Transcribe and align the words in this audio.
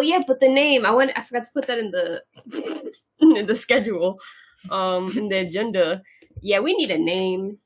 Oh 0.00 0.02
yeah, 0.02 0.22
but 0.26 0.40
the 0.40 0.48
name 0.48 0.86
I 0.86 0.92
went. 0.92 1.12
I 1.14 1.20
forgot 1.20 1.44
to 1.44 1.50
put 1.52 1.66
that 1.66 1.78
in 1.78 1.90
the 1.90 2.22
in 3.20 3.46
the 3.46 3.54
schedule, 3.54 4.18
um, 4.70 5.14
in 5.14 5.28
the 5.28 5.40
agenda. 5.40 6.00
Yeah, 6.40 6.60
we 6.60 6.72
need 6.72 6.90
a 6.90 6.96
name. 6.96 7.58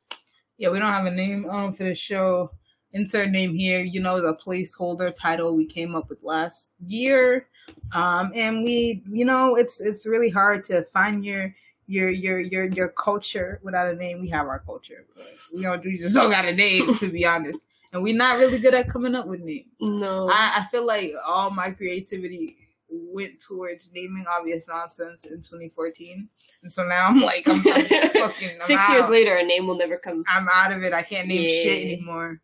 Yeah, 0.58 0.70
we 0.70 0.80
don't 0.80 0.90
have 0.90 1.06
a 1.06 1.12
name 1.12 1.48
um 1.48 1.74
for 1.74 1.84
the 1.84 1.94
show. 1.94 2.50
Insert 2.92 3.30
name 3.30 3.54
here. 3.54 3.82
You 3.82 4.00
know, 4.00 4.20
the 4.20 4.34
placeholder 4.34 5.14
title 5.16 5.54
we 5.54 5.64
came 5.64 5.94
up 5.94 6.08
with 6.10 6.24
last 6.24 6.74
year. 6.80 7.46
Um, 7.92 8.32
and 8.34 8.64
we, 8.64 9.04
you 9.08 9.24
know, 9.24 9.54
it's 9.54 9.80
it's 9.80 10.04
really 10.04 10.30
hard 10.30 10.64
to 10.64 10.82
find 10.92 11.24
your 11.24 11.54
your 11.86 12.10
your 12.10 12.40
your 12.40 12.64
your 12.64 12.88
culture 12.88 13.60
without 13.62 13.92
a 13.92 13.94
name. 13.94 14.20
We 14.20 14.30
have 14.30 14.48
our 14.48 14.58
culture. 14.58 15.06
But 15.14 15.28
we 15.54 15.62
don't. 15.62 15.84
We 15.84 15.98
just 15.98 16.16
don't 16.16 16.32
got 16.32 16.46
a 16.46 16.52
name, 16.52 16.96
to 16.96 17.08
be 17.08 17.24
honest. 17.24 17.64
And 17.94 18.02
we're 18.02 18.16
not 18.16 18.38
really 18.38 18.58
good 18.58 18.74
at 18.74 18.88
coming 18.88 19.14
up 19.14 19.26
with 19.26 19.40
names. 19.40 19.68
No, 19.80 20.28
I, 20.28 20.52
I 20.56 20.66
feel 20.70 20.84
like 20.84 21.12
all 21.24 21.50
my 21.50 21.70
creativity 21.70 22.56
went 22.90 23.40
towards 23.40 23.92
naming 23.94 24.24
obvious 24.28 24.66
nonsense 24.68 25.26
in 25.26 25.38
2014, 25.38 26.28
and 26.62 26.72
so 26.72 26.84
now 26.84 27.06
I'm 27.06 27.20
like, 27.20 27.46
I'm, 27.48 27.56
I'm 27.58 27.62
fucking 27.64 28.50
I'm 28.50 28.60
six 28.60 28.88
years 28.90 29.08
later, 29.08 29.36
a 29.36 29.44
name 29.44 29.68
will 29.68 29.78
never 29.78 29.96
come. 29.96 30.24
I'm 30.28 30.48
out 30.52 30.72
of 30.72 30.82
it. 30.82 30.92
I 30.92 31.02
can't 31.02 31.28
name 31.28 31.46
shit 31.48 31.84
anymore. 31.84 32.40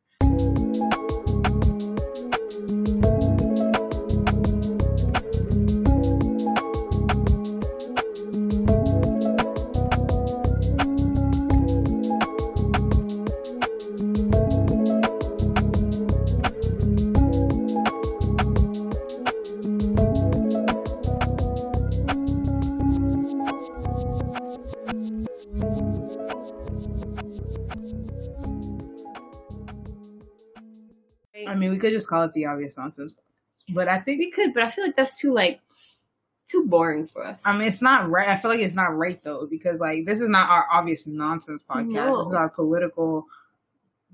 Just 32.01 32.09
call 32.09 32.23
it 32.23 32.32
the 32.32 32.46
obvious 32.46 32.76
nonsense, 32.76 33.12
but 33.68 33.88
I 33.88 33.98
think 33.98 34.18
we 34.18 34.30
could, 34.30 34.54
but 34.54 34.62
I 34.62 34.70
feel 34.70 34.84
like 34.84 34.96
that's 34.96 35.18
too 35.18 35.32
like 35.34 35.60
too 36.46 36.65
boring 36.66 37.07
for 37.07 37.24
us. 37.24 37.42
I 37.46 37.52
mean, 37.52 37.68
it's 37.68 37.82
not 37.82 38.09
right. 38.09 38.29
I 38.29 38.37
feel 38.37 38.51
like 38.51 38.60
it's 38.60 38.74
not 38.74 38.96
right 38.96 39.23
though, 39.23 39.46
because 39.46 39.79
like 39.79 40.07
this 40.07 40.20
is 40.20 40.29
not 40.29 40.51
our 40.51 40.66
obvious 40.70 41.07
nonsense 41.07 41.62
podcast. 41.68 41.92
No. 41.92 42.18
This 42.18 42.29
is 42.29 42.34
our 42.34 42.48
political, 42.48 43.26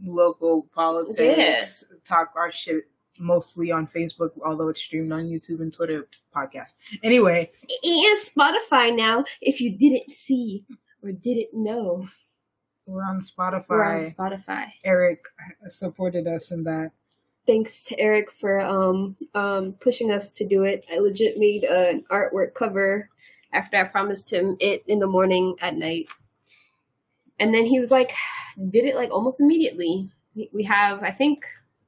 local 0.02 0.68
politics, 0.74 1.84
talk 2.04 2.32
our 2.36 2.52
shit 2.52 2.84
mostly 3.18 3.70
on 3.70 3.86
Facebook, 3.86 4.30
although 4.44 4.68
it's 4.68 4.80
streamed 4.80 5.12
on 5.12 5.24
YouTube 5.24 5.60
and 5.60 5.72
Twitter 5.72 6.06
podcast. 6.34 6.74
Anyway, 7.02 7.50
and 7.82 8.18
Spotify 8.24 8.94
now. 8.94 9.24
If 9.40 9.60
you 9.60 9.70
didn't 9.76 10.10
see 10.10 10.64
or 11.02 11.12
didn't 11.12 11.54
know, 11.54 12.08
we're 12.86 13.02
on 13.02 13.20
Spotify. 13.20 13.68
we're 13.68 13.84
on 13.84 14.02
Spotify. 14.02 14.66
Eric 14.84 15.24
supported 15.68 16.26
us 16.26 16.50
in 16.50 16.64
that. 16.64 16.92
Thanks 17.46 17.84
to 17.84 17.98
Eric 18.00 18.30
for 18.32 18.60
um 18.60 19.16
um 19.34 19.74
pushing 19.80 20.10
us 20.10 20.30
to 20.32 20.46
do 20.46 20.64
it. 20.64 20.84
I 20.92 20.98
legit 20.98 21.38
made 21.38 21.64
an 21.64 22.04
artwork 22.10 22.54
cover 22.54 23.08
after 23.52 23.76
I 23.76 23.84
promised 23.84 24.32
him 24.32 24.56
it 24.60 24.82
in 24.86 24.98
the 24.98 25.06
morning 25.06 25.54
at 25.60 25.76
night, 25.76 26.08
and 27.38 27.54
then 27.54 27.64
he 27.64 27.78
was 27.80 27.90
like, 27.90 28.12
did 28.70 28.84
it 28.84 28.96
like 28.96 29.10
almost 29.10 29.40
immediately. 29.40 30.10
We- 30.34 30.50
We 30.52 30.64
have 30.64 31.02
I 31.02 31.10
think 31.12 31.44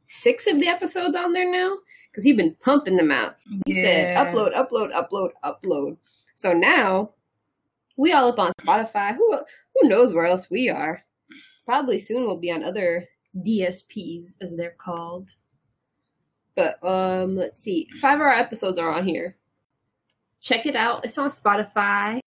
six 0.07 0.47
of 0.47 0.59
the 0.61 0.69
episodes 0.69 1.15
on 1.17 1.33
there 1.33 1.51
now 1.51 1.77
because 2.11 2.25
he's 2.25 2.37
been 2.37 2.57
pumping 2.63 2.97
them 2.97 3.11
out. 3.13 3.37
He 3.67 3.75
said 3.83 4.17
upload, 4.17 4.55
upload, 4.55 4.93
upload, 4.95 5.31
upload. 5.45 5.97
So 6.37 6.53
now 6.53 7.11
we 7.97 8.13
all 8.13 8.29
up 8.33 8.39
on 8.39 8.53
Spotify. 8.61 9.15
Who 9.17 9.39
who 9.75 9.89
knows 9.89 10.13
where 10.13 10.27
else 10.27 10.49
we 10.49 10.69
are? 10.71 11.03
Probably 11.67 11.99
soon 11.99 12.27
we'll 12.27 12.39
be 12.39 12.53
on 12.53 12.63
other 12.65 13.09
DSPs 13.37 14.37
as 14.41 14.57
they're 14.57 14.71
called. 14.79 15.31
But 16.59 16.85
um 16.85 17.37
let's 17.37 17.61
see. 17.61 17.89
Five 18.01 18.17
of 18.17 18.23
our 18.23 18.33
episodes 18.33 18.79
are 18.79 18.93
on 18.93 19.07
here. 19.07 19.37
Check 20.41 20.67
it 20.67 20.75
out. 20.75 21.05
It's 21.05 21.17
on 21.17 21.31
Spotify. 21.31 22.19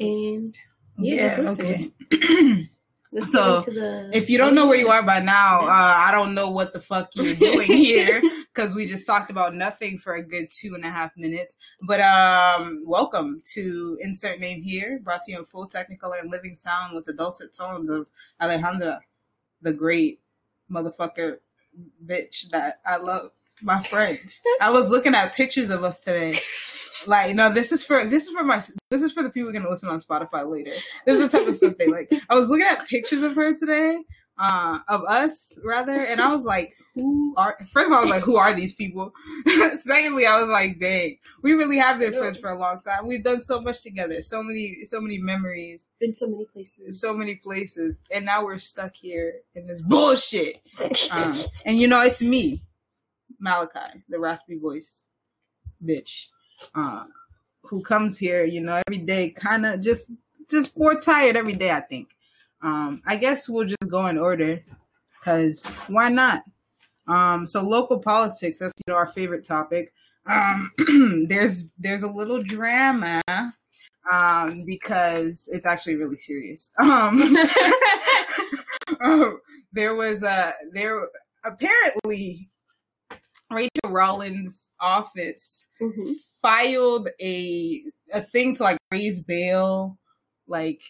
And 0.00 0.58
yeah, 0.98 1.36
just 1.36 1.60
okay. 1.60 1.92
let's 3.12 3.30
So, 3.30 3.60
the 3.60 4.10
If 4.12 4.28
you 4.28 4.36
don't 4.36 4.56
know 4.56 4.66
where 4.66 4.78
you 4.78 4.88
are 4.88 5.02
by 5.04 5.20
now, 5.20 5.60
uh, 5.60 5.94
I 5.98 6.10
don't 6.10 6.34
know 6.34 6.50
what 6.50 6.72
the 6.72 6.80
fuck 6.80 7.10
you're 7.14 7.34
doing 7.54 7.68
here 7.68 8.20
because 8.52 8.74
we 8.74 8.84
just 8.88 9.06
talked 9.06 9.30
about 9.30 9.54
nothing 9.54 9.98
for 9.98 10.16
a 10.16 10.22
good 10.22 10.50
two 10.50 10.74
and 10.74 10.84
a 10.84 10.90
half 10.90 11.16
minutes. 11.16 11.56
But 11.82 12.00
um, 12.00 12.82
welcome 12.84 13.42
to 13.52 13.96
insert 14.00 14.40
name 14.40 14.60
here, 14.60 14.98
brought 15.04 15.22
to 15.22 15.32
you 15.32 15.38
in 15.38 15.44
full 15.44 15.68
technical 15.68 16.14
and 16.14 16.32
living 16.32 16.56
sound 16.56 16.96
with 16.96 17.04
the 17.04 17.12
dulcet 17.12 17.52
tones 17.52 17.90
of 17.90 18.10
Alejandra, 18.42 18.98
the 19.62 19.72
great 19.72 20.18
motherfucker 20.68 21.38
bitch 22.04 22.48
that 22.50 22.80
I 22.84 22.96
love, 22.98 23.30
my 23.62 23.82
friend. 23.82 24.18
I 24.60 24.70
was 24.70 24.88
looking 24.88 25.14
at 25.14 25.34
pictures 25.34 25.70
of 25.70 25.84
us 25.84 26.02
today. 26.02 26.38
Like, 27.06 27.34
no, 27.34 27.52
this 27.52 27.72
is 27.72 27.82
for 27.82 28.04
this 28.04 28.26
is 28.26 28.32
for 28.32 28.44
my 28.44 28.62
this 28.90 29.02
is 29.02 29.12
for 29.12 29.22
the 29.22 29.30
people 29.30 29.52
gonna 29.52 29.70
listen 29.70 29.88
on 29.88 30.00
Spotify 30.00 30.46
later. 30.48 30.72
This 31.06 31.18
is 31.18 31.30
the 31.30 31.38
type 31.38 31.48
of 31.48 31.54
stuff 31.54 31.74
they 31.78 31.86
like. 31.86 32.12
I 32.28 32.34
was 32.34 32.48
looking 32.48 32.66
at 32.66 32.86
pictures 32.88 33.22
of 33.22 33.34
her 33.36 33.54
today, 33.54 33.98
uh, 34.40 34.78
of 34.88 35.04
us 35.04 35.58
rather, 35.62 35.92
and 35.92 36.18
I 36.18 36.34
was 36.34 36.44
like, 36.44 36.74
who 36.94 37.34
are? 37.36 37.58
First 37.68 37.88
of 37.88 37.92
all, 37.92 37.98
I 37.98 38.02
was 38.02 38.10
like, 38.10 38.22
who 38.22 38.36
are 38.36 38.54
these 38.54 38.72
people? 38.72 39.12
Secondly, 39.76 40.24
I 40.24 40.40
was 40.40 40.48
like, 40.48 40.80
dang, 40.80 41.18
we 41.42 41.52
really 41.52 41.76
have 41.76 41.98
been 41.98 42.14
friends 42.14 42.38
for 42.38 42.48
a 42.48 42.58
long 42.58 42.80
time. 42.80 43.06
We've 43.06 43.22
done 43.22 43.40
so 43.40 43.60
much 43.60 43.82
together, 43.82 44.22
so 44.22 44.42
many, 44.42 44.78
so 44.84 44.98
many 45.02 45.18
memories, 45.18 45.90
been 46.00 46.16
so 46.16 46.26
many 46.26 46.46
places. 46.46 46.98
so 46.98 47.12
many 47.12 47.36
places, 47.36 48.00
and 48.10 48.24
now 48.24 48.42
we're 48.42 48.58
stuck 48.58 48.96
here 48.96 49.34
in 49.54 49.66
this 49.66 49.82
bullshit. 49.82 50.58
Um, 51.10 51.38
and 51.66 51.76
you 51.76 51.86
know, 51.86 52.00
it's 52.00 52.22
me, 52.22 52.62
Malachi, 53.38 54.02
the 54.08 54.18
raspy 54.18 54.56
voiced 54.58 55.04
bitch, 55.84 56.28
uh, 56.74 57.04
who 57.64 57.82
comes 57.82 58.16
here, 58.16 58.46
you 58.46 58.62
know, 58.62 58.80
every 58.86 59.04
day, 59.04 59.28
kind 59.28 59.66
of 59.66 59.82
just, 59.82 60.10
just 60.50 60.78
more 60.78 60.94
tired 60.94 61.36
every 61.36 61.52
day. 61.52 61.70
I 61.70 61.80
think. 61.80 62.14
Um, 62.62 63.02
I 63.06 63.16
guess 63.16 63.48
we'll 63.48 63.66
just 63.66 63.88
go 63.88 64.06
in 64.06 64.18
order, 64.18 64.62
cause 65.24 65.66
why 65.88 66.08
not? 66.08 66.42
Um, 67.08 67.46
so 67.46 67.62
local 67.62 67.98
politics, 67.98 68.58
that's 68.58 68.72
you 68.86 68.92
know 68.92 68.98
our 68.98 69.06
favorite 69.06 69.44
topic. 69.44 69.92
Um, 70.26 70.70
there's 71.28 71.64
there's 71.78 72.02
a 72.02 72.10
little 72.10 72.42
drama, 72.42 73.22
um, 74.12 74.64
because 74.64 75.48
it's 75.52 75.66
actually 75.66 75.96
really 75.96 76.18
serious. 76.18 76.72
Um, 76.82 77.36
um, 79.02 79.40
there 79.72 79.94
was 79.94 80.22
a 80.22 80.52
there 80.72 81.08
apparently 81.44 82.48
Rachael 83.50 83.90
Rollins' 83.90 84.68
office 84.80 85.66
Mhm. 85.80 86.14
filed 86.42 87.08
a 87.20 87.82
a 88.12 88.20
thing 88.22 88.54
to 88.56 88.62
like 88.64 88.78
raise 88.92 89.20
bail. 89.20 89.98
Like 90.46 90.82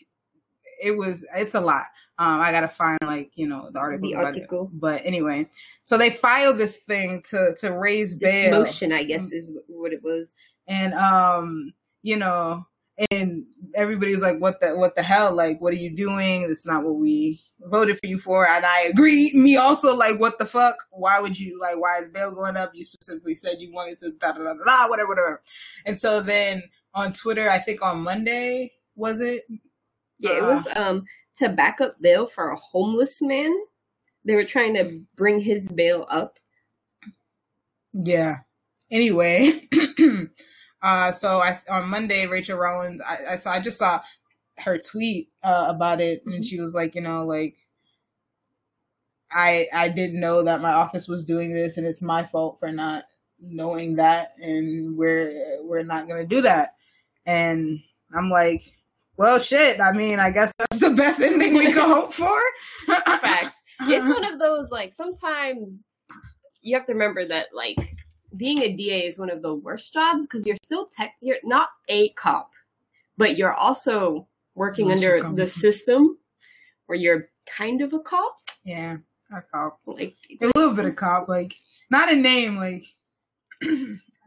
it 0.83 0.93
was, 0.97 1.25
it's 1.37 1.55
a 1.55 1.61
lot. 1.61 1.85
Um, 2.19 2.41
I 2.41 2.53
gotta 2.53 2.69
find 2.69 2.99
like 3.03 3.31
you 3.37 3.49
know 3.49 3.71
the 3.73 3.79
article. 3.79 4.11
The 4.11 4.15
about 4.15 4.37
it. 4.37 4.41
article. 4.41 4.71
But 4.75 5.01
anyway, 5.07 5.49
so 5.85 5.97
they 5.97 6.11
filed 6.11 6.59
this 6.59 6.77
thing 6.77 7.23
to 7.31 7.55
to 7.61 7.73
raise 7.73 8.19
This 8.19 8.31
bail 8.31 8.65
motion, 8.65 8.93
I 8.93 9.05
guess, 9.05 9.33
is 9.33 9.51
what 9.69 9.93
it 9.95 10.03
was. 10.03 10.37
and 10.67 10.93
um 10.95 11.73
you 12.03 12.17
know 12.17 12.65
and 13.11 13.45
everybody 13.75 14.13
was 14.15 14.23
like 14.23 14.39
what 14.39 14.61
the 14.61 14.77
what 14.77 14.95
the 14.95 15.03
hell 15.03 15.35
like 15.35 15.61
what 15.61 15.73
are 15.73 15.77
you 15.77 15.95
doing 15.95 16.43
it's 16.43 16.67
not 16.67 16.85
what 16.85 16.97
we 16.97 17.41
voted 17.65 17.99
for 17.99 18.07
you 18.07 18.19
for 18.19 18.47
and 18.47 18.65
i 18.65 18.83
agree 18.83 19.33
me 19.35 19.57
also 19.57 19.95
like 19.97 20.19
what 20.21 20.39
the 20.39 20.45
fuck 20.47 20.77
why 20.91 21.19
would 21.21 21.39
you 21.39 21.59
like 21.61 21.79
why 21.79 21.99
is 21.99 22.09
bail 22.09 22.35
going 22.35 22.57
up 22.57 22.71
you 22.75 22.85
specifically 22.85 23.35
said 23.35 23.57
you 23.59 23.73
wanted 23.73 23.99
to 23.99 24.13
da 24.13 24.33
da 24.33 24.43
da 24.43 24.55
da, 24.55 24.65
da 24.65 24.89
whatever 24.89 25.09
whatever 25.09 25.43
and 25.87 25.97
so 25.97 26.21
then 26.21 26.63
on 26.95 27.13
twitter 27.13 27.51
i 27.51 27.59
think 27.59 27.83
on 27.83 27.99
monday 28.03 28.71
was 28.97 29.21
it 29.21 29.45
Yeah, 30.21 30.39
it 30.39 30.45
Uh, 30.45 30.47
was 30.47 30.69
um 30.77 31.05
to 31.39 31.51
back 31.51 31.81
up 31.83 31.97
bail 32.03 32.27
for 32.29 32.51
a 32.51 32.57
homeless 32.59 33.23
man. 33.23 33.55
They 34.27 34.37
were 34.37 34.45
trying 34.47 34.75
to 34.77 35.03
bring 35.17 35.41
his 35.41 35.69
bail 35.69 36.07
up. 36.11 36.39
Yeah. 37.95 38.39
Anyway, 38.91 39.69
uh, 40.83 41.13
so 41.13 41.41
I 41.43 41.61
on 41.71 41.89
Monday, 41.91 42.27
Rachael 42.27 42.59
Rollins, 42.59 43.03
I, 43.07 43.19
I 43.33 43.37
saw, 43.37 43.53
I 43.53 43.61
just 43.61 43.79
saw 43.79 44.03
her 44.61 44.79
tweet 44.79 45.31
uh, 45.45 45.67
about 45.69 46.01
it, 46.01 46.23
and 46.27 46.45
she 46.45 46.61
was 46.61 46.75
like, 46.75 46.95
you 46.97 47.03
know, 47.03 47.25
like, 47.27 47.57
I 49.33 49.69
I 49.75 49.89
didn't 49.89 50.21
know 50.21 50.45
that 50.45 50.63
my 50.63 50.73
office 50.73 51.09
was 51.09 51.25
doing 51.25 51.53
this, 51.53 51.79
and 51.79 51.87
it's 51.87 52.03
my 52.03 52.25
fault 52.25 52.59
for 52.61 52.73
not 52.73 53.05
knowing 53.41 53.97
that, 53.97 54.35
and 54.41 54.97
we're 54.99 55.35
we're 55.65 55.85
not 55.85 56.09
gonna 56.09 56.27
do 56.27 56.43
that. 56.43 56.77
And 57.27 57.81
I'm 58.17 58.31
like, 58.31 58.63
well, 59.21 59.39
shit. 59.39 59.79
I 59.83 59.93
mean, 59.93 60.19
I 60.19 60.31
guess 60.31 60.55
that's 60.59 60.81
the 60.81 60.89
best 60.89 61.21
ending 61.21 61.55
we 61.55 61.67
could 61.67 61.83
hope 61.83 62.11
for. 62.11 62.39
Facts. 62.87 63.63
It's 63.83 64.09
one 64.09 64.25
of 64.25 64.39
those 64.39 64.71
like 64.71 64.95
sometimes 64.95 65.85
you 66.63 66.75
have 66.75 66.87
to 66.87 66.95
remember 66.95 67.27
that 67.27 67.49
like 67.53 67.77
being 68.35 68.61
a 68.61 68.73
DA 68.73 69.05
is 69.05 69.19
one 69.19 69.29
of 69.29 69.43
the 69.43 69.55
worst 69.55 69.93
jobs 69.93 70.23
because 70.23 70.47
you're 70.47 70.57
still 70.63 70.87
tech. 70.87 71.17
You're 71.21 71.37
not 71.45 71.69
a 71.91 72.09
cop, 72.11 72.51
but 73.19 73.37
you're 73.37 73.53
also 73.53 74.27
working 74.55 74.91
Unless 74.91 75.05
under 75.05 75.35
the 75.35 75.47
system 75.47 76.17
where 76.87 76.97
you're 76.97 77.29
kind 77.47 77.83
of 77.83 77.93
a 77.93 78.01
cop. 78.01 78.39
Yeah, 78.65 78.97
a 79.37 79.43
cop. 79.43 79.81
Like, 79.85 80.17
A 80.41 80.47
little 80.57 80.73
bit 80.73 80.87
of 80.87 80.97
cop, 80.97 81.29
like 81.29 81.57
not 81.91 82.11
a 82.11 82.17
name, 82.17 82.57
like 82.57 82.87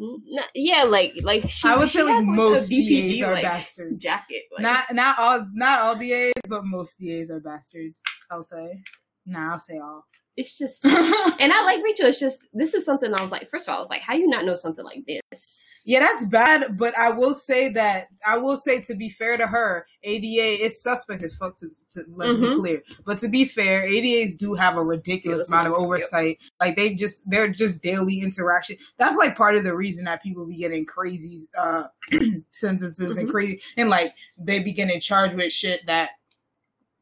n- 0.04 0.44
yeah, 0.54 0.84
like 0.84 1.14
like 1.24 1.50
she, 1.50 1.68
I 1.68 1.78
would 1.78 1.90
she 1.90 2.00
say 2.00 2.04
like 2.04 2.16
has, 2.16 2.26
most 2.26 2.72
BPD, 2.72 3.20
DAs 3.20 3.22
are 3.28 3.34
like, 3.34 3.44
bastards. 3.44 4.04
Jacket, 4.04 4.44
like, 4.52 4.62
Not 4.62 4.94
not 4.94 5.20
all 5.20 5.48
not 5.54 5.80
all 5.82 5.96
DAs, 5.96 6.34
but 6.48 6.66
most 6.66 7.00
DAs 7.00 7.32
are 7.32 7.40
bastards. 7.40 8.02
I'll 8.30 8.44
say. 8.44 8.82
Nah, 9.26 9.54
I'll 9.54 9.60
say 9.60 9.78
all. 9.78 10.06
It's 10.36 10.58
just. 10.58 10.86
And 11.40 11.52
I 11.52 11.64
like 11.66 11.84
Rachael. 11.84 12.06
It's 12.06 12.20
just 12.20 12.42
this 12.54 12.74
is 12.74 12.86
something 12.86 13.14
I 13.14 13.22
was 13.22 13.32
like. 13.32 13.50
First 13.50 13.68
of 13.68 13.72
all, 13.72 13.78
I 13.78 13.80
was 13.80 13.90
like, 13.90 14.02
how 14.02 14.14
you 14.14 14.28
not 14.28 14.46
know 14.46 14.56
something 14.56 14.86
like 14.86 15.04
this? 15.06 15.68
yeah, 15.84 16.00
that's 16.00 16.24
bad. 16.26 16.78
But 16.78 16.98
I 16.98 17.10
will 17.12 17.34
say 17.34 17.70
that 17.70 18.08
I 18.26 18.38
will 18.38 18.56
say 18.56 18.80
to 18.82 18.96
be 18.96 19.10
fair 19.10 19.36
to 19.38 19.46
her, 19.48 19.86
ADA 20.04 20.64
is 20.64 20.82
suspect 20.82 21.22
as 21.24 21.34
fuck. 21.36 21.58
To, 21.60 21.68
to 21.94 22.06
let's 22.16 22.36
be 22.38 22.46
Mhm. 22.48 22.56
clear. 22.60 22.82
But 23.06 23.18
to 23.20 23.28
be 23.28 23.44
fair, 23.46 23.82
ADAs 23.84 24.36
do 24.38 24.54
have 24.54 24.78
a 24.78 24.84
ridiculous 24.84 25.50
amount 25.50 25.68
of 25.68 25.74
oversight. 25.74 26.38
Like 26.62 26.78
they 26.78 26.94
just 26.94 27.30
they're 27.30 27.50
just 27.50 27.82
daily 27.82 28.22
interaction. 28.22 28.78
That's 28.98 29.18
like 29.18 29.36
part 29.36 29.56
of 29.58 29.64
the 29.66 29.76
reason 29.76 30.06
that 30.06 30.24
people 30.24 30.46
be 30.46 30.56
getting 30.58 30.86
crazy 30.86 31.42
uh 31.58 31.86
sentences 32.52 33.18
and 33.18 33.28
Mhm. 33.28 33.32
crazy 33.32 33.62
and 33.78 33.90
like 33.90 34.14
they 34.38 34.60
be 34.60 34.72
getting 34.74 35.00
charged 35.02 35.36
with 35.36 35.52
shit 35.52 35.86
that 35.88 36.12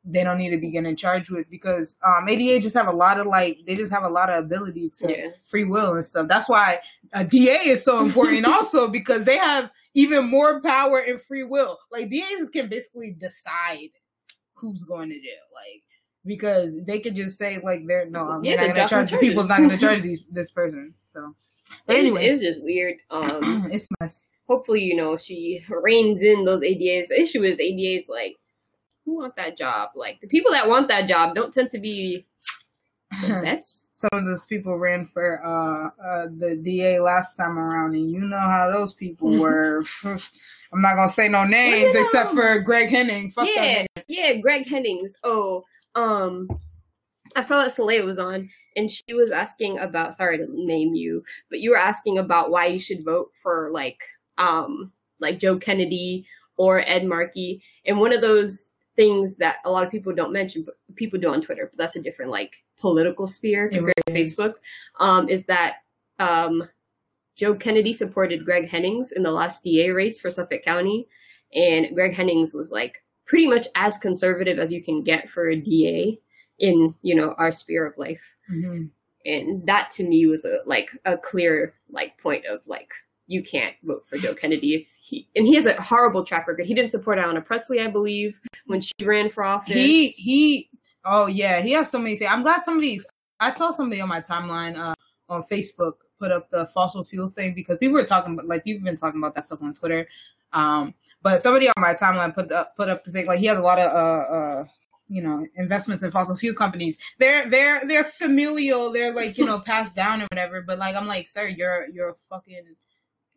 they 0.04 0.24
don't 0.24 0.38
need 0.40 0.50
to 0.50 0.58
be 0.58 0.72
getting 0.72 0.96
charged 0.96 1.30
with 1.30 1.50
because 1.50 1.96
um 2.04 2.28
ADA 2.28 2.60
just 2.60 2.76
have 2.76 2.88
a 2.88 2.92
lot 2.96 3.20
of 3.20 3.28
like 3.28 3.60
they 3.68 3.76
just 3.76 3.92
have 3.92 4.04
a 4.04 4.10
lot 4.10 4.30
of 4.30 4.44
ability 4.44 4.90
to 4.98 5.12
Yeah. 5.12 5.28
free 5.44 5.64
will 5.64 5.94
and 5.96 6.06
stuff. 6.06 6.28
That's 6.28 6.50
why 6.50 6.80
a 7.14 7.24
DA 7.24 7.54
is 7.68 7.84
so 7.84 8.04
important 8.04 8.46
also 8.48 8.88
because 8.88 9.26
they 9.26 9.38
have 9.38 9.70
even 9.94 10.30
more 10.30 10.62
power 10.62 11.00
and 11.00 11.22
free 11.22 11.44
will. 11.44 11.78
Like 11.92 12.10
DAs 12.10 12.50
can 12.50 12.68
basically 12.70 13.12
decide 13.12 13.90
who's 14.56 14.84
going 14.84 15.10
to 15.10 15.16
jail. 15.16 15.46
Like 15.54 15.84
because 16.26 16.84
they 16.86 17.00
could 17.00 17.16
just 17.16 17.38
say 17.38 17.60
like 17.64 17.86
they're 17.88 18.10
no, 18.10 18.22
I'm 18.22 18.44
Yeah, 18.44 18.56
not 18.56 18.68
gonna 18.76 18.88
charge 18.88 19.10
dropping 19.10 19.30
people's 19.30 19.50
not 19.50 19.60
gonna 19.62 19.78
charge 19.78 20.02
these 20.02 20.24
this 20.32 20.50
person. 20.52 20.94
So 21.14 21.36
but 21.86 21.96
It 21.96 22.00
anyway, 22.00 22.26
it's 22.28 22.42
just 22.42 22.64
weird. 22.64 22.96
Um, 23.12 23.68
it's 23.72 23.88
mess. 24.00 24.28
hopefully, 24.48 24.82
you 24.82 24.96
know, 24.96 25.18
she 25.18 25.64
reins 25.70 26.24
in 26.24 26.46
those 26.46 26.62
ADAs. 26.62 27.10
The 27.10 27.22
issue 27.22 27.44
is 27.44 27.60
ADAs 27.60 28.10
like 28.10 28.38
who 29.06 29.18
want 29.18 29.36
that 29.36 29.58
job? 29.58 29.92
Like 29.96 30.22
the 30.22 30.28
people 30.28 30.52
that 30.52 30.68
want 30.68 30.88
that 30.90 31.08
job 31.08 31.36
don't 31.36 31.54
tend 31.54 31.70
to 31.72 31.80
be 31.80 32.26
the 33.22 33.28
best. 33.44 33.98
Some 33.98 34.10
of 34.14 34.26
those 34.26 34.46
people 34.46 34.78
ran 34.78 35.06
for 35.06 35.44
uh, 35.46 35.90
uh, 36.04 36.28
the 36.38 36.56
DA 36.56 37.00
last 37.00 37.36
time 37.36 37.58
around, 37.58 37.96
and 37.96 38.10
you 38.10 38.22
know 38.22 38.38
how 38.38 38.70
those 38.72 38.94
people 38.94 39.30
were. 39.40 39.84
I'm 40.04 40.82
not 40.82 40.96
gonna 40.96 41.10
say 41.12 41.28
no 41.28 41.44
names 41.44 41.94
except 41.96 42.32
for 42.32 42.60
Greg 42.60 42.90
Henning. 42.90 43.32
Fuck 43.32 43.50
yeah, 43.54 43.86
yeah. 44.08 44.36
Greg 44.36 44.68
Hennings. 44.68 45.18
Oh, 45.24 45.66
um, 45.96 46.48
I 47.36 47.42
saw 47.42 47.62
that 47.62 47.72
Soleil 47.72 48.06
was 48.06 48.20
on, 48.20 48.50
and 48.76 48.90
she 48.90 49.14
was 49.14 49.32
asking 49.32 49.80
about. 49.80 50.16
Sorry 50.16 50.38
to 50.38 50.46
name 50.50 50.96
you, 50.96 51.24
but 51.50 51.60
you 51.60 51.72
were 51.72 51.78
asking 51.78 52.18
about 52.18 52.52
why 52.52 52.68
you 52.68 52.80
should 52.80 53.04
vote 53.04 53.32
for 53.34 53.70
like, 53.72 54.02
um, 54.38 54.92
like 55.20 55.40
Joe 55.40 55.58
Kennedy 55.58 56.26
or 56.58 56.82
Ed 56.88 57.06
Markey, 57.06 57.62
and 57.86 58.00
one 58.00 58.14
of 58.14 58.22
those 58.22 58.72
things 59.02 59.38
that 59.38 59.56
a 59.66 59.72
lot 59.72 59.84
of 59.84 59.90
people 59.92 60.14
don't 60.14 60.32
mention, 60.32 60.64
but 60.64 60.76
people 60.96 61.20
do 61.20 61.30
on 61.34 61.42
Twitter, 61.42 61.66
but 61.72 61.78
that's 61.78 61.96
a 61.96 62.02
different 62.02 62.30
like 62.32 62.54
political 62.80 63.26
sphere 63.26 63.68
compared 63.70 63.94
to. 64.08 64.14
Facebook. 64.14 64.54
Um, 65.00 65.28
is 65.30 65.44
that 65.46 65.78
um, 66.20 66.64
Joe 67.36 67.56
Kennedy 67.56 67.94
supported 67.94 68.46
Greg 68.46 68.70
Hennings 68.70 69.12
in 69.12 69.24
the 69.24 69.32
last 69.32 69.64
DA 69.64 69.90
race 69.90 70.20
for 70.20 70.30
Suffolk 70.30 70.62
County, 70.64 71.08
and 71.54 71.96
Greg 71.96 72.14
Hennings 72.14 72.54
was 72.54 72.72
like 72.72 73.04
pretty 73.26 73.48
much 73.48 73.68
as 73.76 73.98
conservative 73.98 74.60
as 74.60 74.72
you 74.72 74.84
can 74.84 75.02
get 75.04 75.28
for 75.30 75.48
a 75.50 75.56
DA 75.56 76.20
in 76.60 76.94
you 77.02 77.16
know 77.16 77.34
our 77.40 77.52
sphere 77.52 77.86
of 77.88 77.98
life, 77.98 78.36
Mhm. 78.52 78.92
and 79.26 79.66
that 79.66 79.90
to 79.92 80.04
me 80.08 80.28
was 80.28 80.46
a 80.46 80.60
like 80.66 80.92
a 81.06 81.18
clear 81.18 81.74
like 81.90 82.18
point 82.20 82.46
of 82.46 82.68
like 82.68 82.92
you 83.32 83.42
can't 83.42 83.76
vote 83.84 84.06
for 84.06 84.18
Joe 84.18 84.34
Kennedy 84.34 84.76
if 84.76 84.94
he 85.00 85.28
and 85.36 85.48
he 85.48 85.56
has 85.56 85.66
a 85.66 85.82
horrible 85.82 86.26
track 86.26 86.48
record. 86.48 86.66
He 86.66 86.74
didn't 86.74 86.92
support 86.92 87.18
Ayanna 87.18 87.44
Pressley, 87.44 87.80
I 87.80 87.88
believe, 87.88 88.42
when 88.66 88.82
she 88.82 88.94
ran 89.02 89.30
for 89.30 89.44
office. 89.44 89.74
He 89.74 90.10
he. 90.10 90.70
Oh 91.06 91.28
yeah, 91.28 91.62
he 91.62 91.72
has 91.72 91.90
so 91.90 91.98
many 91.98 92.18
things. 92.18 92.30
I'm 92.30 92.44
glad 92.44 92.62
somebody's. 92.62 93.06
I 93.40 93.52
saw 93.52 93.72
somebody 93.72 94.02
on 94.02 94.10
my 94.10 94.20
timeline 94.20 94.78
uh, 94.78 94.94
on 95.30 95.44
Facebook 95.44 95.94
put 96.20 96.32
up 96.32 96.52
the 96.52 96.68
fossil 96.68 97.06
fuel 97.06 97.30
thing 97.30 97.56
because 97.56 97.78
people 97.78 97.94
were 97.94 98.04
talking 98.04 98.34
about 98.34 98.48
like 98.48 98.66
people 98.66 98.80
have 98.80 98.86
been 98.86 98.98
talking 98.98 99.22
about 99.22 99.34
that 99.36 99.46
stuff 99.46 99.64
on 99.64 99.74
Twitter. 99.74 100.08
Um, 100.52 100.94
but 101.22 101.42
somebody 101.42 101.70
on 101.70 101.74
my 101.78 101.94
timeline 101.94 102.36
put 102.36 102.52
up 102.52 102.76
put 102.76 102.90
up 102.90 103.06
the 103.06 103.12
thing 103.12 103.28
like 103.28 103.40
he 103.40 103.46
has 103.46 103.58
a 103.58 103.62
lot 103.62 103.80
of 103.80 103.92
uh 103.92 104.34
uh 104.34 104.66
you 105.08 105.22
know 105.22 105.48
investments 105.56 106.04
in 106.04 106.12
fossil 106.12 106.36
fuel 106.36 106.54
companies. 106.54 106.98
They're 107.18 107.50
they're 107.50 107.88
they're 107.88 108.04
familial. 108.04 108.92
They're 108.92 109.16
like 109.16 109.38
you 109.38 109.46
know 109.46 109.60
passed 109.66 109.96
down 109.96 110.22
or 110.22 110.28
whatever. 110.32 110.62
But 110.62 110.80
like 110.80 110.98
I'm 110.98 111.08
like, 111.08 111.30
sir, 111.30 111.48
you're 111.48 111.88
you're 111.94 112.10
a 112.10 112.16
fucking 112.30 112.76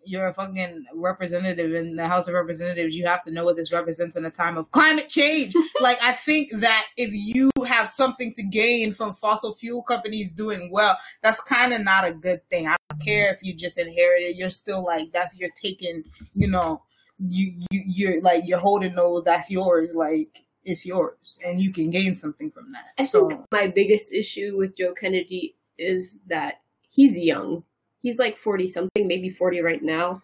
you're 0.06 0.26
a 0.26 0.34
fucking 0.34 0.86
representative 0.94 1.74
in 1.74 1.96
the 1.96 2.06
House 2.06 2.28
of 2.28 2.34
Representatives. 2.34 2.94
You 2.94 3.06
have 3.06 3.24
to 3.24 3.30
know 3.30 3.44
what 3.44 3.56
this 3.56 3.72
represents 3.72 4.16
in 4.16 4.24
a 4.24 4.30
time 4.30 4.56
of 4.56 4.70
climate 4.70 5.08
change. 5.08 5.54
like, 5.80 5.98
I 6.02 6.12
think 6.12 6.50
that 6.54 6.86
if 6.96 7.10
you 7.12 7.50
have 7.66 7.88
something 7.88 8.32
to 8.34 8.42
gain 8.42 8.92
from 8.92 9.12
fossil 9.12 9.54
fuel 9.54 9.82
companies 9.82 10.32
doing 10.32 10.70
well, 10.72 10.98
that's 11.22 11.40
kind 11.40 11.72
of 11.72 11.82
not 11.82 12.06
a 12.06 12.12
good 12.12 12.40
thing. 12.50 12.68
I 12.68 12.76
don't 12.90 13.02
care 13.02 13.32
if 13.32 13.42
you 13.42 13.54
just 13.54 13.78
inherited. 13.78 14.36
You're 14.36 14.50
still 14.50 14.84
like 14.84 15.12
that's 15.12 15.38
you're 15.38 15.50
taking. 15.50 16.04
You 16.34 16.48
know, 16.48 16.82
you 17.18 17.54
you 17.70 17.82
you're 17.86 18.20
like 18.20 18.44
you're 18.46 18.58
holding 18.58 18.94
those. 18.94 19.24
That's 19.24 19.50
yours. 19.50 19.90
Like 19.94 20.44
it's 20.64 20.86
yours, 20.86 21.38
and 21.44 21.60
you 21.60 21.72
can 21.72 21.90
gain 21.90 22.14
something 22.14 22.50
from 22.50 22.72
that. 22.72 22.86
I 22.98 23.04
so 23.04 23.28
think 23.28 23.40
my 23.50 23.66
biggest 23.68 24.12
issue 24.12 24.56
with 24.56 24.76
Joe 24.76 24.94
Kennedy 24.94 25.56
is 25.78 26.20
that 26.28 26.60
he's 26.90 27.18
young. 27.18 27.64
He's 28.04 28.18
like 28.18 28.36
40 28.36 28.68
something, 28.68 29.08
maybe 29.08 29.30
40 29.30 29.62
right 29.62 29.82
now. 29.82 30.22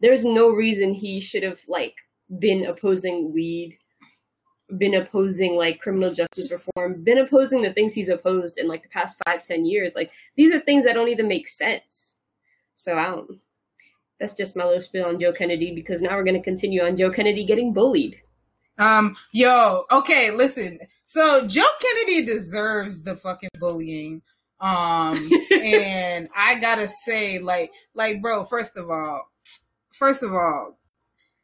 There's 0.00 0.24
no 0.24 0.48
reason 0.48 0.94
he 0.94 1.20
should 1.20 1.42
have 1.42 1.60
like 1.68 1.96
been 2.38 2.64
opposing 2.64 3.34
weed, 3.34 3.76
been 4.78 4.94
opposing 4.94 5.54
like 5.54 5.80
criminal 5.80 6.14
justice 6.14 6.50
reform, 6.50 7.04
been 7.04 7.18
opposing 7.18 7.60
the 7.60 7.74
things 7.74 7.92
he's 7.92 8.08
opposed 8.08 8.56
in 8.56 8.68
like 8.68 8.82
the 8.82 8.88
past 8.88 9.20
five, 9.26 9.42
ten 9.42 9.66
years. 9.66 9.94
Like 9.94 10.12
these 10.34 10.50
are 10.50 10.60
things 10.60 10.86
that 10.86 10.94
don't 10.94 11.10
even 11.10 11.28
make 11.28 11.46
sense. 11.46 12.16
So 12.74 12.96
I 12.96 13.04
don't 13.10 13.30
that's 14.18 14.32
just 14.32 14.56
my 14.56 14.64
little 14.64 14.80
spiel 14.80 15.04
on 15.04 15.20
Joe 15.20 15.32
Kennedy 15.32 15.74
because 15.74 16.00
now 16.00 16.16
we're 16.16 16.24
gonna 16.24 16.42
continue 16.42 16.82
on 16.82 16.96
Joe 16.96 17.10
Kennedy 17.10 17.44
getting 17.44 17.74
bullied. 17.74 18.22
Um, 18.78 19.14
yo, 19.30 19.84
okay, 19.92 20.30
listen. 20.30 20.78
So 21.04 21.46
Joe 21.46 21.68
Kennedy 21.82 22.24
deserves 22.24 23.02
the 23.02 23.14
fucking 23.14 23.50
bullying. 23.58 24.22
Um, 24.60 25.30
and 25.50 26.28
I 26.36 26.58
gotta 26.60 26.88
say, 26.88 27.38
like, 27.38 27.72
like, 27.94 28.20
bro, 28.20 28.44
first 28.44 28.76
of 28.76 28.90
all, 28.90 29.30
first 29.92 30.22
of 30.22 30.32
all, 30.32 30.78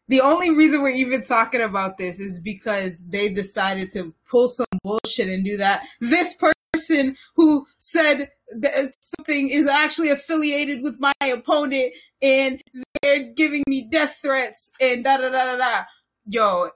the 0.08 0.20
only 0.20 0.54
reason 0.54 0.82
we're 0.82 0.90
even 0.90 1.25
talking 1.25 1.61
about 1.61 1.99
this 1.99 2.20
is 2.20 2.38
because 2.38 3.04
they 3.08 3.28
decided 3.28 3.90
to 3.92 4.14
pull 4.30 4.49
some 4.49 4.66
bullshit 4.82 5.28
and 5.28 5.44
do 5.44 5.56
that. 5.56 5.85
This 6.00 6.35
person 6.35 7.16
who 7.35 7.66
said 7.78 8.30
that 8.61 8.94
something 9.00 9.49
is 9.49 9.66
actually 9.66 10.11
affiliated 10.11 10.82
with 10.82 11.00
my 11.00 11.12
opponent 11.23 11.92
and 12.23 12.62
they're 13.02 13.32
giving 13.32 13.64
me 13.66 13.88
death 13.90 14.18
threats 14.23 14.70
and 14.80 15.02
da 15.02 15.16
da 15.16 15.30
da 15.30 15.56
da 15.56 15.56
da. 15.56 15.85
Yo, 16.28 16.70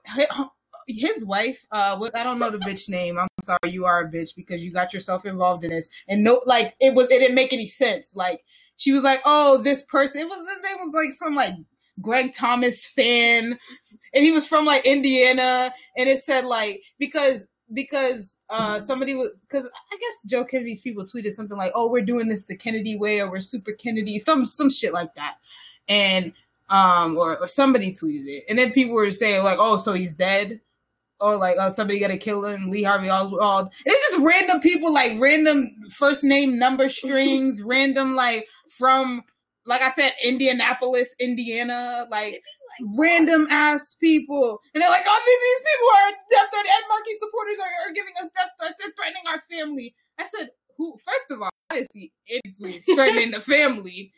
his 0.93 1.25
wife, 1.25 1.65
uh, 1.71 1.99
I 2.13 2.23
don't 2.23 2.39
know 2.39 2.49
the 2.49 2.59
bitch 2.59 2.89
name. 2.89 3.19
I'm 3.19 3.27
sorry, 3.43 3.71
you 3.71 3.85
are 3.85 4.01
a 4.01 4.11
bitch 4.11 4.35
because 4.35 4.63
you 4.63 4.71
got 4.71 4.93
yourself 4.93 5.25
involved 5.25 5.63
in 5.63 5.71
this, 5.71 5.89
and 6.07 6.23
no, 6.23 6.41
like 6.45 6.75
it 6.79 6.93
was, 6.93 7.07
it 7.07 7.19
didn't 7.19 7.35
make 7.35 7.53
any 7.53 7.67
sense. 7.67 8.15
Like 8.15 8.43
she 8.77 8.91
was 8.91 9.03
like, 9.03 9.21
oh, 9.25 9.57
this 9.57 9.83
person, 9.83 10.21
it 10.21 10.27
was, 10.27 10.39
it 10.39 10.79
was 10.79 10.93
like 10.93 11.13
some 11.13 11.35
like 11.35 11.55
Greg 12.01 12.33
Thomas 12.33 12.85
fan, 12.85 13.57
and 14.13 14.23
he 14.23 14.31
was 14.31 14.47
from 14.47 14.65
like 14.65 14.85
Indiana, 14.85 15.73
and 15.97 16.09
it 16.09 16.19
said 16.19 16.45
like 16.45 16.81
because 16.97 17.47
because 17.73 18.39
uh 18.49 18.79
somebody 18.79 19.13
was 19.13 19.45
because 19.47 19.65
I 19.65 19.97
guess 19.97 20.23
Joe 20.25 20.43
Kennedy's 20.43 20.81
people 20.81 21.05
tweeted 21.05 21.33
something 21.33 21.57
like, 21.57 21.71
oh, 21.75 21.89
we're 21.89 22.01
doing 22.01 22.27
this 22.27 22.45
the 22.45 22.55
Kennedy 22.55 22.97
way, 22.97 23.19
or 23.19 23.29
we're 23.29 23.41
super 23.41 23.71
Kennedy, 23.71 24.19
some 24.19 24.45
some 24.45 24.69
shit 24.69 24.93
like 24.93 25.13
that, 25.15 25.35
and 25.87 26.33
um 26.69 27.17
or 27.17 27.37
or 27.37 27.47
somebody 27.47 27.91
tweeted 27.91 28.27
it, 28.27 28.43
and 28.49 28.57
then 28.57 28.71
people 28.71 28.95
were 28.95 29.11
saying 29.11 29.43
like, 29.43 29.57
oh, 29.59 29.77
so 29.77 29.93
he's 29.93 30.15
dead 30.15 30.59
or 31.21 31.37
like 31.37 31.57
oh 31.59 31.69
somebody 31.69 31.99
gotta 31.99 32.17
kill 32.17 32.45
him, 32.45 32.69
Lee 32.69 32.83
Harvey 32.83 33.09
Oswald. 33.09 33.69
It's 33.85 34.11
just 34.11 34.25
random 34.25 34.59
people 34.59 34.91
like 34.93 35.19
random 35.19 35.75
first 35.91 36.23
name 36.23 36.57
number 36.57 36.89
strings, 37.01 37.61
random 37.61 38.15
like 38.15 38.47
from 38.69 39.23
like 39.65 39.81
I 39.81 39.89
said, 39.89 40.13
Indianapolis, 40.23 41.13
Indiana, 41.19 42.07
like 42.09 42.41
random 42.97 43.47
ass 43.49 43.95
people. 43.95 44.59
And 44.73 44.81
they're 44.81 44.89
like, 44.89 45.03
oh 45.05 45.21
these 45.25 45.71
people 45.71 45.89
are 45.95 46.11
death 46.29 46.49
threat 46.51 46.65
Ed 46.65 46.87
Markey 46.89 47.13
supporters 47.19 47.57
are, 47.59 47.89
are 47.89 47.93
giving 47.93 48.13
us 48.21 48.31
death 48.35 48.51
threats, 48.59 48.75
they're 48.79 48.91
threatening 48.97 49.23
our 49.29 49.41
family. 49.49 49.95
I 50.19 50.25
said, 50.27 50.49
who 50.77 50.97
first 51.05 51.31
of 51.31 51.41
all, 51.41 51.49
I 51.69 51.75
didn't 51.75 52.55
see 52.55 52.93
threatening 52.95 53.31
the 53.31 53.39
family. 53.39 54.11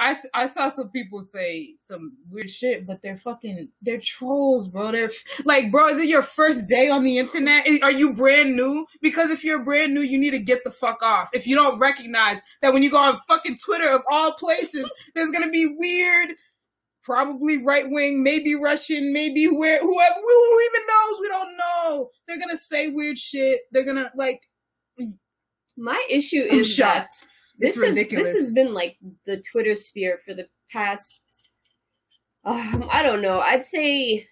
I, 0.00 0.16
I 0.32 0.46
saw 0.46 0.70
some 0.70 0.88
people 0.88 1.20
say 1.20 1.74
some 1.76 2.14
weird 2.30 2.50
shit, 2.50 2.86
but 2.86 3.02
they're 3.02 3.18
fucking 3.18 3.68
they're 3.82 4.00
trolls, 4.00 4.66
bro. 4.66 4.92
They're 4.92 5.10
like, 5.44 5.70
bro, 5.70 5.88
is 5.88 5.98
it 6.02 6.08
your 6.08 6.22
first 6.22 6.68
day 6.68 6.88
on 6.88 7.04
the 7.04 7.18
internet? 7.18 7.68
Are 7.82 7.92
you 7.92 8.14
brand 8.14 8.56
new? 8.56 8.86
Because 9.02 9.30
if 9.30 9.44
you're 9.44 9.62
brand 9.62 9.92
new, 9.92 10.00
you 10.00 10.16
need 10.18 10.30
to 10.30 10.38
get 10.38 10.64
the 10.64 10.70
fuck 10.70 11.02
off. 11.02 11.28
If 11.34 11.46
you 11.46 11.54
don't 11.54 11.78
recognize 11.78 12.40
that 12.62 12.72
when 12.72 12.82
you 12.82 12.90
go 12.90 12.96
on 12.98 13.18
fucking 13.28 13.58
Twitter 13.62 13.94
of 13.94 14.02
all 14.10 14.32
places, 14.32 14.90
there's 15.14 15.30
gonna 15.30 15.50
be 15.50 15.66
weird, 15.78 16.30
probably 17.04 17.58
right 17.62 17.84
wing, 17.90 18.22
maybe 18.22 18.54
Russian, 18.54 19.12
maybe 19.12 19.48
where 19.48 19.82
whoever 19.82 20.14
who 20.16 20.60
even 20.62 20.86
knows, 20.88 21.18
we 21.20 21.28
don't 21.28 21.56
know. 21.58 22.10
They're 22.26 22.40
gonna 22.40 22.56
say 22.56 22.88
weird 22.88 23.18
shit. 23.18 23.60
They're 23.70 23.84
gonna 23.84 24.10
like. 24.16 24.40
My 25.76 26.06
issue 26.10 26.42
is 26.42 26.68
I'm 26.68 26.74
shocked. 26.76 27.20
that 27.20 27.26
this 27.60 27.76
ridiculous. 27.76 28.28
Is, 28.28 28.34
this 28.34 28.44
has 28.46 28.54
been 28.54 28.74
like 28.74 28.96
the 29.26 29.38
Twitter 29.38 29.76
sphere 29.76 30.18
for 30.18 30.34
the 30.34 30.48
past. 30.70 31.48
Um, 32.44 32.88
I 32.90 33.02
don't 33.02 33.22
know. 33.22 33.40
I'd 33.40 33.64
say 33.64 34.26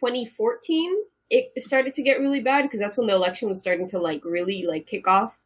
2014. 0.00 0.94
It 1.30 1.50
started 1.58 1.92
to 1.94 2.02
get 2.02 2.20
really 2.20 2.40
bad 2.40 2.62
because 2.62 2.80
that's 2.80 2.96
when 2.96 3.06
the 3.06 3.14
election 3.14 3.48
was 3.48 3.58
starting 3.58 3.86
to 3.88 3.98
like 3.98 4.24
really 4.24 4.64
like 4.66 4.86
kick 4.86 5.06
off. 5.06 5.42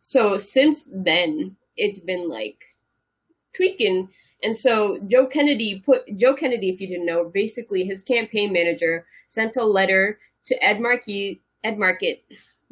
So 0.00 0.36
since 0.36 0.88
then, 0.92 1.56
it's 1.76 2.00
been 2.00 2.28
like 2.28 2.58
tweaking. 3.54 4.08
And 4.42 4.56
so 4.56 4.98
Joe 5.06 5.26
Kennedy 5.26 5.80
put 5.86 6.04
Joe 6.16 6.34
Kennedy, 6.34 6.70
if 6.70 6.80
you 6.80 6.88
didn't 6.88 7.06
know, 7.06 7.24
basically 7.24 7.84
his 7.84 8.02
campaign 8.02 8.52
manager 8.52 9.06
sent 9.28 9.56
a 9.56 9.64
letter 9.64 10.18
to 10.46 10.64
Ed 10.64 10.80
Markey, 10.80 11.40
Ed 11.62 11.78
Market, 11.78 12.24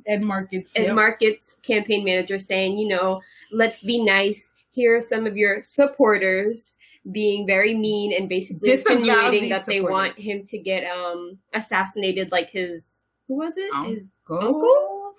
Ed 0.07 0.25
Markets. 0.25 0.73
Ed 0.77 0.87
yep. 0.87 0.95
Market's 0.95 1.57
campaign 1.63 2.05
manager 2.05 2.39
saying, 2.39 2.79
you 2.79 2.89
know, 2.89 3.21
let's 3.53 3.81
be 3.81 4.03
nice. 4.03 4.55
Here 4.73 4.97
are 4.97 5.01
some 5.01 5.27
of 5.27 5.37
your 5.37 5.63
supporters 5.63 6.77
being 7.13 7.47
very 7.47 7.75
mean 7.75 8.13
and 8.13 8.29
basically 8.29 8.71
insinuating 8.73 9.49
that 9.49 9.67
they 9.67 9.77
supporters. 9.79 9.93
want 9.93 10.19
him 10.19 10.45
to 10.45 10.59
get 10.59 10.85
um 10.91 11.39
assassinated 11.55 12.31
like 12.31 12.51
his 12.51 13.05
who 13.27 13.37
was 13.37 13.55
it? 13.57 13.73
His 13.87 14.17
Uncle? 14.31 14.49
uncle? 14.49 15.13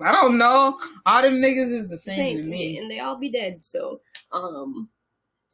I 0.00 0.12
don't 0.12 0.36
know. 0.38 0.78
All 1.06 1.22
them 1.22 1.34
niggas 1.34 1.72
is 1.72 1.88
the 1.88 1.98
same, 1.98 2.16
Same, 2.16 2.42
to 2.42 2.48
me. 2.48 2.78
and 2.78 2.90
they 2.90 2.98
all 3.00 3.16
be 3.18 3.30
dead. 3.30 3.64
So 3.64 4.00
um 4.32 4.88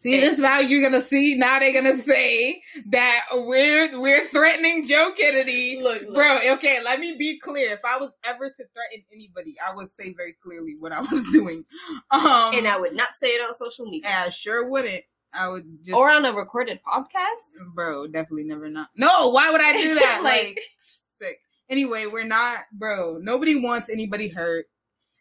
See, 0.02 0.18
this 0.18 0.38
is 0.38 0.44
how 0.44 0.58
you're 0.58 0.82
gonna 0.82 1.00
see. 1.00 1.36
Now 1.36 1.60
they're 1.60 1.72
gonna 1.72 1.96
say 1.96 2.60
that 2.86 3.26
we're 3.32 4.00
we're 4.00 4.26
threatening 4.26 4.84
Joe 4.84 5.12
Kennedy. 5.16 5.78
look, 5.80 6.02
look 6.02 6.14
Bro, 6.14 6.40
okay, 6.54 6.80
let 6.84 6.98
me 6.98 7.16
be 7.16 7.38
clear. 7.38 7.72
If 7.72 7.84
I 7.84 7.98
was 7.98 8.10
ever 8.24 8.48
to 8.48 8.64
threaten 8.74 9.04
anybody, 9.12 9.54
I 9.64 9.74
would 9.74 9.92
say 9.92 10.12
very 10.12 10.34
clearly 10.42 10.74
what 10.78 10.90
I 10.92 11.00
was 11.02 11.24
doing. 11.30 11.64
Um 12.10 12.54
and 12.54 12.66
I 12.66 12.78
would 12.78 12.96
not 12.96 13.14
say 13.14 13.28
it 13.28 13.42
on 13.46 13.54
social 13.54 13.86
media 13.86 14.10
I 14.10 14.30
sure 14.30 14.68
wouldn't. 14.68 15.04
I 15.32 15.48
would 15.48 15.84
just 15.84 15.96
or 15.96 16.10
on 16.10 16.24
a 16.24 16.32
recorded 16.32 16.80
podcast. 16.84 17.54
bro, 17.74 18.06
definitely 18.06 18.44
never 18.44 18.68
not. 18.68 18.88
No, 18.96 19.30
why 19.30 19.50
would 19.50 19.62
I 19.62 19.80
do 19.80 19.94
that? 19.94 20.20
Like- 20.24 20.42
like, 20.42 20.60
sick. 20.76 21.38
Anyway, 21.68 22.06
we're 22.06 22.24
not, 22.24 22.58
bro. 22.72 23.18
Nobody 23.22 23.56
wants 23.56 23.88
anybody 23.88 24.28
hurt, 24.28 24.66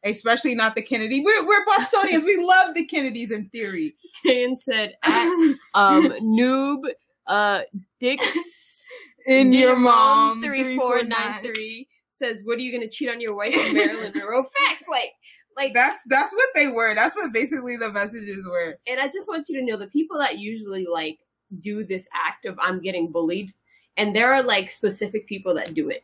especially 0.03 0.55
not 0.55 0.75
the 0.75 0.81
Kennedy. 0.81 1.23
We're 1.23 1.45
we're 1.47 1.65
Bostonians. 1.65 2.23
we 2.23 2.43
love 2.43 2.73
the 2.75 2.85
Kennedys 2.85 3.31
in 3.31 3.49
theory. 3.49 3.95
Kayan 4.25 4.57
said 4.57 4.95
at 5.03 5.55
um 5.73 6.09
noob 6.21 6.83
uh 7.27 7.61
dicks 7.99 8.83
in 9.27 9.53
your 9.53 9.75
mom 9.75 10.43
three 10.43 10.75
four 10.75 11.03
nine 11.03 11.41
three 11.41 11.87
says, 12.09 12.41
"What 12.43 12.57
are 12.57 12.61
you 12.61 12.71
gonna 12.71 12.89
cheat 12.89 13.09
on 13.09 13.19
your 13.21 13.35
wife, 13.35 13.55
Marilyn 13.73 14.11
Monroe?" 14.15 14.43
Facts, 14.43 14.83
like, 14.89 15.11
like, 15.57 15.73
That's 15.73 16.03
that's 16.07 16.31
what 16.33 16.49
they 16.55 16.67
were. 16.67 16.93
That's 16.95 17.15
what 17.15 17.33
basically 17.33 17.77
the 17.77 17.91
messages 17.91 18.47
were. 18.47 18.77
and 18.87 18.99
I 18.99 19.07
just 19.07 19.27
want 19.27 19.49
you 19.49 19.59
to 19.59 19.65
know 19.65 19.77
the 19.77 19.87
people 19.87 20.17
that 20.19 20.37
usually 20.39 20.85
like 20.85 21.19
do 21.61 21.83
this 21.83 22.07
act 22.13 22.45
of 22.45 22.57
"I'm 22.59 22.81
getting 22.81 23.11
bullied," 23.11 23.53
and 23.97 24.15
there 24.15 24.33
are 24.33 24.43
like 24.43 24.69
specific 24.69 25.27
people 25.27 25.53
that 25.55 25.73
do 25.73 25.89
it 25.89 26.03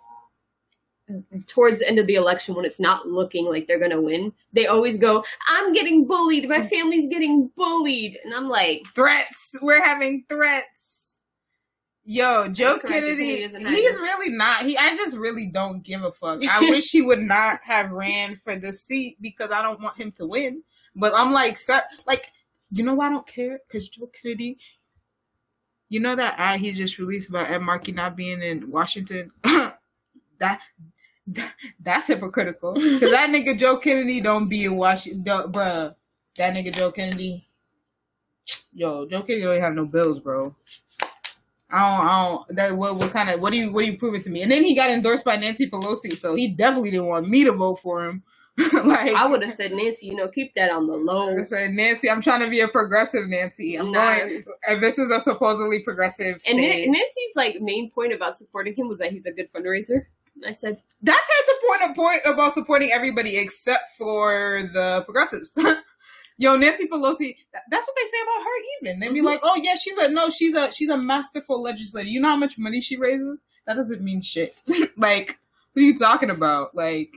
towards 1.48 1.80
the 1.80 1.88
end 1.88 2.00
of 2.00 2.08
the 2.08 2.16
election 2.16 2.56
when 2.56 2.66
it's 2.66 2.80
not 2.80 3.08
looking 3.08 3.46
like 3.46 3.68
they're 3.68 3.80
gonna 3.80 4.02
win. 4.02 4.34
They 4.54 4.68
always 4.68 4.98
go, 4.98 5.24
"I'm 5.48 5.74
getting 5.74 6.06
bullied. 6.06 6.50
My 6.50 6.66
family's 6.66 7.08
getting 7.08 7.50
bullied," 7.56 8.18
and 8.24 8.34
I'm 8.34 8.50
like, 8.50 8.86
Threats. 8.94 9.56
We're 9.62 9.84
having 9.84 10.26
threats. 10.28 11.08
Yo, 12.10 12.48
Joe. 12.48 12.80
Kennedy, 12.80 13.42
he's 13.42 13.54
really 13.54 14.30
not. 14.30 14.62
He, 14.64 14.78
I 14.78 14.96
just 14.96 15.18
really 15.18 15.48
don't 15.48 15.84
give 15.84 16.04
a 16.04 16.12
fuck. 16.14 16.42
I 16.48 16.62
wish 16.62 16.90
he 16.90 17.02
would 17.02 17.22
not 17.22 17.60
have 17.64 17.92
ran 17.92 18.38
for 18.46 18.56
the 18.56 18.72
seat 18.72 19.18
because 19.20 19.52
I 19.52 19.62
don't 19.62 19.82
want 19.82 19.98
him 19.98 20.14
to 20.14 20.26
win. 20.26 20.64
But 20.96 21.12
I'm 21.14 21.34
like, 21.34 21.58
so, 21.58 21.78
like, 22.06 22.32
you 22.72 22.86
know 22.86 22.94
why 22.94 23.08
I 23.08 23.10
don't 23.10 23.28
care? 23.28 23.60
Because 23.68 23.90
Joe 23.90 24.08
Kennedy, 24.08 24.58
you 25.90 26.00
know 26.00 26.16
that 26.16 26.36
ad 26.38 26.62
he 26.62 26.72
just 26.72 26.98
released 26.98 27.28
about 27.28 27.50
Ed 27.50 27.60
Markey 27.60 27.92
not 27.92 28.16
being 28.16 28.42
in 28.42 28.72
Washington. 28.72 29.30
that 29.44 30.62
that's 31.80 32.08
hypocritical. 32.08 32.74
Because 32.74 33.12
that 33.12 33.30
nigga 33.30 33.58
Joe 33.58 33.78
Kennedy 33.78 34.22
don't 34.22 34.48
be 34.48 34.66
in 34.66 34.76
Washington, 34.78 35.24
bruh. 35.52 35.96
That 36.38 36.54
nigga 36.54 36.74
Joe 36.74 36.92
Kennedy. 36.92 37.48
Yo, 38.74 39.06
Joe 39.08 39.22
Kennedy 39.22 39.44
don't 39.46 39.60
have 39.60 39.74
no 39.74 39.86
bills, 39.86 40.20
bro. 40.20 40.56
I 41.70 41.98
don't, 41.98 42.08
I 42.08 42.24
don't. 42.26 42.56
That 42.56 42.78
what, 42.78 42.96
what 42.96 43.12
kind 43.12 43.30
of 43.30 43.42
what 43.42 43.52
do 43.52 43.58
you 43.58 43.74
what 43.74 43.84
do 43.84 43.92
you 43.92 43.98
prove 43.98 44.16
it 44.16 44.24
to 44.24 44.30
me? 44.30 44.42
And 44.42 44.52
then 44.52 44.64
he 44.64 44.74
got 44.76 44.90
endorsed 44.90 45.26
by 45.26 45.36
Nancy 45.36 45.70
Pelosi, 45.70 46.14
so 46.14 46.36
he 46.36 46.48
definitely 46.50 46.92
didn't 46.92 47.08
want 47.08 47.28
me 47.28 47.44
to 47.44 47.52
vote 47.52 47.80
for 47.80 48.06
him. 48.06 48.24
like 48.86 49.14
I 49.14 49.28
would 49.28 49.44
have 49.44 49.52
said, 49.52 49.72
Nancy, 49.74 50.08
you 50.08 50.16
know, 50.16 50.28
keep 50.30 50.56
that 50.56 50.72
on 50.72 50.88
the 50.88 50.94
low. 50.94 51.38
I 51.38 51.44
said, 51.44 51.74
Nancy, 51.74 52.10
I'm 52.10 52.22
trying 52.22 52.40
to 52.40 52.50
be 52.50 52.62
a 52.62 52.68
progressive, 52.68 53.28
Nancy. 53.28 53.76
I'm 53.76 53.92
Nah. 53.92 54.18
going. 54.18 54.46
And 54.68 54.82
this 54.82 54.98
is 54.98 55.12
a 55.12 55.20
supposedly 55.20 55.80
progressive 55.84 56.36
And 56.36 56.42
state. 56.42 56.86
Nan- 56.86 56.92
Nancy's 56.94 57.36
like 57.36 57.58
main 57.62 57.92
point 57.92 58.14
about 58.14 58.36
supporting 58.38 58.74
him 58.76 58.88
was 58.88 58.98
that 58.98 59.12
he's 59.12 59.28
a 59.28 59.32
good 59.32 59.52
fundraiser. 59.54 60.06
I 60.46 60.52
said, 60.52 60.82
That's 61.02 61.20
her 61.20 61.54
support 61.54 61.96
point 61.96 62.22
about 62.26 62.54
supporting 62.54 62.92
everybody 62.92 63.38
except 63.38 63.96
for 63.98 64.70
the 64.74 65.02
progressives. 65.06 65.58
Yo, 66.40 66.56
Nancy 66.56 66.88
Pelosi. 66.88 67.36
That's 67.72 67.88
what 67.88 67.96
they 67.96 68.06
say 68.06 68.18
about 68.24 68.44
her. 68.44 68.88
Even 68.88 69.00
they 69.00 69.10
be 69.10 69.22
Mhm. 69.22 69.26
like, 69.26 69.40
"Oh 69.42 69.56
yeah, 69.56 69.74
she's 69.74 69.98
a 69.98 70.12
no, 70.12 70.30
she's 70.30 70.54
a 70.54 70.72
she's 70.72 70.90
a 70.90 70.98
masterful 70.98 71.62
legislator. 71.64 72.08
You 72.10 72.22
know 72.22 72.30
how 72.30 72.36
much 72.38 72.60
money 72.60 72.80
she 72.82 72.96
raises? 72.96 73.40
That 73.66 73.76
doesn't 73.76 74.02
mean 74.04 74.22
shit. 74.22 74.62
like, 74.98 75.40
what 75.74 75.82
are 75.82 75.86
you 75.86 75.98
talking 75.98 76.30
about? 76.30 76.76
Like, 76.76 77.12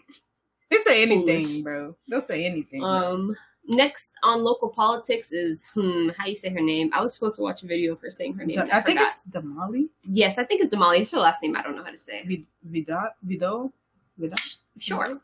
they 0.71 0.79
say 0.79 1.03
anything, 1.03 1.45
Foolish. 1.47 1.61
bro. 1.63 1.97
They'll 2.09 2.21
say 2.23 2.47
anything. 2.47 2.81
bro. 2.81 3.35
Next 3.67 4.15
on 4.23 4.43
local 4.43 4.69
politics 4.69 5.33
is 5.33 5.63
hmm, 5.75 6.09
how 6.17 6.27
you 6.27 6.35
say 6.37 6.51
her 6.51 6.61
name? 6.61 6.91
I 6.93 7.03
was 7.03 7.15
supposed 7.15 7.37
to 7.37 7.43
watch 7.43 7.63
a 7.63 7.67
video 7.67 7.93
of 7.93 8.01
her 8.01 8.11
saying 8.11 8.35
her 8.35 8.45
name. 8.45 8.59
I, 8.59 8.63
I, 8.63 8.81
think 8.81 8.99
forgot. 8.99 9.09
it's 9.09 9.27
Damali 9.29 9.89
yes, 10.05 10.39
I 10.39 10.45
think 10.45 10.61
it's 10.61 10.75
Damali. 10.75 11.01
It's 11.01 11.11
her 11.13 11.19
last 11.19 11.43
name. 11.43 11.57
I 11.57 11.63
don't 11.63 11.77
know 11.77 11.85
how 11.85 11.91
to 11.91 11.97
say. 11.99 12.25
Vid- 12.25 12.47
Vidal 12.65 13.11
Vidal 13.23 13.73
Vidal 14.19 14.39
Sure, 14.79 15.21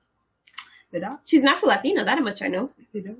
Vidal 0.92 1.20
she's 1.24 1.42
not 1.42 1.60
for 1.60 1.66
Latina. 1.66 2.04
That 2.04 2.22
much 2.22 2.42
I 2.42 2.48
know. 2.48 2.70
Vidal. 2.92 3.16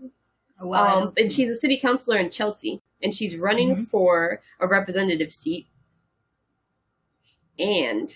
Oh, 0.59 0.69
wow, 0.69 1.03
Um, 1.03 1.13
and 1.19 1.31
she's 1.31 1.51
a 1.51 1.55
city 1.55 1.77
councilor 1.79 2.17
in 2.19 2.31
Chelsea, 2.31 2.81
and 3.03 3.13
she's 3.13 3.37
running 3.37 3.77
Mhm. 3.77 3.89
for 3.89 4.41
a 4.59 4.67
representative 4.67 5.31
seat. 5.31 5.67
And 7.59 8.15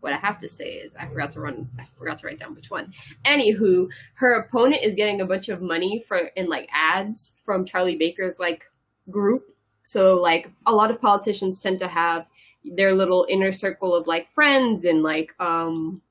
what 0.00 0.12
I 0.12 0.16
have 0.16 0.38
to 0.38 0.48
say 0.48 0.74
is, 0.74 0.96
I 0.96 1.06
forgot 1.06 1.30
to 1.32 1.40
run. 1.40 1.68
I 1.78 1.84
forgot 1.84 2.18
to 2.18 2.26
write 2.26 2.38
down 2.38 2.54
which 2.54 2.70
one. 2.70 2.92
Anywho, 3.24 3.90
her 4.14 4.34
opponent 4.40 4.82
is 4.82 4.94
getting 4.94 5.20
a 5.20 5.26
bunch 5.26 5.48
of 5.48 5.62
money 5.62 6.00
for 6.00 6.18
in 6.36 6.48
like 6.48 6.68
ads 6.72 7.38
from 7.44 7.64
Charlie 7.64 7.96
Baker's 7.96 8.38
like 8.38 8.70
group. 9.10 9.44
So 9.82 10.16
like 10.16 10.50
a 10.66 10.72
lot 10.72 10.90
of 10.90 11.00
politicians 11.00 11.58
tend 11.58 11.78
to 11.80 11.88
have 11.88 12.28
their 12.64 12.94
little 12.94 13.26
inner 13.28 13.52
circle 13.52 13.94
of 13.94 14.06
like 14.06 14.28
friends 14.28 14.84
and 14.84 15.02
like 15.02 15.32
um 15.38 16.02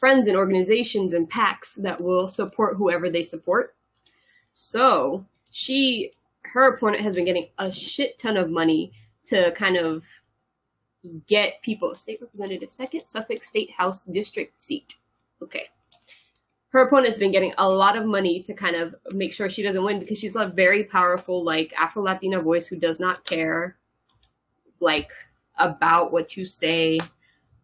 friends 0.00 0.26
and 0.26 0.36
organizations 0.36 1.12
and 1.12 1.30
PACs 1.30 1.80
that 1.82 2.00
will 2.00 2.26
support 2.26 2.76
whoever 2.76 3.10
they 3.10 3.22
support. 3.22 3.76
So 4.54 5.26
she, 5.52 6.10
her 6.42 6.68
opponent 6.68 7.02
has 7.02 7.14
been 7.14 7.26
getting 7.26 7.48
a 7.58 7.70
shit 7.70 8.18
ton 8.18 8.38
of 8.38 8.50
money 8.50 8.92
to 9.24 9.52
kind 9.52 9.76
of 9.76 10.04
get 11.26 11.62
people 11.62 11.94
state 11.94 12.20
representative 12.20 12.70
second 12.70 13.06
Suffolk 13.06 13.42
State 13.42 13.70
House 13.70 14.04
district 14.04 14.60
seat. 14.60 14.96
Okay. 15.42 15.66
Her 16.68 16.82
opponent's 16.82 17.18
been 17.18 17.32
getting 17.32 17.52
a 17.58 17.68
lot 17.68 17.96
of 17.96 18.06
money 18.06 18.40
to 18.42 18.54
kind 18.54 18.76
of 18.76 18.94
make 19.12 19.32
sure 19.32 19.48
she 19.48 19.62
doesn't 19.62 19.82
win 19.82 19.98
because 19.98 20.18
she's 20.18 20.36
a 20.36 20.46
very 20.46 20.84
powerful, 20.84 21.42
like 21.42 21.72
Afro 21.76 22.02
Latina 22.02 22.40
voice 22.40 22.66
who 22.66 22.76
does 22.76 23.00
not 23.00 23.24
care, 23.24 23.76
like 24.78 25.10
about 25.58 26.12
what 26.12 26.36
you 26.36 26.44
say 26.44 27.00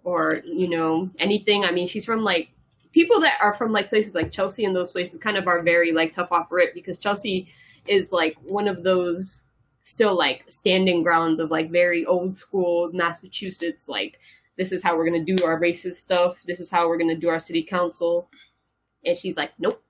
or 0.02 0.40
you 0.44 0.68
know 0.68 1.10
anything. 1.18 1.64
I 1.64 1.70
mean, 1.70 1.86
she's 1.86 2.04
from 2.04 2.24
like 2.24 2.50
people 2.92 3.20
that 3.20 3.38
are 3.40 3.52
from 3.52 3.72
like 3.72 3.90
places 3.90 4.14
like 4.14 4.32
Chelsea 4.32 4.64
and 4.64 4.74
those 4.74 4.90
places 4.90 5.20
kind 5.20 5.36
of 5.36 5.46
are 5.46 5.62
very 5.62 5.92
like 5.92 6.12
tough 6.12 6.32
off 6.32 6.50
rip 6.50 6.74
because 6.74 6.98
Chelsea 6.98 7.48
is 7.86 8.10
like 8.10 8.36
one 8.42 8.66
of 8.66 8.82
those 8.82 9.44
still 9.86 10.14
like 10.16 10.44
standing 10.48 11.02
grounds 11.02 11.40
of 11.40 11.50
like 11.50 11.70
very 11.70 12.04
old 12.04 12.36
school 12.36 12.90
Massachusetts 12.92 13.88
like 13.88 14.18
this 14.58 14.72
is 14.72 14.82
how 14.82 14.96
we're 14.96 15.08
going 15.08 15.24
to 15.24 15.34
do 15.36 15.42
our 15.44 15.58
racist 15.60 15.94
stuff 15.94 16.42
this 16.46 16.60
is 16.60 16.70
how 16.70 16.86
we're 16.88 16.98
going 16.98 17.08
to 17.08 17.16
do 17.16 17.28
our 17.28 17.38
city 17.38 17.62
council 17.62 18.28
and 19.06 19.16
she's 19.16 19.36
like 19.36 19.52
nope 19.58 19.82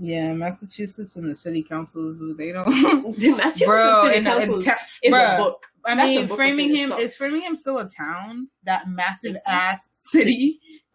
Yeah, 0.00 0.32
Massachusetts 0.34 1.16
and 1.16 1.28
the 1.30 1.34
city 1.36 1.62
councils, 1.62 2.18
they 2.36 2.52
don't. 2.52 2.66
Massachusetts 3.38 3.64
Bro, 3.64 4.04
City 4.04 4.16
and- 4.18 4.28
uh, 4.28 4.38
Council 4.38 4.60
ta- 4.60 4.78
is 5.02 5.14
bruh, 5.14 5.34
a 5.34 5.36
book. 5.38 5.66
I 5.84 5.94
That's 5.94 6.08
mean, 6.08 6.28
Framingham 6.28 6.92
is 6.92 7.16
Framingham 7.16 7.56
still 7.56 7.78
a 7.78 7.88
town? 7.88 8.48
That 8.64 8.86
massive 8.88 9.36
ass 9.48 9.88
city. 9.92 10.60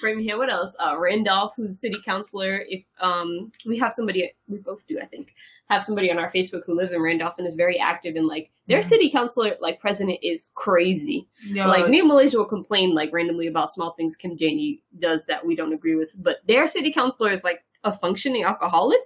Framingham. 0.00 0.38
What 0.38 0.50
else? 0.50 0.76
Uh, 0.78 0.96
Randolph, 0.98 1.54
who's 1.56 1.78
city 1.78 1.98
councilor. 2.04 2.64
If 2.68 2.84
um, 3.00 3.50
we 3.66 3.78
have 3.78 3.92
somebody, 3.92 4.32
we 4.48 4.58
both 4.58 4.80
do, 4.88 4.98
I 5.00 5.06
think, 5.06 5.34
have 5.68 5.82
somebody 5.84 6.10
on 6.10 6.18
our 6.18 6.30
Facebook 6.30 6.62
who 6.66 6.74
lives 6.74 6.92
in 6.92 7.00
Randolph 7.02 7.34
and 7.38 7.46
is 7.46 7.54
very 7.54 7.78
active 7.78 8.14
and 8.16 8.26
like 8.26 8.50
their 8.68 8.80
Mhm. 8.80 8.84
city 8.84 9.10
councilor, 9.10 9.56
like 9.60 9.80
president, 9.80 10.18
is 10.22 10.48
crazy. 10.54 11.26
Yo, 11.44 11.66
like 11.66 11.88
me 11.88 11.98
and 12.00 12.08
Malaysia 12.08 12.36
will 12.38 12.44
complain 12.44 12.94
like 12.94 13.12
randomly 13.12 13.46
about 13.48 13.70
small 13.70 13.92
things 13.92 14.14
Kim 14.16 14.36
Janey 14.36 14.82
does 14.98 15.24
that 15.26 15.44
we 15.46 15.56
don't 15.56 15.72
agree 15.72 15.94
with, 15.96 16.14
but 16.22 16.38
their 16.46 16.66
city 16.68 16.92
councilor 16.92 17.30
is 17.30 17.42
like 17.44 17.64
a 17.84 17.92
functioning 17.92 18.44
alcoholic 18.44 19.00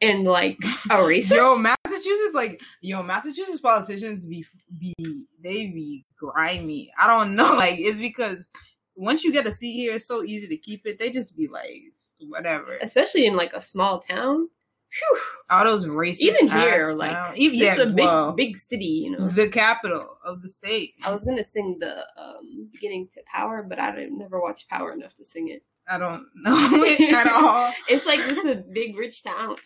and 0.00 0.24
like 0.24 0.58
a 0.90 0.96
racist. 0.98 1.36
Yo, 1.36 1.56
Massachusetts, 1.56 2.34
like 2.34 2.60
yo, 2.80 3.02
Massachusetts 3.02 3.60
politicians 3.60 4.26
be 4.26 4.44
be 4.78 4.94
they 5.42 5.66
be 5.68 6.04
grimy. 6.18 6.90
I 7.00 7.06
don't 7.06 7.34
know, 7.34 7.54
like 7.56 7.78
it's 7.78 7.98
because 7.98 8.50
once 8.96 9.24
you 9.24 9.32
get 9.32 9.46
a 9.46 9.52
seat 9.52 9.74
here, 9.74 9.94
it's 9.94 10.08
so 10.08 10.24
easy 10.24 10.48
to 10.48 10.56
keep 10.56 10.86
it. 10.86 10.98
They 10.98 11.10
just 11.10 11.36
be 11.36 11.48
like 11.48 11.84
whatever. 12.20 12.78
Especially 12.80 13.26
in 13.26 13.36
like 13.36 13.52
a 13.52 13.60
small 13.60 14.00
town. 14.00 14.48
Phew. 14.90 15.20
All 15.50 15.64
those 15.64 15.86
racist. 15.86 16.20
Even 16.20 16.48
here, 16.48 16.92
like 16.92 17.36
even 17.36 17.58
yeah, 17.58 17.74
a 17.80 17.86
big 17.86 18.04
well, 18.04 18.32
big 18.34 18.56
city, 18.56 18.84
you 18.86 19.10
know. 19.10 19.26
the 19.26 19.48
capital 19.48 20.16
of 20.24 20.42
the 20.42 20.48
state. 20.48 20.94
I 21.02 21.10
was 21.10 21.24
gonna 21.24 21.44
sing 21.44 21.76
the 21.80 22.06
um, 22.16 22.68
beginning 22.72 23.08
to 23.14 23.20
Power, 23.26 23.64
but 23.68 23.78
I 23.78 23.94
didn't, 23.94 24.18
never 24.18 24.40
watched 24.40 24.68
Power 24.68 24.92
enough 24.92 25.14
to 25.16 25.24
sing 25.24 25.48
it. 25.48 25.62
I 25.88 25.98
don't 25.98 26.26
know 26.36 26.56
it 26.84 27.14
at 27.14 27.26
all. 27.32 27.72
It's 27.88 28.06
like 28.06 28.20
this 28.20 28.38
is 28.38 28.46
a 28.46 28.56
big 28.56 28.96
rich 28.96 29.22
town. 29.22 29.56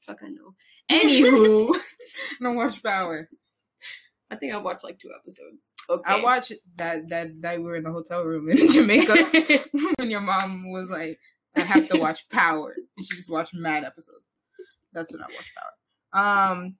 Fuck, 0.00 0.20
I 0.22 0.28
know. 0.28 0.54
Anywho, 0.90 1.74
I 1.74 1.80
don't 2.42 2.56
watch 2.56 2.82
Power. 2.82 3.28
I 4.30 4.36
think 4.36 4.52
I 4.52 4.56
watched 4.58 4.84
like 4.84 4.98
two 4.98 5.10
episodes. 5.18 5.72
Okay. 5.88 6.12
I 6.12 6.20
watched 6.20 6.52
that 6.76 7.08
that 7.10 7.36
night 7.36 7.58
we 7.58 7.64
were 7.64 7.76
in 7.76 7.84
the 7.84 7.92
hotel 7.92 8.24
room 8.24 8.48
in 8.48 8.68
Jamaica 8.72 9.14
when 9.98 10.10
your 10.10 10.20
mom 10.20 10.70
was 10.70 10.88
like, 10.90 11.18
I 11.56 11.62
have 11.62 11.88
to 11.88 11.98
watch 11.98 12.28
Power. 12.28 12.74
And 12.96 13.06
she 13.06 13.16
just 13.16 13.30
watched 13.30 13.54
mad 13.54 13.84
episodes. 13.84 14.32
That's 14.92 15.12
when 15.12 15.22
I 15.22 15.26
watched 15.26 15.52
Power. 15.54 16.52
Um 16.52 16.76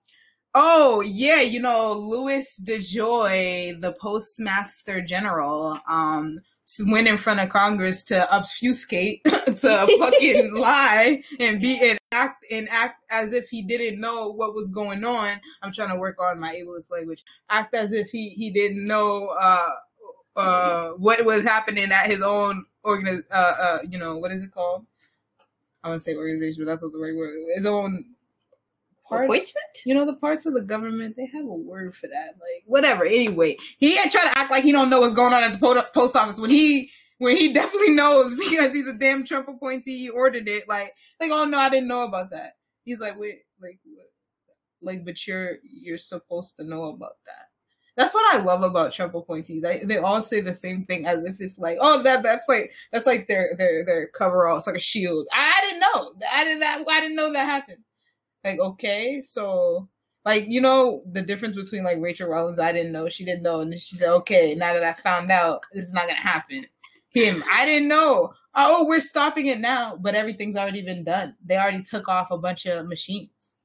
oh 0.53 1.01
yeah, 1.01 1.41
you 1.41 1.61
know, 1.61 1.93
Louis 1.93 2.61
DeJoy, 2.65 3.79
the 3.81 3.93
postmaster 3.93 5.01
general, 5.01 5.79
um 5.87 6.39
went 6.87 7.07
in 7.07 7.17
front 7.17 7.39
of 7.39 7.49
Congress 7.49 8.03
to 8.03 8.27
obfuscate, 8.33 9.23
to 9.45 9.97
fucking 9.99 10.53
lie 10.53 11.23
and 11.39 11.61
be 11.61 11.79
and 11.81 11.97
act 12.17 12.45
and 12.51 12.67
act 12.69 13.03
as 13.09 13.33
if 13.33 13.49
he 13.49 13.61
didn't 13.61 13.99
know 13.99 14.29
what 14.29 14.55
was 14.55 14.67
going 14.69 15.03
on. 15.03 15.39
I'm 15.61 15.71
trying 15.71 15.89
to 15.89 15.99
work 15.99 16.19
on 16.19 16.39
my 16.39 16.53
ableist 16.53 16.91
language. 16.91 17.23
Act 17.49 17.73
as 17.75 17.93
if 17.93 18.09
he 18.09 18.29
he 18.29 18.49
didn't 18.49 18.85
know 18.85 19.27
uh 19.27 19.69
uh 20.35 20.91
what 20.91 21.23
was 21.25 21.43
happening 21.43 21.91
at 21.91 22.07
his 22.07 22.21
own 22.21 22.65
organiz 22.85 23.23
uh 23.31 23.53
uh 23.59 23.77
you 23.89 23.97
know 23.97 24.17
what 24.17 24.31
is 24.31 24.43
it 24.43 24.51
called? 24.51 24.85
I 25.83 25.89
want 25.89 26.01
to 26.01 26.03
say 26.03 26.15
organization, 26.15 26.65
but 26.65 26.71
that's 26.71 26.83
not 26.83 26.91
the 26.91 26.99
right 26.99 27.15
word. 27.15 27.35
His 27.55 27.65
own 27.65 28.05
part. 29.07 29.25
Appointment? 29.25 29.77
You 29.85 29.93
know 29.93 30.05
the 30.05 30.15
parts 30.15 30.45
of 30.45 30.53
the 30.53 30.61
government 30.61 31.15
they 31.15 31.27
have 31.27 31.45
a 31.45 31.47
word 31.47 31.95
for 31.95 32.07
that. 32.07 32.35
Like 32.39 32.63
whatever. 32.65 33.05
Anyway, 33.05 33.57
he 33.77 33.97
ain't 33.97 34.11
trying 34.11 34.31
to 34.31 34.37
act 34.37 34.51
like 34.51 34.63
he 34.63 34.71
don't 34.71 34.89
know 34.89 35.01
what's 35.01 35.13
going 35.13 35.33
on 35.33 35.43
at 35.43 35.53
the 35.53 35.59
po- 35.59 35.83
post 35.93 36.15
office 36.15 36.39
when 36.39 36.49
he 36.49 36.91
when 37.19 37.37
he 37.37 37.53
definitely 37.53 37.91
knows 37.91 38.35
because 38.49 38.73
he's 38.73 38.87
a 38.87 38.97
damn 38.97 39.23
Trump 39.23 39.47
appointee. 39.47 39.97
He 39.97 40.09
ordered 40.09 40.47
it. 40.47 40.67
Like 40.67 40.93
like 41.19 41.31
oh 41.31 41.45
no, 41.45 41.57
I 41.57 41.69
didn't 41.69 41.87
know 41.87 42.03
about 42.03 42.31
that. 42.31 42.53
He's 42.83 42.99
like 42.99 43.17
wait 43.17 43.39
like 43.61 43.79
what? 43.83 44.07
Like 44.81 45.05
but 45.05 45.25
you're 45.27 45.57
you're 45.63 45.97
supposed 45.97 46.57
to 46.57 46.63
know 46.63 46.85
about 46.85 47.17
that. 47.25 47.47
That's 47.97 48.13
what 48.13 48.35
I 48.35 48.43
love 48.43 48.61
about 48.61 48.91
Trump 48.91 49.15
appointees. 49.15 49.65
I, 49.65 49.81
they 49.83 49.97
all 49.97 50.21
say 50.21 50.39
the 50.39 50.53
same 50.53 50.85
thing 50.85 51.07
as 51.07 51.23
if 51.23 51.37
it's 51.39 51.57
like, 51.57 51.79
oh, 51.81 52.03
that 52.03 52.21
that's 52.21 52.45
like 52.47 52.71
that's 52.93 53.07
like 53.07 53.27
their 53.27 53.55
their 53.57 53.83
their 53.83 54.07
coverall. 54.09 54.57
It's 54.57 54.67
like 54.67 54.75
a 54.75 54.79
shield. 54.79 55.25
I, 55.33 55.51
I 55.57 55.65
didn't 55.65 55.79
know. 55.79 56.13
I 56.31 56.43
didn't 56.43 56.59
that. 56.59 56.83
I 56.87 57.01
didn't 57.01 57.15
know 57.15 57.33
that 57.33 57.45
happened. 57.45 57.83
Like 58.43 58.59
okay, 58.59 59.23
so 59.23 59.89
like 60.25 60.45
you 60.47 60.61
know 60.61 61.01
the 61.11 61.23
difference 61.23 61.55
between 61.55 61.83
like 61.83 61.97
Rachael 61.99 62.29
Rollins. 62.29 62.59
I 62.59 62.71
didn't 62.71 62.91
know. 62.91 63.09
She 63.09 63.25
didn't 63.25 63.41
know, 63.41 63.61
and 63.61 63.73
she 63.81 63.95
said, 63.95 64.09
okay, 64.09 64.53
now 64.53 64.73
that 64.73 64.83
I 64.83 64.93
found 64.93 65.31
out, 65.31 65.61
this 65.73 65.87
is 65.87 65.93
not 65.93 66.07
gonna 66.07 66.21
happen. 66.21 66.67
Him, 67.23 67.43
I 67.51 67.65
didn't 67.65 67.87
know. 67.87 68.33
Oh, 68.55 68.85
we're 68.85 68.99
stopping 68.99 69.47
it 69.47 69.59
now, 69.59 69.97
but 69.99 70.15
everything's 70.15 70.55
already 70.55 70.81
been 70.81 71.03
done. 71.03 71.35
They 71.45 71.57
already 71.57 71.83
took 71.83 72.07
off 72.07 72.31
a 72.31 72.37
bunch 72.37 72.65
of 72.65 72.87
machines. 72.87 73.55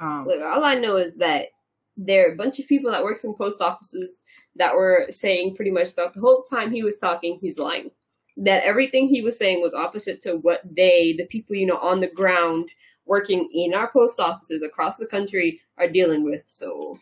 Um, 0.00 0.26
Look, 0.26 0.42
all 0.42 0.64
I 0.64 0.74
know 0.74 0.96
is 0.96 1.14
that 1.16 1.48
there 1.96 2.28
are 2.28 2.32
a 2.32 2.36
bunch 2.36 2.58
of 2.58 2.66
people 2.66 2.90
that 2.90 3.04
works 3.04 3.24
in 3.24 3.34
post 3.34 3.60
offices 3.60 4.22
that 4.56 4.74
were 4.74 5.06
saying 5.10 5.54
pretty 5.54 5.70
much 5.70 5.92
throughout 5.92 6.14
the 6.14 6.20
whole 6.20 6.42
time 6.42 6.72
he 6.72 6.82
was 6.82 6.98
talking, 6.98 7.38
he's 7.40 7.58
lying. 7.58 7.90
That 8.36 8.64
everything 8.64 9.08
he 9.08 9.22
was 9.22 9.38
saying 9.38 9.62
was 9.62 9.72
opposite 9.72 10.20
to 10.22 10.34
what 10.34 10.60
they, 10.64 11.14
the 11.16 11.24
people, 11.26 11.56
you 11.56 11.66
know, 11.66 11.78
on 11.78 12.00
the 12.00 12.08
ground 12.08 12.68
working 13.06 13.48
in 13.54 13.72
our 13.72 13.90
post 13.90 14.20
offices 14.20 14.62
across 14.62 14.96
the 14.98 15.06
country 15.06 15.60
are 15.78 15.88
dealing 15.88 16.24
with. 16.24 16.42
So 16.46 16.98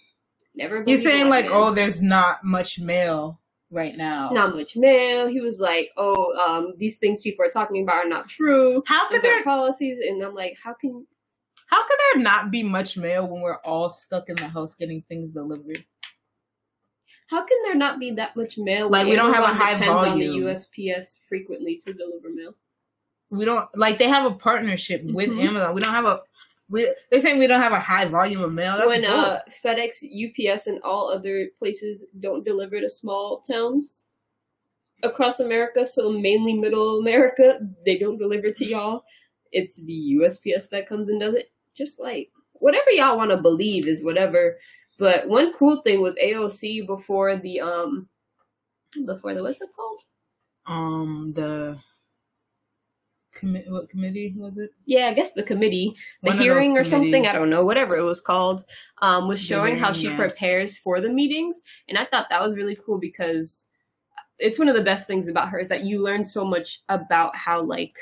never 0.54 0.84
He's 0.84 1.02
saying 1.02 1.28
like, 1.28 1.46
man. 1.46 1.54
oh, 1.54 1.74
there's 1.74 2.02
not 2.02 2.44
much 2.44 2.78
mail 2.78 3.40
right 3.74 3.96
now. 3.96 4.30
not 4.30 4.54
much 4.54 4.76
mail. 4.76 5.26
He 5.26 5.40
was 5.40 5.60
like, 5.60 5.90
"Oh, 5.96 6.32
um, 6.36 6.74
these 6.78 6.98
things 6.98 7.20
people 7.20 7.44
are 7.44 7.50
talking 7.50 7.82
about 7.82 8.04
are 8.04 8.08
not 8.08 8.28
true. 8.28 8.82
How 8.86 9.08
could 9.08 9.20
there 9.20 9.42
policies." 9.44 9.98
And 9.98 10.22
I'm 10.22 10.34
like, 10.34 10.56
"How 10.62 10.72
can 10.74 11.06
how 11.66 11.82
could 11.82 11.98
there 12.14 12.22
not 12.22 12.50
be 12.50 12.62
much 12.62 12.96
mail 12.96 13.26
when 13.26 13.40
we're 13.42 13.58
all 13.64 13.90
stuck 13.90 14.28
in 14.28 14.36
the 14.36 14.46
house 14.48 14.74
getting 14.74 15.02
things 15.08 15.32
delivered? 15.32 15.84
how 17.28 17.44
can 17.44 17.56
there 17.64 17.74
not 17.74 17.98
be 17.98 18.12
that 18.12 18.36
much 18.36 18.58
mail? 18.58 18.88
Like, 18.88 19.08
we 19.08 19.16
don't 19.16 19.32
have 19.32 19.44
a 19.44 19.54
high 19.54 19.76
volume. 19.78 20.12
on 20.12 20.18
the 20.18 20.26
USPS 20.26 21.18
frequently 21.26 21.76
to 21.84 21.92
deliver 21.92 22.28
mail. 22.32 22.54
We 23.30 23.44
don't 23.44 23.66
like 23.76 23.98
they 23.98 24.08
have 24.08 24.30
a 24.30 24.34
partnership 24.36 25.02
with 25.04 25.30
Mhm. 25.30 25.42
Amazon. 25.48 25.74
We 25.74 25.80
don't 25.80 25.94
have 25.94 26.04
a 26.04 26.20
we 26.68 26.94
they 27.10 27.20
saying 27.20 27.38
we 27.38 27.46
don't 27.46 27.60
have 27.60 27.72
a 27.72 27.78
high 27.78 28.06
volume 28.06 28.42
of 28.42 28.52
mail. 28.52 28.76
That's 28.76 28.86
when 28.88 29.02
bull. 29.02 29.10
uh, 29.10 29.40
FedEx, 29.64 30.04
UPS, 30.04 30.66
and 30.66 30.80
all 30.82 31.10
other 31.10 31.48
places 31.58 32.04
don't 32.20 32.44
deliver 32.44 32.80
to 32.80 32.88
small 32.88 33.40
towns 33.40 34.06
across 35.02 35.40
America, 35.40 35.86
so 35.86 36.10
mainly 36.10 36.54
Middle 36.54 36.98
America, 36.98 37.58
they 37.84 37.98
don't 37.98 38.18
deliver 38.18 38.50
to 38.50 38.64
y'all. 38.66 39.04
It's 39.52 39.76
the 39.84 40.16
USPS 40.20 40.70
that 40.70 40.88
comes 40.88 41.08
and 41.08 41.20
does 41.20 41.34
it. 41.34 41.52
Just 41.74 42.00
like 42.00 42.30
whatever 42.54 42.90
y'all 42.90 43.16
want 43.16 43.30
to 43.30 43.36
believe 43.36 43.86
is 43.86 44.02
whatever. 44.02 44.56
But 44.98 45.28
one 45.28 45.52
cool 45.52 45.82
thing 45.82 46.00
was 46.00 46.16
AOC 46.16 46.86
before 46.86 47.36
the 47.36 47.60
um 47.60 48.08
before 49.06 49.34
the 49.34 49.42
what's 49.42 49.60
it 49.60 49.68
called? 49.74 50.00
um 50.66 51.32
the 51.34 51.78
commi- 53.34 53.68
what 53.70 53.88
committee 53.88 54.34
was 54.36 54.58
it? 54.58 54.70
Yeah, 54.86 55.06
I 55.06 55.14
guess 55.14 55.32
the 55.32 55.42
committee, 55.42 55.94
the 56.22 56.30
One 56.30 56.38
hearing 56.38 56.78
or 56.78 56.84
something. 56.84 57.26
I 57.26 57.32
don't 57.32 57.50
know, 57.50 57.64
whatever 57.64 57.96
it 57.96 58.02
was 58.02 58.20
called, 58.20 58.64
um, 59.02 59.28
was 59.28 59.40
showing 59.40 59.76
how 59.76 59.92
she 59.92 60.08
yeah. 60.08 60.16
prepares 60.16 60.76
for 60.76 61.00
the 61.00 61.08
meetings. 61.08 61.60
And 61.88 61.98
I 61.98 62.04
thought 62.04 62.28
that 62.30 62.42
was 62.42 62.54
really 62.54 62.76
cool 62.76 62.98
because 62.98 63.66
it's 64.38 64.58
one 64.58 64.68
of 64.68 64.74
the 64.74 64.82
best 64.82 65.06
things 65.06 65.28
about 65.28 65.48
her 65.48 65.58
is 65.58 65.68
that 65.68 65.84
you 65.84 66.02
learn 66.02 66.24
so 66.24 66.44
much 66.44 66.82
about 66.88 67.36
how, 67.36 67.60
like, 67.60 67.96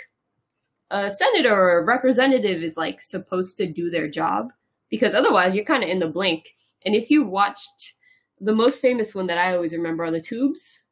a 0.90 1.10
senator 1.10 1.54
or 1.54 1.78
a 1.78 1.84
representative 1.84 2.62
is, 2.62 2.76
like, 2.76 3.02
supposed 3.02 3.56
to 3.58 3.66
do 3.66 3.90
their 3.90 4.08
job. 4.08 4.52
Because 4.90 5.14
otherwise, 5.14 5.54
you're 5.54 5.64
kind 5.64 5.82
of 5.82 5.88
in 5.88 5.98
the 5.98 6.06
blank. 6.06 6.54
And 6.84 6.94
if 6.94 7.10
you 7.10 7.24
watched 7.24 7.94
the 8.40 8.54
most 8.54 8.80
famous 8.80 9.14
one 9.14 9.26
that 9.28 9.38
I 9.38 9.54
always 9.54 9.72
remember 9.72 10.04
are 10.04 10.10
the 10.10 10.20
tubes. 10.20 10.84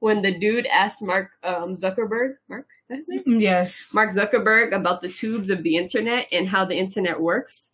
When 0.00 0.20
the 0.22 0.38
dude 0.38 0.66
asked 0.66 1.00
Mark 1.02 1.30
um, 1.42 1.76
Zuckerberg, 1.76 2.34
Mark, 2.48 2.66
is 2.82 2.88
that 2.88 2.96
his 2.96 3.08
name? 3.08 3.40
Yes. 3.40 3.92
Mark 3.94 4.10
Zuckerberg 4.10 4.72
about 4.72 5.00
the 5.00 5.08
tubes 5.08 5.48
of 5.50 5.62
the 5.62 5.76
internet 5.76 6.26
and 6.30 6.46
how 6.48 6.64
the 6.66 6.76
internet 6.76 7.20
works. 7.20 7.72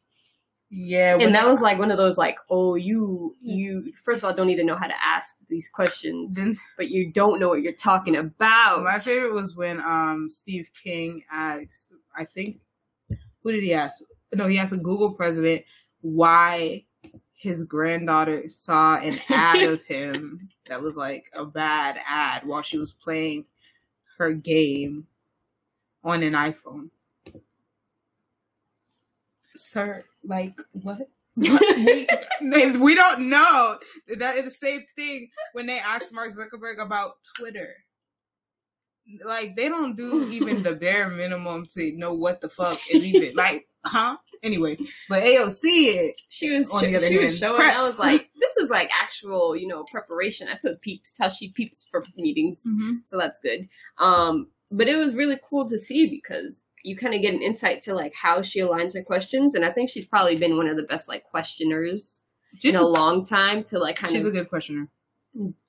Yeah. 0.71 1.19
And 1.21 1.35
that 1.35 1.43
they- 1.43 1.51
was 1.51 1.61
like 1.61 1.79
one 1.79 1.91
of 1.91 1.99
those 1.99 2.17
like, 2.17 2.39
oh, 2.49 2.77
you 2.77 3.35
you 3.43 3.93
first 4.03 4.23
of 4.23 4.29
all 4.29 4.35
don't 4.35 4.49
even 4.51 4.67
know 4.67 4.77
how 4.77 4.87
to 4.87 5.05
ask 5.05 5.37
these 5.49 5.69
questions, 5.69 6.37
then- 6.37 6.57
but 6.79 6.89
you 6.89 7.13
don't 7.13 7.39
know 7.41 7.49
what 7.49 7.61
you're 7.61 7.73
talking 7.73 8.17
about. 8.17 8.83
My 8.83 8.99
favorite 8.99 9.35
was 9.35 9.55
when 9.57 9.81
um 9.81 10.31
Steve 10.31 10.71
King 10.83 11.25
asked, 11.31 11.89
I 12.17 12.25
think, 12.25 12.61
who 13.43 13.53
did 13.53 13.63
he 13.65 13.75
ask? 13.75 14.01
No, 14.33 14.47
he 14.47 14.59
asked 14.59 14.73
a 14.73 14.77
Google 14.79 15.13
president 15.13 15.65
why 16.01 16.85
his 17.35 17.65
granddaughter 17.65 18.49
saw 18.49 18.97
an 18.97 19.19
ad 19.29 19.63
of 19.65 19.83
him 19.87 20.49
that 20.73 20.81
was 20.81 20.95
like 20.95 21.31
a 21.35 21.45
bad 21.45 21.99
ad 22.09 22.47
while 22.47 22.63
she 22.63 22.79
was 22.79 22.95
playing 22.95 23.45
her 24.17 24.33
game 24.33 25.07
on 26.03 26.23
an 26.23 26.33
iPhone. 26.33 26.89
Sir, 29.55 30.03
like 30.25 30.59
what? 30.73 31.11
we, 31.37 32.07
we 32.79 32.95
don't 32.95 33.29
know. 33.29 33.77
That 34.17 34.37
is 34.37 34.45
the 34.45 34.51
same 34.51 34.81
thing 34.97 35.29
when 35.53 35.67
they 35.67 35.79
asked 35.79 36.11
Mark 36.11 36.31
Zuckerberg 36.33 36.83
about 36.83 37.17
Twitter. 37.37 37.75
Like 39.25 39.57
they 39.57 39.69
don't 39.69 39.97
do 39.97 40.29
even 40.31 40.63
the 40.63 40.75
bare 40.81 41.09
minimum 41.09 41.67
to 41.75 41.93
know 41.97 42.15
what 42.15 42.41
the 42.41 42.49
fuck 42.49 42.79
is 42.91 43.05
even 43.05 43.35
like, 43.35 43.69
huh? 43.85 44.17
Anyway, 44.43 44.77
but 45.09 45.23
AOC 45.23 45.61
it. 45.63 46.21
She 46.29 46.51
was 46.57 46.75
On 46.75 46.83
the 46.83 46.97
other 46.97 47.07
she 47.07 47.15
hand, 47.15 47.27
was 47.27 47.39
showing. 47.39 47.63
I 47.63 47.79
was 47.81 48.01
like, 48.01 48.29
this 48.41 48.57
is 48.57 48.71
like 48.71 48.91
actual, 49.01 49.55
you 49.55 49.69
know, 49.69 49.85
preparation. 49.85 50.49
I 50.49 50.57
put 50.57 50.81
peeps 50.81 51.17
how 51.19 51.29
she 51.29 51.51
peeps 51.51 51.87
for 51.89 52.05
meetings, 52.17 52.67
so 53.05 53.17
that's 53.17 53.39
good. 53.39 53.69
Um, 53.99 54.49
but 54.73 54.89
it 54.89 54.97
was 54.97 55.15
really 55.15 55.39
cool 55.49 55.69
to 55.69 55.79
see 55.79 56.09
because 56.09 56.65
you 56.83 56.97
kind 56.97 57.15
of 57.15 57.23
get 57.23 57.35
an 57.35 57.43
insight 57.43 57.83
to 57.83 57.95
like 57.95 58.15
how 58.15 58.43
she 58.43 58.61
aligns 58.61 58.95
her 58.95 59.03
questions, 59.03 59.55
and 59.55 59.65
I 59.65 59.71
think 59.71 59.91
she's 59.91 60.07
probably 60.07 60.37
been 60.37 60.57
one 60.57 60.67
of 60.67 60.77
the 60.77 60.83
best 60.83 61.09
like 61.09 61.23
questioners 61.23 62.25
She's, 62.59 62.75
in 62.75 62.81
a 62.81 62.87
long 62.87 63.25
time 63.25 63.63
to 63.65 63.79
like 63.79 63.97
kind 63.97 64.13
she's 64.13 64.25
of 64.25 64.33
a 64.33 64.37
good 64.37 64.49
questioner. 64.49 64.89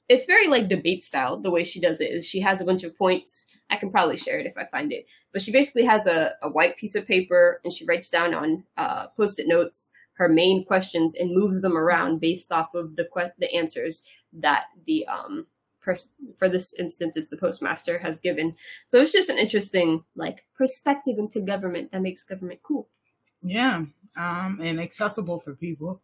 It's 0.09 0.25
very 0.25 0.47
like 0.47 0.67
debate 0.67 1.03
style 1.03 1.39
the 1.39 1.51
way 1.51 1.63
she 1.63 1.79
does 1.79 1.99
it 1.99 2.11
is 2.11 2.27
she 2.27 2.41
has 2.41 2.61
a 2.61 2.65
bunch 2.65 2.83
of 2.83 2.97
points. 2.97 3.47
I 3.69 3.77
can 3.77 3.91
probably 3.91 4.17
share 4.17 4.39
it 4.39 4.45
if 4.45 4.57
i 4.57 4.65
find 4.65 4.91
it. 4.91 5.09
But 5.31 5.41
she 5.41 5.51
basically 5.51 5.85
has 5.85 6.05
a, 6.05 6.33
a 6.41 6.49
white 6.49 6.77
piece 6.77 6.95
of 6.95 7.07
paper 7.07 7.61
and 7.63 7.73
she 7.73 7.85
writes 7.85 8.09
down 8.09 8.33
on 8.33 8.65
uh, 8.77 9.07
post-it 9.17 9.47
notes 9.47 9.91
her 10.15 10.29
main 10.29 10.63
questions 10.65 11.15
and 11.15 11.33
moves 11.33 11.61
them 11.61 11.75
around 11.75 12.19
based 12.19 12.51
off 12.51 12.73
of 12.75 12.95
the 12.95 13.05
que- 13.05 13.33
the 13.39 13.53
answers 13.53 14.07
that 14.31 14.65
the 14.85 15.05
um 15.07 15.47
pers- 15.81 16.19
for 16.37 16.47
this 16.47 16.77
instance 16.79 17.17
it's 17.17 17.29
the 17.29 17.37
postmaster 17.37 17.97
has 17.97 18.19
given. 18.19 18.55
So 18.85 19.01
it's 19.01 19.11
just 19.11 19.29
an 19.29 19.39
interesting 19.39 20.03
like 20.15 20.45
perspective 20.55 21.17
into 21.17 21.41
government 21.41 21.91
that 21.91 22.01
makes 22.01 22.23
government 22.23 22.59
cool. 22.63 22.89
Yeah, 23.41 23.85
um, 24.15 24.59
and 24.61 24.79
accessible 24.79 25.39
for 25.39 25.53
people. 25.53 26.01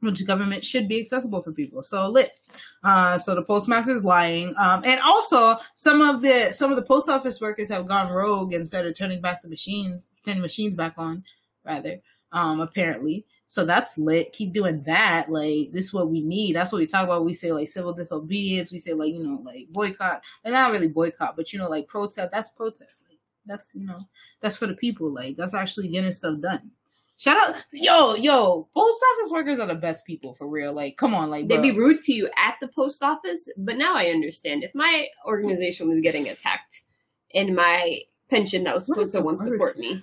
Which 0.00 0.24
government 0.26 0.64
should 0.64 0.86
be 0.86 1.00
accessible 1.00 1.42
for 1.42 1.50
people. 1.50 1.82
So 1.82 2.08
lit. 2.08 2.38
Uh, 2.84 3.18
so 3.18 3.34
the 3.34 3.42
postmaster 3.42 3.90
is 3.92 4.04
lying. 4.04 4.54
Um, 4.56 4.82
and 4.84 5.00
also 5.00 5.56
some 5.74 6.02
of 6.02 6.22
the 6.22 6.52
some 6.52 6.70
of 6.70 6.76
the 6.76 6.84
post 6.84 7.08
office 7.08 7.40
workers 7.40 7.68
have 7.68 7.88
gone 7.88 8.12
rogue 8.12 8.52
and 8.52 8.68
started 8.68 8.94
turning 8.94 9.20
back 9.20 9.42
the 9.42 9.48
machines, 9.48 10.08
turning 10.24 10.42
machines 10.42 10.76
back 10.76 10.94
on, 10.98 11.24
rather. 11.64 12.00
Um, 12.30 12.60
apparently. 12.60 13.24
So 13.50 13.64
that's 13.64 13.96
lit. 13.96 14.34
Keep 14.34 14.52
doing 14.52 14.82
that. 14.82 15.30
Like 15.30 15.72
this 15.72 15.86
is 15.86 15.94
what 15.94 16.10
we 16.10 16.20
need. 16.20 16.54
That's 16.54 16.70
what 16.70 16.78
we 16.78 16.86
talk 16.86 17.04
about. 17.04 17.24
We 17.24 17.32
say 17.32 17.50
like 17.50 17.68
civil 17.68 17.94
disobedience. 17.94 18.70
We 18.70 18.78
say 18.78 18.92
like 18.92 19.14
you 19.14 19.24
know 19.24 19.40
like 19.42 19.68
boycott. 19.70 20.22
And 20.44 20.52
not 20.52 20.70
really 20.70 20.88
boycott, 20.88 21.34
but 21.34 21.52
you 21.52 21.58
know 21.58 21.68
like 21.68 21.88
protest. 21.88 22.30
That's 22.30 22.50
protest. 22.50 23.04
Like 23.08 23.18
that's 23.46 23.74
you 23.74 23.86
know 23.86 23.98
that's 24.42 24.56
for 24.56 24.66
the 24.66 24.74
people. 24.74 25.10
Like 25.12 25.36
that's 25.38 25.54
actually 25.54 25.88
getting 25.88 26.12
stuff 26.12 26.40
done. 26.40 26.70
Shout 27.18 27.36
out, 27.36 27.56
yo, 27.72 28.14
yo, 28.14 28.68
post 28.72 29.00
office 29.12 29.32
workers 29.32 29.58
are 29.58 29.66
the 29.66 29.74
best 29.74 30.04
people 30.04 30.34
for 30.34 30.46
real. 30.46 30.72
Like, 30.72 30.96
come 30.96 31.16
on, 31.16 31.30
like, 31.30 31.48
they'd 31.48 31.60
be 31.60 31.72
rude 31.72 32.00
to 32.02 32.12
you 32.12 32.30
at 32.36 32.54
the 32.60 32.68
post 32.68 33.02
office, 33.02 33.52
but 33.58 33.76
now 33.76 33.96
I 33.96 34.06
understand. 34.06 34.62
If 34.62 34.72
my 34.72 35.08
organization 35.26 35.88
was 35.88 36.00
getting 36.00 36.28
attacked 36.28 36.84
and 37.34 37.56
my 37.56 37.98
pension 38.30 38.62
that 38.64 38.74
was 38.74 38.86
supposed 38.86 39.10
to 39.12 39.20
once 39.20 39.42
support 39.42 39.76
me 39.78 40.00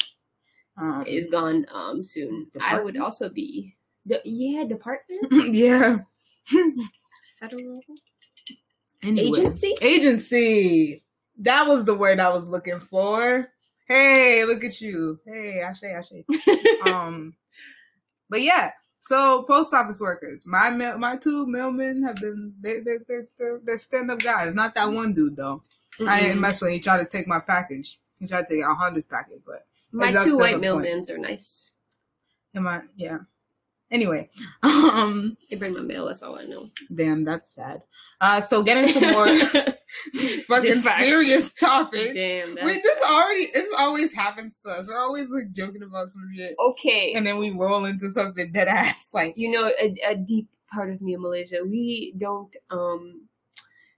um, 0.78 1.06
is 1.08 1.28
gone 1.28 1.66
um 1.74 2.04
soon, 2.04 2.48
I 2.60 2.82
would 2.82 2.98
also 2.98 3.30
be 3.30 3.78
the 4.06 4.20
yeah, 4.26 4.66
department, 4.66 5.32
yeah. 5.56 6.00
federal 7.40 7.80
Anyway. 9.04 9.40
agency. 9.40 9.74
Agency. 9.82 11.04
That 11.40 11.66
was 11.66 11.86
the 11.86 11.96
word 11.96 12.20
I 12.20 12.30
was 12.30 12.50
looking 12.50 12.82
for. 12.82 13.48
Hey, 13.86 14.44
look 14.46 14.64
at 14.64 14.82
you. 14.82 15.20
Hey, 15.26 15.62
Ashe, 15.62 15.84
Ashe. 15.84 16.24
um, 16.86 17.36
but 18.30 18.42
yeah. 18.42 18.72
So 19.00 19.44
post 19.44 19.72
office 19.74 20.02
workers, 20.02 20.44
my 20.48 20.72
mail, 20.72 20.98
my 20.98 21.16
two 21.16 21.46
mailmen 21.46 22.04
have 22.08 22.16
been 22.16 22.56
they 22.60 22.80
they 22.80 22.98
they 23.08 23.20
they're, 23.38 23.60
they're 23.64 23.78
stand 23.78 24.10
up 24.10 24.18
guys. 24.20 24.56
Not 24.56 24.74
that 24.76 24.86
one 24.90 25.14
dude 25.14 25.36
though. 25.36 25.62
I 26.08 26.22
didn't 26.22 26.42
mess 26.42 26.60
with. 26.60 26.70
Him. 26.70 26.74
He 26.74 26.80
tried 26.82 26.98
to 26.98 27.06
take 27.06 27.28
my 27.28 27.40
package. 27.40 28.00
He 28.20 28.26
tried 28.28 28.48
to 28.48 28.56
take 28.56 28.64
a 28.66 28.74
hundred 28.74 29.08
package, 29.08 29.42
but 29.46 29.66
My 29.92 30.12
two 30.12 30.38
white 30.38 30.60
point. 30.62 31.10
are 31.10 31.18
nice. 31.20 31.74
am 32.56 32.68
I? 32.68 32.82
Yeah. 32.98 33.20
Anyway, 33.96 34.30
um, 34.64 35.38
They 35.50 35.56
bring 35.56 35.74
my 35.74 35.80
mail. 35.82 36.06
That's 36.08 36.22
all 36.22 36.38
I 36.38 36.44
know. 36.46 36.70
damn, 36.94 37.24
that's 37.24 37.56
sad. 37.56 37.82
Uh, 38.22 38.40
so 38.42 38.64
getting 38.64 38.88
to 38.94 39.12
more 39.12 39.28
fucking 40.48 40.82
serious 40.82 41.54
topics. 41.54 42.14
Damn. 42.14 42.56
Wait, 42.56 42.82
this 42.84 43.04
already 43.10 43.48
this 43.54 43.74
always 43.78 44.12
happens 44.14 44.62
to 44.62 44.70
us. 44.70 44.88
We're 44.88 44.98
always 44.98 45.30
like 45.30 45.52
joking 45.52 45.84
about 45.84 46.10
some 46.10 46.24
shit, 46.36 46.56
Okay. 46.60 47.14
and 47.14 47.26
then 47.28 47.38
we 47.38 47.52
roll 47.52 47.86
into 47.86 48.10
something 48.10 48.52
dead 48.52 48.68
ass. 48.68 49.12
Like, 49.14 49.38
you 49.38 49.52
know 49.52 49.72
a, 49.82 49.96
a 50.12 50.16
deep 50.16 50.48
part 50.74 50.90
of 50.92 51.00
me 51.02 51.14
in 51.14 51.22
malaysia 51.22 51.60
we 51.64 52.14
don't 52.18 52.54
um 52.72 53.22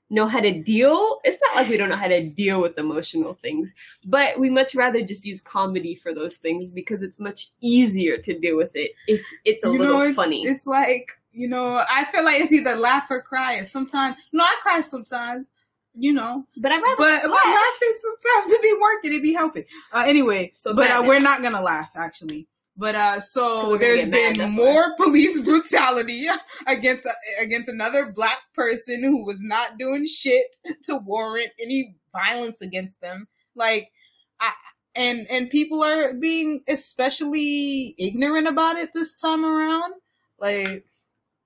know 0.10 0.26
how 0.26 0.40
to 0.40 0.52
deal 0.64 1.20
it's 1.24 1.38
not 1.42 1.56
like 1.56 1.70
we 1.70 1.76
don't 1.78 1.90
know 1.90 1.96
how 1.96 2.08
to 2.08 2.24
deal 2.30 2.62
with 2.62 2.78
emotional 2.78 3.34
things 3.42 3.74
but 4.06 4.40
we 4.40 4.50
much 4.50 4.74
rather 4.74 5.02
just 5.02 5.26
use 5.26 5.42
comedy 5.42 5.94
for 5.94 6.14
those 6.14 6.38
things 6.38 6.72
because 6.72 7.02
it's 7.04 7.20
much 7.20 7.52
easier 7.62 8.18
to 8.18 8.38
deal 8.40 8.56
with 8.56 8.72
it 8.76 8.92
if 9.08 9.26
it's 9.44 9.66
a 9.66 9.68
you 9.68 9.78
little 9.78 9.98
know, 9.98 10.02
it's, 10.04 10.16
funny 10.16 10.44
It's 10.44 10.66
like 10.66 11.12
you 11.38 11.48
know, 11.48 11.84
I 11.88 12.04
feel 12.06 12.26
like 12.26 12.42
it's 12.42 12.52
either 12.52 12.76
laugh 12.76 13.06
or 13.12 13.22
cry. 13.22 13.62
Sometimes, 13.62 14.18
you 14.32 14.40
know, 14.40 14.44
I 14.44 14.56
cry 14.62 14.82
sometimes. 14.82 15.52
You 16.00 16.14
know, 16.14 16.46
but 16.58 16.72
i'd 16.72 16.76
rather 16.76 16.96
but 16.96 17.22
but 17.24 17.32
laughing 17.32 17.96
sometimes 17.96 18.50
it 18.54 18.62
be 18.62 18.78
working, 18.80 19.14
it 19.18 19.24
be 19.24 19.34
helping. 19.34 19.66
Uh, 19.92 20.04
anyway, 20.06 20.52
So 20.56 20.72
but 20.76 20.92
uh, 20.92 21.02
we're 21.04 21.20
not 21.20 21.42
gonna 21.42 21.62
laugh 21.62 21.90
actually. 21.96 22.48
But 22.78 22.94
uh, 22.94 23.20
so 23.20 23.42
there's 23.42 23.64
gonna 23.70 23.80
there's 23.80 24.00
get 24.02 24.10
mad, 24.10 24.34
been 24.34 24.38
that's 24.38 24.56
more 24.56 24.96
police 24.98 25.40
brutality 25.42 26.28
against 26.68 27.08
against 27.40 27.70
another 27.70 28.12
black 28.12 28.40
person 28.54 29.04
who 29.04 29.26
was 29.26 29.40
not 29.42 29.80
doing 29.80 30.06
shit 30.06 30.56
to 30.84 30.98
warrant 30.98 31.50
any 31.60 31.96
violence 32.14 32.62
against 32.62 33.02
them. 33.02 33.28
Like, 33.56 33.92
I 34.40 34.52
and 34.96 35.26
and 35.30 35.50
people 35.50 35.84
are 35.84 36.14
being 36.14 36.62
especially 36.68 37.96
ignorant 37.98 38.48
about 38.48 38.78
it 38.78 38.92
this 38.94 39.16
time 39.16 39.44
around. 39.44 39.96
Like, 40.40 40.86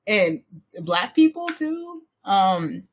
and 0.06 0.42
black 0.82 1.16
people 1.16 1.48
too. 1.48 2.02
Um, 2.26 2.84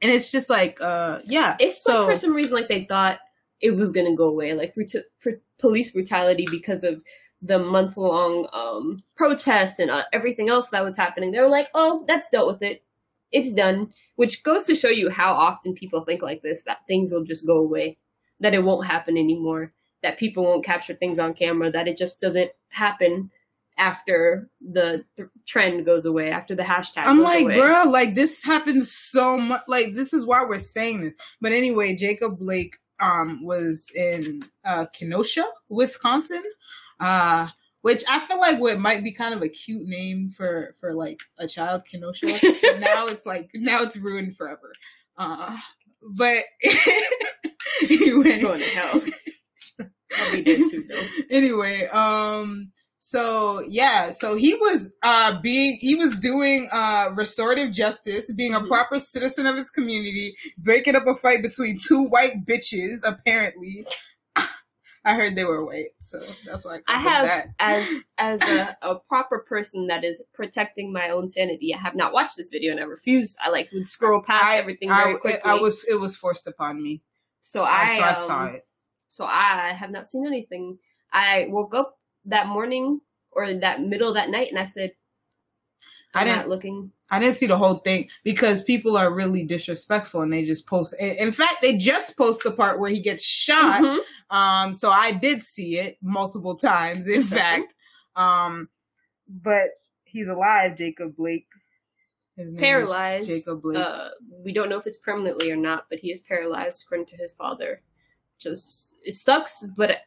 and 0.00 0.12
it's 0.12 0.30
just 0.30 0.48
like, 0.48 0.80
uh, 0.80 1.20
yeah. 1.24 1.56
it's 1.58 1.82
so 1.82 2.00
like 2.00 2.10
for 2.10 2.16
some 2.16 2.34
reason 2.34 2.54
like 2.54 2.68
they 2.68 2.84
thought 2.84 3.18
it 3.60 3.72
was 3.72 3.90
gonna 3.90 4.14
go 4.14 4.28
away 4.28 4.52
like 4.54 4.74
brut- 4.74 5.06
pr- 5.20 5.30
police 5.58 5.90
brutality 5.90 6.46
because 6.50 6.84
of 6.84 7.00
the 7.42 7.58
month 7.58 7.96
long 7.96 8.46
um 8.52 9.02
protests 9.16 9.78
and 9.78 9.90
uh, 9.90 10.04
everything 10.12 10.48
else 10.48 10.70
that 10.70 10.84
was 10.84 10.96
happening 10.96 11.32
they 11.32 11.40
were 11.40 11.48
like 11.48 11.68
oh 11.74 12.04
that's 12.06 12.30
dealt 12.30 12.46
with 12.46 12.62
it 12.62 12.82
it's 13.32 13.52
done 13.52 13.92
which 14.16 14.44
goes 14.44 14.64
to 14.64 14.74
show 14.74 14.88
you 14.88 15.10
how 15.10 15.32
often 15.32 15.74
people 15.74 16.04
think 16.04 16.22
like 16.22 16.42
this 16.42 16.62
that 16.62 16.78
things 16.86 17.12
will 17.12 17.24
just 17.24 17.46
go 17.46 17.58
away 17.58 17.98
that 18.40 18.54
it 18.54 18.62
won't 18.62 18.86
happen 18.86 19.16
anymore 19.16 19.72
that 20.02 20.18
people 20.18 20.44
won't 20.44 20.64
capture 20.64 20.94
things 20.94 21.18
on 21.18 21.34
camera 21.34 21.70
that 21.70 21.88
it 21.88 21.96
just 21.96 22.20
doesn't 22.20 22.50
happen 22.68 23.30
after 23.78 24.48
the 24.60 25.04
th- 25.16 25.28
trend 25.46 25.84
goes 25.84 26.04
away 26.04 26.30
after 26.30 26.54
the 26.54 26.62
hashtag 26.62 27.04
I'm 27.04 27.20
like, 27.20 27.44
away. 27.44 27.58
bro, 27.58 27.84
like 27.84 28.14
this 28.14 28.44
happens 28.44 28.92
so 28.92 29.38
much. 29.38 29.62
Like 29.66 29.94
this 29.94 30.12
is 30.12 30.26
why 30.26 30.44
we're 30.44 30.58
saying 30.58 31.00
this. 31.00 31.14
But 31.40 31.52
anyway, 31.52 31.94
Jacob 31.94 32.38
Blake 32.38 32.76
um 33.00 33.42
was 33.42 33.90
in 33.94 34.44
uh 34.64 34.86
Kenosha, 34.92 35.44
Wisconsin. 35.68 36.42
Uh 37.02 37.48
which 37.82 38.04
I 38.08 38.20
feel 38.20 38.38
like 38.38 38.60
what 38.60 38.78
might 38.78 39.02
be 39.02 39.10
kind 39.10 39.34
of 39.34 39.42
a 39.42 39.48
cute 39.48 39.82
name 39.86 40.32
for 40.36 40.76
for 40.80 40.94
like 40.94 41.18
a 41.38 41.48
child, 41.48 41.82
Kenosha. 41.84 42.26
Now 42.78 43.08
it's 43.08 43.26
like 43.26 43.50
now 43.54 43.82
it's 43.82 43.96
ruined 43.96 44.36
forever. 44.36 44.72
Uh 45.16 45.56
but 46.02 46.44
anyway. 47.82 48.40
going 48.40 48.60
to 48.60 48.64
hell 48.66 49.00
be 50.32 50.42
dead 50.42 50.62
too 50.70 50.84
though 50.90 51.02
anyway, 51.30 51.86
um, 51.86 52.70
so 52.98 53.60
yeah, 53.68 54.12
so 54.12 54.36
he 54.36 54.54
was 54.54 54.92
uh 55.02 55.40
being 55.40 55.78
he 55.80 55.94
was 55.94 56.16
doing 56.18 56.68
uh 56.72 57.08
restorative 57.14 57.72
justice, 57.72 58.32
being 58.32 58.54
a 58.54 58.60
Mhm. 58.60 58.68
proper 58.68 58.98
citizen 58.98 59.46
of 59.46 59.56
his 59.56 59.70
community, 59.70 60.34
breaking 60.58 60.94
up 60.96 61.06
a 61.06 61.14
fight 61.14 61.42
between 61.42 61.78
two 61.78 62.04
white 62.04 62.44
bitches. 62.46 63.00
Apparently, 63.04 63.84
I 65.04 65.14
heard 65.14 65.34
they 65.34 65.44
were 65.44 65.64
white, 65.64 65.90
so 66.00 66.20
that's 66.46 66.64
why 66.64 66.76
I, 66.86 66.94
I 66.94 66.98
have, 66.98 67.26
that. 67.26 67.48
as 67.58 67.88
as 68.18 68.42
a, 68.42 68.76
a 68.82 68.94
proper 68.96 69.40
person 69.40 69.88
that 69.88 70.04
is 70.04 70.22
protecting 70.32 70.92
my 70.92 71.10
own 71.10 71.26
sanity, 71.26 71.74
I 71.74 71.78
have 71.78 71.96
not 71.96 72.12
watched 72.12 72.36
this 72.36 72.50
video 72.50 72.70
and 72.70 72.80
I 72.80 72.84
refuse. 72.84 73.36
I 73.44 73.50
like 73.50 73.70
would 73.72 73.86
scroll 73.86 74.22
past 74.22 74.44
I, 74.44 74.58
everything 74.58 74.90
I, 74.90 75.04
very 75.04 75.18
quickly. 75.18 75.40
I 75.44 75.54
was 75.54 75.84
it 75.84 75.98
was 75.98 76.14
forced 76.14 76.46
upon 76.46 76.80
me, 76.80 77.02
so 77.40 77.64
I, 77.64 77.82
I, 77.82 77.96
so 77.96 78.02
I 78.02 78.08
um, 78.10 78.16
saw 78.16 78.44
it. 78.46 78.66
So 79.08 79.24
I 79.26 79.72
have 79.72 79.90
not 79.90 80.06
seen 80.06 80.26
anything. 80.26 80.78
I 81.12 81.46
woke 81.50 81.74
up 81.74 81.98
that 82.26 82.46
morning 82.46 83.00
or 83.32 83.52
that 83.52 83.82
middle 83.82 84.08
of 84.08 84.14
that 84.14 84.30
night 84.30 84.48
and 84.50 84.58
I 84.58 84.64
said, 84.64 84.92
I 86.14 86.20
I'm 86.20 86.26
didn't- 86.26 86.38
not 86.40 86.48
looking. 86.48 86.92
I 87.10 87.18
didn't 87.18 87.34
see 87.34 87.46
the 87.46 87.58
whole 87.58 87.76
thing 87.80 88.08
because 88.24 88.62
people 88.64 88.96
are 88.96 89.12
really 89.12 89.44
disrespectful 89.44 90.22
and 90.22 90.32
they 90.32 90.46
just 90.46 90.66
post. 90.66 90.94
In 90.98 91.10
in 91.26 91.30
fact, 91.30 91.56
they 91.60 91.76
just 91.76 92.16
post 92.16 92.42
the 92.42 92.50
part 92.52 92.80
where 92.80 92.88
he 92.90 93.00
gets 93.00 93.22
shot. 93.22 93.82
Mhm. 93.82 93.98
Um, 94.30 94.72
so 94.74 94.90
I 94.90 95.12
did 95.12 95.42
see 95.42 95.78
it 95.78 95.98
multiple 96.00 96.56
times, 96.56 97.06
in 97.08 97.20
fact. 97.22 97.74
Um, 98.16 98.70
but 99.28 99.68
he's 100.04 100.28
alive, 100.28 100.76
Jacob 100.78 101.14
Blake. 101.16 101.46
His 102.36 102.46
name 102.46 102.54
is 102.56 102.60
paralyzed. 102.60 103.28
Jacob 103.28 103.60
Blake. 103.60 103.76
Uh, 103.76 104.08
we 104.42 104.52
don't 104.54 104.70
know 104.70 104.78
if 104.78 104.86
it's 104.86 104.96
permanently 104.96 105.50
or 105.52 105.56
not, 105.56 105.84
but 105.90 105.98
he 105.98 106.10
is 106.12 106.20
paralyzed 106.20 106.82
according 106.84 107.06
to 107.08 107.16
his 107.16 107.32
father. 107.32 107.82
Just 108.38 108.96
it 109.04 109.12
sucks, 109.12 109.64
but 109.76 109.98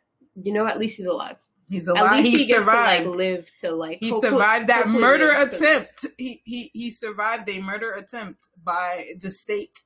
you 0.42 0.52
know 0.52 0.66
at 0.66 0.80
least 0.80 0.98
he's 0.98 1.06
alive. 1.06 1.38
He's 1.70 1.88
alive. 1.88 2.12
At 2.20 2.24
least 2.24 2.38
He, 2.38 2.44
he, 2.46 2.54
survived. 2.54 3.04
to 3.06 3.10
like 3.10 3.18
live 3.18 3.52
to 3.62 3.72
like. 3.72 3.98
he 4.00 4.10
hopefully- 4.10 4.32
survived 4.32 4.68
that 4.70 4.88
murder 4.88 5.30
'cause- 5.32 5.62
attempt. 5.62 6.06
He, 6.18 6.42
he 6.46 6.70
he 6.74 6.90
survived 6.92 7.50
a 7.50 7.60
murder 7.62 7.92
attempt 7.94 8.48
by 8.64 9.14
the 9.20 9.32
state. 9.32 9.82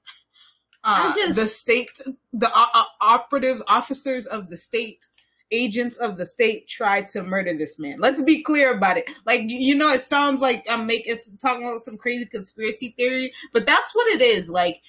Uh, 0.83 1.13
just- 1.13 1.37
the 1.37 1.45
state, 1.45 1.91
the 2.33 2.49
o- 2.55 2.69
o- 2.73 2.85
operatives, 3.01 3.61
officers 3.67 4.25
of 4.25 4.49
the 4.49 4.55
state, 4.57 5.05
agents 5.51 5.97
of 5.97 6.17
the 6.17 6.25
state 6.25 6.67
tried 6.67 7.07
to 7.09 7.23
murder 7.23 7.53
this 7.53 7.77
man. 7.79 7.97
Let's 7.99 8.21
be 8.21 8.41
clear 8.43 8.73
about 8.73 8.97
it. 8.97 9.09
Like 9.25 9.41
you, 9.41 9.57
you 9.57 9.75
know, 9.75 9.89
it 9.91 10.01
sounds 10.01 10.41
like 10.41 10.65
I'm 10.69 10.85
making 10.87 11.17
talking 11.41 11.63
about 11.67 11.83
some 11.83 11.97
crazy 11.97 12.25
conspiracy 12.25 12.93
theory, 12.97 13.33
but 13.51 13.65
that's 13.65 13.93
what 13.93 14.07
it 14.13 14.21
is. 14.21 14.49
Like 14.49 14.81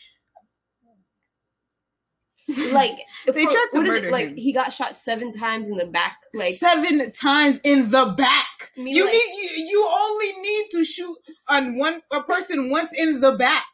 Like 2.72 2.98
They 3.26 3.44
for- 3.44 3.50
tried 3.50 3.66
to 3.72 3.78
is 3.78 3.84
it, 3.84 3.86
murder 3.86 4.10
Like 4.10 4.28
him. 4.28 4.36
he 4.36 4.52
got 4.52 4.72
shot 4.72 4.96
seven 4.96 5.32
times 5.32 5.68
in 5.68 5.76
the 5.76 5.86
back. 5.86 6.16
Like 6.34 6.54
seven 6.54 7.10
times 7.12 7.60
in 7.64 7.90
the 7.90 8.14
back. 8.16 8.72
I 8.76 8.80
mean, 8.80 8.94
you 8.94 9.04
like- 9.04 9.12
need 9.12 9.50
you, 9.56 9.64
you 9.64 9.88
only 9.92 10.32
need 10.42 10.66
to 10.72 10.84
shoot 10.84 11.16
on 11.48 11.76
one 11.78 12.00
a 12.12 12.22
person 12.22 12.70
once 12.70 12.90
in 12.96 13.20
the 13.20 13.32
back, 13.32 13.66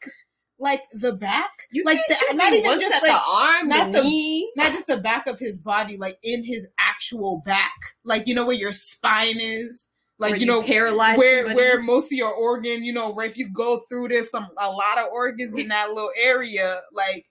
like 0.58 0.82
the 0.94 1.12
back, 1.12 1.50
you 1.70 1.84
like 1.84 2.00
the, 2.08 2.16
not 2.34 2.52
even 2.54 2.78
just 2.78 2.92
like 3.02 3.10
the 3.12 3.20
arm, 3.28 3.68
not 3.68 3.92
the 3.92 3.98
the- 4.00 4.04
knee. 4.04 4.50
not 4.56 4.72
just 4.72 4.86
the 4.86 4.96
back 4.96 5.26
of 5.26 5.38
his 5.38 5.58
body, 5.58 5.96
like 5.98 6.18
in 6.22 6.44
his 6.44 6.66
actual 6.78 7.42
back, 7.44 7.72
like 8.04 8.26
you 8.26 8.34
know 8.34 8.46
where 8.46 8.56
your 8.56 8.72
spine 8.72 9.38
is, 9.38 9.90
like 10.18 10.30
where 10.32 10.40
you 10.40 10.46
know 10.46 10.62
paralyzed. 10.62 11.18
where 11.18 11.40
somebody. 11.42 11.56
where 11.56 11.80
most 11.82 12.06
of 12.06 12.12
your 12.16 12.32
organ, 12.32 12.82
you 12.84 12.92
know, 12.92 13.10
where 13.10 13.26
if 13.26 13.36
you 13.36 13.50
go 13.52 13.80
through 13.88 14.08
this, 14.08 14.30
some 14.30 14.46
a 14.58 14.70
lot 14.70 14.98
of 14.98 15.08
organs 15.12 15.54
in 15.56 15.68
that 15.68 15.90
little 15.90 16.10
area, 16.18 16.80
like 16.94 17.26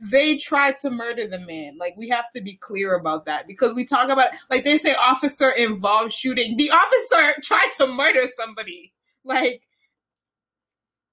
they 0.00 0.36
tried 0.36 0.78
to 0.78 0.90
murder 0.90 1.26
the 1.26 1.38
man. 1.38 1.76
Like 1.78 1.94
we 1.96 2.08
have 2.08 2.32
to 2.34 2.40
be 2.40 2.56
clear 2.56 2.94
about 2.94 3.26
that 3.26 3.46
because 3.46 3.74
we 3.74 3.84
talk 3.84 4.08
about 4.08 4.30
like 4.48 4.64
they 4.64 4.78
say 4.78 4.94
officer 4.94 5.50
involved 5.50 6.12
shooting. 6.12 6.56
The 6.56 6.70
officer 6.70 7.40
tried 7.42 7.70
to 7.76 7.86
murder 7.86 8.22
somebody, 8.34 8.92
like 9.24 9.62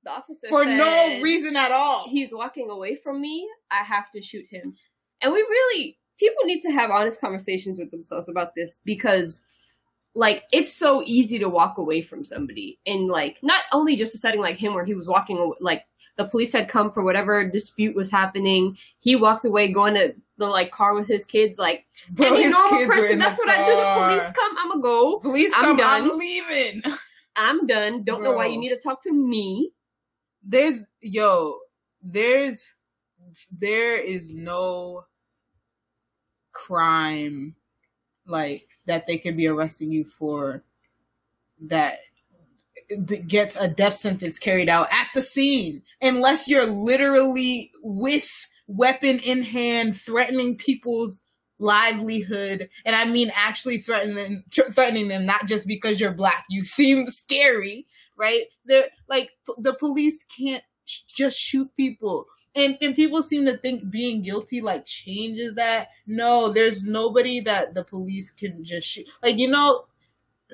the 0.03 0.11
officer 0.11 0.47
for 0.47 0.63
no 0.63 1.19
reason 1.21 1.57
at 1.57 1.71
all. 1.71 2.07
He's 2.07 2.33
walking 2.33 2.69
away 2.69 2.95
from 2.95 3.19
me. 3.19 3.49
I 3.69 3.83
have 3.83 4.09
to 4.15 4.21
shoot 4.21 4.45
him. 4.49 4.73
And 5.21 5.33
we 5.33 5.39
really 5.39 5.97
people 6.17 6.45
need 6.45 6.61
to 6.61 6.71
have 6.71 6.89
honest 6.89 7.19
conversations 7.19 7.79
with 7.79 7.91
themselves 7.91 8.29
about 8.29 8.55
this 8.55 8.81
because 8.85 9.41
like 10.15 10.43
it's 10.51 10.73
so 10.73 11.03
easy 11.05 11.37
to 11.37 11.49
walk 11.49 11.77
away 11.77 12.01
from 12.01 12.23
somebody 12.23 12.79
and 12.87 13.07
like 13.07 13.37
not 13.43 13.63
only 13.71 13.95
just 13.95 14.15
a 14.15 14.17
setting 14.17 14.41
like 14.41 14.57
him 14.57 14.73
where 14.73 14.85
he 14.85 14.95
was 14.95 15.07
walking 15.07 15.53
like 15.59 15.83
the 16.17 16.25
police 16.25 16.51
had 16.51 16.67
come 16.67 16.91
for 16.91 17.03
whatever 17.03 17.47
dispute 17.47 17.95
was 17.95 18.11
happening. 18.11 18.77
He 18.99 19.15
walked 19.15 19.45
away 19.45 19.71
going 19.71 19.93
to 19.93 20.13
the 20.37 20.47
like 20.47 20.71
car 20.71 20.93
with 20.93 21.07
his 21.07 21.25
kids 21.25 21.57
like 21.57 21.85
Bro, 22.09 22.27
any 22.27 22.43
his 22.43 22.51
normal 22.51 22.85
person 22.85 23.17
that's 23.17 23.39
what 23.39 23.49
i 23.49 23.57
do. 23.57 23.75
The 23.75 24.07
police 24.07 24.31
come 24.31 24.57
i'm 24.57 24.69
gonna 24.69 24.81
go. 24.81 25.19
Police 25.19 25.51
I'm 25.55 25.63
come, 25.63 25.77
done. 25.77 26.01
I'm 26.03 26.17
leaving. 26.17 26.83
i'm 27.35 27.65
done. 27.67 28.03
Don't 28.03 28.23
know 28.23 28.33
why 28.33 28.47
you 28.47 28.57
need 28.59 28.69
to 28.69 28.77
talk 28.77 29.01
to 29.03 29.11
me. 29.13 29.71
There's 30.43 30.83
yo 31.01 31.57
there's 32.03 32.69
there 33.51 33.99
is 33.99 34.31
no 34.33 35.05
crime 36.51 37.55
like 38.25 38.67
that 38.85 39.07
they 39.07 39.17
could 39.17 39.37
be 39.37 39.47
arresting 39.47 39.91
you 39.91 40.05
for 40.05 40.63
that 41.61 41.99
gets 43.27 43.55
a 43.55 43.67
death 43.67 43.95
sentence 43.95 44.39
carried 44.39 44.69
out 44.69 44.87
at 44.91 45.07
the 45.13 45.21
scene. 45.21 45.81
Unless 46.01 46.47
you're 46.47 46.65
literally 46.65 47.71
with 47.81 48.47
weapon 48.67 49.19
in 49.19 49.43
hand 49.43 49.95
threatening 49.95 50.57
people's 50.57 51.23
livelihood 51.59 52.69
and 52.85 52.95
i 52.95 53.05
mean 53.05 53.31
actually 53.33 53.77
threatening 53.79 54.43
threatening 54.73 55.07
them 55.07 55.25
not 55.25 55.47
just 55.47 55.65
because 55.67 55.99
you're 55.99 56.11
black. 56.11 56.45
You 56.49 56.61
seem 56.61 57.07
scary 57.07 57.87
right? 58.17 58.45
They're 58.65 58.89
like 59.07 59.31
the 59.57 59.73
police 59.73 60.23
can't 60.23 60.63
just 60.85 61.37
shoot 61.39 61.69
people. 61.77 62.25
And 62.55 62.77
and 62.81 62.95
people 62.95 63.21
seem 63.21 63.45
to 63.45 63.55
think 63.57 63.89
being 63.89 64.23
guilty 64.23 64.61
like 64.61 64.85
changes 64.85 65.53
that. 65.55 65.89
No 66.07 66.51
there's 66.51 66.83
nobody 66.83 67.39
that 67.41 67.75
the 67.75 67.83
police 67.83 68.31
can 68.31 68.63
just 68.63 68.87
shoot. 68.87 69.05
Like 69.23 69.37
you 69.37 69.47
know 69.47 69.85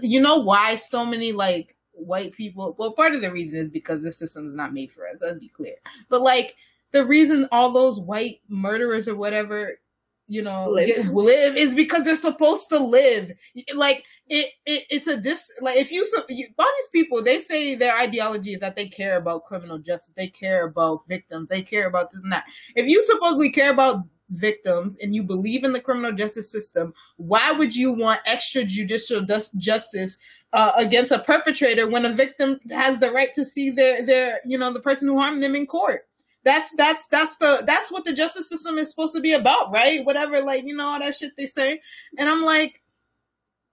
you 0.02 0.20
know 0.20 0.38
why 0.38 0.76
so 0.76 1.06
many 1.06 1.32
like 1.32 1.76
white 1.94 2.34
people 2.34 2.76
well 2.78 2.92
part 2.92 3.14
of 3.14 3.22
the 3.22 3.32
reason 3.32 3.60
is 3.60 3.70
because 3.70 4.02
the 4.02 4.12
system 4.12 4.48
is 4.48 4.56
not 4.56 4.74
made 4.74 4.92
for 4.92 5.08
us 5.08 5.22
let's 5.22 5.40
be 5.40 5.48
clear. 5.50 5.76
But 6.10 6.22
like 6.22 6.56
the 6.92 7.06
reason 7.06 7.48
all 7.52 7.72
those 7.72 8.00
white 8.00 8.42
murderers 8.50 9.08
or 9.08 9.16
whatever 9.16 9.80
you 10.28 10.42
know 10.42 10.70
Live. 10.70 10.88
get- 10.88 11.14
live 11.14 11.58
is 11.58 11.74
because 11.76 12.04
they're 12.04 12.16
supposed 12.16 12.70
to 12.70 12.80
live. 12.80 13.32
Like 13.76 14.04
it, 14.30 14.52
it 14.66 14.86
it's 14.90 15.08
a 15.08 15.18
dis 15.18 15.52
like 15.62 15.78
if 15.78 15.92
you, 15.92 16.06
you 16.30 16.48
all 16.58 16.66
these 16.66 16.90
people 17.02 17.22
they 17.22 17.40
say 17.40 17.76
their 17.76 17.98
ideology 17.98 18.54
is 18.54 18.62
that 18.62 18.76
they 18.76 18.88
care 18.88 19.18
about 19.18 19.46
criminal 19.46 19.78
justice 19.78 20.14
they 20.16 20.28
care 20.28 20.66
about 20.66 21.02
victims 21.08 21.50
they 21.50 21.62
care 21.62 21.88
about 21.88 22.12
this 22.12 22.24
and 22.24 22.32
that. 22.32 22.46
If 22.76 22.88
you 22.88 23.02
supposedly 23.02 23.50
care 23.52 23.72
about 23.72 24.04
victims 24.30 24.98
and 25.02 25.14
you 25.14 25.22
believe 25.22 25.64
in 25.64 25.74
the 25.74 25.80
criminal 25.82 26.14
justice 26.14 26.50
system 26.50 26.94
why 27.18 27.52
would 27.52 27.76
you 27.76 27.92
want 27.92 28.22
extrajudicial 28.26 29.28
justice 29.58 30.18
uh, 30.54 30.72
against 30.78 31.12
a 31.12 31.20
perpetrator 31.20 31.90
when 31.90 32.06
a 32.06 32.14
victim 32.14 32.60
has 32.70 33.00
the 33.00 33.12
right 33.12 33.34
to 33.34 33.44
see 33.44 33.72
their 33.72 34.06
their 34.06 34.40
you 34.46 34.58
know 34.58 34.72
the 34.72 34.80
person 34.80 35.08
who 35.08 35.18
harmed 35.18 35.44
them 35.44 35.56
in 35.56 35.66
court. 35.66 36.08
That's 36.46 36.74
that's 36.76 37.08
that's 37.08 37.38
the 37.38 37.64
that's 37.66 37.92
what 37.92 38.06
the 38.06 38.14
justice 38.14 38.50
system 38.50 38.78
is 38.78 38.90
supposed 38.90 39.16
to 39.16 39.22
be 39.22 39.34
about 39.34 39.72
right? 39.72 40.06
Whatever 40.06 40.42
like 40.44 40.64
you 40.66 40.76
know 40.76 40.88
all 40.88 41.00
that 41.00 41.16
shit 41.16 41.36
they 41.38 41.48
say. 41.48 41.82
And 42.18 42.30
i'm 42.30 42.44
like 42.44 42.82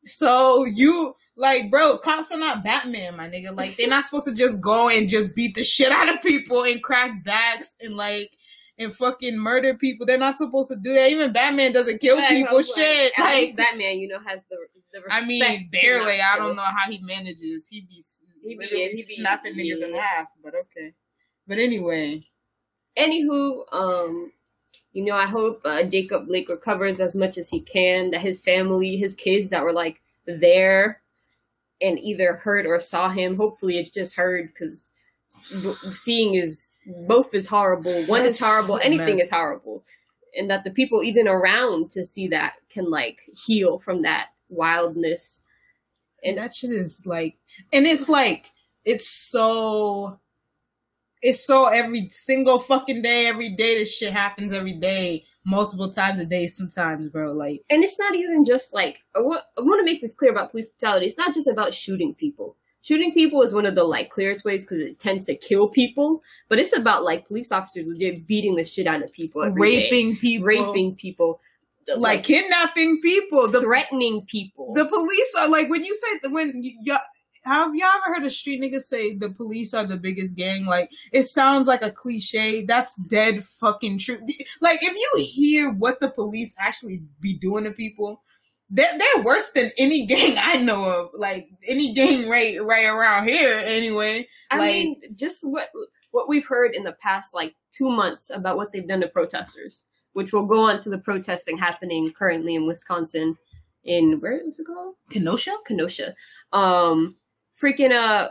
so 0.06 0.64
you 0.64 1.14
like 1.36 1.70
bro 1.70 1.98
cops 1.98 2.32
are 2.32 2.38
not 2.38 2.64
batman 2.64 3.16
my 3.16 3.28
nigga. 3.28 3.54
Like 3.54 3.76
they're 3.76 3.88
not 3.88 4.04
supposed 4.04 4.28
to 4.28 4.34
just 4.34 4.60
go 4.60 4.88
and 4.88 5.08
just 5.08 5.34
beat 5.34 5.54
the 5.54 5.64
shit 5.64 5.92
out 5.92 6.14
of 6.14 6.22
people 6.22 6.62
and 6.62 6.82
crack 6.82 7.24
backs 7.24 7.76
and 7.80 7.94
like 7.94 8.30
and 8.80 8.92
fucking 8.92 9.38
murder 9.38 9.74
people 9.74 10.04
they're 10.04 10.18
not 10.18 10.34
supposed 10.34 10.70
to 10.70 10.76
do 10.76 10.92
that 10.92 11.10
even 11.10 11.32
batman 11.32 11.72
doesn't 11.72 12.00
kill 12.00 12.20
people 12.28 12.56
like, 12.56 12.66
shit 12.74 13.12
like 13.18 13.56
batman 13.56 13.98
you 13.98 14.08
know 14.08 14.18
has 14.26 14.42
the 14.50 14.56
the 14.92 15.00
I 15.08 15.24
mean, 15.24 15.68
barely. 15.70 16.20
I 16.20 16.36
don't 16.36 16.56
know 16.56 16.62
how 16.62 16.90
he 16.90 16.98
manages. 16.98 17.68
He'd 17.68 17.88
be 17.88 18.02
He 18.42 18.56
be- 18.56 18.68
yeah, 18.72 18.88
he 18.88 18.94
be- 18.96 19.02
snapping 19.02 19.54
niggas 19.54 19.84
in 19.84 19.94
half, 19.94 20.26
but 20.42 20.54
okay. 20.56 20.94
But 21.46 21.58
anyway, 21.58 22.24
Anywho, 22.98 23.64
um, 23.72 24.32
you 24.92 25.04
know, 25.04 25.14
I 25.14 25.26
hope 25.26 25.60
uh, 25.64 25.84
Jacob 25.84 26.26
Blake 26.26 26.48
recovers 26.48 27.00
as 27.00 27.14
much 27.14 27.38
as 27.38 27.48
he 27.48 27.60
can. 27.60 28.10
That 28.10 28.20
his 28.20 28.40
family, 28.40 28.96
his 28.96 29.14
kids 29.14 29.50
that 29.50 29.62
were 29.62 29.72
like 29.72 30.02
there 30.26 31.00
and 31.80 31.98
either 31.98 32.34
heard 32.34 32.66
or 32.66 32.80
saw 32.80 33.08
him. 33.08 33.36
Hopefully, 33.36 33.78
it's 33.78 33.90
just 33.90 34.16
heard 34.16 34.48
because 34.52 34.90
seeing 35.28 36.34
is 36.34 36.74
both 37.06 37.34
is 37.34 37.46
horrible. 37.46 38.06
One 38.06 38.22
is 38.22 38.40
horrible. 38.40 38.76
a 38.76 38.82
Anything 38.82 39.16
mess. 39.16 39.26
is 39.26 39.30
horrible, 39.30 39.84
and 40.36 40.50
that 40.50 40.64
the 40.64 40.70
people 40.70 41.02
even 41.02 41.28
around 41.28 41.90
to 41.92 42.04
see 42.04 42.28
that 42.28 42.54
can 42.70 42.90
like 42.90 43.20
heal 43.46 43.78
from 43.78 44.02
that 44.02 44.28
wildness. 44.48 45.42
and 46.24 46.36
that 46.38 46.54
shit 46.54 46.70
is 46.70 47.02
like, 47.06 47.36
and 47.72 47.86
it's 47.86 48.08
like, 48.08 48.50
it's 48.84 49.08
so, 49.08 50.18
it's 51.22 51.44
so 51.46 51.66
every 51.66 52.08
single 52.10 52.58
fucking 52.58 53.02
day, 53.02 53.26
every 53.26 53.50
day. 53.50 53.78
This 53.78 53.94
shit 53.94 54.12
happens 54.12 54.52
every 54.52 54.72
day, 54.74 55.24
multiple 55.44 55.90
times 55.90 56.18
a 56.20 56.26
day. 56.26 56.46
Sometimes, 56.46 57.08
bro. 57.10 57.32
Like, 57.32 57.62
and 57.70 57.82
it's 57.84 57.98
not 57.98 58.14
even 58.14 58.44
just 58.44 58.72
like 58.74 59.00
I 59.14 59.20
want, 59.20 59.42
I 59.58 59.60
want 59.62 59.80
to 59.80 59.84
make 59.84 60.00
this 60.02 60.14
clear 60.14 60.30
about 60.30 60.50
police 60.50 60.68
brutality. 60.70 61.06
It's 61.06 61.18
not 61.18 61.34
just 61.34 61.46
about 61.48 61.74
shooting 61.74 62.14
people. 62.14 62.56
Shooting 62.82 63.12
people 63.12 63.42
is 63.42 63.52
one 63.52 63.66
of 63.66 63.74
the 63.74 63.84
like 63.84 64.10
clearest 64.10 64.44
ways 64.44 64.64
because 64.64 64.78
it 64.78 64.98
tends 64.98 65.24
to 65.26 65.34
kill 65.34 65.68
people. 65.68 66.22
But 66.48 66.58
it's 66.58 66.76
about 66.76 67.04
like 67.04 67.26
police 67.26 67.52
officers 67.52 67.86
legit 67.86 68.26
beating 68.26 68.56
the 68.56 68.64
shit 68.64 68.86
out 68.86 69.02
of 69.02 69.12
people, 69.12 69.42
every 69.42 69.70
day. 69.70 69.82
raping 69.84 70.16
people, 70.16 70.46
raping 70.46 70.94
people, 70.96 71.40
the- 71.86 71.96
like, 71.96 72.24
kidnapping 72.24 73.00
people. 73.02 73.48
The 73.48 73.60
threatening 73.60 74.22
people. 74.26 74.72
The 74.74 74.86
police 74.86 75.34
are 75.38 75.48
like 75.48 75.68
when 75.68 75.84
you 75.84 75.94
say 75.94 76.28
when 76.30 76.52
y- 76.62 76.74
y'all 76.82 76.98
have 77.44 77.74
y'all 77.74 77.88
ever 78.06 78.14
heard 78.14 78.26
a 78.26 78.30
street 78.30 78.60
nigga 78.60 78.82
say 78.82 79.14
the 79.16 79.30
police 79.30 79.72
are 79.72 79.84
the 79.84 79.96
biggest 79.96 80.36
gang? 80.36 80.66
Like 80.66 80.90
it 81.12 81.24
sounds 81.24 81.66
like 81.68 81.82
a 81.82 81.90
cliche. 81.90 82.64
That's 82.64 82.94
dead 82.96 83.44
fucking 83.44 83.98
true. 83.98 84.20
Like 84.60 84.78
if 84.82 84.94
you 84.94 85.24
hear 85.24 85.70
what 85.70 86.00
the 86.00 86.10
police 86.10 86.54
actually 86.58 87.02
be 87.20 87.34
doing 87.34 87.64
to 87.64 87.72
people, 87.72 88.22
they're, 88.70 88.96
they're 88.98 89.24
worse 89.24 89.50
than 89.52 89.70
any 89.78 90.06
gang 90.12 90.36
I 90.38 90.54
know 90.62 90.84
of. 90.84 91.10
Like 91.14 91.48
any 91.66 91.92
gang 91.94 92.28
right 92.28 92.62
right 92.64 92.86
around 92.86 93.28
here 93.28 93.58
anyway. 93.64 94.28
I 94.50 94.58
like- 94.58 94.72
mean, 94.72 95.00
just 95.14 95.42
what 95.42 95.68
what 96.12 96.28
we've 96.28 96.46
heard 96.46 96.74
in 96.74 96.82
the 96.84 96.92
past 96.92 97.34
like 97.34 97.54
two 97.72 97.88
months 97.88 98.30
about 98.30 98.56
what 98.56 98.72
they've 98.72 98.86
done 98.88 99.00
to 99.00 99.08
protesters, 99.08 99.84
which 100.12 100.32
will 100.32 100.46
go 100.46 100.62
on 100.62 100.78
to 100.78 100.90
the 100.90 100.98
protesting 100.98 101.56
happening 101.58 102.12
currently 102.12 102.54
in 102.54 102.66
Wisconsin. 102.66 103.36
In 103.84 104.20
where 104.20 104.46
is 104.46 104.58
it 104.58 104.66
called? 104.66 104.96
Kenosha. 105.10 105.54
Kenosha. 105.66 106.14
Um, 106.52 107.16
freaking 107.60 107.92
uh, 107.92 108.28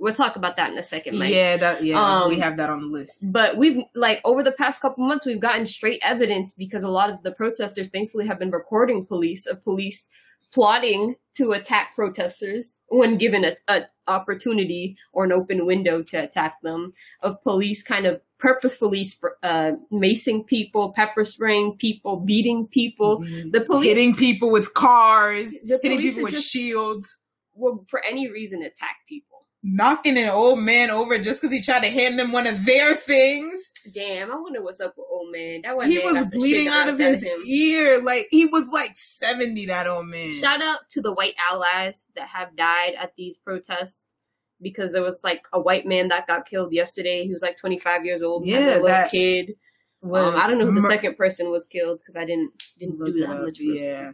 We'll 0.00 0.14
talk 0.14 0.36
about 0.36 0.56
that 0.56 0.70
in 0.70 0.78
a 0.78 0.82
second, 0.82 1.18
Mike. 1.18 1.32
Yeah, 1.32 1.56
that, 1.56 1.82
yeah, 1.82 2.22
Um, 2.22 2.28
we 2.28 2.38
have 2.38 2.56
that 2.58 2.70
on 2.70 2.80
the 2.82 2.86
list. 2.86 3.24
But 3.32 3.56
we've 3.56 3.82
like 3.94 4.20
over 4.24 4.42
the 4.42 4.52
past 4.52 4.80
couple 4.80 5.06
months, 5.06 5.26
we've 5.26 5.40
gotten 5.40 5.66
straight 5.66 6.00
evidence 6.04 6.52
because 6.52 6.82
a 6.84 6.88
lot 6.88 7.10
of 7.10 7.22
the 7.22 7.32
protesters, 7.32 7.88
thankfully, 7.88 8.26
have 8.26 8.38
been 8.38 8.50
recording 8.50 9.04
police 9.04 9.46
of 9.46 9.62
police 9.62 10.08
plotting 10.52 11.16
to 11.36 11.52
attack 11.52 11.94
protesters 11.94 12.78
when 12.88 13.18
given 13.18 13.44
a, 13.44 13.56
a 13.68 13.82
opportunity 14.06 14.96
or 15.12 15.24
an 15.24 15.32
open 15.32 15.66
window 15.66 16.02
to 16.02 16.16
attack 16.16 16.56
them. 16.62 16.92
Of 17.20 17.42
police 17.42 17.82
kind 17.82 18.06
of 18.06 18.20
purposefully 18.38 19.04
sp- 19.04 19.36
uh, 19.42 19.72
macing 19.92 20.46
people, 20.46 20.92
pepper 20.92 21.24
spraying 21.24 21.76
people, 21.78 22.20
beating 22.20 22.66
people. 22.68 23.18
The 23.50 23.60
police 23.66 23.88
hitting 23.88 24.14
people 24.14 24.50
with 24.50 24.74
cars, 24.74 25.60
hitting 25.82 25.98
people 25.98 26.22
with 26.22 26.34
just- 26.34 26.48
shields, 26.48 27.18
will, 27.54 27.84
for 27.88 28.02
any 28.04 28.30
reason, 28.30 28.62
attack 28.62 28.98
people. 29.08 29.37
Knocking 29.62 30.16
an 30.16 30.28
old 30.28 30.60
man 30.60 30.90
over 30.90 31.18
just 31.18 31.40
because 31.40 31.54
he 31.54 31.62
tried 31.62 31.82
to 31.82 31.90
hand 31.90 32.18
them 32.18 32.32
one 32.32 32.46
of 32.46 32.64
their 32.64 32.94
things. 32.94 33.72
Damn, 33.92 34.30
I 34.30 34.36
wonder 34.36 34.62
what's 34.62 34.80
up 34.80 34.94
with 34.96 35.06
old 35.10 35.32
man. 35.32 35.62
That 35.62 35.82
he 35.86 35.98
was 35.98 36.24
bleeding 36.26 36.68
out 36.68 36.88
of 36.88 36.98
his 36.98 37.26
ear. 37.46 38.02
Like 38.02 38.28
he 38.30 38.44
was 38.46 38.68
like 38.68 38.92
seventy. 38.94 39.66
That 39.66 39.86
old 39.86 40.06
man. 40.06 40.32
Shout 40.32 40.62
out 40.62 40.80
to 40.90 41.00
the 41.00 41.12
white 41.12 41.34
allies 41.50 42.06
that 42.16 42.28
have 42.28 42.56
died 42.56 42.94
at 42.98 43.14
these 43.16 43.36
protests 43.36 44.14
because 44.60 44.92
there 44.92 45.02
was 45.02 45.22
like 45.24 45.46
a 45.52 45.60
white 45.60 45.86
man 45.86 46.08
that 46.08 46.26
got 46.26 46.46
killed 46.46 46.72
yesterday. 46.72 47.24
He 47.24 47.32
was 47.32 47.42
like 47.42 47.58
25 47.58 48.04
years 48.04 48.22
old. 48.22 48.44
Yeah, 48.44 48.58
Yeah, 48.58 48.64
had 48.64 48.68
a 48.68 48.74
little 48.74 48.86
that 48.88 49.10
kid. 49.10 49.54
Was 50.00 50.26
Um, 50.26 50.40
I 50.40 50.46
don't 50.46 50.58
know 50.58 50.66
who 50.66 50.80
the 50.80 50.86
second 50.86 51.16
person 51.16 51.50
was 51.50 51.66
killed 51.66 51.98
because 51.98 52.16
I 52.16 52.24
didn't 52.24 52.52
didn't 52.78 52.98
do 52.98 53.20
that 53.20 53.30
up, 53.30 53.42
much. 53.42 53.58
Yeah, 53.58 54.12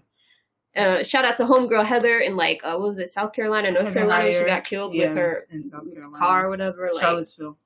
Uh, 0.77 1.03
shout 1.05 1.25
out 1.25 1.37
to 1.37 1.45
homegirl 1.45 1.85
Heather 1.85 2.19
in 2.19 2.37
like 2.37 2.61
uh, 2.65 2.77
what 2.77 2.89
was 2.89 2.99
it, 2.99 3.09
South 3.09 3.33
Carolina, 3.33 3.71
North 3.71 3.87
Heather 3.87 4.01
Carolina. 4.01 4.33
She 4.33 4.45
got 4.45 4.65
killed 4.65 4.95
yeah, 4.95 5.09
with 5.09 5.17
her 5.17 5.47
in 5.51 5.63
South 5.63 5.93
Carolina, 5.93 6.19
car 6.19 6.47
or 6.47 6.51
whatever. 6.51 6.91
Like 6.93 7.03
Charlottesville. 7.03 7.59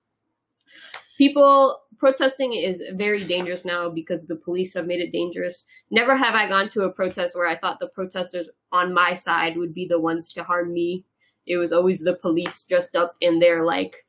people 1.16 1.80
protesting 1.98 2.52
is 2.52 2.82
very 2.92 3.24
dangerous 3.24 3.64
now 3.64 3.88
because 3.88 4.26
the 4.26 4.36
police 4.36 4.74
have 4.74 4.86
made 4.86 5.00
it 5.00 5.10
dangerous. 5.10 5.66
Never 5.90 6.16
have 6.16 6.34
I 6.34 6.48
gone 6.48 6.68
to 6.68 6.82
a 6.82 6.90
protest 6.90 7.34
where 7.34 7.48
I 7.48 7.56
thought 7.56 7.80
the 7.80 7.88
protesters 7.88 8.50
on 8.72 8.92
my 8.92 9.14
side 9.14 9.56
would 9.56 9.74
be 9.74 9.86
the 9.86 10.00
ones 10.00 10.32
to 10.34 10.44
harm 10.44 10.72
me. 10.72 11.04
It 11.46 11.56
was 11.56 11.72
always 11.72 12.00
the 12.00 12.14
police 12.14 12.64
dressed 12.66 12.94
up 12.94 13.14
in 13.20 13.38
their 13.38 13.64
like 13.64 14.04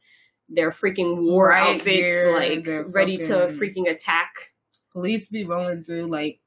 their 0.49 0.71
freaking 0.71 1.23
war 1.23 1.49
Riot 1.49 1.77
outfits, 1.77 1.85
gear, 1.85 2.35
like 2.35 2.93
ready 2.93 3.17
to 3.17 3.47
freaking 3.47 3.89
attack. 3.89 4.31
Police 4.91 5.29
be 5.29 5.45
rolling 5.45 5.83
through 5.83 6.07
like 6.07 6.39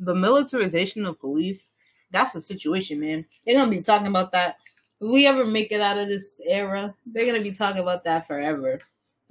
the 0.00 0.14
militarization 0.14 1.04
of 1.06 1.18
police. 1.20 1.66
That's 2.10 2.32
the 2.32 2.40
situation, 2.40 3.00
man. 3.00 3.24
They're 3.44 3.56
gonna 3.56 3.70
be 3.70 3.80
talking 3.80 4.06
about 4.06 4.32
that. 4.32 4.56
If 5.00 5.08
we 5.08 5.26
ever 5.26 5.44
make 5.46 5.70
it 5.72 5.80
out 5.80 5.98
of 5.98 6.08
this 6.08 6.40
era, 6.46 6.94
they're 7.06 7.26
gonna 7.26 7.42
be 7.42 7.52
talking 7.52 7.82
about 7.82 8.04
that 8.04 8.26
forever. 8.26 8.80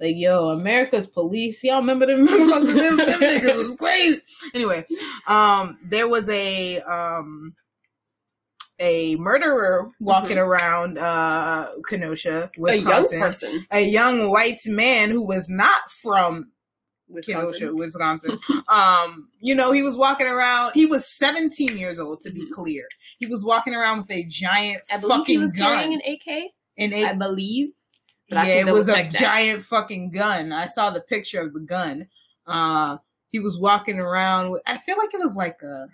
Like, 0.00 0.14
yo, 0.16 0.50
America's 0.50 1.08
police. 1.08 1.64
Y'all 1.64 1.80
remember 1.80 2.06
them? 2.06 2.24
them, 2.24 2.46
them 2.66 2.96
niggas 2.98 3.56
was 3.58 3.74
crazy. 3.76 4.20
Anyway, 4.54 4.86
um, 5.26 5.76
there 5.84 6.06
was 6.08 6.28
a 6.28 6.80
um 6.82 7.54
a 8.80 9.16
murderer 9.16 9.90
walking 9.98 10.38
around 10.38 10.98
uh 10.98 11.66
Kenosha, 11.88 12.44
A 12.56 12.60
young 12.60 12.84
Wisconsin. 12.84 13.20
person, 13.20 13.66
A 13.72 13.80
young 13.80 14.30
white 14.30 14.60
man 14.66 15.10
who 15.10 15.26
was 15.26 15.48
not 15.48 15.90
from 15.90 16.04
Wisconsin. 16.06 16.52
Kenosha, 17.26 17.72
Wisconsin. 17.74 18.38
um, 18.68 19.28
you 19.40 19.54
know, 19.54 19.72
he 19.72 19.82
was 19.82 19.96
walking 19.96 20.26
around. 20.26 20.72
He 20.74 20.86
was 20.86 21.06
17 21.06 21.76
years 21.78 21.98
old, 21.98 22.20
to 22.22 22.30
be 22.30 22.42
Mhm. 22.46 22.50
clear. 22.50 22.88
He 23.18 23.26
was 23.26 23.44
walking 23.44 23.74
around 23.74 23.98
with 24.02 24.10
a 24.10 24.24
giant 24.24 24.82
I 24.90 24.98
believe 24.98 25.16
fucking 25.18 25.34
he 25.34 25.38
was 25.38 25.52
gun. 25.52 25.68
carrying 25.76 25.94
an 25.94 26.02
AK. 26.04 26.54
and 26.76 26.94
I 26.94 27.12
believe. 27.14 27.70
I 28.30 28.46
yeah, 28.46 28.58
can 28.58 28.68
it 28.68 28.72
was 28.72 28.88
a 28.88 28.92
that. 28.92 29.10
giant 29.12 29.64
fucking 29.64 30.10
gun. 30.10 30.52
I 30.52 30.66
saw 30.66 30.90
the 30.90 31.00
picture 31.00 31.40
of 31.40 31.54
the 31.54 31.60
gun. 31.60 32.08
Uh, 32.46 32.98
he 33.30 33.38
was 33.38 33.58
walking 33.58 33.98
around. 33.98 34.50
With, 34.50 34.62
I 34.66 34.76
feel 34.76 34.98
like 34.98 35.14
it 35.14 35.20
was 35.20 35.34
like 35.34 35.62
a 35.62 35.86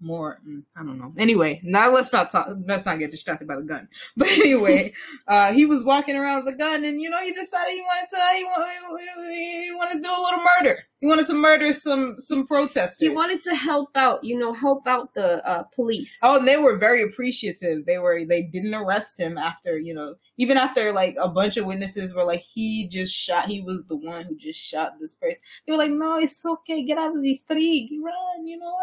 more. 0.00 0.38
mm, 0.46 0.62
I 0.76 0.82
don't 0.82 0.98
know. 0.98 1.12
Anyway, 1.18 1.60
now 1.62 1.90
let's 1.90 2.12
not 2.12 2.30
talk. 2.30 2.48
Let's 2.66 2.86
not 2.86 2.98
get 2.98 3.10
distracted 3.10 3.46
by 3.48 3.56
the 3.56 3.62
gun. 3.62 3.88
But 4.16 4.28
anyway, 4.28 4.92
uh, 5.26 5.52
he 5.52 5.64
was 5.66 5.82
walking 5.84 6.16
around 6.16 6.44
with 6.44 6.54
a 6.54 6.58
gun, 6.58 6.84
and 6.84 7.00
you 7.00 7.10
know, 7.10 7.22
he 7.22 7.32
decided 7.32 7.72
he 7.72 7.80
wanted 7.82 8.08
to. 8.10 8.16
He 8.36 8.44
wanted. 8.44 9.32
He 9.32 9.70
wanted 9.74 9.94
to 9.96 10.02
do 10.02 10.08
a 10.10 10.22
little 10.22 10.44
murder. 10.58 10.78
He 11.00 11.06
wanted 11.06 11.26
to 11.26 11.34
murder 11.34 11.72
some 11.72 12.16
some 12.18 12.46
protesters. 12.46 12.98
He 12.98 13.08
wanted 13.08 13.42
to 13.42 13.54
help 13.54 13.90
out, 13.94 14.22
you 14.22 14.38
know, 14.38 14.52
help 14.52 14.86
out 14.86 15.14
the 15.14 15.46
uh, 15.48 15.62
police. 15.74 16.18
Oh, 16.22 16.38
and 16.38 16.46
they 16.46 16.58
were 16.58 16.76
very 16.76 17.02
appreciative. 17.02 17.86
They 17.86 17.98
were 17.98 18.24
they 18.26 18.42
didn't 18.42 18.74
arrest 18.74 19.18
him 19.18 19.38
after, 19.38 19.78
you 19.78 19.94
know, 19.94 20.16
even 20.36 20.58
after 20.58 20.92
like 20.92 21.16
a 21.18 21.28
bunch 21.28 21.56
of 21.56 21.64
witnesses 21.64 22.14
were 22.14 22.24
like 22.24 22.40
he 22.40 22.86
just 22.88 23.14
shot 23.14 23.46
he 23.46 23.62
was 23.62 23.82
the 23.88 23.96
one 23.96 24.24
who 24.24 24.36
just 24.36 24.60
shot 24.60 24.92
this 25.00 25.14
person. 25.14 25.40
They 25.66 25.72
were 25.72 25.78
like, 25.78 25.90
"No, 25.90 26.18
it's 26.18 26.44
okay. 26.44 26.84
Get 26.84 26.98
out 26.98 27.16
of 27.16 27.22
the 27.22 27.36
street. 27.36 27.90
Run, 28.02 28.46
you 28.46 28.58
know." 28.58 28.76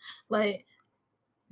Ah." 0.00 0.24
Like 0.28 0.66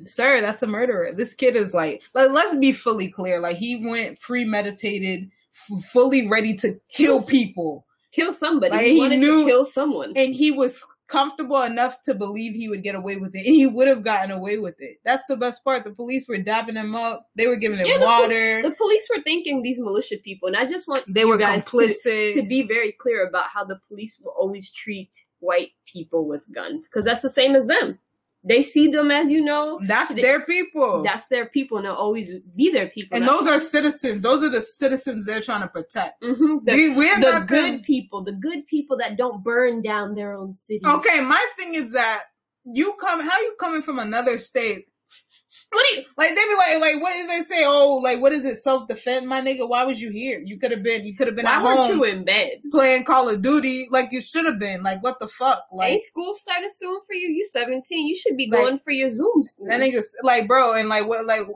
Sir, 0.07 0.41
that's 0.41 0.63
a 0.63 0.67
murderer. 0.67 1.13
This 1.15 1.35
kid 1.35 1.55
is 1.55 1.73
like, 1.73 2.03
like 2.15 2.31
let's 2.31 2.57
be 2.57 2.73
fully 2.73 3.09
clear. 3.09 3.39
Like 3.39 3.57
he 3.57 3.77
went 3.87 4.19
premeditated, 4.21 5.31
f- 5.55 5.85
fully 5.85 6.27
ready 6.29 6.57
to 6.57 6.81
kill 6.89 7.23
people. 7.23 7.87
kill 8.11 8.33
somebody. 8.33 8.73
Like, 8.77 8.87
he, 8.87 8.95
he 8.95 8.99
wanted 8.99 9.19
knew- 9.21 9.45
to 9.45 9.49
kill 9.49 9.65
someone. 9.65 10.13
and 10.17 10.35
he 10.35 10.51
was 10.51 10.85
comfortable 11.07 11.61
enough 11.63 12.01
to 12.03 12.15
believe 12.15 12.55
he 12.55 12.69
would 12.69 12.83
get 12.83 12.95
away 12.95 13.17
with 13.19 13.35
it 13.35 13.47
and 13.47 13.55
he 13.55 13.67
would 13.67 13.87
have 13.87 14.03
gotten 14.03 14.31
away 14.31 14.57
with 14.57 14.75
it 14.79 14.97
that's 15.05 15.27
the 15.27 15.37
best 15.37 15.63
part 15.63 15.85
the 15.85 15.91
police 15.91 16.27
were 16.27 16.39
dabbing 16.39 16.77
him 16.77 16.95
up 16.97 17.29
they 17.37 17.47
were 17.47 17.57
giving 17.57 17.79
him 17.79 17.85
Yeah, 17.87 17.99
the 17.99 18.07
water 18.07 18.63
the 18.63 18.71
police 18.71 19.07
were 19.15 19.23
thinking 19.23 19.61
these 19.61 19.79
militia 19.79 20.17
people, 20.17 20.49
and 20.49 20.57
I 20.57 20.65
just 20.65 20.89
want 20.89 21.05
they 21.07 21.27
were 21.27 21.37
guys 21.37 21.67
to- 21.67 21.77
complicit 21.77 22.35
to 22.35 22.43
be 22.43 22.63
very 22.63 22.91
clear 22.91 23.29
about 23.29 23.49
how 23.51 23.65
the 23.65 23.79
police 23.87 24.19
will 24.19 24.33
always 24.33 24.71
treat 24.71 25.11
white 25.41 25.73
people 25.85 26.27
with 26.27 26.43
guns 26.53 26.87
because 26.87 27.05
that's 27.05 27.21
the 27.23 27.29
same 27.29 27.55
as 27.55 27.67
them. 27.67 27.99
They 28.47 28.61
see 28.63 28.89
them 28.89 29.11
as 29.11 29.31
you 29.31 29.43
know. 29.43 29.81
that's 29.89 30.13
they- 30.15 30.21
their 30.23 30.41
people 30.43 31.03
That's 31.03 31.27
their 31.29 31.47
people, 31.47 31.79
and 31.79 31.87
they'll 31.87 31.95
always 31.95 32.31
be 32.55 32.71
their 32.71 32.89
people. 32.89 33.17
and 33.17 33.27
those 33.27 33.47
are 33.49 33.59
citizens 33.59 34.21
those 34.23 34.43
are 34.45 34.51
the 34.51 34.61
citizens 34.63 35.25
they're 35.27 35.41
trying 35.41 35.63
to 35.63 35.69
protect 35.69 36.23
hmm 36.23 36.59
the, 36.65 36.73
we, 36.73 36.91
we're 36.95 37.21
the 37.21 37.31
not 37.31 37.49
good 37.49 37.65
them. 37.75 37.83
people, 37.83 38.23
the 38.23 38.33
good 38.33 38.67
people 38.67 38.97
that 38.99 39.17
don't 39.17 39.43
burn 39.43 39.83
down 39.83 40.15
their 40.15 40.35
own 40.35 40.53
city 40.55 40.83
okay 40.87 41.21
my 41.21 41.45
thing 41.57 41.75
is 41.75 41.93
that 41.93 42.25
you 42.65 42.95
come 43.01 43.21
how 43.21 43.31
are 43.33 43.43
you 43.43 43.55
coming 43.59 43.83
from 43.83 43.99
another 43.99 44.39
state 44.39 44.87
what 45.75 45.87
do 45.91 45.97
you 45.97 46.05
like 46.17 46.29
they 46.31 46.35
be 46.35 46.55
like 46.57 46.81
like 46.81 47.03
what 47.03 47.13
do 47.15 47.27
they 47.27 47.43
say 47.43 47.63
oh 47.65 48.01
like 48.03 48.21
what 48.21 48.33
is 48.33 48.45
it 48.45 48.57
self-defense 48.57 49.27
my 49.27 49.41
nigga 49.41 49.69
why 49.69 49.85
was 49.85 50.01
you 50.01 50.11
here 50.11 50.41
you 50.45 50.59
could 50.59 50.71
have 50.71 50.83
been 50.83 51.05
you 51.05 51.15
could 51.17 51.27
have 51.27 51.37
been 51.37 51.45
Why 51.45 51.57
at 51.57 51.65
weren't 51.65 51.79
home 51.79 51.91
you 51.99 52.05
in 52.05 52.25
bed? 52.25 52.63
playing 52.71 53.05
call 53.05 53.29
of 53.29 53.43
duty 53.43 53.89
like 53.91 54.09
you 54.13 54.21
should 54.23 54.45
have 54.47 54.59
been 54.59 54.83
like 54.83 55.03
what 55.03 55.19
the 55.21 55.29
fuck 55.29 55.65
like 55.73 55.93
Ain't 55.93 56.03
school 56.03 56.35
started 56.35 56.71
soon 56.71 57.01
for 57.07 57.15
you? 57.15 57.29
You 57.29 57.45
seventeen. 57.45 58.07
You 58.07 58.17
should 58.17 58.37
be 58.37 58.49
Like, 58.51 58.61
going 58.61 58.79
for 58.79 58.91
your 58.91 59.11
Zoom 59.11 59.43
school. 59.43 59.67
That 59.67 59.81
nigga's 59.81 60.15
like, 60.23 60.47
bro, 60.47 60.75
and 60.75 60.89
like, 60.89 61.07
what, 61.07 61.27
like, 61.27 61.47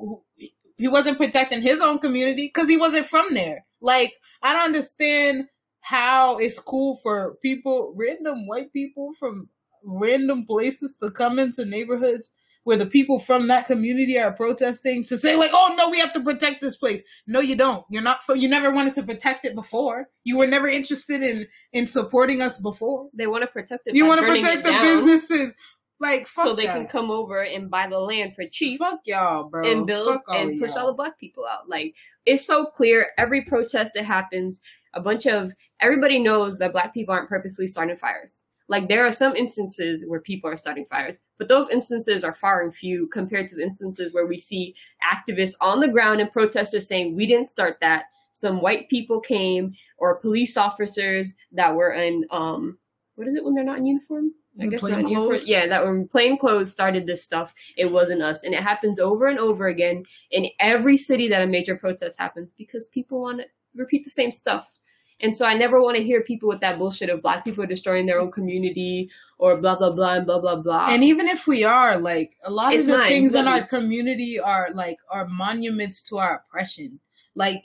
he 0.77 0.89
wasn't 0.89 1.19
protecting 1.19 1.63
his 1.63 1.81
own 1.81 1.99
community 1.99 2.47
because 2.53 2.69
he 2.69 2.77
wasn't 2.77 3.07
from 3.07 3.35
there. 3.35 3.65
Like, 3.81 4.15
I 4.43 4.53
don't 4.53 4.65
understand 4.67 5.47
how 5.81 6.39
it's 6.39 6.59
cool 6.59 6.97
for 7.03 7.37
people, 7.43 7.95
random 7.97 8.47
white 8.47 8.73
people 8.73 9.13
from 9.19 9.49
random 9.85 10.45
places 10.47 10.97
to 10.99 11.11
come 11.11 11.39
into 11.39 11.65
neighborhoods 11.65 12.31
where 12.69 12.77
the 12.77 12.85
people 12.85 13.19
from 13.19 13.47
that 13.47 13.65
community 13.65 14.19
are 14.19 14.31
protesting 14.31 15.03
to 15.03 15.17
say 15.17 15.37
like, 15.37 15.53
oh 15.55 15.75
no, 15.79 15.89
we 15.89 15.99
have 16.01 16.13
to 16.13 16.21
protect 16.21 16.61
this 16.61 16.77
place. 16.77 17.03
No, 17.27 17.41
you 17.41 17.57
don't. 17.57 17.83
You're 17.89 18.03
not. 18.03 18.21
You 18.29 18.47
never 18.47 18.71
wanted 18.71 18.93
to 18.97 19.03
protect 19.05 19.47
it 19.47 19.55
before. 19.55 20.11
You 20.23 20.37
were 20.37 20.47
never 20.47 20.67
interested 20.69 21.23
in 21.23 21.47
in 21.73 21.87
supporting 21.87 22.43
us 22.43 22.59
before. 22.59 23.09
they 23.15 23.27
want 23.27 23.41
to 23.41 23.47
protect 23.47 23.87
it. 23.87 23.95
You 23.95 24.05
want 24.05 24.21
to 24.21 24.27
protect 24.27 24.67
the 24.67 24.73
businesses. 24.83 25.55
Like, 25.99 26.27
fuck 26.29 26.45
so 26.45 26.55
they 26.55 26.67
that. 26.67 26.77
can 26.77 26.87
come 26.89 27.11
over 27.11 27.41
and 27.41 27.71
buy 27.71 27.87
the 27.89 27.99
land 27.99 28.35
for 28.35 28.45
cheap 28.47 28.81
Fuck 28.81 29.01
y'all, 29.07 29.45
bro. 29.45 29.67
and 29.67 29.87
build 29.87 30.21
and 30.29 30.61
push 30.61 30.73
y'all. 30.73 30.81
all 30.81 30.87
the 30.89 30.93
black 30.93 31.19
people 31.19 31.47
out. 31.51 31.71
Like 31.71 31.95
it's 32.27 32.45
so 32.45 32.67
clear. 32.67 33.07
Every 33.17 33.41
protest 33.47 33.93
that 33.95 34.05
happens, 34.05 34.61
a 34.93 35.01
bunch 35.01 35.25
of 35.25 35.55
everybody 35.81 36.19
knows 36.19 36.59
that 36.59 36.73
black 36.73 36.93
people 36.93 37.15
aren't 37.15 37.31
purposely 37.31 37.67
starting 37.67 37.97
fires. 37.97 38.45
Like 38.69 38.89
there 38.89 39.07
are 39.07 39.13
some 39.13 39.35
instances 39.35 40.05
where 40.07 40.21
people 40.21 40.51
are 40.51 40.57
starting 40.57 40.85
fires, 40.85 41.21
but 41.39 41.49
those 41.49 41.71
instances 41.71 42.23
are 42.23 42.35
far 42.35 42.63
and 42.63 42.75
few 42.75 43.07
compared 43.09 43.49
to 43.49 43.57
the 43.57 43.63
instances 43.63 44.13
where 44.13 44.27
we 44.27 44.39
see 44.39 44.75
activists 45.13 45.55
on 45.61 45.81
the 45.81 45.89
ground 45.89 46.21
and 46.21 46.33
protesters 46.33 46.87
saying 46.87 47.17
we 47.17 47.27
didn't 47.27 47.47
start 47.49 47.79
that. 47.81 48.05
Some 48.33 48.61
white 48.61 48.89
people 48.89 49.21
came 49.21 49.75
or 49.97 50.17
police 50.17 50.57
officers 50.57 51.35
that 51.53 51.75
were 51.75 51.93
in 51.93 52.25
um 52.31 52.79
what 53.17 53.27
is 53.27 53.35
it 53.35 53.43
when 53.43 53.55
they're 53.55 53.65
not 53.65 53.79
in 53.79 53.87
uniform? 53.87 54.31
I 54.61 54.67
guess 54.67 54.81
Plain 54.81 54.93
not 54.93 55.01
in 55.01 55.09
uniform. 55.09 55.39
Yeah, 55.47 55.67
that 55.67 55.85
when 55.85 56.07
plain 56.07 56.39
clothes 56.39 56.71
started 56.71 57.07
this 57.07 57.23
stuff, 57.23 57.53
it 57.77 57.91
wasn't 57.91 58.23
us. 58.23 58.45
And 58.45 58.55
it 58.55 58.61
happens 58.61 59.01
over 59.01 59.27
and 59.27 59.41
over 59.41 59.67
again 59.67 60.05
in 60.31 60.49
every 60.61 60.97
city 60.97 61.29
that 61.29 61.43
a 61.43 61.47
major 61.47 61.75
protest 61.75 62.19
happens 62.19 62.53
because 62.53 62.87
people 62.87 63.21
want 63.21 63.41
to 63.41 63.47
repeat 63.75 64.05
the 64.05 64.11
same 64.11 64.31
stuff. 64.31 64.78
And 65.21 65.37
so 65.37 65.45
I 65.47 65.55
never 65.55 65.83
want 65.83 65.97
to 65.97 66.03
hear 66.03 66.23
people 66.23 66.49
with 66.49 66.61
that 66.61 66.79
bullshit 66.79 67.11
of 67.11 67.23
black 67.23 67.45
people 67.45 67.67
destroying 67.67 68.07
their 68.07 68.21
own 68.21 68.31
community 68.31 69.11
or 69.39 69.61
blah 69.61 69.75
blah 69.77 69.91
blah 69.91 70.15
and 70.15 70.27
blah 70.27 70.39
blah 70.39 70.57
blah. 70.57 70.87
And 70.89 71.03
even 71.03 71.27
if 71.27 71.47
we 71.47 71.65
are, 71.65 71.99
like, 71.99 72.37
a 72.45 72.51
lot 72.51 72.73
It's 72.73 72.85
of 72.85 72.93
the 72.93 73.05
things 73.05 73.35
in 73.35 73.49
our 73.49 73.63
community 73.63 74.39
are 74.39 74.71
like 74.75 74.99
are 75.11 75.27
monuments 75.27 76.03
to 76.03 76.19
our 76.19 76.37
oppression. 76.37 77.01
like 77.35 77.65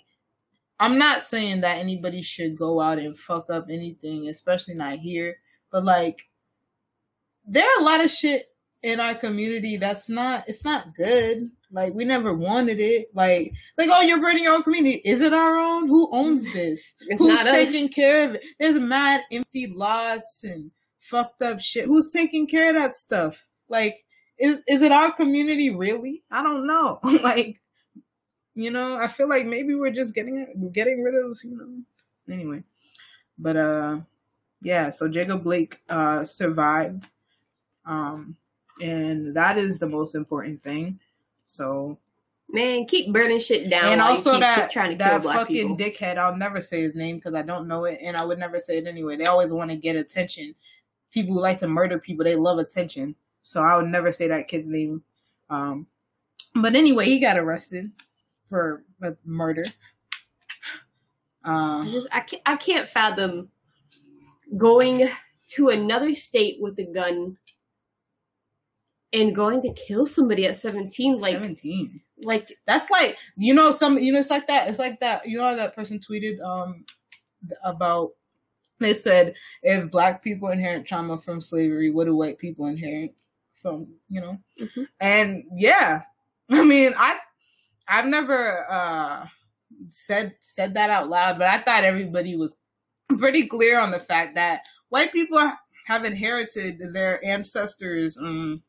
I'm 0.80 0.98
not 0.98 1.22
saying 1.22 1.62
that 1.62 1.78
anybody 1.78 2.22
should 2.22 2.58
go 2.58 2.82
out 2.82 2.98
and 2.98 3.18
fuck 3.18 3.50
up 3.50 3.68
anything, 3.70 4.28
especially 4.30 4.74
not 4.74 4.98
here, 5.00 5.38
but 5.72 5.86
like 5.86 6.28
there 7.48 7.64
are 7.64 7.82
a 7.82 7.86
lot 7.86 8.04
of 8.04 8.12
shit 8.12 8.53
in 8.84 9.00
our 9.00 9.16
community 9.16 9.78
that's 9.78 10.10
not 10.10 10.44
it's 10.48 10.66
not 10.66 10.94
good. 10.94 11.50
Like 11.72 11.94
we 11.94 12.06
never 12.06 12.34
wanted 12.34 12.80
it. 12.80 13.08
Like 13.16 13.54
like 13.78 13.90
oh 13.92 14.02
you're 14.02 14.22
burning 14.22 14.44
your 14.44 14.54
own 14.54 14.64
community. 14.64 15.02
Is 15.06 15.22
it 15.22 15.34
our 15.34 15.58
own? 15.58 15.88
Who 15.88 16.10
owns 16.14 16.52
this? 16.54 16.94
It's 17.08 17.20
Who's 17.22 17.30
not 17.30 17.48
us. 17.48 17.54
taking 17.54 17.90
care 17.90 18.30
of 18.30 18.36
it? 18.36 18.46
There's 18.60 18.78
mad 18.78 19.22
empty 19.32 19.68
lots 19.68 20.44
and 20.44 20.70
fucked 21.00 21.42
up 21.42 21.60
shit. 21.60 21.86
Who's 21.86 22.12
taking 22.12 22.46
care 22.46 22.70
of 22.70 22.76
that 22.76 22.94
stuff? 22.94 23.48
Like 23.70 24.04
is 24.38 24.62
is 24.68 24.82
it 24.82 24.92
our 24.92 25.12
community 25.14 25.70
really? 25.70 26.24
I 26.30 26.44
don't 26.44 26.68
know. 26.68 27.00
like 27.24 27.62
you 28.56 28.70
know, 28.70 28.98
I 28.98 29.08
feel 29.08 29.30
like 29.30 29.48
maybe 29.48 29.74
we're 29.74 29.92
just 29.92 30.14
getting 30.14 30.72
getting 30.74 31.02
rid 31.02 31.16
of, 31.16 31.38
you 31.44 31.58
know. 31.58 32.34
Anyway. 32.34 32.64
But 33.38 33.56
uh 33.56 34.00
yeah, 34.62 34.90
so 34.90 35.08
Jacob 35.08 35.44
Blake 35.44 35.80
uh 35.88 36.26
survived. 36.26 37.06
Um 37.86 38.36
and 38.82 39.36
that 39.36 39.58
is 39.58 39.80
the 39.80 39.88
most 39.88 40.16
important 40.16 40.62
thing. 40.62 41.00
So 41.46 41.98
Man, 42.50 42.86
keep 42.86 43.12
burning 43.12 43.40
shit 43.40 43.70
down. 43.70 43.86
and 43.86 44.02
also 44.02 44.34
keep 44.34 44.42
that 44.42 44.72
trying 44.72 44.92
to 44.92 44.96
kill 44.98 45.08
that 45.14 45.22
black 45.24 45.40
fucking 45.40 45.76
people. 45.76 45.78
dickhead. 45.78 46.18
I'll 46.18 46.36
never 46.36 46.62
say 46.62 46.82
his 46.82 46.94
name 46.96 47.16
because 47.18 47.34
I 47.34 47.42
don't 47.42 47.68
know 47.68 47.86
it, 47.86 48.00
and 48.02 48.16
I 48.18 48.24
would 48.26 48.38
never 48.40 48.60
say 48.60 48.78
it 48.78 48.86
anyway. 48.88 49.16
They 49.16 49.26
always 49.26 49.52
want 49.52 49.72
to 49.72 49.76
get 49.78 49.96
attention. 49.96 50.54
People 51.12 51.34
who 51.36 51.42
like 51.42 51.58
to 51.60 51.68
murder 51.68 52.00
people, 52.00 52.24
they 52.26 52.36
love 52.36 52.58
attention. 52.60 53.16
So 53.44 53.62
I 53.62 53.76
would 53.76 53.88
never 53.88 54.12
say 54.12 54.28
that 54.28 54.48
kid's 54.48 54.70
name. 54.70 55.04
Um, 55.50 55.88
but 56.56 56.76
anyway, 56.76 57.06
he 57.06 57.20
got 57.20 57.38
arrested 57.38 57.92
for 58.50 58.84
uh, 59.04 59.12
murder. 59.26 59.64
I 61.44 61.82
Uh, 61.84 61.92
just 61.92 62.08
I 62.12 62.22
can't, 62.22 62.42
I 62.46 62.56
can't 62.56 62.88
fathom 62.88 63.50
going 64.58 65.10
to 65.50 65.70
another 65.70 66.14
state 66.14 66.58
with 66.62 66.78
a 66.80 66.84
gun 66.86 67.38
and 69.14 69.36
going 69.36 69.62
to 69.62 69.72
kill 69.74 70.06
somebody 70.06 70.46
at 70.48 70.58
17 70.58 71.20
like 71.20 71.34
seventeen. 71.34 72.02
like 72.24 72.52
That's 72.66 72.90
like 72.90 73.18
you 73.38 73.54
know 73.54 73.72
some 73.72 73.98
you 74.00 74.12
know 74.12 74.20
it's 74.20 74.30
like 74.30 74.48
that. 74.48 74.68
It's 74.68 74.80
like 74.80 75.00
that. 75.00 75.28
You 75.28 75.38
know 75.38 75.46
how 75.46 75.56
that 75.56 75.76
person 75.76 76.00
tweeted 76.00 76.42
um 76.44 76.84
about 77.64 78.12
they 78.80 78.94
said 78.94 79.36
if 79.62 79.92
black 79.92 80.24
people 80.24 80.50
inherit 80.50 80.86
trauma 80.86 81.20
from 81.20 81.40
slavery, 81.42 81.92
what 81.92 82.06
do 82.06 82.16
white 82.16 82.38
people 82.38 82.66
inherit 82.68 83.14
from 83.62 83.88
you 84.10 84.20
know? 84.22 84.38
Mhm. 84.60 84.88
And 85.00 85.44
yeah, 85.56 86.02
I 86.50 86.64
mean 86.64 86.94
I 86.98 87.20
I've 87.88 88.08
never 88.08 88.66
uh 88.70 89.28
said 89.90 90.36
said 90.42 90.74
that 90.74 90.90
out 90.90 91.10
loud, 91.10 91.38
but 91.38 91.48
I 91.48 91.60
thought 91.60 91.84
everybody 91.84 92.36
was 92.36 92.58
pretty 93.20 93.46
clear 93.48 93.80
on 93.80 93.92
the 93.92 94.00
fact 94.00 94.36
that 94.36 94.66
white 94.90 95.12
people 95.12 95.38
have 95.86 96.06
inherited 96.06 96.82
their 96.94 97.24
ancestors 97.26 98.18
um 98.18 98.64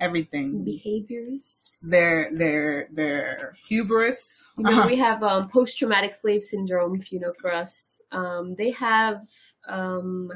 everything 0.00 0.64
behaviors. 0.64 1.86
their 1.90 2.30
their 2.32 2.88
their 2.92 3.56
hubris. 3.64 4.46
You 4.58 4.64
know, 4.64 4.86
we 4.86 4.96
have 4.96 5.22
um, 5.22 5.48
post 5.48 5.78
traumatic 5.78 6.14
slave 6.14 6.42
syndrome, 6.42 7.02
you 7.10 7.20
know, 7.20 7.32
for 7.40 7.52
us. 7.52 8.00
Um, 8.10 8.54
they 8.56 8.70
have 8.72 9.22
um, 9.68 10.30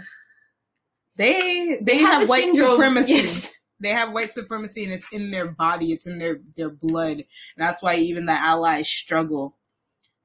they 1.16 1.78
they, 1.82 1.98
have, 1.98 2.22
the 2.22 2.28
white 2.28 2.44
syndrome. 2.44 2.72
supremacy. 2.72 3.12
Yes. 3.12 3.54
They 3.80 3.90
have 3.90 4.12
white 4.12 4.32
supremacy, 4.32 4.84
and 4.84 4.92
it's 4.92 5.06
in 5.12 5.30
their 5.30 5.48
body. 5.48 5.92
It's 5.92 6.06
in 6.06 6.18
their 6.18 6.40
their 6.56 6.70
blood. 6.70 7.16
And 7.18 7.24
that's 7.56 7.82
why 7.82 7.96
even 7.96 8.26
the 8.26 8.32
allies 8.32 8.88
struggle. 8.88 9.56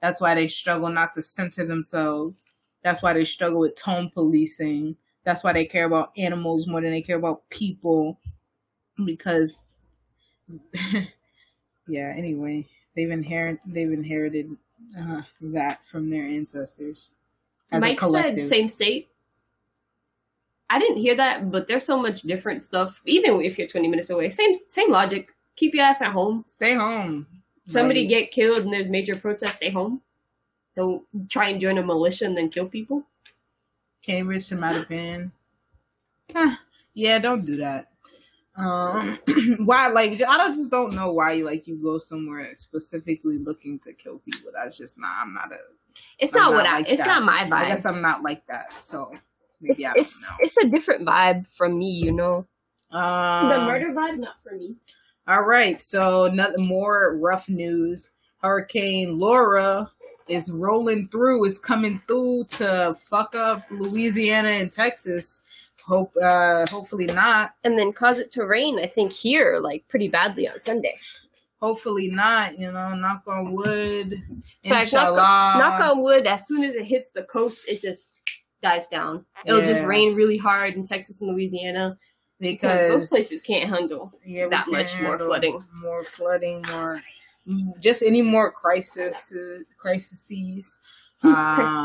That's 0.02 0.22
why 0.22 0.36
they 0.36 0.48
struggle 0.48 0.90
not 0.90 1.14
to 1.14 1.22
center 1.22 1.66
themselves. 1.66 2.46
That's 2.84 3.02
why 3.02 3.14
they 3.14 3.26
struggle 3.26 3.60
with 3.60 3.76
tone 3.76 4.12
policing. 4.14 4.96
That's 5.26 5.44
why 5.44 5.52
they 5.52 5.66
care 5.66 5.86
about 5.86 6.12
animals 6.16 6.68
more 6.68 6.80
than 6.80 6.92
they 6.92 7.02
care 7.02 7.18
about 7.18 7.50
people. 7.50 8.20
Because, 9.06 9.58
yeah. 11.88 12.14
Anyway, 12.16 12.68
they've 12.96 13.12
inherit 13.12 13.60
they've 13.66 13.92
inherited 13.92 14.56
uh, 15.00 15.22
that 15.42 15.86
from 15.86 16.10
their 16.10 16.24
ancestors. 16.24 17.12
Mike 17.72 18.00
said 18.00 18.40
same 18.40 18.68
state. 18.68 19.10
I 20.70 20.78
didn't 20.80 20.98
hear 20.98 21.16
that, 21.16 21.52
but 21.52 21.68
there's 21.68 21.86
so 21.86 22.00
much 22.00 22.22
different 22.22 22.62
stuff. 22.62 23.02
Even 23.06 23.42
if 23.42 23.58
you're 23.58 23.68
20 23.68 23.88
minutes 23.88 24.10
away, 24.10 24.30
same 24.30 24.54
same 24.68 24.92
logic. 24.92 25.30
Keep 25.56 25.76
your 25.76 25.86
ass 25.86 26.02
at 26.02 26.14
home. 26.14 26.46
Stay 26.48 26.74
home. 26.74 27.28
Somebody 27.68 28.02
Like, 28.02 28.10
get 28.10 28.32
killed 28.32 28.60
and 28.60 28.74
there's 28.74 28.88
major 28.88 29.16
protest. 29.16 29.58
Stay 29.58 29.70
home. 29.70 30.02
Don't 30.76 31.04
try 31.30 31.50
and 31.50 31.60
join 31.60 31.78
a 31.78 31.84
militia 31.84 32.26
and 32.26 32.38
then 32.38 32.50
kill 32.50 32.68
people. 32.68 33.04
Cambridge 34.02 34.48
to 34.48 34.56
Mattapan. 34.56 35.32
Huh. 36.34 36.56
Yeah, 36.94 37.20
don't 37.20 37.46
do 37.46 37.58
that. 37.58 37.89
Um, 38.56 39.18
why? 39.60 39.88
Like, 39.88 40.22
I 40.22 40.38
don't 40.38 40.54
just 40.54 40.72
don't 40.72 40.94
know 40.94 41.12
why 41.12 41.34
you 41.34 41.46
like 41.46 41.68
you 41.68 41.78
go 41.82 41.98
somewhere 41.98 42.54
specifically 42.56 43.38
looking 43.38 43.80
to 43.80 43.94
kill 43.94 44.20
people. 44.20 44.52
That's 44.54 44.78
just 44.78 45.00
not. 45.00 45.16
I'm 45.22 45.34
not 45.34 45.52
a. 45.52 45.58
It's 46.20 46.34
not 46.34 46.52
not 46.52 46.54
what 46.54 46.66
I. 46.66 46.80
It's 46.82 46.98
that. 46.98 47.08
not 47.08 47.24
my 47.24 47.44
vibe. 47.44 47.54
I 47.54 47.66
guess 47.68 47.86
I'm 47.86 48.02
not 48.02 48.24
like 48.24 48.46
that. 48.48 48.82
So 48.82 49.12
maybe 49.62 49.72
it's 49.72 49.84
I 49.84 49.88
don't 49.88 49.98
it's 49.98 50.32
it's 50.40 50.58
a 50.58 50.68
different 50.68 51.08
vibe 51.08 51.48
from 51.48 51.78
me, 51.78 51.92
you 51.92 52.12
know. 52.12 52.46
know. 52.92 53.00
Um, 53.00 53.50
the 53.50 53.60
murder 53.60 53.92
vibe, 53.92 54.20
not 54.20 54.36
for 54.44 54.56
me. 54.56 54.76
All 55.28 55.44
right, 55.44 55.80
so 55.80 56.28
nothing 56.34 56.66
more 56.66 57.16
rough 57.18 57.50
news. 57.50 58.10
Hurricane 58.42 59.20
Laura 59.20 59.92
is 60.28 60.52
rolling 60.52 61.08
through, 61.10 61.46
is 61.46 61.60
coming 61.60 62.02
through 62.08 62.46
to 62.46 62.96
fuck 63.00 63.36
up 63.36 63.64
Louisiana 63.70 64.50
and 64.50 64.72
Texas. 64.72 65.44
Hope, 65.90 66.14
uh, 66.22 66.68
hopefully 66.70 67.08
not. 67.08 67.56
And 67.64 67.78
then 67.78 67.92
cause 67.92 68.20
it 68.20 68.30
to 68.32 68.46
rain. 68.46 68.78
I 68.78 68.86
think 68.86 69.12
here, 69.12 69.60
like 69.60 69.88
pretty 69.88 70.08
badly 70.08 70.48
on 70.48 70.60
Sunday. 70.60 70.96
Hopefully 71.60 72.10
not. 72.10 72.60
You 72.60 72.72
know, 72.72 72.94
knock 72.94 73.24
on 73.28 73.54
wood. 73.54 74.14
In 74.14 74.22
fact, 74.22 74.44
knock, 74.64 74.82
Inshallah. 74.84 75.56
knock 75.58 75.82
on 75.82 76.04
wood. 76.04 76.28
As 76.28 76.48
soon 76.48 76.64
as 76.64 76.76
it 76.76 76.86
hits 76.86 77.10
the 77.10 77.24
coast, 77.24 77.64
it 77.68 77.82
just 77.82 78.14
dies 78.62 78.88
down. 78.88 79.26
It'll 79.46 79.62
just 79.62 79.84
rain 79.84 80.14
really 80.14 80.38
hard 80.38 80.76
in 80.76 80.84
Texas 80.84 81.22
and 81.22 81.32
Louisiana 81.32 81.98
because 82.40 82.62
because 82.62 83.02
those 83.02 83.10
places 83.10 83.42
can't 83.42 83.68
handle 83.68 84.14
yeah, 84.24 84.48
that 84.48 84.68
much 84.68 85.00
more 85.02 85.18
flooding. 85.18 85.64
more 85.82 86.04
flooding, 86.04 86.64
more 86.72 87.02
just 87.80 88.04
any 88.04 88.22
more 88.22 88.52
crisis, 88.52 89.34
crises. 89.78 90.78
Um, 91.22 91.34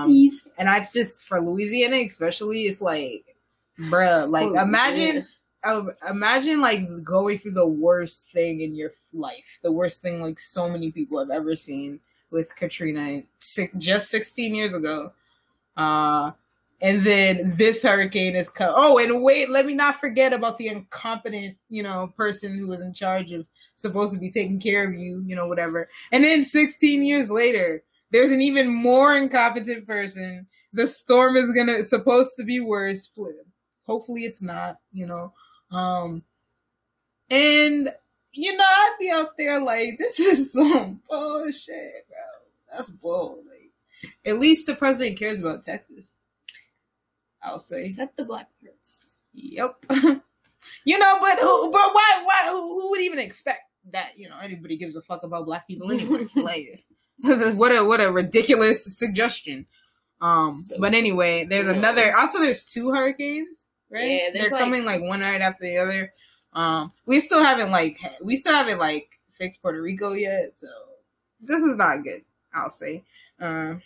Crises. 0.06 0.46
and 0.58 0.68
I 0.68 0.88
just 0.94 1.24
for 1.24 1.40
Louisiana 1.40 1.96
especially, 1.96 2.66
it's 2.66 2.80
like, 2.80 3.33
bruh, 3.78 4.28
like 4.28 4.46
Oh, 4.46 4.60
imagine, 4.60 5.26
uh, 5.62 5.84
imagine 6.08 6.60
like 6.60 7.02
going 7.02 7.38
through 7.38 7.52
the 7.52 7.66
worst 7.66 8.30
thing 8.32 8.60
in 8.60 8.74
your 8.74 8.92
life, 9.12 9.58
the 9.62 9.72
worst 9.72 10.02
thing 10.02 10.20
like 10.20 10.38
so 10.38 10.68
many 10.68 10.90
people 10.90 11.18
have 11.18 11.30
ever 11.30 11.56
seen 11.56 12.00
with 12.30 12.54
Katrina, 12.56 13.22
six, 13.38 13.72
just 13.78 14.08
sixteen 14.08 14.54
years 14.54 14.74
ago. 14.74 15.12
Uh, 15.76 16.32
and 16.80 17.04
then 17.04 17.54
this 17.56 17.82
hurricane 17.82 18.36
is 18.36 18.50
come. 18.50 18.72
Oh, 18.76 18.98
and 18.98 19.22
wait, 19.22 19.48
let 19.48 19.64
me 19.64 19.74
not 19.74 20.00
forget 20.00 20.32
about 20.32 20.58
the 20.58 20.68
incompetent, 20.68 21.56
you 21.68 21.82
know, 21.82 22.12
person 22.16 22.56
who 22.56 22.66
was 22.66 22.80
in 22.80 22.92
charge 22.92 23.32
of 23.32 23.46
supposed 23.76 24.12
to 24.14 24.20
be 24.20 24.30
taking 24.30 24.60
care 24.60 24.86
of 24.86 24.94
you, 24.94 25.22
you 25.24 25.34
know, 25.34 25.46
whatever. 25.46 25.88
And 26.12 26.22
then 26.22 26.44
16 26.44 27.02
years 27.02 27.30
later, 27.30 27.82
there's 28.10 28.30
an 28.30 28.42
even 28.42 28.72
more 28.72 29.16
incompetent 29.16 29.86
person. 29.86 30.46
The 30.72 30.86
storm 30.86 31.36
is 31.36 31.52
gonna 31.52 31.82
supposed 31.82 32.32
to 32.38 32.44
be 32.44 32.60
worse. 32.60 33.10
Hopefully, 33.86 34.24
it's 34.24 34.42
not. 34.42 34.78
You 34.92 35.06
know, 35.06 35.32
um, 35.70 36.22
and 37.30 37.88
you 38.32 38.56
know, 38.56 38.64
I'd 38.64 38.96
be 38.98 39.10
out 39.10 39.36
there 39.36 39.60
like, 39.60 39.96
this 39.98 40.18
is 40.18 40.52
some 40.52 41.00
bullshit, 41.08 42.06
bro. 42.08 42.16
That's 42.76 42.88
bull. 42.88 43.42
Like, 43.48 44.10
at 44.26 44.38
least 44.40 44.66
the 44.66 44.74
president 44.74 45.18
cares 45.18 45.40
about 45.40 45.62
Texas. 45.64 46.08
I'll 47.42 47.58
say. 47.58 47.86
Except 47.86 48.16
the 48.16 48.24
black 48.24 48.48
parts. 48.62 49.20
Yep. 49.34 49.84
you 50.84 50.98
know, 50.98 51.18
but 51.20 51.38
who? 51.38 51.70
But 51.70 51.90
why? 51.92 52.22
Why? 52.24 52.42
Who, 52.48 52.80
who 52.80 52.90
would 52.90 53.00
even 53.02 53.18
expect 53.18 53.62
that? 53.92 54.12
You 54.16 54.28
know, 54.28 54.36
anybody 54.42 54.76
gives 54.76 54.96
a 54.96 55.02
fuck 55.02 55.22
about 55.24 55.44
black 55.46 55.66
people 55.66 55.92
anyway. 55.92 56.26
like, 56.36 56.84
what 57.22 57.70
a 57.70 57.84
what 57.84 58.00
a 58.00 58.10
ridiculous 58.10 58.84
suggestion. 58.98 59.66
Um, 60.20 60.54
So- 60.54 60.76
but 60.80 60.94
anyway, 60.94 61.44
there's 61.44 61.68
another. 61.68 62.16
Also, 62.16 62.38
there's 62.38 62.64
two 62.64 62.90
hurricanes, 62.92 63.70
right? 63.94 64.10
Yeah, 64.10 64.30
They're 64.34 64.50
like- 64.50 64.60
coming 64.60 64.84
like 64.84 65.00
one 65.02 65.20
night 65.20 65.40
after 65.40 65.64
the 65.64 65.78
other. 65.78 66.12
Um, 66.52 66.92
we 67.06 67.18
still 67.20 67.42
haven't 67.42 67.70
like 67.70 67.98
we 68.22 68.36
still 68.36 68.52
haven't 68.52 68.78
like 68.78 69.08
fixed 69.38 69.62
Puerto 69.62 69.80
Rico 69.82 70.12
yet, 70.12 70.52
so 70.56 70.68
this 71.40 71.62
is 71.62 71.76
not 71.76 72.04
good. 72.04 72.22
I'll 72.54 72.70
say. 72.70 73.02
Um, 73.40 73.82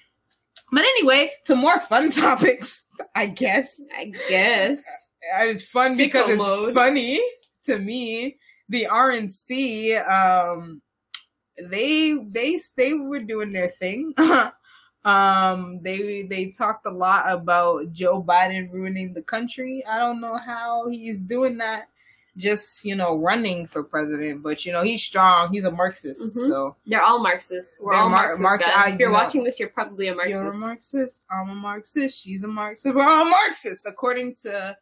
but 0.72 0.84
anyway, 0.84 1.32
to 1.46 1.54
more 1.56 1.78
fun 1.80 2.10
topics, 2.24 2.84
I 3.14 3.26
guess. 3.26 3.80
I 3.96 4.12
guess. 4.28 4.84
Uh, 5.34 5.44
It's 5.44 5.64
fun 5.64 5.92
Sicko 5.92 5.96
because 5.98 6.28
it's 6.30 6.38
mode. 6.38 6.74
funny 6.74 7.20
to 7.64 7.78
me. 7.78 8.36
The 8.68 8.86
RNC 8.90 10.06
um, 10.06 10.82
they 11.58 12.12
they 12.12 12.58
they 12.76 12.92
were 12.94 13.20
doing 13.20 13.52
their 13.52 13.70
thing. 13.70 14.12
um, 15.08 15.80
they 15.82 16.22
they 16.22 16.46
talked 16.50 16.86
a 16.86 16.90
lot 16.90 17.24
about 17.32 17.92
Joe 17.92 18.22
Biden 18.22 18.70
ruining 18.72 19.14
the 19.14 19.22
country. 19.22 19.82
I 19.86 19.98
don't 19.98 20.20
know 20.20 20.36
how 20.36 20.88
he's 20.88 21.22
doing 21.22 21.58
that. 21.58 21.88
Just 22.36 22.84
you 22.84 22.94
know, 22.94 23.16
running 23.16 23.66
for 23.66 23.82
president, 23.82 24.42
but 24.44 24.64
you 24.64 24.72
know 24.72 24.82
he's 24.82 25.02
strong. 25.02 25.52
He's 25.52 25.64
a 25.64 25.72
Marxist, 25.72 26.36
Mhm. 26.36 26.48
so 26.48 26.76
They're 26.86 27.02
all 27.02 27.18
Marxists. 27.18 27.80
We're 27.82 27.94
all 27.94 28.08
Mar- 28.08 28.20
Marxists. 28.38 28.42
Marx- 28.42 28.64
guys. 28.64 28.74
I 28.76 28.90
if 28.92 28.98
you're 29.00 29.10
watching 29.10 29.42
this, 29.42 29.58
you're 29.58 29.70
probably 29.70 30.06
a 30.08 30.14
Marxist. 30.14 30.44
You're 30.44 30.52
a 30.54 30.56
Marxist. 30.58 31.22
I'm 31.30 31.48
a 31.50 31.54
Marxist. 31.56 32.22
She's 32.22 32.44
a 32.44 32.48
Marxist. 32.48 32.94
We're 32.94 33.08
all 33.08 33.24
Marxists, 33.24 33.86
according 33.86 34.36
to 34.42 34.76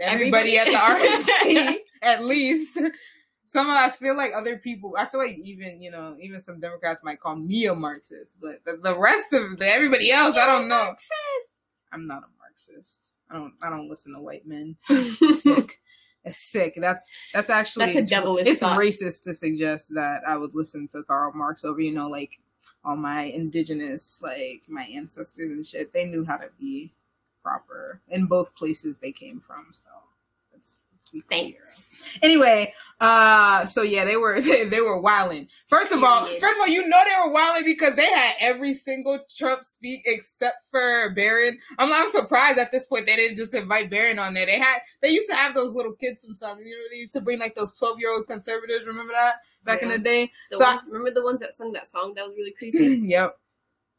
everybody, 0.00 0.56
Everybody. 0.56 0.58
at 0.58 0.66
the 0.66 1.52
RNC, 1.74 1.76
at 2.02 2.24
least. 2.24 2.80
Some 3.48 3.70
of 3.70 3.76
I 3.76 3.88
feel 3.88 4.14
like 4.14 4.32
other 4.36 4.58
people. 4.58 4.94
I 4.98 5.06
feel 5.06 5.20
like 5.20 5.38
even 5.42 5.80
you 5.80 5.90
know 5.90 6.16
even 6.20 6.38
some 6.38 6.60
Democrats 6.60 7.02
might 7.02 7.18
call 7.18 7.34
me 7.34 7.64
a 7.64 7.74
Marxist, 7.74 8.38
but 8.42 8.62
the, 8.66 8.76
the 8.82 8.98
rest 8.98 9.32
of 9.32 9.58
the 9.58 9.66
everybody 9.66 10.10
else, 10.10 10.36
I 10.36 10.44
don't 10.44 10.68
know. 10.68 10.84
Marxist. 10.84 11.12
I'm 11.90 12.06
not 12.06 12.24
a 12.24 12.26
Marxist. 12.38 13.12
I 13.30 13.36
don't. 13.36 13.54
I 13.62 13.70
don't 13.70 13.88
listen 13.88 14.12
to 14.12 14.20
white 14.20 14.46
men. 14.46 14.76
It's 14.90 15.42
sick. 15.42 15.80
It's 16.24 16.36
sick. 16.36 16.74
That's 16.76 17.06
that's 17.32 17.48
actually 17.48 17.86
That's 17.86 17.96
a 17.96 18.00
it's, 18.00 18.10
devilish 18.10 18.48
it's 18.48 18.60
thought. 18.60 18.78
racist 18.78 19.22
to 19.22 19.32
suggest 19.32 19.94
that 19.94 20.22
I 20.26 20.36
would 20.36 20.54
listen 20.54 20.86
to 20.88 21.02
Karl 21.04 21.32
Marx 21.34 21.64
over 21.64 21.80
you 21.80 21.92
know 21.92 22.08
like 22.08 22.38
all 22.84 22.96
my 22.96 23.22
indigenous 23.22 24.18
like 24.22 24.64
my 24.68 24.82
ancestors 24.94 25.50
and 25.50 25.66
shit. 25.66 25.94
They 25.94 26.04
knew 26.04 26.22
how 26.22 26.36
to 26.36 26.50
be 26.60 26.92
proper 27.42 28.02
in 28.08 28.26
both 28.26 28.54
places 28.54 28.98
they 28.98 29.12
came 29.12 29.40
from. 29.40 29.68
So 29.72 29.88
let's, 30.52 30.76
let's 30.92 30.97
be 30.97 30.97
clear. 30.97 30.97
Thanks. 31.28 31.90
Anyway, 32.22 32.72
uh, 33.00 33.64
so 33.66 33.82
yeah, 33.82 34.04
they 34.04 34.16
were 34.16 34.40
they, 34.40 34.64
they 34.64 34.80
were 34.80 35.00
wilding. 35.00 35.48
First 35.68 35.92
of 35.92 36.02
all, 36.02 36.24
first 36.26 36.54
of 36.56 36.60
all, 36.60 36.68
you 36.68 36.86
know 36.88 37.00
they 37.04 37.26
were 37.28 37.32
wilding 37.32 37.64
because 37.64 37.94
they 37.94 38.06
had 38.06 38.34
every 38.40 38.74
single 38.74 39.20
Trump 39.36 39.64
speak 39.64 40.02
except 40.04 40.64
for 40.70 41.12
Barron. 41.14 41.58
I'm 41.78 41.92
I'm 41.92 42.08
surprised 42.10 42.58
at 42.58 42.72
this 42.72 42.86
point 42.86 43.06
they 43.06 43.16
didn't 43.16 43.36
just 43.36 43.54
invite 43.54 43.90
Barron 43.90 44.18
on 44.18 44.34
there. 44.34 44.46
They 44.46 44.58
had 44.58 44.78
they 45.02 45.10
used 45.10 45.28
to 45.30 45.36
have 45.36 45.54
those 45.54 45.74
little 45.74 45.92
kids 45.94 46.22
sometimes. 46.22 46.64
You 46.64 46.76
know, 46.76 46.84
they 46.90 46.98
used 46.98 47.12
to 47.14 47.20
bring 47.20 47.38
like 47.38 47.54
those 47.54 47.74
12 47.74 48.00
year 48.00 48.12
old 48.12 48.26
conservatives. 48.26 48.86
Remember 48.86 49.12
that 49.12 49.36
back 49.64 49.82
in 49.82 49.88
the 49.88 49.98
day? 49.98 50.30
The 50.50 50.56
So 50.56 50.64
I- 50.64 50.78
remember 50.88 51.12
the 51.12 51.24
ones 51.24 51.40
that 51.40 51.52
sung 51.52 51.72
that 51.72 51.88
song 51.88 52.14
that 52.16 52.26
was 52.26 52.36
really 52.36 52.54
creepy? 52.58 53.00
yep. 53.06 53.36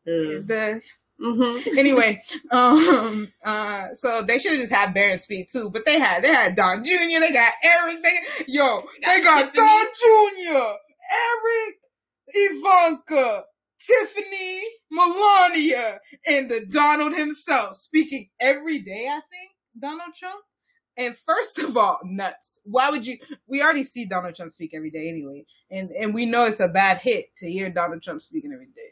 mm 0.07 0.45
The 0.47 0.81
hmm 1.21 1.57
anyway, 1.77 2.21
um, 2.51 3.31
uh, 3.43 3.87
so 3.93 4.21
they 4.27 4.39
should 4.39 4.53
have 4.53 4.61
just 4.61 4.73
had 4.73 4.93
Barron 4.93 5.19
speak 5.19 5.51
too, 5.51 5.69
but 5.69 5.85
they 5.85 5.99
had 5.99 6.23
they 6.23 6.29
had 6.29 6.55
Don 6.55 6.83
Jr. 6.83 7.19
They 7.19 7.31
got 7.33 7.53
Eric. 7.63 7.97
They 8.03 8.45
yo, 8.47 8.83
they 9.05 9.21
got 9.21 9.53
Tiffany. 9.53 9.67
Don 9.67 9.85
Jr. 9.95 10.73
Eric, 11.11 11.75
Ivanka, 12.33 13.43
Tiffany, 13.79 14.61
Melania, 14.91 15.99
and 16.25 16.49
the 16.49 16.65
Donald 16.65 17.15
himself 17.15 17.75
speaking 17.77 18.29
every 18.39 18.79
day. 18.79 19.07
I 19.09 19.21
think 19.29 19.51
Donald 19.79 20.13
Trump. 20.17 20.41
And 20.97 21.15
first 21.17 21.59
of 21.59 21.77
all, 21.77 21.99
nuts. 22.03 22.61
Why 22.65 22.89
would 22.89 23.07
you? 23.07 23.17
We 23.47 23.61
already 23.63 23.83
see 23.83 24.05
Donald 24.05 24.35
Trump 24.35 24.51
speak 24.51 24.71
every 24.73 24.91
day 24.91 25.09
anyway, 25.09 25.45
and 25.71 25.91
and 25.91 26.13
we 26.13 26.25
know 26.25 26.45
it's 26.45 26.59
a 26.59 26.67
bad 26.67 26.97
hit 26.97 27.27
to 27.37 27.49
hear 27.49 27.69
Donald 27.69 28.03
Trump 28.03 28.21
speaking 28.21 28.51
every 28.53 28.67
day. 28.67 28.91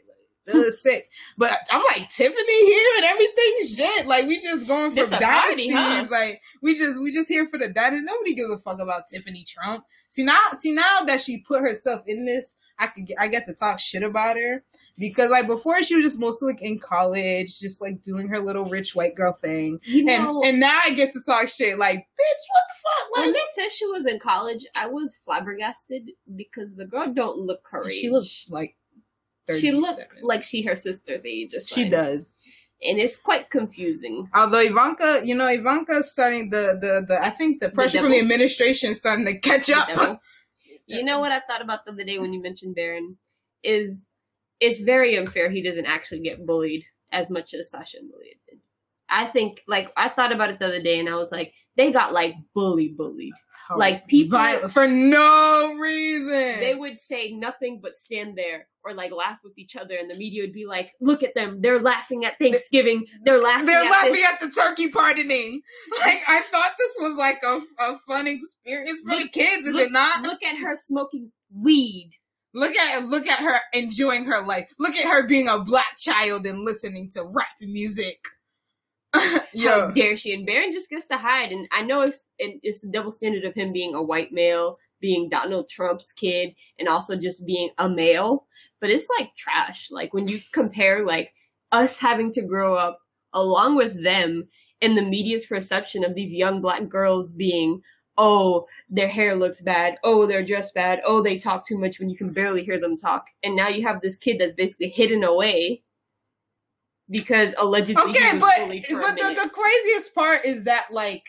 Like 0.54 0.72
sick. 0.72 1.10
But 1.36 1.52
I'm 1.70 1.82
like 1.94 2.08
Tiffany 2.10 2.66
here 2.66 2.92
and 2.96 3.04
everything's 3.06 3.74
shit. 3.76 4.06
Like 4.06 4.26
we 4.26 4.40
just 4.40 4.66
going 4.66 4.90
for 4.90 4.96
This 4.96 5.08
a 5.08 5.18
party, 5.18 5.68
dynasties. 5.68 5.72
huh? 5.72 6.06
Like 6.10 6.40
we 6.62 6.76
just 6.76 7.00
we 7.00 7.12
just 7.12 7.28
here 7.28 7.46
for 7.46 7.58
the 7.58 7.68
dynasty. 7.68 8.04
Nobody 8.04 8.34
gives 8.34 8.50
a 8.52 8.58
fuck 8.58 8.80
about 8.80 9.06
Tiffany 9.06 9.44
Trump. 9.46 9.84
See 10.10 10.22
now, 10.24 10.38
see 10.58 10.72
now 10.72 11.00
that 11.06 11.20
she 11.20 11.38
put 11.38 11.60
herself 11.60 12.02
in 12.06 12.24
this, 12.26 12.54
I 12.78 12.86
could 12.86 13.06
get, 13.06 13.20
I 13.20 13.28
get 13.28 13.46
to 13.46 13.54
talk 13.54 13.78
shit 13.78 14.02
about 14.02 14.36
her 14.36 14.64
because 14.98 15.30
like 15.30 15.46
before 15.46 15.80
she 15.82 15.94
was 15.96 16.04
just 16.04 16.18
mostly 16.20 16.52
like 16.54 16.62
in 16.62 16.78
college, 16.78 17.58
just 17.60 17.80
like 17.82 18.02
doing 18.02 18.26
her 18.28 18.38
little 18.40 18.64
rich 18.64 18.94
white 18.96 19.14
girl 19.14 19.32
thing, 19.32 19.78
You 19.84 20.06
and 20.08 20.24
know, 20.24 20.42
and 20.44 20.58
now 20.60 20.78
I 20.84 20.90
get 20.90 21.12
to 21.12 21.20
talk 21.26 21.48
shit. 21.48 21.78
Like 21.78 21.98
bitch, 21.98 22.44
what 22.50 22.62
the 22.68 22.74
fuck? 22.82 23.16
when 23.16 23.26
Like 23.26 23.34
they 23.34 23.62
said 23.62 23.70
she 23.72 23.86
was 23.86 24.06
in 24.06 24.18
college, 24.18 24.64
I 24.76 24.86
was 24.86 25.16
flabbergasted 25.24 26.10
because 26.36 26.74
the 26.74 26.86
girl 26.86 27.12
don't 27.12 27.38
look 27.38 27.60
her 27.70 27.86
age. 27.86 27.92
she 27.94 28.08
looks 28.10 28.46
like 28.48 28.76
She 29.56 29.70
37. 29.70 29.80
looked 29.80 30.22
like 30.22 30.42
she 30.42 30.62
her 30.62 30.76
sister's 30.76 31.24
age. 31.24 31.54
Or 31.54 31.60
she 31.60 31.88
does. 31.88 32.38
and 32.82 32.98
it's 32.98 33.16
quite 33.16 33.50
confusing. 33.50 34.28
Although 34.34 34.60
Ivanka, 34.60 35.22
you 35.24 35.34
know, 35.34 35.48
Ivanka's 35.48 36.12
starting 36.12 36.50
the 36.50 36.78
the 36.80 37.04
the 37.08 37.22
I 37.22 37.30
think 37.30 37.60
the 37.60 37.70
pressure 37.70 38.00
from 38.00 38.10
the 38.10 38.20
administration 38.20 38.90
is 38.90 38.98
starting 38.98 39.24
to 39.26 39.38
catch 39.38 39.70
up. 39.70 40.20
You 40.90 41.04
know 41.04 41.20
what 41.20 41.32
I 41.32 41.40
thought 41.40 41.60
about 41.60 41.84
the 41.84 41.92
other 41.92 42.02
day 42.02 42.18
when 42.18 42.32
you 42.32 42.40
mentioned 42.40 42.74
Barron 42.74 43.18
is 43.62 44.06
it's 44.58 44.80
very 44.80 45.18
unfair 45.18 45.50
he 45.50 45.60
doesn't 45.60 45.84
actually 45.84 46.20
get 46.20 46.46
bullied 46.46 46.84
as 47.12 47.30
much 47.30 47.52
as 47.52 47.70
Sasha 47.70 47.98
and 47.98 48.10
did. 48.10 48.58
I 49.10 49.26
think 49.26 49.62
like 49.66 49.90
I 49.96 50.08
thought 50.08 50.32
about 50.32 50.50
it 50.50 50.58
the 50.58 50.66
other 50.66 50.82
day 50.82 50.98
and 50.98 51.08
I 51.08 51.14
was 51.16 51.32
like, 51.32 51.54
they 51.76 51.92
got 51.92 52.12
like 52.12 52.34
bully 52.54 52.88
bullied. 52.88 53.32
Oh, 53.70 53.76
like, 53.76 54.06
people- 54.08 54.38
Violent- 54.38 54.72
for 54.72 54.88
no 54.88 55.76
reason. 55.78 56.60
They 56.60 56.74
would 56.74 56.98
say 56.98 57.32
nothing 57.32 57.80
but 57.82 57.96
stand 57.96 58.36
there 58.36 58.66
or 58.82 58.94
like 58.94 59.12
laugh 59.12 59.38
with 59.44 59.58
each 59.58 59.76
other 59.76 59.94
and 59.96 60.10
the 60.10 60.14
media 60.14 60.42
would 60.42 60.54
be 60.54 60.64
like, 60.66 60.92
look 61.02 61.22
at 61.22 61.34
them, 61.34 61.60
they're 61.60 61.80
laughing 61.80 62.24
at 62.24 62.38
Thanksgiving, 62.38 63.04
they're 63.24 63.42
laughing 63.42 63.66
They're 63.66 63.84
at 63.84 63.90
laughing 63.90 64.12
this. 64.12 64.24
at 64.32 64.40
the 64.40 64.50
turkey 64.50 64.88
pardoning. 64.88 65.60
Like 66.00 66.20
I 66.26 66.40
thought 66.50 66.70
this 66.78 66.96
was 67.00 67.16
like 67.16 67.42
a, 67.44 67.60
a 67.82 67.98
fun 68.08 68.26
experience 68.26 69.00
for 69.06 69.20
the 69.22 69.28
kids, 69.28 69.66
is 69.66 69.74
look, 69.74 69.88
it 69.88 69.92
not? 69.92 70.22
look 70.22 70.42
at 70.42 70.56
her 70.58 70.74
smoking 70.74 71.30
weed. 71.54 72.10
Look 72.54 72.74
at 72.74 73.04
look 73.06 73.26
at 73.26 73.40
her 73.40 73.58
enjoying 73.74 74.24
her 74.24 74.44
life. 74.46 74.70
Look 74.78 74.96
at 74.96 75.04
her 75.04 75.26
being 75.28 75.48
a 75.48 75.58
black 75.60 75.98
child 75.98 76.46
and 76.46 76.64
listening 76.64 77.10
to 77.10 77.22
rap 77.24 77.48
music. 77.60 78.18
How 79.64 79.90
dare 79.94 80.16
she? 80.16 80.32
And 80.34 80.46
Barron 80.46 80.72
just 80.72 80.90
gets 80.90 81.08
to 81.08 81.16
hide. 81.16 81.52
And 81.52 81.68
I 81.72 81.82
know 81.82 82.02
it's 82.02 82.24
it- 82.38 82.60
it's 82.62 82.80
the 82.80 82.88
double 82.88 83.10
standard 83.10 83.44
of 83.44 83.54
him 83.54 83.72
being 83.72 83.94
a 83.94 84.02
white 84.02 84.32
male, 84.32 84.78
being 85.00 85.28
Donald 85.28 85.68
Trump's 85.68 86.12
kid, 86.12 86.54
and 86.78 86.88
also 86.88 87.16
just 87.16 87.46
being 87.46 87.70
a 87.78 87.88
male. 87.88 88.46
But 88.80 88.90
it's 88.90 89.08
like 89.18 89.34
trash. 89.36 89.90
Like 89.90 90.14
when 90.14 90.28
you 90.28 90.40
compare 90.52 91.04
like 91.04 91.34
us 91.72 91.98
having 91.98 92.32
to 92.32 92.42
grow 92.42 92.74
up 92.74 93.00
along 93.32 93.76
with 93.76 94.02
them 94.02 94.48
in 94.80 94.94
the 94.94 95.02
media's 95.02 95.46
perception 95.46 96.04
of 96.04 96.14
these 96.14 96.34
young 96.34 96.60
black 96.60 96.88
girls 96.88 97.32
being 97.32 97.82
oh 98.16 98.66
their 98.88 99.08
hair 99.08 99.34
looks 99.34 99.60
bad 99.60 99.96
oh 100.02 100.26
they're 100.26 100.44
dressed 100.44 100.74
bad 100.74 101.00
oh 101.04 101.22
they 101.22 101.36
talk 101.36 101.66
too 101.66 101.78
much 101.78 101.98
when 102.00 102.08
you 102.08 102.16
can 102.16 102.32
barely 102.32 102.64
hear 102.64 102.78
them 102.78 102.96
talk 102.96 103.26
and 103.42 103.54
now 103.54 103.68
you 103.68 103.82
have 103.82 104.00
this 104.00 104.16
kid 104.16 104.38
that's 104.38 104.54
basically 104.54 104.88
hidden 104.88 105.22
away 105.22 105.82
because 107.10 107.54
allegedly 107.58 108.02
okay, 108.10 108.38
but 108.38 108.52
bullied 108.58 108.86
for 108.86 109.00
a 109.00 109.02
but 109.02 109.16
the, 109.16 109.40
the 109.42 109.50
craziest 109.50 110.14
part 110.14 110.44
is 110.44 110.64
that 110.64 110.86
like 110.90 111.24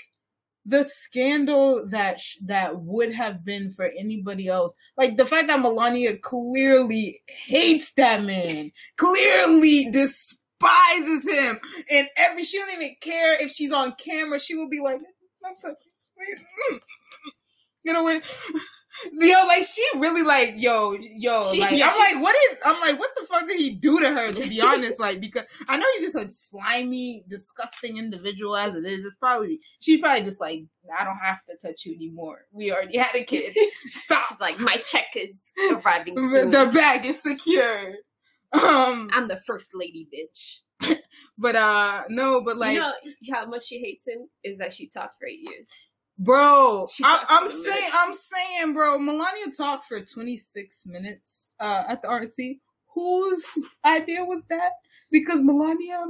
the 0.66 0.84
scandal 0.84 1.88
that 1.90 2.22
sh- 2.22 2.38
that 2.46 2.80
would 2.82 3.14
have 3.14 3.44
been 3.44 3.72
for 3.72 3.86
anybody 3.98 4.48
else, 4.48 4.76
like 4.98 5.18
the 5.18 5.26
fact 5.26 5.48
that 5.48 5.62
Melania 5.62 6.18
clearly 6.18 7.22
hates 7.28 7.94
that 7.94 8.24
man, 8.24 8.72
clearly 8.98 9.90
despises 9.90 11.28
him, 11.28 11.60
and 11.90 12.08
every 12.18 12.44
she 12.44 12.58
don't 12.58 12.74
even 12.74 12.96
care 13.02 13.42
if 13.42 13.52
she's 13.52 13.72
on 13.72 13.94
camera. 13.94 14.40
She 14.40 14.56
will 14.56 14.70
be 14.70 14.80
like, 14.80 15.00
"I'm 15.46 15.56
mm, 15.56 15.76
please." 16.18 16.80
you 17.84 17.94
know 17.94 18.04
when. 18.04 18.22
Yo, 19.14 19.46
like 19.48 19.64
she 19.64 19.84
really 19.96 20.24
like 20.24 20.56
yo, 20.58 20.94
yo. 20.94 21.52
She- 21.52 21.60
like 21.62 21.72
yeah, 21.72 21.88
I'm 21.88 21.92
she- 21.92 22.16
like, 22.16 22.24
what 22.24 22.36
did 22.50 22.58
I'm 22.66 22.80
like, 22.82 23.00
what 23.00 23.10
the 23.16 23.26
fuck 23.28 23.48
did 23.48 23.60
he 23.60 23.72
do 23.72 24.00
to 24.00 24.08
her? 24.10 24.32
To 24.32 24.50
be 24.50 24.62
honest, 24.66 25.00
like 25.00 25.20
because 25.22 25.44
I 25.68 25.78
know 25.78 25.86
he's 25.98 26.12
just 26.14 26.28
a 26.28 26.30
slimy, 26.32 27.24
disgusting 27.30 27.98
individual 27.98 28.56
as 28.56 28.76
it 28.76 28.86
is. 28.86 29.06
It's 29.06 29.16
probably 29.16 29.60
she 29.80 29.98
probably 29.98 30.24
just 30.24 30.40
like 30.42 30.64
I 30.98 31.04
don't 31.04 31.18
have 31.18 31.40
to 31.50 31.56
touch 31.68 31.86
you 31.86 31.94
anymore. 31.96 32.40
We 32.52 32.72
already 32.72 32.98
had 32.98 33.16
a 33.16 33.24
kid. 33.24 33.56
Stop. 33.92 34.28
She's 34.30 34.40
like, 34.40 34.60
my 34.60 34.78
check 34.78 35.08
is 35.16 35.52
arriving 35.72 36.18
soon. 36.18 36.52
the 36.52 36.66
bag 36.68 37.06
is 37.06 37.22
secure. 37.22 37.94
Um, 38.52 39.10
I'm 39.14 39.28
the 39.28 39.38
first 39.38 39.68
lady, 39.74 40.08
bitch. 40.14 40.58
but 41.38 41.56
uh, 41.56 42.04
no, 42.10 42.42
but 42.42 42.58
like, 42.58 42.74
you 42.74 42.80
know 42.80 42.94
how 43.32 43.46
much 43.46 43.66
she 43.68 43.80
hates 43.80 44.08
him 44.08 44.28
is 44.44 44.58
that 44.58 44.74
she 44.74 44.88
talked 44.88 45.16
for 45.20 45.28
eight 45.28 45.42
years. 45.42 45.70
Bro, 46.20 46.88
I'm, 47.04 47.20
I'm 47.30 47.50
saying. 47.50 47.90
I'm 47.94 48.14
saying, 48.14 48.74
bro, 48.74 49.00
Melania 49.00 49.52
talked 49.56 49.86
for 49.86 50.00
26 50.02 50.86
minutes 50.88 51.52
uh 51.60 51.84
at 51.88 52.02
the 52.02 52.08
RC. 52.10 52.60
Whose 52.94 53.46
idea 53.86 54.24
was 54.26 54.44
that? 54.50 54.72
Because 55.12 55.42
Melania, 55.42 56.06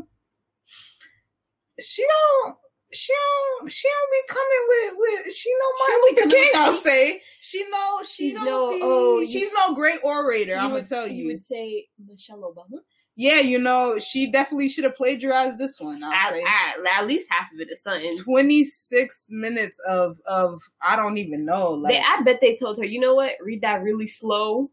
she 1.79 2.03
don't. 2.43 2.55
She 2.91 3.13
don't. 3.13 3.71
She 3.71 3.87
don't 3.87 4.11
be 4.11 4.33
coming 4.33 4.65
with. 4.67 4.93
with 5.25 5.33
she 5.35 5.49
know 5.51 5.71
Martin 5.79 6.25
Luther 6.25 6.35
King. 6.35 6.51
I'll 6.55 6.71
say 6.73 7.21
she 7.41 7.63
know. 7.69 7.99
She 8.03 8.29
She's 8.31 8.35
don't 8.35 8.45
no- 8.45 8.71
be- 8.71 8.79
oh, 8.81 9.25
she's 9.25 9.53
no 9.53 9.75
great 9.75 9.99
orator. 10.03 10.55
I'm 10.55 10.71
gonna 10.71 10.83
tell 10.87 11.07
you. 11.07 11.21
You 11.23 11.27
would 11.27 11.41
say 11.41 11.87
Michelle 12.07 12.41
Obama. 12.41 12.79
Yeah, 13.19 13.41
you 13.41 13.59
know, 13.59 13.99
she 13.99 14.31
definitely 14.31 14.69
should 14.69 14.85
have 14.85 14.95
plagiarized 14.95 15.57
this 15.57 15.77
one. 15.77 16.01
At, 16.01 16.33
at, 16.33 17.01
at 17.01 17.05
least 17.05 17.29
half 17.29 17.51
of 17.51 17.59
it 17.59 17.67
is 17.69 17.83
something. 17.83 18.17
26 18.17 19.27
minutes 19.29 19.77
of 19.85 20.19
of 20.25 20.63
I 20.81 20.95
don't 20.95 21.17
even 21.17 21.43
know 21.43 21.71
like 21.71 21.91
They, 21.91 21.99
I 21.99 22.21
bet 22.23 22.39
they 22.39 22.55
told 22.55 22.77
her, 22.77 22.85
you 22.85 22.97
know 22.97 23.15
what? 23.15 23.33
Read 23.43 23.61
that 23.63 23.83
really 23.83 24.07
slow, 24.07 24.71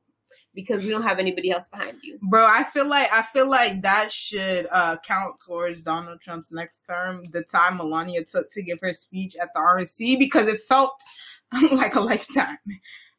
because 0.54 0.84
we 0.84 0.90
don't 0.90 1.02
have 1.02 1.18
anybody 1.18 1.50
else 1.50 1.66
behind 1.66 1.98
you. 2.04 2.20
Bro, 2.22 2.46
I 2.46 2.62
feel 2.62 2.86
like 2.86 3.12
I 3.12 3.22
feel 3.22 3.50
like 3.50 3.82
that 3.82 4.12
should 4.12 4.68
uh, 4.70 4.96
count 5.04 5.40
towards 5.44 5.82
Donald 5.82 6.20
Trump's 6.20 6.52
next 6.52 6.82
term. 6.82 7.24
The 7.32 7.42
time 7.42 7.78
Melania 7.78 8.22
took 8.22 8.52
to 8.52 8.62
give 8.62 8.78
her 8.80 8.92
speech 8.92 9.34
at 9.42 9.48
the 9.56 9.60
RNC 9.60 10.20
because 10.20 10.46
it 10.46 10.60
felt 10.60 10.94
like 11.72 11.96
a 11.96 12.00
lifetime. 12.00 12.58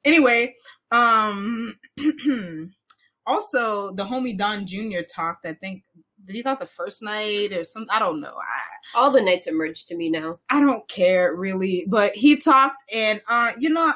Anyway, 0.06 0.56
um, 0.92 1.78
also 3.28 3.92
the 3.92 4.06
homie 4.06 4.38
Don 4.38 4.66
Jr. 4.66 5.02
talked. 5.02 5.46
I 5.46 5.54
think 5.54 5.84
did 6.26 6.36
he 6.36 6.44
talk 6.44 6.60
the 6.60 6.66
first 6.66 7.04
night 7.04 7.54
or 7.54 7.64
something? 7.64 7.90
I 7.90 8.00
don't 8.00 8.20
know. 8.20 8.34
I, 8.36 8.98
All 8.98 9.12
the 9.12 9.22
nights 9.22 9.48
emerged 9.48 9.88
to 9.90 9.96
me 9.96 10.10
now. 10.10 10.40
I 10.50 10.60
don't 10.60 10.88
care 10.88 11.34
really, 11.36 11.86
but 11.88 12.16
he 12.16 12.38
talked, 12.38 12.82
and 12.94 13.22
uh, 13.28 13.52
you 13.60 13.70
know, 13.70 13.94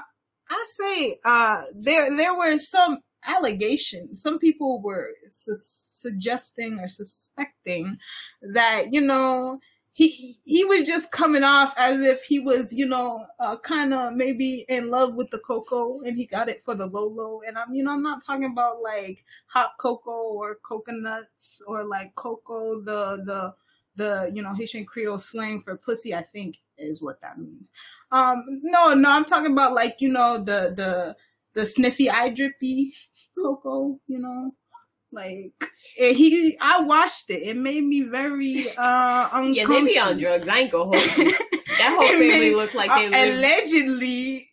I 0.49 0.65
say 0.67 1.17
uh, 1.25 1.63
there 1.75 2.15
there 2.15 2.35
were 2.35 2.57
some 2.57 2.99
allegations. 3.25 4.21
Some 4.21 4.39
people 4.39 4.81
were 4.81 5.09
su- 5.29 5.55
suggesting 5.57 6.79
or 6.79 6.89
suspecting 6.89 7.97
that 8.41 8.93
you 8.93 9.01
know 9.01 9.59
he 9.93 10.37
he 10.43 10.63
was 10.63 10.87
just 10.87 11.11
coming 11.11 11.43
off 11.43 11.73
as 11.77 11.99
if 12.01 12.23
he 12.23 12.39
was 12.39 12.71
you 12.73 12.85
know 12.85 13.25
uh, 13.39 13.57
kind 13.57 13.93
of 13.93 14.13
maybe 14.13 14.65
in 14.69 14.89
love 14.89 15.15
with 15.15 15.29
the 15.31 15.39
cocoa 15.39 16.01
and 16.01 16.17
he 16.17 16.25
got 16.25 16.47
it 16.47 16.63
for 16.63 16.75
the 16.75 16.85
lolo. 16.85 17.41
And 17.45 17.57
i'm 17.57 17.73
you 17.73 17.83
know 17.83 17.91
i'm 17.91 18.03
not 18.03 18.23
talking 18.25 18.45
about 18.45 18.81
like 18.81 19.25
hot 19.47 19.71
cocoa 19.79 20.33
or 20.33 20.55
coconuts 20.63 21.61
or 21.67 21.83
like 21.83 22.15
cocoa 22.15 22.81
the 22.81 23.21
the 23.25 23.53
the 23.97 24.31
you 24.33 24.41
know 24.41 24.53
haitian 24.53 24.85
creole 24.85 25.17
slang 25.17 25.61
for 25.61 25.75
pussy 25.75 26.15
i 26.15 26.21
think 26.21 26.57
is 26.77 27.01
what 27.01 27.21
that 27.21 27.37
means. 27.37 27.69
Um 28.11 28.43
no 28.63 28.93
no 28.93 29.11
i'm 29.11 29.25
talking 29.25 29.51
about 29.51 29.73
like 29.73 29.97
you 29.99 30.09
know 30.09 30.37
the 30.37 30.73
the 30.75 31.15
the 31.53 31.65
sniffy 31.65 32.09
eye 32.09 32.29
drippy 32.29 32.93
cocoa 33.37 33.99
you 34.07 34.19
know 34.19 34.53
like 35.11 35.51
he, 35.95 36.57
I 36.61 36.81
watched 36.81 37.29
it. 37.29 37.41
It 37.43 37.57
made 37.57 37.83
me 37.83 38.01
very 38.03 38.67
uh 38.77 39.29
uncomfortable. 39.33 39.53
Yeah, 39.55 39.65
they 39.67 39.83
be 39.85 39.99
on 39.99 40.17
drugs. 40.19 40.47
I 40.47 40.59
ain't 40.59 40.71
gonna 40.71 40.83
hold 40.85 41.17
you. 41.17 41.31
That 41.31 41.97
whole 41.99 42.07
family 42.07 42.27
made- 42.29 42.55
looked 42.55 42.75
like 42.75 42.89
Uh, 42.91 42.99
they 42.99 43.09
live, 43.09 43.37
allegedly 43.37 44.47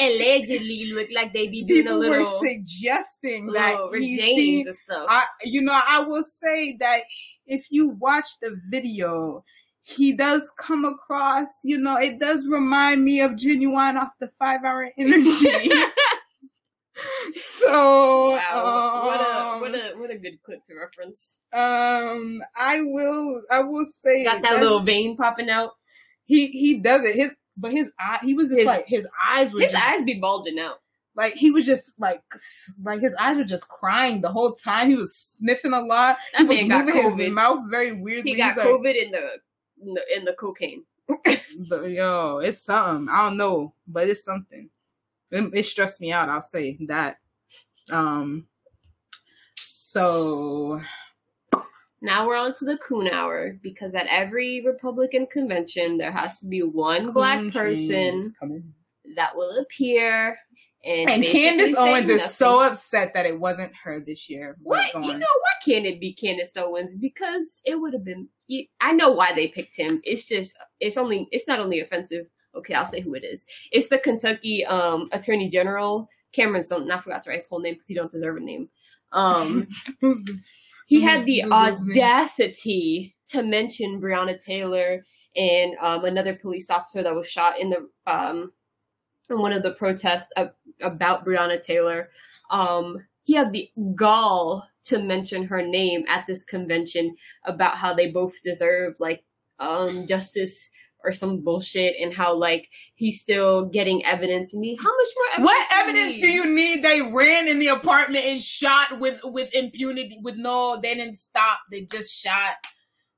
allegedly 0.00 0.92
look 0.92 1.08
like 1.12 1.32
they 1.32 1.48
be 1.48 1.64
doing 1.64 1.88
a 1.88 1.94
little, 1.96 2.18
were 2.18 2.24
suggesting 2.46 3.48
that 3.52 3.72
little 3.74 3.92
he 3.94 4.16
Rick 4.16 4.20
seen, 4.24 4.66
and 4.66 4.76
stuff. 4.76 5.06
I, 5.08 5.24
you 5.42 5.60
know, 5.60 5.78
I 5.88 6.00
will 6.04 6.22
say 6.22 6.76
that 6.78 7.00
if 7.46 7.66
you 7.70 7.88
watch 7.88 8.28
the 8.40 8.56
video, 8.70 9.44
he 9.82 10.12
does 10.12 10.52
come 10.56 10.84
across, 10.84 11.48
you 11.64 11.78
know, 11.78 11.96
it 11.96 12.20
does 12.20 12.46
remind 12.46 13.04
me 13.04 13.20
of 13.22 13.36
Genuine 13.36 13.96
off 13.96 14.10
the 14.20 14.30
Five 14.38 14.60
Hour 14.64 14.88
Energy. 14.98 15.48
so, 17.36 18.30
wow, 18.36 19.02
what 19.04 19.20
a 19.20 19.24
um, 19.54 19.60
what 19.60 19.74
a 19.74 19.98
what 19.98 20.10
a 20.10 20.18
good 20.18 20.42
clip 20.42 20.62
to 20.64 20.74
reference. 20.74 21.38
um, 21.52 22.42
I 22.56 22.80
will, 22.82 23.42
I 23.50 23.62
will 23.62 23.84
say 23.84 24.24
Got 24.24 24.42
that 24.42 24.60
little 24.60 24.80
vein 24.80 25.16
popping 25.16 25.50
out. 25.50 25.72
he 26.26 26.48
he 26.48 26.78
does 26.78 27.04
it. 27.04 27.14
His 27.14 27.34
but 27.56 27.72
his 27.72 27.90
eye, 27.98 28.18
he 28.22 28.34
was 28.34 28.48
just 28.48 28.58
His- 28.60 28.66
like 28.66 28.86
his 28.86 29.06
eyes 29.28 29.52
were 29.52 29.60
His 29.60 29.72
just, 29.72 29.84
eyes 29.84 30.04
be 30.04 30.14
bulging 30.14 30.58
out. 30.58 30.76
like 31.16 31.34
he 31.34 31.50
was 31.50 31.66
just 31.66 31.98
like 32.00 32.22
like 32.82 33.00
his 33.00 33.14
eyes 33.20 33.36
were 33.36 33.44
just 33.44 33.68
crying 33.68 34.20
the 34.20 34.30
whole 34.32 34.54
time. 34.54 34.88
He 34.90 34.96
was 34.96 35.14
sniffing 35.14 35.72
a 35.72 35.80
lot. 35.80 36.16
That 36.32 36.42
he 36.42 36.46
was 36.46 36.62
got 36.68 36.84
moving 36.86 37.02
his 37.02 37.12
COVID. 37.14 37.32
mouth 37.32 37.60
very 37.70 37.92
weirdly. 37.92 38.32
He 38.32 38.36
got 38.36 38.54
He's 38.54 38.64
like, 38.64 38.66
COVID 38.66 39.04
in 39.04 39.10
the, 39.10 39.28
in 39.82 39.94
the 39.94 40.02
in 40.16 40.24
the 40.24 40.32
cocaine. 40.34 40.84
but 41.68 41.90
yo, 41.90 42.38
it's 42.38 42.58
something. 42.62 43.08
I 43.12 43.24
don't 43.24 43.36
know, 43.36 43.72
but 43.86 44.08
it's 44.08 44.24
something. 44.24 44.68
It, 45.30 45.50
it 45.54 45.62
stressed 45.64 46.00
me 46.00 46.12
out. 46.12 46.28
I'll 46.28 46.42
say 46.42 46.78
that. 46.88 47.16
Um. 47.90 48.46
So 49.56 50.80
Now 52.00 52.26
we're 52.26 52.36
on 52.36 52.52
to 52.54 52.64
the 52.64 52.78
coon 52.78 53.08
hour 53.08 53.58
because 53.62 53.94
at 53.94 54.06
every 54.06 54.62
Republican 54.64 55.26
convention 55.26 55.98
there 55.98 56.12
has 56.12 56.38
to 56.40 56.46
be 56.46 56.62
one 56.62 57.12
black 57.12 57.52
person 57.52 58.32
that 59.16 59.34
will 59.34 59.58
appear 59.58 60.38
and, 60.84 61.10
And 61.10 61.24
Candace 61.24 61.76
Owens 61.76 62.08
is 62.08 62.20
nothing. 62.20 62.32
so 62.32 62.60
upset 62.62 63.12
that 63.14 63.26
it 63.26 63.38
wasn't 63.38 63.72
her 63.82 63.98
this 64.00 64.30
year. 64.30 64.56
What 64.62 64.94
you 64.94 65.00
know? 65.00 65.18
Why 65.18 65.52
can't 65.64 65.84
it 65.84 66.00
be 66.00 66.12
Candace 66.12 66.56
Owens? 66.56 66.94
Because 66.94 67.60
it 67.64 67.74
would 67.74 67.92
have 67.94 68.04
been. 68.04 68.28
I 68.80 68.92
know 68.92 69.10
why 69.10 69.34
they 69.34 69.48
picked 69.48 69.76
him. 69.76 70.00
It's 70.04 70.24
just. 70.24 70.56
It's 70.78 70.96
only. 70.96 71.26
It's 71.32 71.48
not 71.48 71.58
only 71.58 71.80
offensive. 71.80 72.26
Okay, 72.54 72.74
I'll 72.74 72.84
say 72.84 73.00
who 73.00 73.14
it 73.14 73.24
is. 73.24 73.46
It's 73.70 73.88
the 73.88 73.98
Kentucky 73.98 74.64
um, 74.64 75.08
Attorney 75.12 75.48
General 75.48 76.08
Cameron. 76.32 76.66
Stone. 76.66 76.90
I 76.90 76.98
forgot 76.98 77.22
to 77.22 77.30
write 77.30 77.40
his 77.40 77.48
whole 77.48 77.60
name 77.60 77.74
because 77.74 77.88
he 77.88 77.94
don't 77.94 78.10
deserve 78.10 78.36
a 78.36 78.40
name. 78.40 78.68
Um, 79.12 79.68
he 80.86 81.02
had 81.02 81.24
the 81.24 81.42
Google 81.42 81.64
his 81.64 81.84
name. 81.86 81.98
audacity 81.98 83.16
to 83.28 83.42
mention 83.42 84.00
Breonna 84.00 84.42
Taylor 84.42 85.04
and 85.36 85.74
um, 85.80 86.04
another 86.04 86.34
police 86.34 86.70
officer 86.70 87.02
that 87.02 87.14
was 87.14 87.30
shot 87.30 87.60
in 87.60 87.70
the 87.70 87.88
um, 88.06 88.52
in 89.30 89.38
one 89.38 89.52
of 89.52 89.62
the 89.62 89.72
protests 89.72 90.32
ab- 90.36 90.54
about 90.80 91.24
Breonna 91.24 91.60
Taylor. 91.60 92.08
Um, 92.50 92.98
he 93.24 93.34
had 93.34 93.52
the 93.52 93.70
gall 93.94 94.66
to 94.84 94.98
mention 94.98 95.44
her 95.44 95.62
name 95.62 96.04
at 96.08 96.26
this 96.26 96.42
convention 96.42 97.14
about 97.44 97.76
how 97.76 97.92
they 97.92 98.10
both 98.10 98.40
deserve 98.42 98.94
like 98.98 99.22
um, 99.58 100.06
justice 100.06 100.70
or 101.04 101.12
some 101.12 101.42
bullshit 101.42 101.94
and 102.00 102.12
how 102.12 102.34
like 102.34 102.68
he's 102.94 103.20
still 103.20 103.66
getting 103.66 104.04
evidence 104.04 104.52
and 104.54 104.64
he, 104.64 104.76
how 104.76 104.90
much 104.96 105.08
more 105.16 105.26
evidence 105.34 105.46
What 105.46 105.68
do 105.68 105.76
evidence 105.90 106.14
need? 106.16 106.20
do 106.22 106.28
you 106.28 106.54
need? 106.54 106.84
They 106.84 107.00
ran 107.02 107.48
in 107.48 107.58
the 107.58 107.68
apartment 107.68 108.24
and 108.24 108.40
shot 108.40 108.98
with 109.00 109.20
with 109.24 109.54
impunity. 109.54 110.18
With 110.22 110.36
no, 110.36 110.78
they 110.82 110.94
didn't 110.94 111.16
stop. 111.16 111.60
They 111.70 111.82
just 111.82 112.12
shot. 112.12 112.56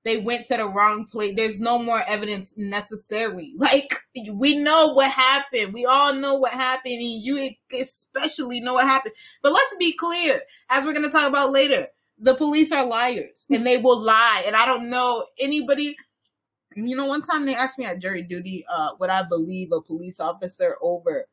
They 0.02 0.16
went 0.16 0.46
to 0.46 0.56
the 0.56 0.66
wrong 0.66 1.06
place. 1.12 1.34
There's 1.36 1.60
no 1.60 1.78
more 1.78 2.02
evidence 2.06 2.56
necessary. 2.56 3.54
Like 3.58 3.94
we 4.32 4.56
know 4.56 4.92
what 4.94 5.10
happened. 5.10 5.72
We 5.74 5.84
all 5.86 6.14
know 6.14 6.34
what 6.34 6.52
happened, 6.52 6.94
and 6.94 7.02
you 7.02 7.50
especially 7.78 8.60
know 8.60 8.74
what 8.74 8.86
happened. 8.86 9.14
But 9.42 9.52
let's 9.52 9.74
be 9.78 9.92
clear, 9.92 10.40
as 10.70 10.84
we're 10.84 10.94
gonna 10.94 11.10
talk 11.10 11.28
about 11.28 11.52
later, 11.52 11.88
the 12.18 12.34
police 12.34 12.72
are 12.72 12.84
liars 12.84 13.46
and 13.50 13.66
they 13.66 13.78
will 13.78 13.98
lie. 14.00 14.42
And 14.46 14.54
I 14.54 14.66
don't 14.66 14.90
know 14.90 15.24
anybody. 15.38 15.96
You 16.86 16.96
know, 16.96 17.06
one 17.06 17.22
time 17.22 17.46
they 17.46 17.54
asked 17.54 17.78
me 17.78 17.84
at 17.84 18.00
jury 18.00 18.22
duty, 18.22 18.64
uh, 18.70 18.90
would 18.98 19.10
I 19.10 19.22
believe 19.22 19.72
a 19.72 19.80
police 19.80 20.20
officer 20.20 20.76
over, 20.82 21.26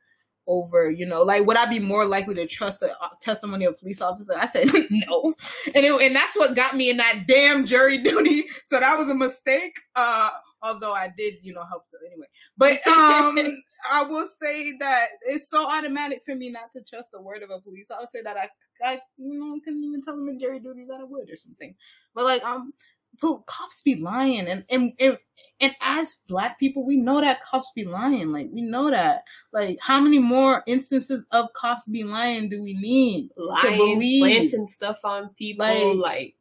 over, 0.48 0.90
you 0.90 1.06
know, 1.06 1.24
like 1.24 1.46
would 1.46 1.58
I 1.58 1.66
be 1.68 1.80
more 1.80 2.06
likely 2.06 2.36
to 2.36 2.48
trust 2.48 2.80
the 2.80 2.92
uh, 3.02 3.10
testimony 3.22 3.66
of 3.66 3.74
a 3.74 3.78
police 3.78 4.02
officer? 4.02 4.34
I 4.38 4.46
said 4.46 4.68
no, 4.90 5.34
and 5.74 5.86
it, 5.86 6.02
and 6.02 6.16
that's 6.16 6.36
what 6.36 6.56
got 6.56 6.76
me 6.76 6.90
in 6.90 6.98
that 6.98 7.26
damn 7.28 7.66
jury 7.66 7.98
duty. 8.04 8.46
So 8.66 8.80
that 8.80 8.98
was 8.98 9.10
a 9.10 9.16
mistake. 9.16 9.80
Uh, 9.96 10.32
although 10.62 10.94
I 10.94 11.12
did, 11.16 11.36
you 11.42 11.54
know, 11.54 11.64
help. 11.66 11.84
So 11.88 11.98
anyway, 12.06 12.28
but 12.58 12.86
um, 12.88 13.38
I 13.92 14.04
will 14.04 14.28
say 14.28 14.78
that 14.80 15.08
it's 15.24 15.50
so 15.50 15.70
automatic 15.70 16.24
for 16.26 16.36
me 16.36 16.50
not 16.50 16.74
to 16.76 16.84
trust 16.84 17.12
the 17.12 17.22
word 17.22 17.44
of 17.44 17.50
a 17.50 17.62
police 17.62 17.92
officer 17.92 18.20
that 18.24 18.38
I, 18.38 18.50
I, 18.84 19.00
you 19.18 19.40
know, 19.40 19.60
couldn't 19.64 19.84
even 19.84 20.02
tell 20.02 20.16
them 20.16 20.30
in 20.30 20.40
jury 20.40 20.60
duty 20.60 20.86
that 20.90 21.00
I 21.00 21.04
would 21.04 21.30
or 21.30 21.38
something. 21.38 21.76
But 22.14 22.26
like, 22.26 22.44
um, 22.44 22.74
po- 23.20 23.44
cops 23.48 23.82
be 23.82 23.96
lying, 23.96 24.48
and 24.48 24.64
and 24.70 24.94
and 25.00 25.18
and 25.60 25.76
as 25.82 26.18
black 26.28 26.60
people, 26.60 26.86
we 26.86 26.98
know 26.98 27.20
that 27.22 27.42
cops 27.42 27.72
be 27.76 27.84
lying. 27.86 28.32
Like 28.32 28.50
we 28.52 28.62
know 28.62 28.92
that. 28.92 29.24
Like, 29.52 29.78
how 29.82 30.00
many 30.00 30.20
more 30.20 30.64
instances 30.68 31.26
of 31.32 31.52
cops 31.54 31.88
be 31.88 32.04
lying 32.04 32.50
do 32.50 32.62
we 32.62 32.74
need 32.76 33.30
to 33.38 33.44
lying, 33.44 33.78
believe? 33.78 34.22
planting 34.24 34.66
stuff 34.68 35.00
on 35.04 35.30
people. 35.30 35.66
Like- 35.66 35.98
Like, 36.18 36.36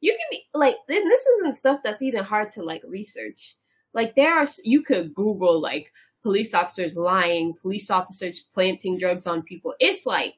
you 0.00 0.12
can 0.12 0.26
be 0.30 0.44
like, 0.54 0.76
then 0.88 1.06
this 1.08 1.26
isn't 1.26 1.54
stuff 1.56 1.80
that's 1.82 2.02
even 2.02 2.24
hard 2.24 2.50
to 2.50 2.62
like 2.62 2.82
research. 2.86 3.56
Like 3.94 4.14
there 4.14 4.32
are, 4.38 4.46
you 4.64 4.82
could 4.82 5.12
Google 5.14 5.60
like 5.60 5.92
police 6.22 6.54
officers 6.54 6.94
lying, 6.94 7.54
police 7.60 7.90
officers 7.90 8.40
planting 8.40 8.98
drugs 8.98 9.26
on 9.26 9.42
people. 9.42 9.74
It's 9.80 10.06
like 10.06 10.34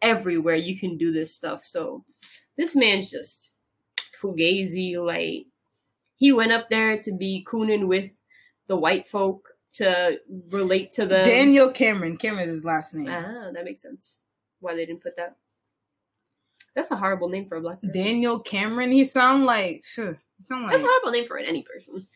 everywhere 0.00 0.54
you 0.54 0.78
can 0.78 0.96
do 0.96 1.12
this 1.12 1.34
stuff. 1.34 1.64
So 1.64 2.04
this 2.56 2.74
man's 2.74 3.10
just 3.10 3.52
fugazi. 4.20 4.96
Like 4.96 5.46
he 6.16 6.32
went 6.32 6.52
up 6.52 6.68
there 6.68 6.98
to 6.98 7.12
be 7.12 7.44
cooning 7.48 7.86
with 7.86 8.20
the 8.66 8.76
white 8.76 9.06
folk 9.06 9.48
to 9.72 10.18
relate 10.50 10.90
to 10.92 11.06
the 11.06 11.18
Daniel 11.24 11.70
Cameron. 11.70 12.16
Cameron 12.16 12.48
is 12.48 12.54
his 12.56 12.64
last 12.64 12.94
name. 12.94 13.08
Ah, 13.08 13.50
that 13.52 13.64
makes 13.64 13.82
sense. 13.82 14.18
Why 14.60 14.74
they 14.74 14.86
didn't 14.86 15.02
put 15.02 15.16
that. 15.16 15.36
That's 16.74 16.90
a 16.90 16.96
horrible 16.96 17.28
name 17.28 17.46
for 17.48 17.56
a 17.56 17.60
black 17.60 17.80
person. 17.80 17.92
Daniel 17.92 18.38
Cameron. 18.38 18.92
He 18.92 19.04
sound 19.04 19.46
like. 19.46 19.82
phew, 19.82 20.16
He 20.36 20.42
sound 20.44 20.64
like 20.64 20.72
That's 20.72 20.84
a 20.84 20.86
horrible 20.86 21.10
name 21.10 21.26
for 21.26 21.38
any 21.38 21.62
person. 21.62 22.06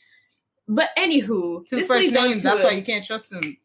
But 0.68 0.90
anywho, 0.96 1.66
two 1.66 1.84
first 1.84 2.12
names. 2.12 2.42
That's 2.42 2.60
a- 2.62 2.64
why 2.64 2.72
you 2.72 2.84
can't 2.84 3.04
trust 3.04 3.32
him. 3.32 3.56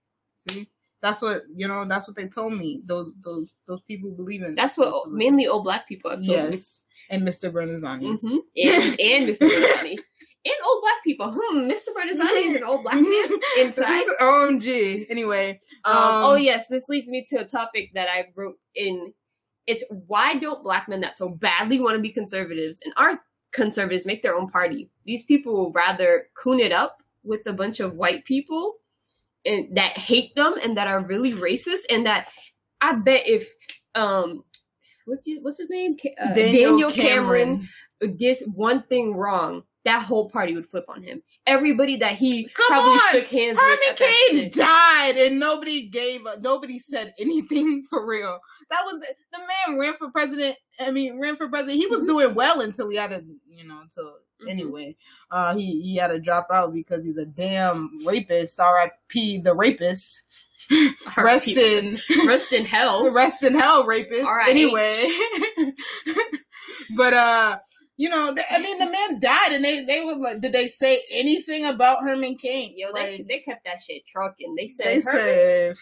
See, 0.50 0.68
that's 1.02 1.22
what 1.22 1.44
you 1.56 1.68
know. 1.68 1.86
That's 1.88 2.08
what 2.08 2.16
they 2.18 2.28
told 2.28 2.54
me. 2.54 2.82
Those 2.86 3.14
those 3.24 3.54
those 3.68 3.82
people 3.88 4.12
believe 4.12 4.42
in. 4.44 4.56
That's 4.56 4.78
what 4.78 5.10
mainly 5.12 5.48
old 5.48 5.64
black 5.64 5.88
people 5.88 6.12
have 6.12 6.24
told 6.24 6.52
Yes, 6.52 6.84
and 7.10 7.22
Mr. 7.24 7.52
Bernazani. 7.52 8.02
me. 8.02 8.18
hmm 8.18 8.38
And, 8.56 9.00
and 9.00 9.28
Mr. 9.30 9.42
Bernazani. 9.48 9.98
and 10.46 10.56
old 10.66 10.82
black 10.82 11.04
people. 11.04 11.32
Hmm, 11.38 11.70
Mr. 11.70 11.90
Bernazani 11.96 12.48
is 12.48 12.54
an 12.56 12.64
old 12.64 12.84
black 12.84 12.96
man 12.96 13.30
inside. 13.60 14.06
OMG. 14.20 15.06
Anyway, 15.10 15.60
Um, 15.86 15.96
Um, 15.98 16.24
oh 16.32 16.36
yes, 16.36 16.68
this 16.68 16.88
leads 16.90 17.10
me 17.10 17.26
to 17.30 17.38
a 17.42 17.46
topic 17.46 17.92
that 17.94 18.08
I 18.10 18.28
wrote 18.36 18.58
in 18.76 19.14
It's 19.68 19.84
why 20.08 20.36
don't 20.36 20.64
black 20.64 20.88
men 20.88 21.02
that 21.02 21.18
so 21.18 21.30
badly 21.30 21.80
want 21.80 21.96
to 21.96 22.02
be 22.02 22.10
conservatives 22.12 22.80
and 22.84 22.94
are 22.98 23.20
conservatives 23.52 24.06
make 24.06 24.24
their 24.24 24.36
own 24.36 24.48
party? 24.48 24.90
These 25.06 25.24
people 25.24 25.54
will 25.56 25.72
rather 25.72 26.28
coon 26.42 26.60
it 26.60 26.72
up 26.72 27.04
with 27.24 27.46
a 27.46 27.54
bunch 27.54 27.80
of 27.82 27.94
white 27.96 28.24
people 28.26 28.76
and 29.48 29.78
that 29.78 29.98
hate 29.98 30.36
them 30.36 30.56
and 30.62 30.78
that 30.78 30.88
are 30.88 31.04
really 31.04 31.34
racist 31.34 31.86
and 31.90 32.06
that 32.06 32.28
I 32.82 32.94
bet 32.94 33.24
if 33.26 33.52
um 33.96 34.44
what's 35.06 35.22
his, 35.26 35.40
what's 35.42 35.58
his 35.58 35.70
name 35.70 35.96
uh, 36.22 36.34
Daniel, 36.34 36.72
Daniel 36.72 36.92
Cameron. 36.92 37.68
Cameron 38.02 38.18
did 38.18 38.38
one 38.54 38.84
thing 38.84 39.16
wrong 39.16 39.64
that 39.88 40.02
whole 40.02 40.30
party 40.30 40.54
would 40.54 40.70
flip 40.70 40.84
on 40.90 41.02
him. 41.02 41.24
Everybody 41.46 41.96
that 41.98 42.14
he 42.14 42.46
Come 42.50 42.68
probably 42.68 42.92
on. 42.92 43.12
shook 43.12 43.28
hands 43.28 43.58
Herman 43.58 43.78
with. 43.88 43.96
Cain 43.98 44.50
died, 44.54 45.16
and 45.18 45.40
nobody 45.40 45.88
gave, 45.88 46.28
nobody 46.42 46.78
said 46.78 47.14
anything 47.18 47.86
for 47.90 48.06
real. 48.06 48.40
That 48.70 48.82
was 48.86 49.00
the, 49.00 49.08
the, 49.32 49.40
man 49.40 49.80
ran 49.80 49.94
for 49.94 50.12
president. 50.12 50.58
I 50.78 50.92
mean, 50.92 51.22
ran 51.22 51.38
for 51.38 51.48
president. 51.48 51.78
He 51.78 51.88
was 51.88 52.02
mm-hmm. 52.02 52.08
doing 52.08 52.36
well 52.36 52.60
until 52.60 52.90
he 52.90 52.98
had 52.98 53.12
to, 53.12 53.24
you 53.50 53.66
know, 53.66 53.80
until 53.82 54.06
mm-hmm. 54.08 54.50
anyway, 54.50 54.98
uh, 55.32 55.56
he 55.56 55.82
he 55.82 55.96
had 55.96 56.10
to 56.10 56.20
drop 56.20 56.48
out 56.52 56.74
because 56.74 57.06
he's 57.06 57.18
a 57.18 57.26
damn 57.26 58.06
rapist. 58.06 58.60
R.I.P. 58.60 59.38
the 59.38 59.56
rapist. 59.56 60.24
rest 61.16 61.48
in 61.48 61.98
rest 62.26 62.52
in 62.52 62.66
hell. 62.66 63.10
Rest 63.14 63.42
in 63.42 63.56
hell, 63.56 63.86
rapist. 63.86 64.28
Anyway, 64.50 65.10
but 66.98 67.14
uh 67.14 67.58
you 67.98 68.10
know, 68.10 68.36
I 68.52 68.60
mean, 68.62 68.78
the 68.78 68.86
man 68.86 69.20
died, 69.20 69.54
and 69.54 69.66
they 69.66 69.84
they 69.84 70.06
were 70.06 70.16
like, 70.16 70.40
did 70.40 70.54
they 70.54 70.68
say 70.68 71.02
anything 71.12 71.66
about 71.66 72.04
Herman 72.04 72.38
Cain? 72.38 72.74
Yo, 72.78 72.92
like, 72.92 73.18
they 73.18 73.26
they 73.28 73.40
kept 73.40 73.66
that 73.66 73.82
shit 73.82 74.06
trucking. 74.06 74.56
They 74.56 74.68
said 74.68 74.86
they 74.86 75.02
said 75.02 75.76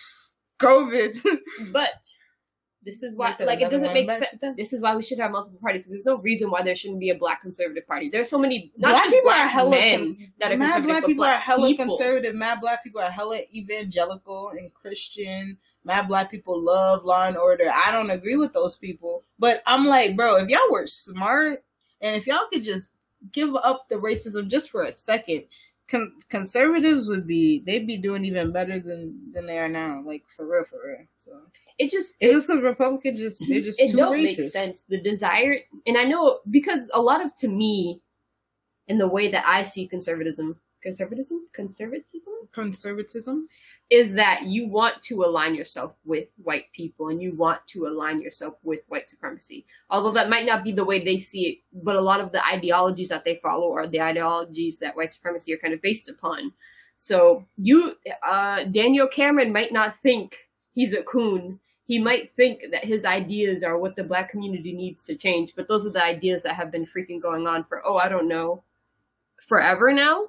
COVID, 0.59 1.21
but 1.73 2.05
this 2.85 3.03
is 3.03 3.15
why, 3.15 3.35
like, 3.39 3.59
it 3.59 3.69
doesn't 3.69 3.93
make 3.93 4.09
sense. 4.09 4.37
This 4.55 4.71
is 4.71 4.79
why 4.79 4.95
we 4.95 5.01
should 5.01 5.19
have 5.19 5.31
multiple 5.31 5.59
parties 5.59 5.79
because 5.79 5.91
there's 5.91 6.05
no 6.05 6.19
reason 6.19 6.49
why 6.51 6.61
there 6.61 6.75
shouldn't 6.75 7.01
be 7.01 7.09
a 7.09 7.15
black 7.15 7.41
conservative 7.41 7.85
party. 7.85 8.09
There's 8.09 8.29
so 8.29 8.37
many 8.37 8.71
not 8.77 8.91
black 8.91 9.03
just 9.03 9.15
people 9.15 9.31
black 9.31 9.45
are 9.45 9.49
hella 9.49 9.71
men 9.71 9.99
con- 9.99 10.33
that 10.39 10.51
are 10.53 10.57
mad 10.57 10.83
black 10.83 11.05
people 11.05 11.23
black 11.23 11.39
are 11.39 11.41
hella 11.41 11.67
people. 11.67 11.85
conservative. 11.85 12.35
Mad 12.35 12.61
black 12.61 12.81
people 12.81 13.01
are 13.01 13.09
hella 13.09 13.41
evangelical 13.53 14.49
and 14.49 14.73
Christian. 14.73 15.57
Mad 15.83 16.07
black 16.07 16.31
people 16.31 16.63
love 16.63 17.03
law 17.03 17.27
and 17.27 17.35
order. 17.35 17.65
I 17.73 17.91
don't 17.91 18.09
agree 18.09 18.37
with 18.37 18.53
those 18.53 18.77
people, 18.77 19.23
but 19.37 19.61
I'm 19.67 19.85
like, 19.85 20.15
bro, 20.15 20.37
if 20.37 20.47
y'all 20.47 20.61
were 20.71 20.87
smart 20.87 21.63
and 22.05 22.15
if 22.15 22.27
y'all 22.27 22.47
could 22.53 22.63
just 22.63 22.93
give 23.31 23.55
up 23.55 23.89
the 23.89 23.95
racism 23.95 24.47
just 24.47 24.69
for 24.69 24.83
a 24.83 24.91
second, 24.91 25.45
con- 25.87 26.13
conservatives 26.29 27.09
would 27.09 27.25
be 27.25 27.61
they'd 27.61 27.87
be 27.87 27.97
doing 27.97 28.23
even 28.25 28.51
better 28.51 28.79
than 28.79 29.31
than 29.31 29.47
they 29.47 29.57
are 29.57 29.67
now. 29.67 30.01
Like 30.05 30.23
for 30.35 30.47
real, 30.47 30.65
for 30.65 30.79
real. 30.85 31.05
So 31.15 31.31
it 31.79 31.89
just 31.91 32.15
it's 32.19 32.45
because 32.45 32.61
Republicans 32.61 33.19
just 33.19 33.43
they're 33.49 33.61
just 33.61 33.79
it 33.81 33.91
too 33.91 33.97
don't 33.97 34.13
racist. 34.13 34.37
make 34.37 34.51
sense. 34.51 34.83
The 34.83 35.01
desire, 35.01 35.57
and 35.87 35.97
I 35.97 36.03
know 36.03 36.39
because 36.49 36.89
a 36.93 37.01
lot 37.01 37.25
of 37.25 37.33
to 37.37 37.47
me, 37.47 38.01
in 38.87 38.99
the 38.99 39.07
way 39.07 39.27
that 39.29 39.45
I 39.47 39.63
see 39.63 39.87
conservatism, 39.87 40.59
conservatism, 40.85 41.47
conservatism, 41.51 42.33
conservatism 42.51 43.47
is 43.89 44.13
that 44.13 44.43
you 44.43 44.67
want 44.67 45.01
to 45.01 45.23
align 45.23 45.55
yourself 45.55 45.93
with 46.05 46.27
white 46.43 46.71
people 46.73 47.09
and 47.09 47.19
you 47.19 47.33
want 47.33 47.59
to 47.65 47.87
align 47.87 48.21
yourself 48.21 48.53
with 48.61 48.81
white 48.87 49.09
supremacy. 49.09 49.65
Although 49.89 50.11
that 50.11 50.29
might 50.29 50.45
not 50.45 50.63
be 50.63 50.71
the 50.71 50.85
way 50.85 51.03
they 51.03 51.17
see 51.17 51.47
it, 51.47 51.57
but 51.83 51.95
a 51.95 52.01
lot 52.01 52.19
of 52.19 52.31
the 52.31 52.45
ideologies 52.45 53.09
that 53.09 53.25
they 53.25 53.37
follow 53.37 53.73
are 53.73 53.87
the 53.87 53.99
ideologies 53.99 54.77
that 54.77 54.95
white 54.95 55.11
supremacy 55.11 55.51
are 55.55 55.57
kind 55.57 55.73
of 55.73 55.81
based 55.81 56.07
upon. 56.07 56.53
So 56.97 57.43
you, 57.57 57.95
uh, 58.23 58.65
Daniel 58.65 59.07
Cameron 59.07 59.51
might 59.51 59.73
not 59.73 59.95
think 59.95 60.37
he's 60.73 60.93
a 60.93 61.01
coon. 61.01 61.59
He 61.85 61.97
might 61.97 62.29
think 62.29 62.61
that 62.71 62.85
his 62.85 63.05
ideas 63.05 63.63
are 63.63 63.79
what 63.79 63.95
the 63.95 64.03
black 64.03 64.29
community 64.29 64.71
needs 64.71 65.01
to 65.05 65.15
change, 65.15 65.53
but 65.55 65.67
those 65.67 65.87
are 65.87 65.91
the 65.91 66.03
ideas 66.03 66.43
that 66.43 66.53
have 66.53 66.71
been 66.71 66.85
freaking 66.85 67.19
going 67.19 67.47
on 67.47 67.63
for, 67.63 67.81
oh, 67.83 67.97
I 67.97 68.07
don't 68.07 68.27
know, 68.27 68.61
forever 69.41 69.91
now 69.91 70.25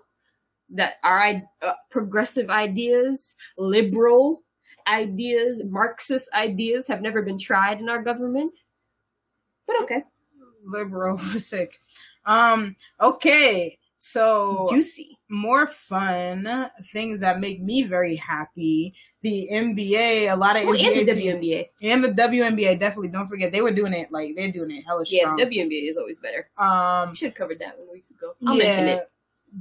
that 0.71 0.95
our 1.05 1.43
uh, 1.62 1.73
progressive 1.91 2.51
ideas, 2.51 3.35
liberal 3.59 4.43
ideas, 4.87 5.62
Marxist 5.64 6.29
ideas 6.35 6.89
have 6.89 7.03
never 7.03 7.23
been 7.23 7.39
tried 7.39 7.81
in 7.81 7.89
our 7.89 8.03
government. 8.03 8.57
But 9.67 9.83
okay. 9.83 10.03
Liberal 10.64 11.19
sick. 11.19 11.79
Um, 12.25 12.77
okay. 13.01 13.79
So 13.99 14.69
juicy. 14.71 15.19
More 15.29 15.67
fun 15.67 16.69
things 16.93 17.21
that 17.21 17.41
make 17.41 17.62
me 17.62 17.83
very 17.83 18.14
happy. 18.14 18.95
The 19.23 19.49
NBA, 19.51 20.33
a 20.33 20.37
lot 20.37 20.57
of 20.57 20.64
oh, 20.64 20.73
NBA 20.73 21.01
and 21.01 21.09
the 21.09 21.14
team, 21.14 21.37
WNBA 21.41 21.69
and 21.83 22.05
the 22.05 22.09
WNBA. 22.11 22.79
Definitely 22.79 23.09
don't 23.09 23.27
forget 23.27 23.51
they 23.51 23.62
were 23.62 23.73
doing 23.73 23.93
it 23.93 24.12
like 24.12 24.37
they're 24.37 24.53
doing 24.53 24.71
it 24.71 24.85
hella 24.87 25.05
strong. 25.05 25.39
Yeah, 25.39 25.45
WNBA 25.45 25.91
is 25.91 25.97
always 25.97 26.21
better. 26.21 26.49
Um, 26.59 27.14
should 27.14 27.29
have 27.29 27.35
covered 27.35 27.59
that 27.59 27.79
one 27.79 27.91
weeks 27.91 28.11
ago. 28.11 28.35
I'll 28.47 28.55
yeah, 28.55 28.64
mention 28.64 28.85
it 28.89 29.11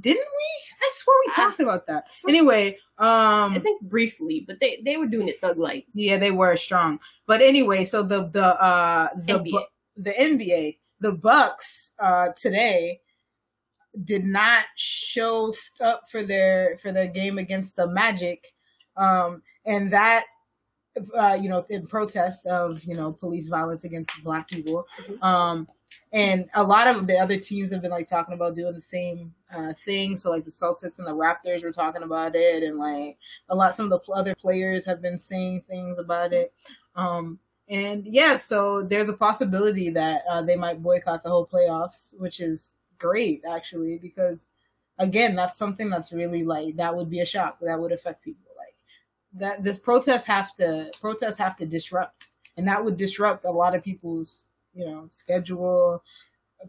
didn't 0.00 0.18
we? 0.18 0.64
I 0.82 0.90
swear 0.92 1.16
we 1.26 1.32
talked 1.32 1.60
about 1.60 1.86
that. 1.86 2.04
Anyway, 2.28 2.78
um 2.98 3.54
I 3.54 3.60
think 3.62 3.82
briefly, 3.82 4.44
but 4.46 4.58
they 4.60 4.80
they 4.84 4.96
were 4.96 5.06
doing 5.06 5.28
it 5.28 5.40
thug 5.40 5.58
like. 5.58 5.86
Yeah, 5.94 6.16
they 6.16 6.30
were 6.30 6.56
strong. 6.56 7.00
But 7.26 7.40
anyway, 7.40 7.84
so 7.84 8.02
the 8.02 8.28
the 8.28 8.60
uh 8.62 9.08
the 9.26 9.34
NBA. 9.34 9.64
the 9.96 10.12
NBA, 10.12 10.78
the 11.00 11.12
Bucks 11.12 11.92
uh 11.98 12.28
today 12.36 13.00
did 14.04 14.24
not 14.24 14.64
show 14.76 15.54
up 15.80 16.02
for 16.10 16.22
their 16.22 16.78
for 16.82 16.92
their 16.92 17.06
game 17.06 17.38
against 17.38 17.76
the 17.76 17.86
Magic. 17.86 18.52
Um 18.96 19.42
and 19.64 19.90
that 19.92 20.26
uh, 21.16 21.38
you 21.40 21.48
know, 21.48 21.64
in 21.68 21.86
protest 21.86 22.46
of 22.46 22.82
you 22.84 22.94
know 22.94 23.12
police 23.12 23.46
violence 23.46 23.84
against 23.84 24.10
black 24.24 24.48
people. 24.48 24.86
Mm-hmm. 25.02 25.22
Um, 25.22 25.68
and 26.12 26.48
a 26.54 26.62
lot 26.62 26.86
of 26.86 27.06
the 27.06 27.18
other 27.18 27.38
teams 27.38 27.72
have 27.72 27.82
been 27.82 27.90
like 27.90 28.08
talking 28.08 28.34
about 28.34 28.54
doing 28.54 28.74
the 28.74 28.80
same 28.80 29.34
uh, 29.54 29.72
thing. 29.84 30.16
So 30.16 30.30
like 30.30 30.44
the 30.44 30.50
Celtics 30.50 30.98
and 30.98 31.06
the 31.06 31.12
Raptors 31.12 31.62
were 31.62 31.72
talking 31.72 32.02
about 32.02 32.34
it, 32.34 32.62
and 32.62 32.78
like 32.78 33.18
a 33.48 33.54
lot 33.54 33.74
some 33.74 33.90
of 33.90 34.00
the 34.04 34.12
other 34.12 34.34
players 34.34 34.84
have 34.86 35.02
been 35.02 35.18
saying 35.18 35.64
things 35.68 35.98
about 35.98 36.32
it. 36.32 36.52
Um, 36.94 37.38
and 37.68 38.06
yeah, 38.06 38.36
so 38.36 38.82
there's 38.82 39.08
a 39.08 39.16
possibility 39.16 39.90
that 39.90 40.22
uh, 40.30 40.42
they 40.42 40.56
might 40.56 40.82
boycott 40.82 41.22
the 41.22 41.30
whole 41.30 41.46
playoffs, 41.46 42.18
which 42.18 42.40
is 42.40 42.76
great 42.98 43.42
actually 43.46 43.98
because 43.98 44.48
again, 44.98 45.34
that's 45.34 45.56
something 45.56 45.90
that's 45.90 46.12
really 46.12 46.44
like 46.44 46.76
that 46.76 46.96
would 46.96 47.10
be 47.10 47.20
a 47.20 47.26
shock 47.26 47.58
that 47.60 47.78
would 47.78 47.92
affect 47.92 48.22
people. 48.22 48.52
Like 48.56 48.74
that, 49.34 49.64
this 49.64 49.78
protests 49.78 50.24
have 50.26 50.54
to 50.56 50.90
protests 51.00 51.38
have 51.38 51.56
to 51.58 51.66
disrupt, 51.66 52.28
and 52.56 52.66
that 52.68 52.84
would 52.84 52.96
disrupt 52.96 53.44
a 53.44 53.50
lot 53.50 53.74
of 53.74 53.82
people's 53.82 54.46
you 54.76 54.84
know 54.84 55.06
schedule. 55.10 56.02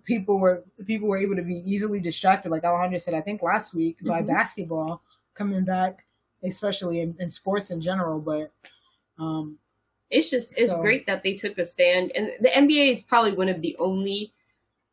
People 0.03 0.39
were 0.39 0.64
people 0.86 1.08
were 1.08 1.18
able 1.18 1.36
to 1.36 1.43
be 1.43 1.62
easily 1.66 1.99
distracted. 1.99 2.49
Like 2.49 2.64
alejandra 2.64 3.01
said 3.01 3.14
i 3.14 3.22
think 3.22 3.41
last 3.41 3.74
week 3.74 3.97
by 4.03 4.20
mm-hmm. 4.20 4.28
basketball 4.28 5.01
coming 5.34 5.64
back 5.64 6.05
especially 6.43 6.99
in, 6.99 7.16
in, 7.20 7.32
sports 7.32 7.72
in 7.72 7.82
general 7.82 8.20
but 8.20 8.51
um 9.18 9.58
it's 10.10 10.30
just 10.30 10.53
it's 10.58 10.72
so. 10.72 10.82
great 10.82 11.05
that 11.05 11.24
they 11.24 11.34
took 11.34 11.58
a 11.58 11.66
stand. 11.66 12.12
And 12.16 12.32
the 12.39 12.49
nba 12.49 12.91
is 12.91 13.01
probably 13.01 13.34
one 13.34 13.49
of 13.49 13.62
the 13.62 13.76
only 13.80 14.34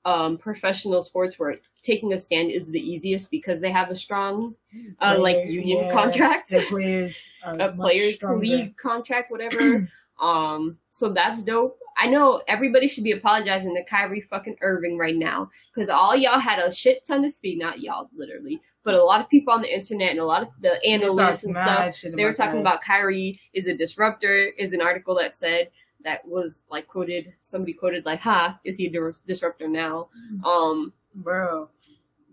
um, 0.07 0.37
professional 0.37 1.01
sports 1.01 1.39
where 1.39 1.57
taking 1.83 2.13
a 2.13 2.19
stand 2.19 2.51
is 2.51 2.69
the 2.69 2.81
easiest 2.81 3.31
because 3.31 3.61
they 3.61 3.71
have 3.71 3.91
a 3.91 3.97
strong 3.97 4.55
uh, 5.01 5.17
like 5.19 5.47
union 5.47 5.85
yeah, 5.85 5.93
contract. 5.93 6.53
players 6.69 7.27
a 7.45 7.73
players 7.73 8.23
league 8.23 8.77
contract 8.77 9.31
whatever. 9.31 9.89
Um 10.23 10.79
so 10.91 11.09
that's 11.09 11.43
dope 11.43 11.77
I 11.97 12.07
know 12.07 12.43
everybody 12.49 12.89
should 12.89 13.05
be 13.05 13.13
apologizing 13.13 13.75
to 13.77 13.85
Kyrie 13.85 14.21
fucking 14.21 14.57
Irving 14.61 14.99
right 14.99 15.17
now 15.17 15.51
because 15.73 15.89
all 15.89 16.17
y'all 16.17 16.39
had 16.39 16.59
a 16.59 16.73
shit 16.73 17.07
ton 17.07 17.23
to 17.23 17.31
speak. 17.31 17.59
Not 17.59 17.81
y'all, 17.81 18.09
literally, 18.17 18.61
but 18.83 18.95
a 18.95 19.05
lot 19.05 19.21
of 19.21 19.29
people 19.29 19.55
on 19.55 19.63
the 19.63 19.73
internet 19.73 20.11
and 20.11 20.19
a 20.19 20.25
lot 20.25 20.43
of 20.43 20.49
the 20.61 20.85
analysts 20.85 21.45
and 21.45 21.55
stuff. 21.55 21.97
They 22.03 22.25
were 22.25 22.33
talking 22.33 22.61
about 22.61 22.83
Kyrie 22.83 23.39
is 23.53 23.67
a 23.67 23.77
disruptor. 23.77 24.53
Is 24.59 24.73
an 24.73 24.81
article 24.81 25.15
that 25.17 25.35
said 25.35 25.71
that 26.05 26.27
was 26.27 26.67
like 26.71 26.89
quoted. 26.89 27.33
Somebody 27.43 27.75
quoted 27.75 28.05
like, 28.05 28.21
"Ha, 28.21 28.59
is 28.65 28.77
he 28.77 28.87
a 28.87 29.13
disruptor 29.27 29.69
now?" 29.69 30.09
Mm-hmm. 30.33 30.45
Um, 30.45 30.93
bro. 31.15 31.71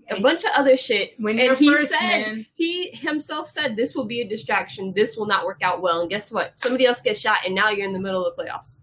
A 0.10 0.20
bunch 0.20 0.44
of 0.44 0.50
other 0.58 0.76
shit. 0.76 1.14
When 1.20 1.40
and 1.40 1.58
he 1.58 1.74
first, 1.74 1.92
said 1.92 2.00
man. 2.00 2.46
he 2.56 2.90
himself 2.92 3.48
said 3.48 3.78
this 3.78 3.96
will 3.96 4.04
be 4.04 4.20
a 4.20 4.28
distraction. 4.28 4.92
This 4.94 5.16
will 5.16 5.28
not 5.28 5.46
work 5.46 5.60
out 5.62 5.82
well. 5.82 6.02
And 6.02 6.10
guess 6.10 6.32
what? 6.32 6.60
Somebody 6.60 6.86
else 6.86 7.00
gets 7.00 7.20
shot, 7.20 7.38
and 7.46 7.56
now 7.56 7.70
you're 7.70 7.86
in 7.86 7.94
the 7.94 8.00
middle 8.00 8.26
of 8.26 8.36
the 8.36 8.44
playoffs 8.44 8.82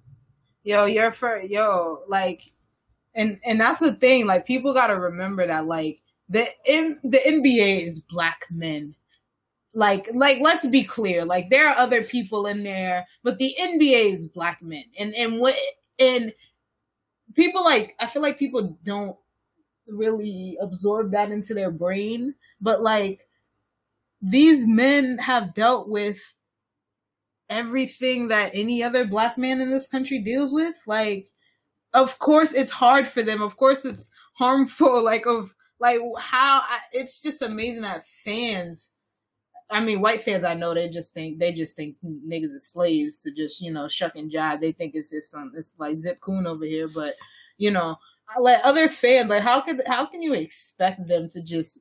yo, 0.69 0.85
you're 0.85 1.12
for 1.12 1.41
yo, 1.41 2.03
like, 2.09 2.43
and 3.14 3.41
and 3.47 3.59
that's 3.59 3.81
the 3.81 3.95
thing. 3.95 4.27
Like, 4.27 4.47
people 4.47 4.75
got 4.75 4.89
to 4.89 5.01
remember 5.01 5.47
that, 5.47 5.66
like, 5.66 6.03
the 6.29 6.47
in, 6.66 6.99
the 7.03 7.21
NBA 7.27 7.87
is 7.87 8.01
black 8.01 8.45
men. 8.51 8.95
Like, 9.75 10.11
like, 10.12 10.41
let's 10.43 10.66
be 10.66 10.85
clear. 10.85 11.25
Like, 11.25 11.49
there 11.49 11.71
are 11.71 11.77
other 11.79 12.03
people 12.03 12.47
in 12.47 12.62
there, 12.64 13.07
but 13.23 13.39
the 13.39 13.55
NBA 13.59 14.12
is 14.12 14.29
black 14.29 14.62
men, 14.62 14.85
and 15.01 15.14
and 15.14 15.41
what 15.41 15.57
and 15.99 16.35
people 17.35 17.64
like 17.64 17.97
I 17.99 18.07
feel 18.07 18.21
like 18.21 18.39
people 18.39 18.79
don't 18.85 19.16
really 19.87 20.59
absorb 20.61 21.12
that 21.12 21.31
into 21.31 21.55
their 21.55 21.71
brain, 21.71 22.35
but 22.61 22.83
like 22.83 23.27
these 24.21 24.66
men 24.66 25.16
have 25.16 25.55
dealt 25.55 25.89
with 25.89 26.35
everything 27.51 28.28
that 28.28 28.51
any 28.55 28.82
other 28.82 29.07
black 29.07 29.38
man 29.38 29.61
in 29.61 29.70
this 29.70 29.86
country 29.86 30.18
deals 30.18 30.53
with. 30.53 30.74
Like, 30.86 31.28
of 31.94 32.18
course, 32.18 32.53
it's 32.53 32.72
hard 32.72 33.07
for 33.07 33.22
them. 33.22 33.42
Of 33.42 33.57
course, 33.57 33.84
it's 33.84 34.11
harmful. 34.34 35.05
Like, 35.05 35.26
of 35.26 35.55
like 35.80 36.01
how 36.18 36.61
I, 36.61 36.80
it's 36.92 37.22
just 37.22 37.42
amazing 37.42 37.82
that 37.82 38.07
fans. 38.07 38.90
I 39.70 39.80
mean, 39.80 40.01
white 40.01 40.22
fans, 40.22 40.44
I 40.44 40.55
know 40.55 40.74
they 40.74 40.88
just 40.88 41.12
think 41.12 41.38
they 41.38 41.53
just 41.53 41.76
think 41.76 41.96
niggas 42.05 42.57
are 42.57 42.61
slaves 42.61 43.18
to 43.20 43.30
just 43.30 43.61
you 43.61 43.70
know 43.70 43.88
shuck 43.88 44.16
and 44.16 44.32
jive. 44.32 44.61
They 44.61 44.72
think 44.72 44.94
it's 44.94 45.11
just 45.11 45.30
some 45.30 45.53
it's 45.55 45.76
like 45.78 45.96
Zip 45.96 46.20
Coon 46.20 46.46
over 46.46 46.64
here, 46.64 46.88
but 46.88 47.14
you 47.59 47.70
know, 47.70 47.96
like 48.40 48.59
other 48.64 48.88
fans, 48.88 49.28
like 49.28 49.42
how 49.42 49.61
could 49.61 49.82
how 49.86 50.07
can 50.07 50.22
you 50.22 50.34
expect 50.34 51.07
them 51.07 51.28
to 51.30 51.42
just 51.42 51.80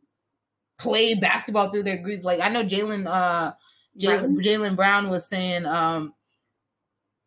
play 0.77 1.15
basketball 1.15 1.69
through 1.69 1.83
their 1.83 1.97
grief? 1.97 2.23
Like 2.23 2.39
I 2.41 2.49
know 2.49 2.63
Jaylen 2.63 3.07
uh 3.07 3.53
Jaylen 3.99 4.75
Brown 4.75 5.09
was 5.09 5.27
saying 5.27 5.65
um 5.65 6.13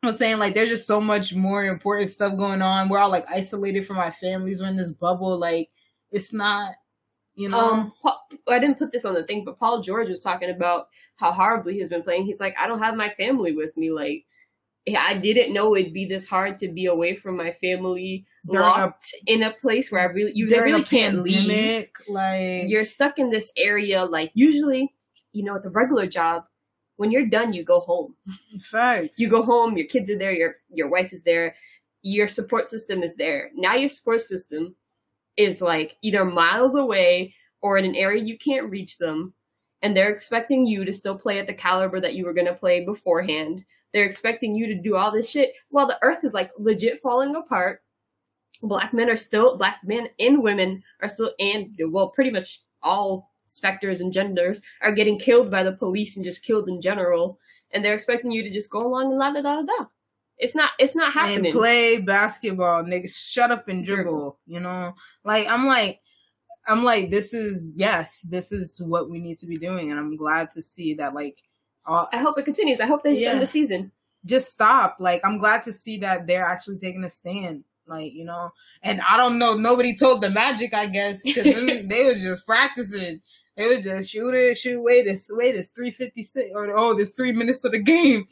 was 0.03 0.19
saying 0.19 0.39
like 0.39 0.55
there's 0.55 0.71
just 0.71 0.87
so 0.87 1.01
much 1.01 1.35
more 1.35 1.65
important 1.65 2.11
stuff 2.11 2.37
going 2.37 2.63
on. 2.63 2.89
We're 2.89 2.99
all 2.99 3.11
like 3.11 3.27
isolated 3.29 3.87
from 3.87 3.99
our 3.99 4.13
families. 4.13 4.61
We're 4.61 4.69
in 4.69 4.77
this 4.77 4.91
bubble. 4.91 5.39
Like 5.39 5.71
it's 6.11 6.33
not, 6.33 6.75
you 7.35 7.49
know. 7.49 7.73
Um, 7.73 7.93
Paul, 8.03 8.19
I 8.49 8.59
didn't 8.59 8.79
put 8.79 8.93
this 8.93 9.05
on 9.05 9.15
the 9.15 9.25
thing, 9.25 9.45
but 9.45 9.59
Paul 9.59 9.83
George 9.83 10.09
was 10.09 10.21
talking 10.21 10.51
about 10.51 10.89
how 11.17 11.33
horribly 11.33 11.75
he's 11.75 11.89
been 11.89 12.03
playing. 12.03 12.25
He's 12.25 12.41
like, 12.41 12.57
I 12.59 12.67
don't 12.67 12.79
have 12.79 12.97
my 12.97 13.11
family 13.11 13.53
with 13.53 13.77
me. 13.77 13.91
Like 13.91 14.25
I 14.97 15.19
didn't 15.19 15.53
know 15.53 15.77
it'd 15.77 15.93
be 15.93 16.07
this 16.07 16.29
hard 16.29 16.59
to 16.59 16.69
be 16.69 16.87
away 16.87 17.15
from 17.15 17.37
my 17.37 17.53
family, 17.53 18.25
during 18.49 18.67
locked 18.67 19.15
a, 19.27 19.33
in 19.33 19.43
a 19.43 19.53
place 19.53 19.93
where 19.93 20.01
I 20.01 20.05
really 20.05 20.33
you 20.35 20.49
really 20.49 20.83
can't 20.83 21.17
pandemic, 21.17 21.99
leave. 21.99 22.09
Like 22.09 22.69
you're 22.69 22.85
stuck 22.85 23.19
in 23.19 23.31
this 23.31 23.53
area. 23.57 24.05
Like 24.05 24.31
usually, 24.35 24.95
you 25.33 25.45
know, 25.45 25.57
at 25.57 25.63
the 25.63 25.71
regular 25.71 26.07
job, 26.07 26.45
when 27.01 27.11
you're 27.11 27.27
done, 27.27 27.53
you 27.53 27.65
go 27.65 27.81
home. 27.81 28.15
Facts. 28.63 29.19
You 29.19 29.31
go 29.31 29.43
home. 29.43 29.77
Your 29.77 29.87
kids 29.87 30.11
are 30.11 30.19
there. 30.19 30.33
Your 30.33 30.55
your 30.69 30.89
wife 30.89 31.13
is 31.13 31.23
there. 31.23 31.55
Your 32.03 32.29
support 32.29 32.69
system 32.69 33.03
is 33.03 33.15
there. 33.17 33.51
Now 33.55 33.75
your 33.75 33.89
support 33.89 34.21
system 34.21 34.75
is 35.37 35.63
like 35.63 35.97
either 36.03 36.25
miles 36.25 36.75
away 36.75 37.35
or 37.63 37.79
in 37.79 37.85
an 37.85 37.97
area 37.97 38.23
you 38.23 38.37
can't 38.37 38.71
reach 38.71 38.99
them, 38.99 39.33
and 39.81 39.97
they're 39.97 40.11
expecting 40.11 40.67
you 40.67 40.85
to 40.85 40.93
still 40.93 41.17
play 41.17 41.39
at 41.39 41.47
the 41.47 41.55
caliber 41.55 42.01
that 42.01 42.15
you 42.15 42.27
were 42.27 42.35
going 42.35 42.47
to 42.47 42.55
play 42.55 42.85
beforehand 42.85 43.65
they're 43.93 44.05
expecting 44.05 44.55
you 44.55 44.67
to 44.69 44.75
do 44.75 44.97
all 44.97 45.11
this 45.11 45.29
shit 45.29 45.55
while 45.71 45.87
the 45.87 45.99
earth 46.03 46.25
is 46.25 46.35
like 46.35 46.51
legit 46.59 47.01
falling 47.01 47.35
apart. 47.35 47.83
Black 48.63 48.93
men 48.93 49.09
are 49.09 49.17
still, 49.17 49.57
black 49.57 49.79
men 49.85 50.09
and 50.19 50.43
women 50.43 50.83
are 51.03 51.09
still, 51.09 51.33
and 51.41 51.75
well, 51.89 52.11
pretty 52.11 52.31
much 52.31 52.63
all 52.83 53.30
specters 53.51 54.01
and 54.01 54.13
genders 54.13 54.61
are 54.81 54.93
getting 54.93 55.19
killed 55.19 55.51
by 55.51 55.63
the 55.63 55.73
police 55.73 56.17
and 56.17 56.25
just 56.25 56.45
killed 56.45 56.69
in 56.69 56.81
general. 56.81 57.39
And 57.73 57.85
they're 57.85 57.95
expecting 57.95 58.31
you 58.31 58.43
to 58.43 58.51
just 58.51 58.71
go 58.71 58.81
along 58.81 59.11
and 59.11 59.19
la 59.19 59.33
da 59.33 59.43
da 59.43 59.63
da. 59.63 59.87
It's 60.39 60.55
not. 60.55 60.71
It's 60.79 60.97
not 60.97 61.13
happening. 61.13 61.47
And 61.47 61.55
play 61.55 62.01
basketball, 62.01 62.83
niggas. 62.85 63.15
Shut 63.15 63.51
up 63.51 63.69
and 63.69 63.85
dribble. 63.85 64.39
You 64.47 64.61
know, 64.61 64.95
like 65.25 65.47
I'm 65.47 65.67
like, 65.67 66.01
I'm 66.67 66.83
like, 66.83 67.11
this 67.11 67.35
is 67.35 67.73
yes, 67.77 68.23
this 68.23 68.51
is 68.51 68.81
what 68.81 69.11
we 69.11 69.21
need 69.21 69.39
to 69.41 69.47
be 69.47 69.59
doing, 69.59 69.91
and 69.91 70.01
I'm 70.01 70.17
glad 70.17 70.51
to 70.53 70.63
see 70.63 70.95
that 70.95 71.15
like 71.15 71.37
uh, 71.87 72.07
I 72.13 72.19
hope 72.19 72.39
it 72.39 72.45
continues. 72.45 72.81
I 72.81 72.87
hope 72.87 73.03
they 73.03 73.15
yeah. 73.15 73.31
end 73.31 73.43
the 73.43 73.47
season. 73.47 73.93
Just 74.25 74.51
stop. 74.51 74.97
Like 74.99 75.21
I'm 75.25 75.39
glad 75.39 75.65
to 75.65 75.73
see 75.73 75.99
that 75.99 76.27
they're 76.27 76.45
actually 76.45 76.79
taking 76.79 77.05
a 77.05 77.11
stand. 77.11 77.65
Like 77.91 78.13
you 78.15 78.25
know, 78.25 78.53
and 78.83 79.01
I 79.03 79.17
don't 79.17 79.39
know. 79.39 79.55
Nobody 79.55 79.97
told 79.97 80.23
the 80.23 80.31
Magic, 80.31 80.73
I 80.73 80.87
guess, 80.87 81.23
because 81.23 81.45
they 81.55 82.05
were 82.05 82.15
just 82.15 82.47
practicing. 82.47 83.21
They 83.57 83.67
were 83.67 83.83
just 83.83 84.11
shoot 84.11 84.33
it, 84.33 84.57
shoot. 84.57 84.81
Wait, 84.81 85.07
this 85.07 85.29
wait, 85.35 85.57
it's 85.57 85.71
three 85.71 85.91
fifty 85.91 86.23
six, 86.23 86.51
or 86.55 86.73
oh, 86.77 86.95
there's 86.95 87.15
three 87.15 87.33
minutes 87.33 87.65
of 87.65 87.73
the 87.73 87.83
game. 87.83 88.29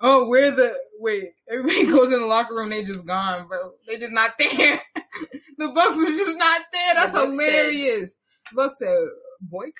Oh, 0.00 0.28
where 0.28 0.50
the 0.50 0.74
wait? 0.98 1.30
Everybody 1.48 1.86
goes 1.92 2.12
in 2.12 2.20
the 2.20 2.26
locker 2.26 2.54
room. 2.54 2.70
They 2.70 2.82
just 2.82 3.06
gone, 3.06 3.46
bro. 3.46 3.72
They 3.86 3.98
just 3.98 4.12
not 4.12 4.32
there. 4.38 4.82
the 5.58 5.68
Bucks 5.68 5.96
was 5.96 6.18
just 6.18 6.36
not 6.36 6.62
there. 6.72 6.94
That's 6.94 7.12
the 7.12 7.26
hilarious. 7.26 8.16
Said, 8.50 8.56
Bucks 8.56 8.78
said 8.78 8.96
boycott 9.40 9.72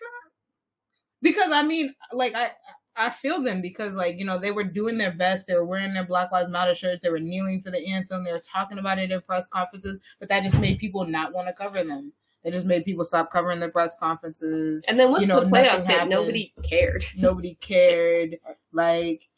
because 1.22 1.50
I 1.50 1.62
mean, 1.62 1.92
like 2.12 2.34
I 2.36 2.52
I 2.99 3.11
feel 3.11 3.40
them 3.40 3.62
because 3.62 3.94
like 3.94 4.18
you 4.18 4.24
know 4.24 4.38
they 4.38 4.51
were 4.51 4.64
doing 4.64 4.99
their 4.99 5.12
best. 5.12 5.46
They 5.46 5.55
were 5.55 5.64
wearing 5.64 5.94
their 5.94 6.05
Black 6.05 6.32
Lives 6.32 6.51
Matter 6.51 6.74
shirts. 6.74 7.03
They 7.03 7.11
were 7.11 7.20
kneeling 7.20 7.62
for 7.62 7.70
the 7.70 7.86
anthem. 7.86 8.24
They 8.24 8.32
were 8.32 8.40
talking 8.40 8.78
about 8.78 8.99
it 8.99 9.12
in 9.12 9.20
press 9.22 9.46
conferences. 9.46 10.01
But 10.18 10.28
that 10.28 10.42
just 10.42 10.61
made 10.61 10.78
people 10.78 11.07
not 11.07 11.32
want 11.32 11.46
to 11.46 11.55
cover 11.55 11.84
them. 11.84 12.12
It 12.44 12.53
just 12.53 12.66
made 12.66 12.84
people 12.84 13.05
stop 13.05 13.32
covering 13.32 13.61
the 13.61 13.68
press 13.68 13.96
conferences. 13.99 14.84
And 14.88 14.99
then 14.99 15.11
once 15.11 15.22
you 15.22 15.28
know, 15.28 15.44
the 15.44 15.51
playoffs 15.51 15.86
hit, 15.86 16.09
nobody 16.09 16.53
cared. 16.62 17.05
Nobody 17.16 17.55
cared. 17.61 18.38
like, 18.72 19.28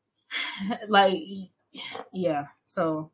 like, 0.88 1.20
yeah. 2.12 2.46
So, 2.64 3.10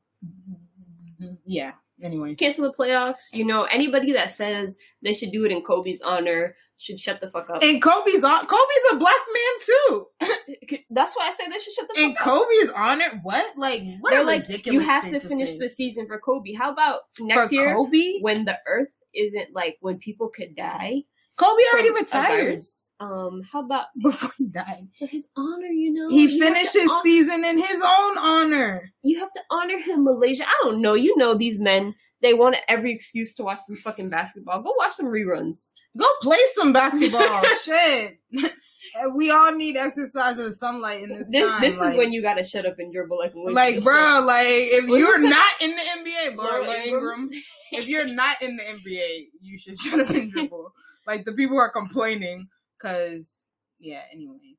yeah. 1.45 1.73
Anyway, 2.03 2.35
cancel 2.35 2.65
the 2.65 2.73
playoffs. 2.73 3.33
You 3.33 3.45
know, 3.45 3.65
anybody 3.65 4.13
that 4.13 4.31
says 4.31 4.77
they 5.03 5.13
should 5.13 5.33
do 5.33 5.45
it 5.45 5.53
in 5.53 5.63
Kobe's 5.63 6.01
honor 6.01 6.55
should 6.79 6.99
shut 6.99 7.21
the 7.21 7.31
fuck 7.31 7.49
up. 7.49 7.63
And 7.63 7.81
Kobe's 7.81 8.25
on 8.25 8.47
Kobe's 8.47 8.93
a 8.93 8.97
black 8.97 9.21
man 9.33 9.67
too. 9.67 10.77
That's 10.91 11.15
why 11.15 11.29
I 11.29 11.31
say 11.31 11.49
they 11.49 11.59
should 11.59 11.75
shut 11.75 11.89
the 11.89 11.95
fuck 11.95 12.05
and 12.05 12.17
up. 12.17 12.27
And 12.27 12.45
Kobe's 12.49 12.73
honored. 12.73 13.21
What? 13.23 13.57
Like 13.57 13.83
what 14.01 14.11
They're 14.11 14.25
like, 14.25 14.67
You 14.67 14.81
have 14.81 15.09
to 15.11 15.21
finish 15.21 15.57
the 15.57 15.69
season 15.69 16.07
for 16.07 16.19
Kobe. 16.19 16.55
How 16.55 16.73
about 16.73 17.01
next 17.21 17.49
for 17.49 17.55
year 17.55 17.75
Kobe? 17.75 18.19
when 18.21 18.45
the 18.45 18.59
earth 18.67 19.03
isn't 19.15 19.55
like 19.55 19.77
when 19.81 19.99
people 19.99 20.29
could 20.29 20.57
die? 20.57 21.03
Kobe 21.37 21.63
already 21.73 21.91
retired. 21.91 22.61
Um, 23.01 23.43
how 23.51 23.65
about 23.65 23.87
before 24.03 24.31
he 24.39 24.49
died? 24.49 24.89
For 24.99 25.07
his 25.07 25.29
honor, 25.37 25.67
you 25.67 25.93
know. 25.93 26.09
He 26.09 26.23
you 26.23 26.41
finished 26.41 26.75
his 26.75 26.87
hon- 26.87 27.03
season 27.03 27.45
in 27.45 27.59
his 27.59 27.83
own 27.83 28.19
honor. 28.19 28.91
You 29.03 29.19
have 29.21 29.33
to 29.33 29.41
honor 29.51 29.79
him, 29.79 30.05
Malaysia. 30.05 30.45
I 30.47 30.61
don't 30.63 30.81
know. 30.81 30.95
You 30.95 31.17
know 31.17 31.35
these 31.35 31.59
men 31.59 31.95
they 32.23 32.35
want 32.35 32.57
every 32.69 32.93
excuse 32.93 33.35
to 33.35 33.43
watch 33.43 33.59
some 33.67 33.77
fucking 33.77 34.09
basketball. 34.09 34.63
Go 34.63 34.73
watch 34.79 34.93
some 34.93 35.07
reruns. 35.07 35.73
Go 35.99 36.07
play 36.23 36.39
some 36.55 36.73
basketball. 36.73 37.43
Shit. 37.65 38.21
we 39.15 39.31
all 39.31 39.53
need 39.53 39.77
exercise 39.77 40.39
and 40.39 40.55
sunlight 40.55 41.03
in 41.03 41.19
this, 41.19 41.31
this 41.31 41.45
time. 41.45 41.61
This 41.61 41.81
like, 41.81 41.91
is 41.91 41.99
when 41.99 42.13
you 42.13 42.23
gotta 42.23 42.45
shut 42.45 42.65
up 42.65 42.79
and 42.79 42.93
dribble 42.93 43.19
like 43.19 43.33
like 43.35 43.83
bro, 43.83 44.25
like 44.25 44.47
if 44.47 44.87
you're 44.87 45.29
not 45.29 45.53
in 45.61 45.71
the 45.71 45.83
NBA, 45.83 46.37
Laura, 46.37 46.61
Ingraham, 46.61 46.89
Ingraham 46.89 47.31
if 47.73 47.89
you're 47.89 48.07
not 48.07 48.41
in 48.41 48.57
the 48.57 48.63
NBA, 48.63 49.27
you 49.41 49.59
should 49.59 49.77
shut 49.77 50.01
up 50.01 50.11
and 50.11 50.31
dribble. 50.31 50.73
Like 51.07 51.25
the 51.25 51.33
people 51.33 51.59
are 51.59 51.71
complaining 51.71 52.49
because 52.79 53.47
yeah. 53.79 54.03
Anyway, 54.13 54.57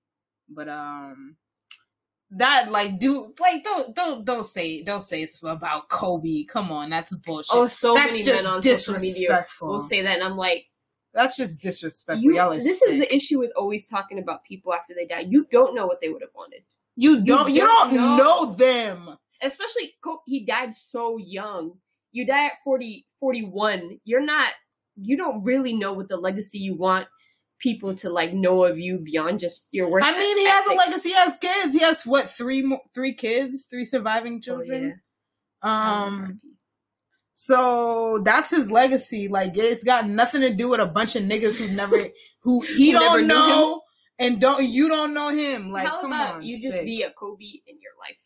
but 0.49 0.69
um, 0.69 1.35
that 2.31 2.71
like 2.71 2.99
do 2.99 3.33
like 3.39 3.63
don't 3.63 3.95
don't 3.95 4.25
don't 4.25 4.45
say 4.45 4.81
don't 4.83 5.01
say 5.01 5.21
it's 5.21 5.37
about 5.43 5.89
Kobe. 5.89 6.43
Come 6.45 6.71
on, 6.71 6.89
that's 6.89 7.15
bullshit. 7.15 7.55
Oh, 7.55 7.67
so 7.67 7.93
that's 7.93 8.11
many 8.11 8.23
men 8.25 8.45
on 8.45 8.61
social 8.61 8.99
media 8.99 9.45
will 9.61 9.79
say 9.79 10.01
that, 10.01 10.15
and 10.15 10.23
I'm 10.23 10.37
like, 10.37 10.65
that's 11.13 11.37
just 11.37 11.61
disrespectful. 11.61 12.23
You, 12.23 12.61
this 12.61 12.79
sick. 12.79 12.89
is 12.89 12.99
the 12.99 13.15
issue 13.15 13.39
with 13.39 13.51
always 13.55 13.85
talking 13.85 14.19
about 14.19 14.43
people 14.43 14.73
after 14.73 14.93
they 14.93 15.05
die. 15.05 15.25
You 15.29 15.45
don't 15.51 15.75
know 15.75 15.85
what 15.85 16.01
they 16.01 16.09
would 16.09 16.21
have 16.21 16.33
wanted. 16.35 16.63
You 16.95 17.23
don't. 17.23 17.49
You, 17.49 17.55
you 17.55 17.61
don't, 17.61 17.93
know. 17.93 18.17
know. 18.17 18.53
them. 18.53 19.17
Especially 19.41 19.93
he 20.25 20.45
died 20.45 20.73
so 20.73 21.17
young. 21.17 21.73
You 22.11 22.25
die 22.25 22.45
at 22.45 22.63
40, 22.63 23.05
41. 23.19 23.99
You're 24.05 24.21
not. 24.21 24.53
You 25.01 25.17
don't 25.17 25.43
really 25.43 25.73
know 25.73 25.93
what 25.93 26.09
the 26.09 26.17
legacy 26.17 26.59
you 26.59 26.75
want 26.75 27.07
people 27.59 27.95
to 27.95 28.09
like 28.09 28.33
know 28.33 28.65
of 28.65 28.77
you 28.77 28.99
beyond 28.99 29.39
just 29.39 29.67
your 29.71 29.89
work. 29.89 30.03
I 30.03 30.11
mean, 30.11 30.37
he 30.37 30.45
has 30.45 30.67
a 30.67 30.73
legacy. 30.73 31.09
He 31.09 31.15
has 31.15 31.37
kids. 31.39 31.73
He 31.73 31.79
has 31.79 32.05
what 32.05 32.29
three 32.29 32.77
three 32.93 33.13
kids, 33.13 33.67
three 33.69 33.85
surviving 33.85 34.41
children. 34.41 35.01
Oh, 35.63 35.67
yeah. 35.67 36.03
Um, 36.03 36.41
so 37.33 38.21
that's 38.23 38.51
his 38.51 38.69
legacy. 38.69 39.27
Like 39.27 39.57
it's 39.57 39.83
got 39.83 40.07
nothing 40.07 40.41
to 40.41 40.53
do 40.53 40.69
with 40.69 40.79
a 40.79 40.85
bunch 40.85 41.15
of 41.15 41.23
niggas 41.23 41.57
who 41.57 41.73
never 41.73 41.97
who 42.41 42.61
he 42.77 42.91
who 42.91 42.99
don't 42.99 43.27
know 43.27 43.81
and 44.19 44.39
don't 44.39 44.63
you 44.65 44.89
don't 44.89 45.13
know 45.13 45.29
him. 45.29 45.71
Like, 45.71 45.87
How 45.87 46.01
come 46.01 46.13
on, 46.13 46.43
you 46.43 46.61
just 46.61 46.83
be 46.83 47.01
a 47.01 47.11
Kobe 47.11 47.43
in 47.43 47.77
your 47.81 47.93
life? 47.99 48.21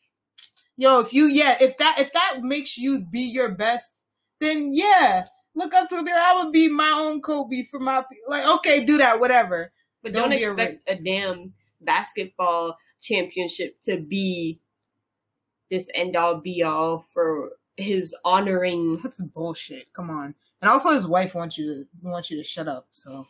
Yo, 0.75 0.99
if 0.99 1.13
you 1.13 1.25
yeah, 1.27 1.57
if 1.61 1.77
that 1.77 1.97
if 1.99 2.11
that 2.13 2.39
makes 2.41 2.77
you 2.77 2.99
be 2.99 3.21
your 3.21 3.55
best, 3.55 4.03
then 4.39 4.73
yeah, 4.73 5.25
look 5.57 5.73
up 5.73 5.89
to 5.89 6.01
me. 6.01 6.11
I 6.13 6.41
would 6.41 6.53
be 6.53 6.69
my 6.69 6.91
own 6.91 7.21
Kobe 7.21 7.63
for 7.63 7.79
my 7.79 8.03
like. 8.27 8.45
Okay, 8.45 8.85
do 8.85 8.97
that, 8.99 9.19
whatever. 9.19 9.73
But 10.03 10.13
don't, 10.13 10.29
don't 10.29 10.39
expect 10.39 10.87
a, 10.87 10.93
a 10.93 10.95
damn 10.95 11.53
basketball 11.81 12.77
championship 13.01 13.81
to 13.81 13.99
be 13.99 14.59
this 15.69 15.89
end 15.93 16.15
all 16.15 16.39
be 16.39 16.63
all 16.63 16.99
for 16.99 17.51
his 17.75 18.15
honoring. 18.23 18.99
That's 19.03 19.21
bullshit. 19.21 19.91
Come 19.93 20.09
on. 20.09 20.35
And 20.61 20.69
also, 20.69 20.91
his 20.91 21.07
wife 21.07 21.35
wants 21.35 21.57
you 21.57 21.73
to 21.73 21.87
wants 22.01 22.29
you 22.29 22.37
to 22.37 22.43
shut 22.43 22.67
up. 22.67 22.87
So 22.91 23.27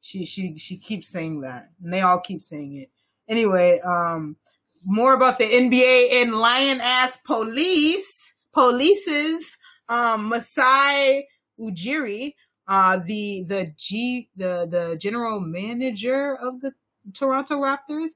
she 0.00 0.24
she 0.24 0.56
she 0.56 0.76
keeps 0.76 1.08
saying 1.08 1.40
that, 1.42 1.66
and 1.82 1.92
they 1.92 2.00
all 2.00 2.20
keep 2.20 2.40
saying 2.40 2.76
it. 2.76 2.90
Anyway, 3.28 3.80
um, 3.84 4.36
more 4.84 5.14
about 5.14 5.38
the 5.38 5.44
NBA 5.44 6.22
and 6.22 6.34
lion 6.34 6.80
ass 6.80 7.18
police 7.24 8.32
polices. 8.54 9.44
Um, 9.88 10.30
Masai 10.30 11.26
Ujiri, 11.60 12.34
uh, 12.68 12.98
the 13.04 13.44
the 13.48 13.72
G 13.76 14.28
the 14.36 14.66
the 14.70 14.96
general 14.96 15.40
manager 15.40 16.36
of 16.36 16.60
the 16.60 16.72
Toronto 17.12 17.60
Raptors, 17.60 18.12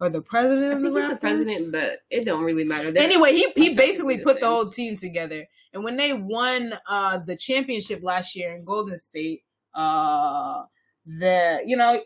or 0.00 0.08
the 0.08 0.20
president 0.22 0.72
of 0.74 0.82
the 0.82 0.88
Raptors. 1.00 1.08
the 1.10 1.16
president, 1.16 1.72
but 1.72 1.98
it 2.10 2.24
don't 2.24 2.42
really 2.42 2.64
matter. 2.64 2.90
They're- 2.92 3.02
Anyway, 3.04 3.32
he 3.32 3.52
he 3.56 3.74
basically 3.74 4.18
put 4.18 4.40
the 4.40 4.46
whole 4.48 4.68
team 4.70 4.96
together, 4.96 5.46
and 5.72 5.84
when 5.84 5.96
they 5.96 6.12
won 6.12 6.74
uh 6.88 7.18
the 7.18 7.36
championship 7.36 8.02
last 8.02 8.34
year 8.34 8.54
in 8.54 8.64
Golden 8.64 8.98
State, 8.98 9.42
uh, 9.74 10.64
the 11.06 11.62
you 11.64 11.76
know 11.76 12.00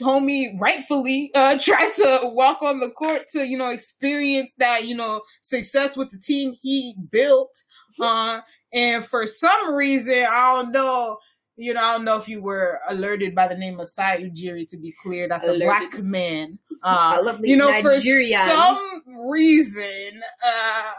homie 0.00 0.58
rightfully 0.60 1.30
uh 1.34 1.58
tried 1.60 1.92
to 1.94 2.20
walk 2.32 2.62
on 2.62 2.78
the 2.80 2.90
court 2.90 3.28
to 3.28 3.44
you 3.46 3.58
know 3.58 3.70
experience 3.70 4.54
that 4.58 4.86
you 4.86 4.94
know 4.94 5.20
success 5.42 5.96
with 5.96 6.10
the 6.12 6.18
team 6.18 6.54
he 6.62 6.94
built 7.10 7.52
uh 8.00 8.40
and 8.72 9.04
for 9.04 9.26
some 9.26 9.74
reason 9.74 10.26
i 10.30 10.52
don't 10.54 10.72
know 10.72 11.18
you 11.56 11.74
know 11.74 11.80
i 11.82 11.92
don't 11.92 12.04
know 12.04 12.16
if 12.16 12.28
you 12.28 12.42
were 12.42 12.80
alerted 12.88 13.34
by 13.34 13.46
the 13.46 13.56
name 13.56 13.80
of 13.80 13.88
Sai 13.88 14.22
Ujiri 14.22 14.66
to 14.68 14.76
be 14.76 14.92
clear. 15.02 15.28
That's 15.28 15.46
a 15.46 15.58
black 15.58 15.98
man. 15.98 16.58
Uh 16.82 17.36
you 17.42 17.58
know 17.58 17.68
Nigerian. 17.68 18.40
for 18.40 18.54
some 18.54 19.02
reason 19.28 20.22
uh 20.42 20.92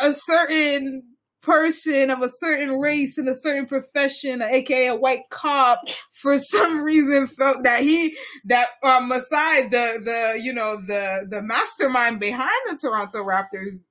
a 0.00 0.12
certain 0.14 1.12
person 1.42 2.10
of 2.10 2.22
a 2.22 2.28
certain 2.28 2.78
race 2.78 3.18
in 3.18 3.28
a 3.28 3.34
certain 3.34 3.66
profession, 3.66 4.40
aka 4.40 4.86
a 4.86 4.96
white 4.96 5.28
cop, 5.30 5.80
for 6.14 6.38
some 6.38 6.82
reason 6.82 7.26
felt 7.26 7.64
that 7.64 7.82
he 7.82 8.16
that 8.46 8.68
um 8.82 9.08
Masai, 9.08 9.68
the 9.68 10.00
the 10.02 10.40
you 10.40 10.52
know 10.52 10.76
the 10.76 11.26
the 11.28 11.42
mastermind 11.42 12.20
behind 12.20 12.50
the 12.70 12.78
Toronto 12.78 13.18
Raptors, 13.18 13.82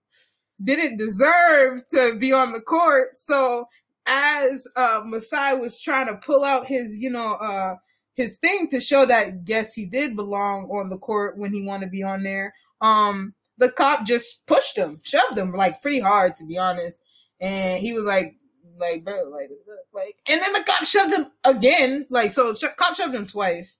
didn't 0.64 0.98
deserve 0.98 1.88
to 1.90 2.16
be 2.20 2.34
on 2.34 2.54
the 2.54 2.62
court. 2.62 3.16
So 3.16 3.68
as 4.06 4.68
uh 4.76 5.02
Masai 5.06 5.58
was 5.58 5.80
trying 5.82 6.08
to 6.08 6.16
pull 6.16 6.44
out 6.44 6.68
his 6.68 6.98
you 6.98 7.10
know 7.10 7.34
uh 7.36 7.76
his 8.16 8.40
thing 8.40 8.68
to 8.70 8.80
show 8.80 9.06
that 9.06 9.34
yes 9.46 9.74
he 9.74 9.86
did 9.86 10.16
belong 10.16 10.66
on 10.66 10.90
the 10.90 10.98
court 10.98 11.38
when 11.38 11.54
he 11.54 11.62
wanted 11.64 11.86
to 11.86 11.92
be 11.92 12.04
on 12.04 12.24
there, 12.24 12.54
um 12.82 13.34
the 13.58 13.72
cop 13.72 14.06
just 14.06 14.46
pushed 14.48 14.78
him, 14.78 15.00
shoved 15.04 15.38
him 15.38 15.54
like 15.54 15.82
pretty 15.82 16.00
hard 16.00 16.36
to 16.38 16.46
be 16.46 16.58
honest 16.58 17.02
and 17.42 17.80
he 17.82 17.92
was 17.94 18.06
like, 18.06 18.36
like, 18.78 19.04
bro, 19.04 19.24
like, 19.30 19.50
like, 19.94 20.16
and 20.30 20.42
then 20.42 20.54
the 20.54 20.64
cop 20.66 20.86
shoved 20.86 21.14
him 21.14 21.28
again, 21.44 22.06
like, 22.10 22.32
so 22.32 22.54
sh- 22.54 22.66
cop 22.78 22.96
shoved 22.96 23.16
him 23.16 23.28
twice, 23.28 23.80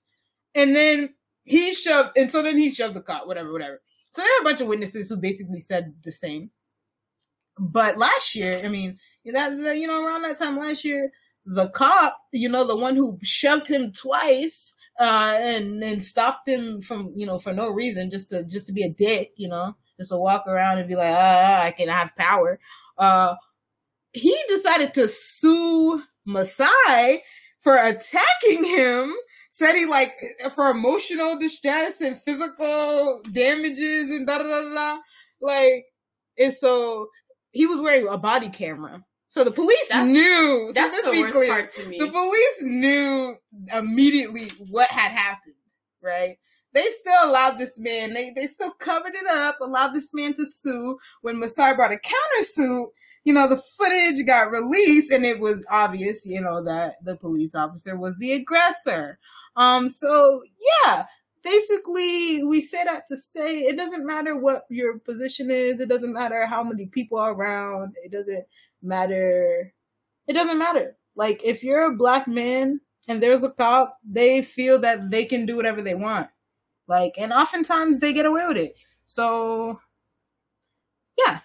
and 0.56 0.76
then 0.76 1.14
he 1.44 1.74
shoved, 1.74 2.12
and 2.18 2.30
so 2.30 2.42
then 2.44 2.58
he 2.58 2.70
shoved 2.72 2.96
the 2.96 3.02
cop, 3.02 3.28
whatever, 3.28 3.52
whatever. 3.52 3.82
So 4.12 4.22
there 4.22 4.32
are 4.38 4.42
a 4.42 4.44
bunch 4.44 4.62
of 4.62 4.68
witnesses 4.68 5.10
who 5.10 5.18
basically 5.18 5.60
said 5.60 5.94
the 6.04 6.12
same. 6.12 6.52
But 7.64 8.00
last 8.00 8.34
year, 8.34 8.60
I 8.64 8.70
mean, 8.70 8.98
that, 9.24 9.78
you 9.78 9.86
know, 9.86 10.04
around 10.04 10.24
that 10.24 10.40
time 10.40 10.58
last 10.58 10.84
year, 10.84 11.12
the 11.46 11.70
cop, 11.70 12.18
you 12.32 12.50
know, 12.50 12.66
the 12.66 12.76
one 12.76 12.96
who 12.96 13.20
shoved 13.22 13.68
him 13.68 13.94
twice, 13.94 14.74
uh, 15.00 15.38
and 15.40 15.82
and 15.84 16.04
stopped 16.04 16.50
him 16.50 16.82
from, 16.82 17.14
you 17.16 17.28
know, 17.28 17.38
for 17.38 17.54
no 17.54 17.70
reason, 17.70 18.10
just 18.10 18.32
to 18.32 18.44
just 18.46 18.66
to 18.68 18.74
be 18.74 18.82
a 18.84 18.90
dick, 18.90 19.34
you 19.36 19.48
know, 19.48 19.76
just 20.00 20.10
to 20.10 20.18
walk 20.18 20.48
around 20.48 20.80
and 20.80 20.88
be 20.90 20.96
like, 20.96 21.14
ah, 21.16 21.62
I 21.62 21.70
can 21.72 21.88
have 21.88 22.16
power. 22.18 22.60
Uh, 22.98 23.36
he 24.14 24.36
decided 24.50 24.96
to 24.96 25.08
sue 25.08 26.02
Masai 26.26 27.24
for 27.60 27.78
attacking 27.78 28.64
him. 28.64 29.14
Said 29.52 29.74
he 29.76 29.86
like 29.86 30.14
for 30.56 30.70
emotional 30.70 31.38
distress 31.38 32.02
and 32.02 32.20
physical 32.24 33.22
damages 33.32 34.10
and 34.10 34.26
da 34.26 34.40
da 34.40 34.44
da. 34.46 34.74
da. 34.74 34.98
Like, 35.42 35.86
and 36.40 36.54
so 36.54 37.08
he 37.52 37.66
was 37.66 37.82
wearing 37.82 38.08
a 38.08 38.18
body 38.18 38.50
camera. 38.50 39.04
So 39.28 39.44
the 39.46 39.52
police 39.52 39.88
That's- 39.90 40.10
knew. 40.10 40.72
That's 40.74 40.94
let's 40.94 41.06
the 41.06 41.22
worst 41.22 41.34
clear. 41.36 41.48
part 41.54 41.72
to 41.72 41.86
me. 41.86 41.98
The 42.00 42.10
police 42.12 42.62
knew 42.64 43.36
immediately 43.74 44.50
what 44.70 44.90
had 44.90 45.12
happened, 45.12 45.56
right? 46.02 46.38
They 46.74 46.88
still 46.90 47.30
allowed 47.30 47.58
this 47.58 47.78
man, 47.80 48.14
they, 48.14 48.32
they 48.36 48.48
still 48.48 48.72
covered 48.72 49.14
it 49.16 49.28
up, 49.28 49.58
allowed 49.62 49.94
this 49.94 50.14
man 50.14 50.34
to 50.36 50.46
sue. 50.46 50.98
When 51.22 51.40
Masai 51.40 51.76
brought 51.76 51.92
a 51.92 51.98
countersuit, 51.98 52.88
you 53.24 53.34
know, 53.34 53.48
the 53.48 53.62
footage 53.78 54.26
got 54.26 54.52
released 54.52 55.12
and 55.12 55.26
it 55.26 55.40
was 55.40 55.66
obvious, 55.70 56.26
you 56.26 56.42
know, 56.42 56.64
that 56.64 56.96
the 57.04 57.16
police 57.18 57.56
officer 57.56 57.96
was 57.98 58.18
the 58.18 58.34
aggressor. 58.34 59.20
Um, 59.58 59.90
so 59.90 60.42
yeah, 60.86 61.06
basically 61.44 62.44
we 62.44 62.62
say 62.62 62.84
that 62.84 63.08
to 63.08 63.18
say 63.18 63.60
it 63.62 63.78
doesn't 63.78 64.06
matter 64.06 64.38
what 64.38 64.66
your 64.70 65.00
position 65.00 65.50
is, 65.50 65.80
it 65.80 65.90
doesn't 65.90 66.14
matter 66.14 66.46
how 66.46 66.64
many 66.64 66.86
people 66.88 67.18
are 67.18 67.34
around, 67.34 67.96
it 68.04 68.12
doesn't 68.12 68.46
matter 68.82 69.74
it 70.28 70.34
doesn't 70.34 70.60
matter. 70.60 70.96
Like 71.16 71.42
if 71.44 71.64
you're 71.64 71.92
a 71.92 71.96
black 71.96 72.28
man 72.28 72.80
and 73.08 73.22
there's 73.22 73.44
a 73.44 73.50
cop, 73.50 73.98
they 74.04 74.42
feel 74.42 74.80
that 74.80 75.10
they 75.10 75.26
can 75.26 75.46
do 75.46 75.56
whatever 75.56 75.82
they 75.82 75.96
want. 75.96 76.30
Like 76.88 77.16
and 77.18 77.34
oftentimes 77.34 78.00
they 78.00 78.14
get 78.14 78.26
away 78.26 78.48
with 78.48 78.58
it. 78.58 78.76
So 79.06 79.80
yeah. 81.18 81.40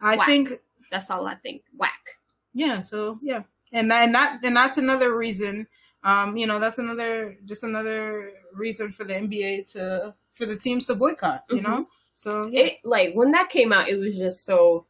I 0.00 0.16
Whack. 0.16 0.26
think 0.26 0.50
That's 0.90 1.10
all 1.10 1.26
I 1.26 1.34
think. 1.36 1.62
Whack. 1.76 2.16
yeah, 2.54 2.82
so 2.82 3.18
yeah. 3.22 3.42
And 3.72 3.92
and 3.92 4.14
that 4.14 4.40
and 4.42 4.56
that's 4.56 4.78
another 4.78 5.16
reason 5.16 5.66
um 6.04 6.36
you 6.36 6.46
know, 6.46 6.58
that's 6.58 6.78
another 6.78 7.36
just 7.44 7.62
another 7.62 8.32
reason 8.54 8.92
for 8.92 9.04
the 9.04 9.14
NBA 9.14 9.70
to 9.72 10.14
for 10.34 10.46
the 10.46 10.56
teams 10.56 10.86
to 10.86 10.94
boycott, 10.94 11.44
you 11.50 11.56
Mhm. 11.58 11.62
know? 11.62 11.86
So 12.14 12.46
yeah. 12.46 12.60
It 12.60 12.78
like 12.84 13.14
when 13.14 13.30
that 13.32 13.48
came 13.50 13.72
out, 13.72 13.88
it 13.88 13.96
was 13.96 14.16
just 14.16 14.44
so 14.44 14.86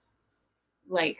like 0.89 1.19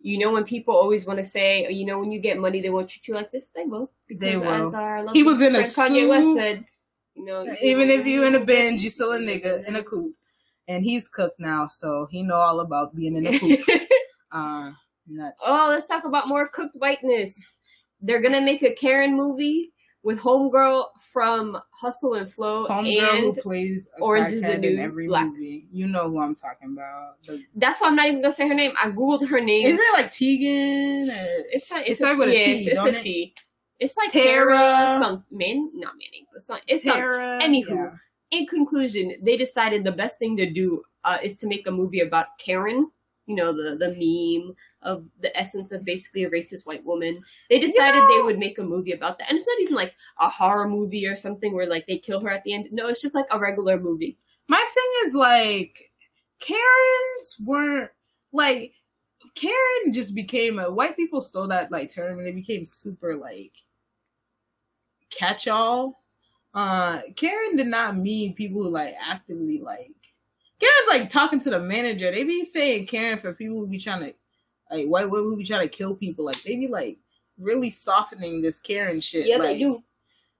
you 0.00 0.18
know 0.18 0.32
when 0.32 0.44
people 0.44 0.76
always 0.76 1.06
want 1.06 1.18
to 1.18 1.24
say, 1.24 1.66
you 1.72 1.86
know, 1.86 1.98
when 1.98 2.10
you 2.10 2.20
get 2.20 2.38
money, 2.38 2.60
they 2.60 2.70
want 2.70 2.94
you 2.94 3.02
to 3.02 3.14
like 3.18 3.30
this. 3.32 3.48
They 3.48 3.64
will 3.64 3.90
because 4.06 4.20
They 4.20 4.36
will. 4.36 4.66
as 4.68 4.74
our 4.74 5.12
He 5.12 5.22
was 5.22 5.40
in 5.40 5.54
a 5.56 5.64
friend 5.64 5.94
Kanye 5.94 6.08
West 6.08 6.34
said, 6.34 6.64
you 7.14 7.24
know, 7.24 7.46
Even 7.62 7.88
if 7.90 8.06
you 8.06 8.24
in 8.24 8.34
a 8.34 8.44
Benz, 8.44 8.84
you 8.84 8.90
still 8.90 9.12
a 9.12 9.18
nigga 9.18 9.66
in 9.66 9.76
a 9.76 9.82
coop. 9.82 10.14
And 10.66 10.82
he's 10.82 11.08
cooked 11.08 11.38
now, 11.38 11.66
so 11.68 12.06
he 12.10 12.22
know 12.22 12.36
all 12.36 12.60
about 12.60 12.94
being 12.96 13.16
in 13.16 13.26
a 13.26 13.38
coop. 13.38 13.60
uh 14.32 14.72
nuts. 15.06 15.42
oh, 15.46 15.66
let's 15.68 15.86
talk 15.86 16.04
about 16.04 16.28
more 16.28 16.48
cooked 16.48 16.74
whiteness. 16.76 17.54
They're 18.00 18.20
gonna 18.20 18.40
make 18.40 18.62
a 18.62 18.72
Karen 18.74 19.16
movie 19.16 19.72
with 20.02 20.20
Homegirl 20.20 20.84
from 21.12 21.58
Hustle 21.70 22.14
and 22.14 22.30
Flow, 22.30 22.66
Homegirl 22.68 23.18
who 23.20 23.26
and 23.28 23.34
plays 23.38 23.88
a 23.98 24.02
Orange 24.02 24.32
is 24.32 24.42
the 24.42 24.58
New 24.58 24.78
every 24.78 25.06
Black. 25.08 25.26
movie. 25.28 25.66
You 25.72 25.86
know 25.86 26.10
who 26.10 26.20
I'm 26.20 26.34
talking 26.34 26.74
about. 26.76 27.14
The- 27.26 27.42
that's 27.56 27.80
why 27.80 27.86
I'm 27.88 27.96
not 27.96 28.06
even 28.08 28.20
gonna 28.20 28.32
say 28.32 28.46
her 28.46 28.54
name. 28.54 28.72
I 28.82 28.90
googled 28.90 29.26
her 29.28 29.40
name. 29.40 29.66
is 29.66 29.80
it 29.80 29.92
like 29.94 30.12
Tegan? 30.12 31.08
or- 31.08 31.46
It's 31.52 31.72
a, 31.72 31.78
It's 31.78 31.88
it's, 31.88 32.00
like 32.02 32.16
a, 32.16 32.18
with 32.18 32.28
a 32.28 32.32
T, 32.32 32.52
it's 32.68 32.84
a? 32.84 32.92
T. 33.00 33.34
It's 33.80 33.96
like 33.96 34.12
Tara. 34.12 34.56
Tara, 34.56 34.98
some 35.00 35.24
man, 35.30 35.70
not 35.74 35.94
Manning, 35.94 36.26
but 36.32 36.42
some, 36.42 36.58
it's 36.68 36.84
some. 36.84 36.96
Tara? 36.96 37.40
Anywho, 37.42 37.68
Yeah. 37.70 37.90
In 38.30 38.46
conclusion, 38.46 39.14
they 39.22 39.36
decided 39.36 39.84
the 39.84 39.92
best 39.92 40.18
thing 40.18 40.36
to 40.36 40.50
do 40.50 40.82
uh, 41.04 41.18
is 41.22 41.36
to 41.36 41.46
make 41.46 41.66
a 41.66 41.70
movie 41.70 42.00
about 42.00 42.26
Karen. 42.38 42.90
You 43.26 43.34
know 43.36 43.52
the 43.52 43.76
the 43.76 43.88
meme 43.96 44.54
of 44.82 45.06
the 45.20 45.34
essence 45.38 45.72
of 45.72 45.84
basically 45.84 46.24
a 46.24 46.30
racist 46.30 46.66
white 46.66 46.84
woman. 46.84 47.14
They 47.48 47.58
decided 47.58 47.98
know- 47.98 48.08
they 48.18 48.22
would 48.22 48.38
make 48.38 48.58
a 48.58 48.64
movie 48.64 48.92
about 48.92 49.18
that, 49.18 49.28
and 49.30 49.38
it's 49.38 49.46
not 49.46 49.60
even 49.60 49.74
like 49.74 49.94
a 50.20 50.28
horror 50.28 50.68
movie 50.68 51.06
or 51.06 51.16
something 51.16 51.54
where 51.54 51.66
like 51.66 51.86
they 51.86 51.98
kill 51.98 52.20
her 52.20 52.30
at 52.30 52.44
the 52.44 52.52
end. 52.54 52.68
No, 52.72 52.88
it's 52.88 53.00
just 53.02 53.14
like 53.14 53.26
a 53.30 53.38
regular 53.38 53.78
movie. 53.80 54.18
My 54.48 54.64
thing 54.74 55.08
is 55.08 55.14
like 55.14 55.90
Karens 56.40 57.36
weren't 57.42 57.90
like 58.32 58.74
Karen 59.34 59.92
just 59.92 60.14
became 60.14 60.58
a 60.58 60.70
white 60.70 60.96
people 60.96 61.20
stole 61.20 61.48
that 61.48 61.72
like 61.72 61.90
term 61.92 62.18
and 62.18 62.28
it 62.28 62.34
became 62.34 62.64
super 62.64 63.16
like 63.16 63.52
catch 65.10 65.48
all. 65.48 66.02
Uh 66.54 67.02
Karen 67.16 67.56
did 67.56 67.66
not 67.66 67.96
mean 67.96 68.34
people 68.34 68.62
who 68.62 68.68
like 68.68 68.94
actively 69.00 69.58
like 69.60 69.94
Karen's 70.64 71.00
like 71.00 71.10
talking 71.10 71.40
to 71.40 71.50
the 71.50 71.60
manager. 71.60 72.10
They 72.10 72.24
be 72.24 72.44
saying 72.44 72.86
Karen 72.86 73.18
for 73.18 73.32
people 73.34 73.58
who 73.58 73.68
be 73.68 73.78
trying 73.78 74.00
to 74.00 74.14
like 74.70 74.86
white 74.86 75.10
women 75.10 75.30
who 75.30 75.36
be 75.36 75.44
trying 75.44 75.68
to 75.68 75.74
kill 75.76 75.94
people. 75.94 76.24
Like 76.24 76.42
they 76.42 76.56
be 76.56 76.68
like 76.68 76.98
really 77.38 77.70
softening 77.70 78.42
this 78.42 78.60
Karen 78.60 79.00
shit. 79.00 79.26
Yeah, 79.26 79.36
like, 79.36 79.54
they 79.54 79.58
do. 79.58 79.82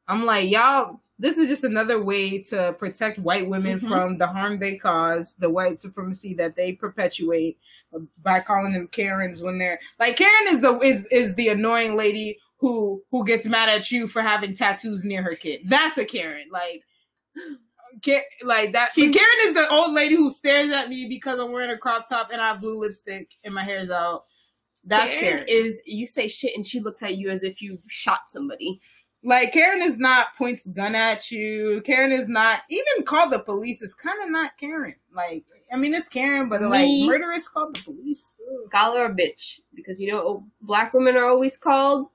I'm 0.09 0.25
like, 0.27 0.51
y'all, 0.51 1.01
this 1.18 1.39
is 1.39 1.49
just 1.49 1.64
another 1.64 2.03
way 2.03 2.43
to 2.43 2.75
protect 2.79 3.18
white 3.18 3.49
women 3.49 3.79
Mhm. 3.79 3.89
from 3.89 4.18
the 4.18 4.27
harm 4.27 4.59
they 4.59 4.77
cause, 4.77 5.35
the 5.35 5.49
white 5.51 5.81
supremacy 5.81 6.35
that 6.35 6.57
they 6.57 6.72
perpetuate 6.72 7.59
by 8.22 8.41
calling 8.41 8.72
them 8.72 8.89
Karens 8.89 9.41
when 9.43 9.59
they're 9.59 9.79
like 10.01 10.16
Karen 10.16 10.55
is 10.55 10.61
the 10.61 10.79
is 10.81 11.07
is 11.07 11.35
the 11.37 11.49
annoying 11.49 11.97
lady 11.97 12.39
who 12.59 13.03
who 13.11 13.25
gets 13.25 13.47
mad 13.47 13.68
at 13.68 13.91
you 13.91 14.09
for 14.09 14.22
having 14.22 14.55
tattoos 14.55 15.05
near 15.05 15.22
her 15.22 15.37
kid. 15.37 15.61
That's 15.66 15.99
a 15.99 16.05
Karen. 16.05 16.49
Like 16.51 16.83
Ka- 18.05 18.22
like 18.42 18.72
that. 18.72 18.90
She's- 18.94 19.14
Karen 19.14 19.48
is 19.48 19.55
the 19.55 19.68
old 19.70 19.92
lady 19.94 20.14
who 20.16 20.30
stares 20.30 20.72
at 20.72 20.88
me 20.88 21.07
because 21.09 21.38
I'm 21.38 21.52
wearing 21.52 21.70
a 21.70 21.78
crop 21.78 22.09
top 22.09 22.30
and 22.32 22.40
I 22.40 22.48
have 22.48 22.61
blue 22.61 22.78
lipstick 22.80 23.30
and 23.44 23.55
my 23.55 23.64
hair's 23.64 23.90
out. 23.90 24.24
That's 24.84 25.12
Karen. 25.14 25.44
is 25.48 25.80
you 25.86 26.07
say 26.07 26.28
shit 26.28 26.55
and 26.57 26.66
she 26.66 26.80
looks 26.80 27.02
at 27.02 27.16
you 27.16 27.30
as 27.30 27.42
if 27.42 27.62
you 27.62 27.78
shot 27.88 28.20
somebody. 28.28 28.80
Like 29.26 29.55
Karen 29.55 29.80
is 29.80 29.98
not 29.98 30.36
points 30.36 30.66
gun 30.66 30.94
at 30.94 31.30
you. 31.30 31.80
Karen 31.86 32.12
is 32.12 32.28
not 32.28 32.61
even 32.68 33.05
called 33.07 33.32
the 33.32 33.38
police. 33.38 33.80
It's 33.80 33.94
kind 33.94 34.22
of 34.22 34.30
not 34.30 34.59
Karen. 34.59 34.96
Like 35.11 35.46
I 35.72 35.76
mean, 35.76 35.94
it's 35.94 36.09
Karen, 36.11 36.50
but 36.50 36.61
like 36.61 36.82
Me- 36.84 37.07
murderous 37.07 37.48
called 37.48 37.74
the 37.76 37.82
police. 37.82 38.36
Call 38.70 38.96
her 38.98 39.07
a 39.07 39.14
bitch 39.14 39.61
because 39.74 39.98
you 39.98 40.12
know 40.12 40.44
black 40.61 40.92
women 40.92 41.16
are 41.16 41.24
always 41.24 41.57
called 41.57 42.07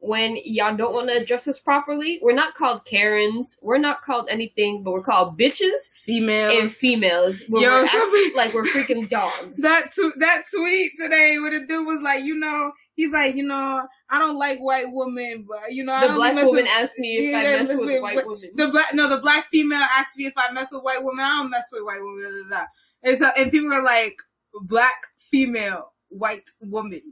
when 0.00 0.36
y'all 0.44 0.76
don't 0.76 0.94
want 0.94 1.08
to 1.08 1.16
address 1.16 1.48
us 1.48 1.58
properly, 1.58 2.20
we're 2.22 2.32
not 2.34 2.54
called 2.54 2.84
Karens. 2.84 3.58
We're 3.62 3.78
not 3.78 4.02
called 4.02 4.28
anything, 4.30 4.82
but 4.84 4.92
we're 4.92 5.02
called 5.02 5.36
bitches 5.38 5.72
Females. 6.04 6.54
and 6.60 6.72
females. 6.72 7.42
Yo, 7.48 7.58
we're 7.60 7.86
somebody- 7.88 8.32
like 8.34 8.54
we're 8.54 8.62
freaking 8.62 9.08
dogs. 9.08 9.60
that 9.60 9.92
tu- 9.92 10.12
that 10.18 10.44
tweet 10.54 10.92
today 11.00 11.38
where 11.40 11.50
the 11.58 11.66
dude 11.66 11.86
was 11.86 12.00
like, 12.02 12.22
you 12.22 12.36
know, 12.36 12.70
he's 12.94 13.12
like, 13.12 13.34
you 13.34 13.42
know, 13.42 13.86
I 14.08 14.18
don't 14.20 14.38
like 14.38 14.58
white 14.60 14.86
women, 14.88 15.44
but 15.48 15.72
you 15.72 15.82
know, 15.84 15.92
I 15.92 16.06
the 16.06 16.14
black 16.14 16.34
woman 16.36 16.52
with, 16.52 16.66
asked 16.66 16.98
me 16.98 17.16
if 17.18 17.24
Yeah, 17.32 17.38
I 17.38 17.42
mess 17.62 17.74
with 17.76 18.00
white 18.02 18.24
women. 18.26 18.50
the 18.54 18.68
black 18.68 18.94
no 18.94 19.08
the 19.08 19.18
black 19.18 19.46
female 19.46 19.82
asked 19.96 20.16
me 20.16 20.26
if 20.26 20.32
I 20.36 20.50
mess 20.52 20.68
with 20.72 20.82
white 20.84 21.02
women. 21.02 21.24
I 21.24 21.38
don't 21.38 21.50
mess 21.50 21.68
with 21.72 21.82
white 21.84 22.00
women. 22.00 22.46
Da, 22.48 22.56
da, 22.56 22.62
da. 22.62 22.66
And 23.02 23.18
so 23.18 23.30
and 23.36 23.50
people 23.50 23.72
are 23.74 23.82
like 23.84 24.16
black 24.62 24.94
female 25.18 25.92
white 26.08 26.48
woman, 26.62 27.02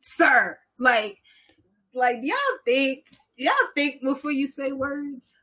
sir. 0.00 0.58
Like 0.78 1.18
like 1.94 2.18
y'all 2.22 2.36
think 2.64 3.06
y'all 3.36 3.52
think 3.74 4.02
before 4.02 4.32
you 4.32 4.46
say 4.46 4.72
words, 4.72 5.34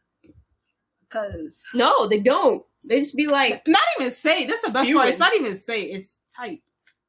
because 1.01 1.63
no, 1.73 2.07
they 2.07 2.19
don't. 2.19 2.63
They 2.83 3.01
just 3.01 3.15
be 3.15 3.27
like, 3.27 3.67
not 3.67 3.81
even 3.99 4.11
say. 4.11 4.45
That's 4.45 4.61
the 4.61 4.71
best 4.71 4.91
part. 4.91 5.09
It's 5.09 5.19
not 5.19 5.35
even 5.35 5.55
say. 5.55 5.83
It's 5.83 6.17
type. 6.35 6.61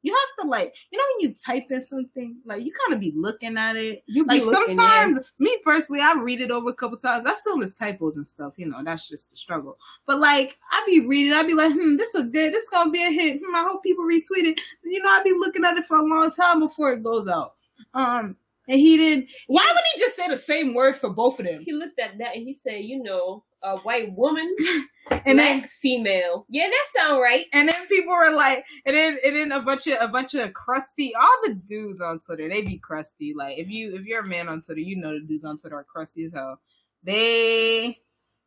You 0.02 0.14
have 0.14 0.44
to 0.44 0.50
like, 0.50 0.74
you 0.90 0.98
know, 0.98 1.04
when 1.14 1.28
you 1.28 1.34
type 1.34 1.66
in 1.70 1.82
something, 1.82 2.36
like 2.46 2.64
you 2.64 2.72
kind 2.72 2.94
of 2.94 3.00
be 3.00 3.12
looking 3.14 3.58
at 3.58 3.76
it. 3.76 4.02
you 4.06 4.24
be 4.24 4.36
Like 4.36 4.44
looking, 4.46 4.74
sometimes, 4.74 5.18
me 5.38 5.58
personally, 5.62 6.00
I 6.00 6.14
read 6.14 6.40
it 6.40 6.50
over 6.50 6.70
a 6.70 6.74
couple 6.74 6.96
times. 6.96 7.26
I 7.26 7.34
still 7.34 7.58
miss 7.58 7.74
typos 7.74 8.16
and 8.16 8.26
stuff. 8.26 8.54
You 8.56 8.66
know, 8.66 8.82
that's 8.82 9.06
just 9.08 9.30
the 9.30 9.36
struggle. 9.36 9.76
But 10.06 10.18
like, 10.18 10.56
I 10.70 10.82
be 10.86 11.06
reading, 11.06 11.34
I 11.34 11.42
be 11.42 11.52
like, 11.52 11.72
hmm, 11.72 11.96
this 11.96 12.14
is 12.14 12.24
good. 12.24 12.52
This 12.52 12.64
is 12.64 12.70
gonna 12.70 12.90
be 12.90 13.04
a 13.04 13.10
hit. 13.10 13.40
Hmm, 13.44 13.54
I 13.54 13.64
hope 13.64 13.82
people 13.82 14.04
retweet 14.04 14.44
it. 14.44 14.60
You 14.82 15.02
know, 15.02 15.10
I 15.10 15.22
be 15.22 15.34
looking 15.38 15.66
at 15.66 15.76
it 15.76 15.84
for 15.84 15.98
a 15.98 16.04
long 16.04 16.30
time 16.30 16.60
before 16.60 16.92
it 16.92 17.02
goes 17.02 17.28
out. 17.28 17.56
Um, 17.92 18.36
and 18.70 18.80
he 18.80 18.96
didn't. 18.96 19.30
Why 19.48 19.68
would 19.74 19.84
he 19.92 20.00
just 20.00 20.16
say 20.16 20.28
the 20.28 20.36
same 20.36 20.74
word 20.74 20.96
for 20.96 21.10
both 21.10 21.40
of 21.40 21.46
them? 21.46 21.62
He 21.62 21.72
looked 21.72 21.98
at 21.98 22.18
that 22.18 22.36
and 22.36 22.44
he 22.44 22.54
said, 22.54 22.82
you 22.84 23.02
know, 23.02 23.44
a 23.62 23.78
white 23.78 24.12
woman, 24.14 24.54
And 25.10 25.36
black 25.36 25.62
then 25.62 25.68
female. 25.68 26.46
Yeah, 26.48 26.68
that 26.68 26.86
sound 26.96 27.20
right. 27.20 27.46
And 27.52 27.68
then 27.68 27.86
people 27.88 28.12
were 28.12 28.34
like, 28.34 28.64
and 28.86 28.94
then 28.94 29.18
and 29.24 29.34
then 29.36 29.52
a 29.52 29.60
bunch 29.60 29.86
of 29.88 29.98
a 30.00 30.08
bunch 30.08 30.34
of 30.34 30.52
crusty, 30.52 31.14
all 31.14 31.38
the 31.44 31.54
dudes 31.54 32.00
on 32.00 32.20
Twitter, 32.20 32.48
they 32.48 32.62
be 32.62 32.78
crusty. 32.78 33.34
Like 33.36 33.58
if 33.58 33.68
you 33.68 33.94
if 33.96 34.04
you're 34.06 34.22
a 34.22 34.26
man 34.26 34.48
on 34.48 34.62
Twitter, 34.62 34.80
you 34.80 34.96
know 34.96 35.12
the 35.12 35.26
dudes 35.26 35.44
on 35.44 35.58
Twitter 35.58 35.76
are 35.76 35.84
crusty 35.84 36.24
as 36.24 36.32
hell. 36.32 36.60
They 37.02 37.98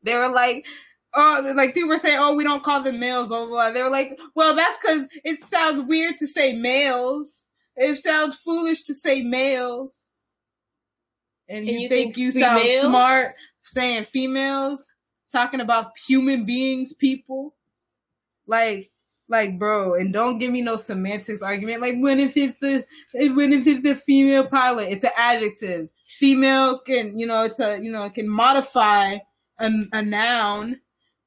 they 0.04 0.16
were 0.16 0.30
like, 0.30 0.66
oh, 1.14 1.54
like 1.56 1.74
people 1.74 1.90
were 1.90 1.98
saying, 1.98 2.20
oh, 2.22 2.36
we 2.36 2.44
don't 2.44 2.64
call 2.64 2.82
them 2.82 3.00
males, 3.00 3.28
blah 3.28 3.46
blah. 3.46 3.48
blah. 3.48 3.72
They 3.72 3.84
were 3.84 3.92
like, 3.92 4.18
well, 4.36 4.56
that's 4.56 4.78
because 4.82 5.08
it 5.26 5.40
sounds 5.40 5.82
weird 5.82 6.18
to 6.20 6.28
say 6.28 6.54
males. 6.54 7.48
It 7.76 8.02
sounds 8.02 8.36
foolish 8.36 8.84
to 8.84 8.94
say 8.94 9.22
males. 9.22 10.03
And, 11.54 11.68
you, 11.68 11.80
you 11.80 11.90
think, 11.90 12.16
think 12.16 12.18
you 12.18 12.32
sound 12.32 12.68
smart 12.82 13.28
saying 13.64 14.06
females, 14.06 14.94
talking 15.32 15.62
about 15.62 15.92
human 16.08 16.46
beings, 16.46 16.94
people. 16.94 17.56
Like, 18.48 18.92
like, 19.30 19.58
bro, 19.58 19.96
and 19.96 20.12
don't 20.12 20.38
give 20.38 20.52
me 20.52 20.62
no 20.62 20.76
semantics 20.76 21.42
argument. 21.42 21.82
Like, 21.82 21.96
when 22.00 22.20
if 22.20 22.36
it's 22.36 22.58
the, 22.60 22.86
when 23.14 23.54
if 23.54 23.66
it's 23.68 23.84
the 23.84 23.96
female 23.96 24.48
pilot, 24.48 24.90
it's 24.90 25.04
an 25.04 25.12
adjective. 25.18 25.90
Female 26.08 26.80
can, 26.80 27.18
you 27.18 27.26
know, 27.26 27.44
it's 27.44 27.60
a, 27.60 27.82
you 27.82 27.92
know, 27.92 28.04
it 28.06 28.16
can 28.16 28.28
modify 28.28 29.18
a, 29.60 29.72
a 29.94 30.02
noun. 30.02 30.80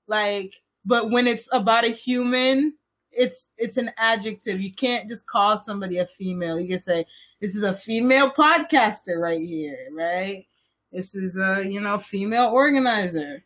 Like, 0.09 0.57
but 0.85 1.11
when 1.11 1.27
it's 1.27 1.49
about 1.53 1.85
a 1.85 1.89
human, 1.89 2.75
it's 3.13 3.51
it's 3.57 3.77
an 3.77 3.91
adjective. 3.97 4.61
You 4.61 4.75
can't 4.75 5.09
just 5.09 5.27
call 5.27 5.59
somebody 5.59 5.99
a 5.99 6.07
female. 6.07 6.61
You 6.61 6.69
can 6.69 6.81
say 6.81 7.07
this 7.41 7.55
is 7.55 7.63
a 7.63 7.75
female 7.75 8.31
podcaster 8.31 9.21
right 9.21 9.41
here, 9.41 9.89
right? 9.93 10.47
This 10.93 11.15
is 11.15 11.39
a 11.39 11.65
you 11.69 11.81
know 11.81 11.99
female 11.99 12.49
organizer. 12.49 13.45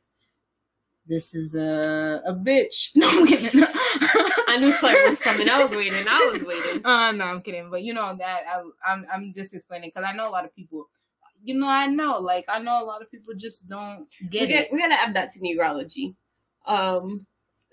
This 1.07 1.35
is 1.35 1.55
a 1.55 2.23
a 2.25 2.35
bitch. 2.35 2.91
No, 2.95 3.09
I'm 3.09 3.27
kidding. 3.27 3.65
I 4.47 4.57
knew 4.59 4.73
something 4.73 5.03
was 5.05 5.19
coming. 5.19 5.49
I 5.49 5.63
was 5.63 5.73
waiting. 5.73 6.07
I 6.09 6.31
was 6.33 6.43
waiting. 6.45 6.83
Uh, 6.85 7.13
no, 7.13 7.25
I'm 7.25 7.41
kidding. 7.43 7.71
But 7.71 7.83
you 7.83 7.95
know 7.95 8.15
that 8.17 8.43
I, 8.49 8.93
I'm 8.93 9.07
I'm 9.13 9.33
just 9.35 9.55
explaining 9.55 9.91
because 9.95 10.09
I 10.09 10.15
know 10.15 10.29
a 10.29 10.31
lot 10.31 10.45
of 10.45 10.55
people. 10.55 10.89
You 11.43 11.55
know, 11.55 11.69
I 11.69 11.87
know, 11.87 12.19
like 12.19 12.45
I 12.49 12.59
know 12.59 12.83
a 12.83 12.85
lot 12.85 13.01
of 13.01 13.11
people 13.11 13.33
just 13.35 13.69
don't 13.69 14.07
get 14.29 14.51
got, 14.51 14.59
it. 14.59 14.73
we 14.73 14.79
gotta 14.79 15.01
add 15.01 15.15
that 15.17 15.33
to 15.33 15.39
neurology. 15.41 16.15
Um, 16.67 17.27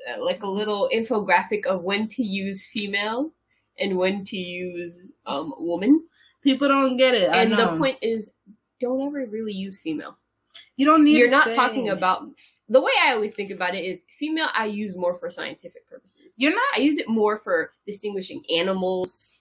uh, 0.10 0.24
like 0.24 0.44
a 0.44 0.50
little 0.50 0.90
infographic 0.94 1.66
of 1.66 1.84
when 1.84 2.08
to 2.10 2.24
use 2.24 2.66
female 2.66 3.34
and 3.80 3.98
when 3.98 4.26
to 4.26 4.38
use 4.38 5.14
um 5.26 5.54
woman. 5.58 6.04
People 6.44 6.68
don't 6.68 6.98
get 6.98 7.14
it. 7.14 7.30
I 7.30 7.44
And 7.44 7.52
the 7.52 7.78
point 7.78 7.98
is, 8.02 8.32
don't 8.80 9.02
ever 9.08 9.26
really 9.26 9.54
use 9.54 9.80
female. 9.80 10.18
you 10.78 10.86
don't 10.86 11.04
need. 11.04 11.18
You're 11.18 11.30
not 11.30 11.48
say- 11.48 11.56
talking 11.56 11.90
about 11.90 12.28
the 12.70 12.82
way 12.82 12.92
I 13.04 13.14
always 13.14 13.32
think 13.32 13.52
about 13.52 13.76
it 13.76 13.86
is 13.86 14.02
female. 14.12 14.50
I 14.54 14.66
use 14.66 14.96
more 14.96 15.14
for 15.14 15.30
scientific 15.30 15.88
purposes. 15.88 16.34
You're 16.38 16.54
not. 16.54 16.68
I 16.76 16.80
use 16.80 16.98
it 16.98 17.08
more 17.08 17.38
for 17.38 17.72
distinguishing 17.86 18.44
animals. 18.54 19.40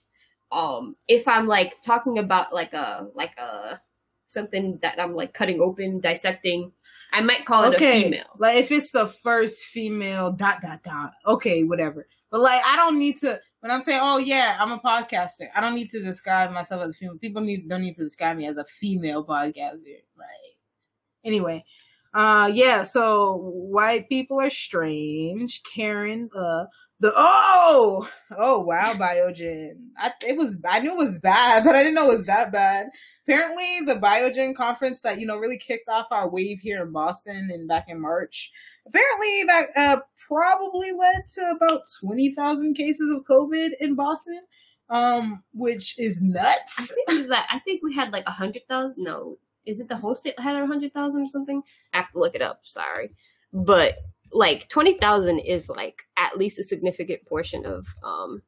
Um, 0.51 0.95
if 1.09 1.27
I'm 1.27 1.45
like 1.45 1.81
talking 1.81 2.19
about 2.19 2.53
like 2.53 2.73
a 2.73 3.07
like 3.13 3.37
a 3.37 3.81
something 4.27 4.79
that 4.81 4.99
I'm 4.99 5.13
like 5.13 5.33
cutting 5.33 5.59
open, 5.61 5.99
dissecting, 5.99 6.71
I 7.11 7.21
might 7.21 7.45
call 7.45 7.65
it 7.65 7.75
okay, 7.75 7.99
a 7.99 8.03
female. 8.03 8.25
like 8.37 8.57
if 8.57 8.71
it's 8.71 8.91
the 8.91 9.07
first 9.07 9.65
female 9.65 10.31
dot 10.31 10.61
dot 10.61 10.83
dot. 10.83 11.13
Okay, 11.25 11.63
whatever. 11.63 12.07
But 12.31 12.41
like, 12.41 12.61
I 12.65 12.75
don't 12.75 12.97
need 12.97 13.17
to. 13.19 13.39
When 13.59 13.71
I'm 13.71 13.81
saying, 13.81 13.99
oh 14.01 14.17
yeah, 14.17 14.57
I'm 14.59 14.71
a 14.71 14.79
podcaster, 14.79 15.47
I 15.55 15.61
don't 15.61 15.75
need 15.75 15.89
to 15.91 16.03
describe 16.03 16.51
myself 16.51 16.83
as 16.83 16.91
a 16.91 16.93
female. 16.93 17.17
People 17.17 17.41
need 17.41 17.67
don't 17.67 17.81
need 17.81 17.95
to 17.95 18.03
describe 18.03 18.37
me 18.37 18.47
as 18.47 18.57
a 18.57 18.65
female 18.65 19.25
podcaster. 19.25 20.01
Like, 20.17 20.57
anyway, 21.25 21.65
uh, 22.13 22.51
yeah. 22.53 22.83
So 22.83 23.37
white 23.37 24.09
people 24.09 24.39
are 24.39 24.49
strange. 24.49 25.61
Karen, 25.73 26.29
the 26.33 26.67
the 26.99 27.13
oh 27.15 28.09
oh 28.37 28.61
wow, 28.61 28.93
Biogen. 28.93 29.89
I 29.97 30.11
it 30.25 30.37
was 30.37 30.57
I 30.67 30.79
knew 30.79 30.93
it 30.93 30.97
was 30.97 31.19
bad, 31.19 31.63
but 31.65 31.75
I 31.75 31.83
didn't 31.83 31.95
know 31.95 32.09
it 32.09 32.17
was 32.17 32.25
that 32.27 32.51
bad. 32.51 32.87
Apparently, 33.27 33.81
the 33.85 33.99
Biogen 33.99 34.55
conference 34.55 35.01
that 35.01 35.19
you 35.19 35.27
know 35.27 35.37
really 35.37 35.57
kicked 35.57 35.89
off 35.89 36.07
our 36.11 36.29
wave 36.29 36.59
here 36.61 36.83
in 36.83 36.91
Boston 36.91 37.49
and 37.51 37.67
back 37.67 37.85
in 37.87 38.01
March. 38.01 38.51
Apparently, 38.87 39.43
that 39.47 39.67
uh, 39.75 39.99
probably 40.27 40.91
led 40.91 41.27
to 41.35 41.51
about 41.55 41.81
twenty 41.99 42.33
thousand 42.33 42.75
cases 42.75 43.11
of 43.11 43.23
COVID 43.29 43.69
in 43.79 43.95
Boston, 43.95 44.41
um, 44.89 45.43
which 45.53 45.97
is 45.99 46.21
I 46.23 46.27
nuts. 46.27 46.95
think 47.07 47.29
that 47.29 47.47
I 47.51 47.59
think 47.59 47.81
we 47.83 47.93
had 47.93 48.13
like 48.13 48.23
a 48.27 48.31
hundred 48.31 48.63
thousand. 48.69 48.95
No, 48.97 49.37
is 49.65 49.79
it 49.79 49.87
the 49.89 49.97
whole 49.97 50.15
state 50.15 50.39
had 50.39 50.55
a 50.55 50.65
hundred 50.65 50.93
thousand 50.93 51.23
or 51.23 51.27
something? 51.27 51.61
I 51.93 51.97
have 51.97 52.11
to 52.11 52.19
look 52.19 52.35
it 52.35 52.41
up. 52.41 52.61
Sorry, 52.63 53.11
but 53.53 53.97
like 54.31 54.69
twenty 54.69 54.97
thousand 54.97 55.39
is 55.39 55.69
like 55.69 56.03
at 56.17 56.37
least 56.37 56.59
a 56.59 56.63
significant 56.63 57.25
portion 57.25 57.65
of 57.65 57.87
um 58.03 58.41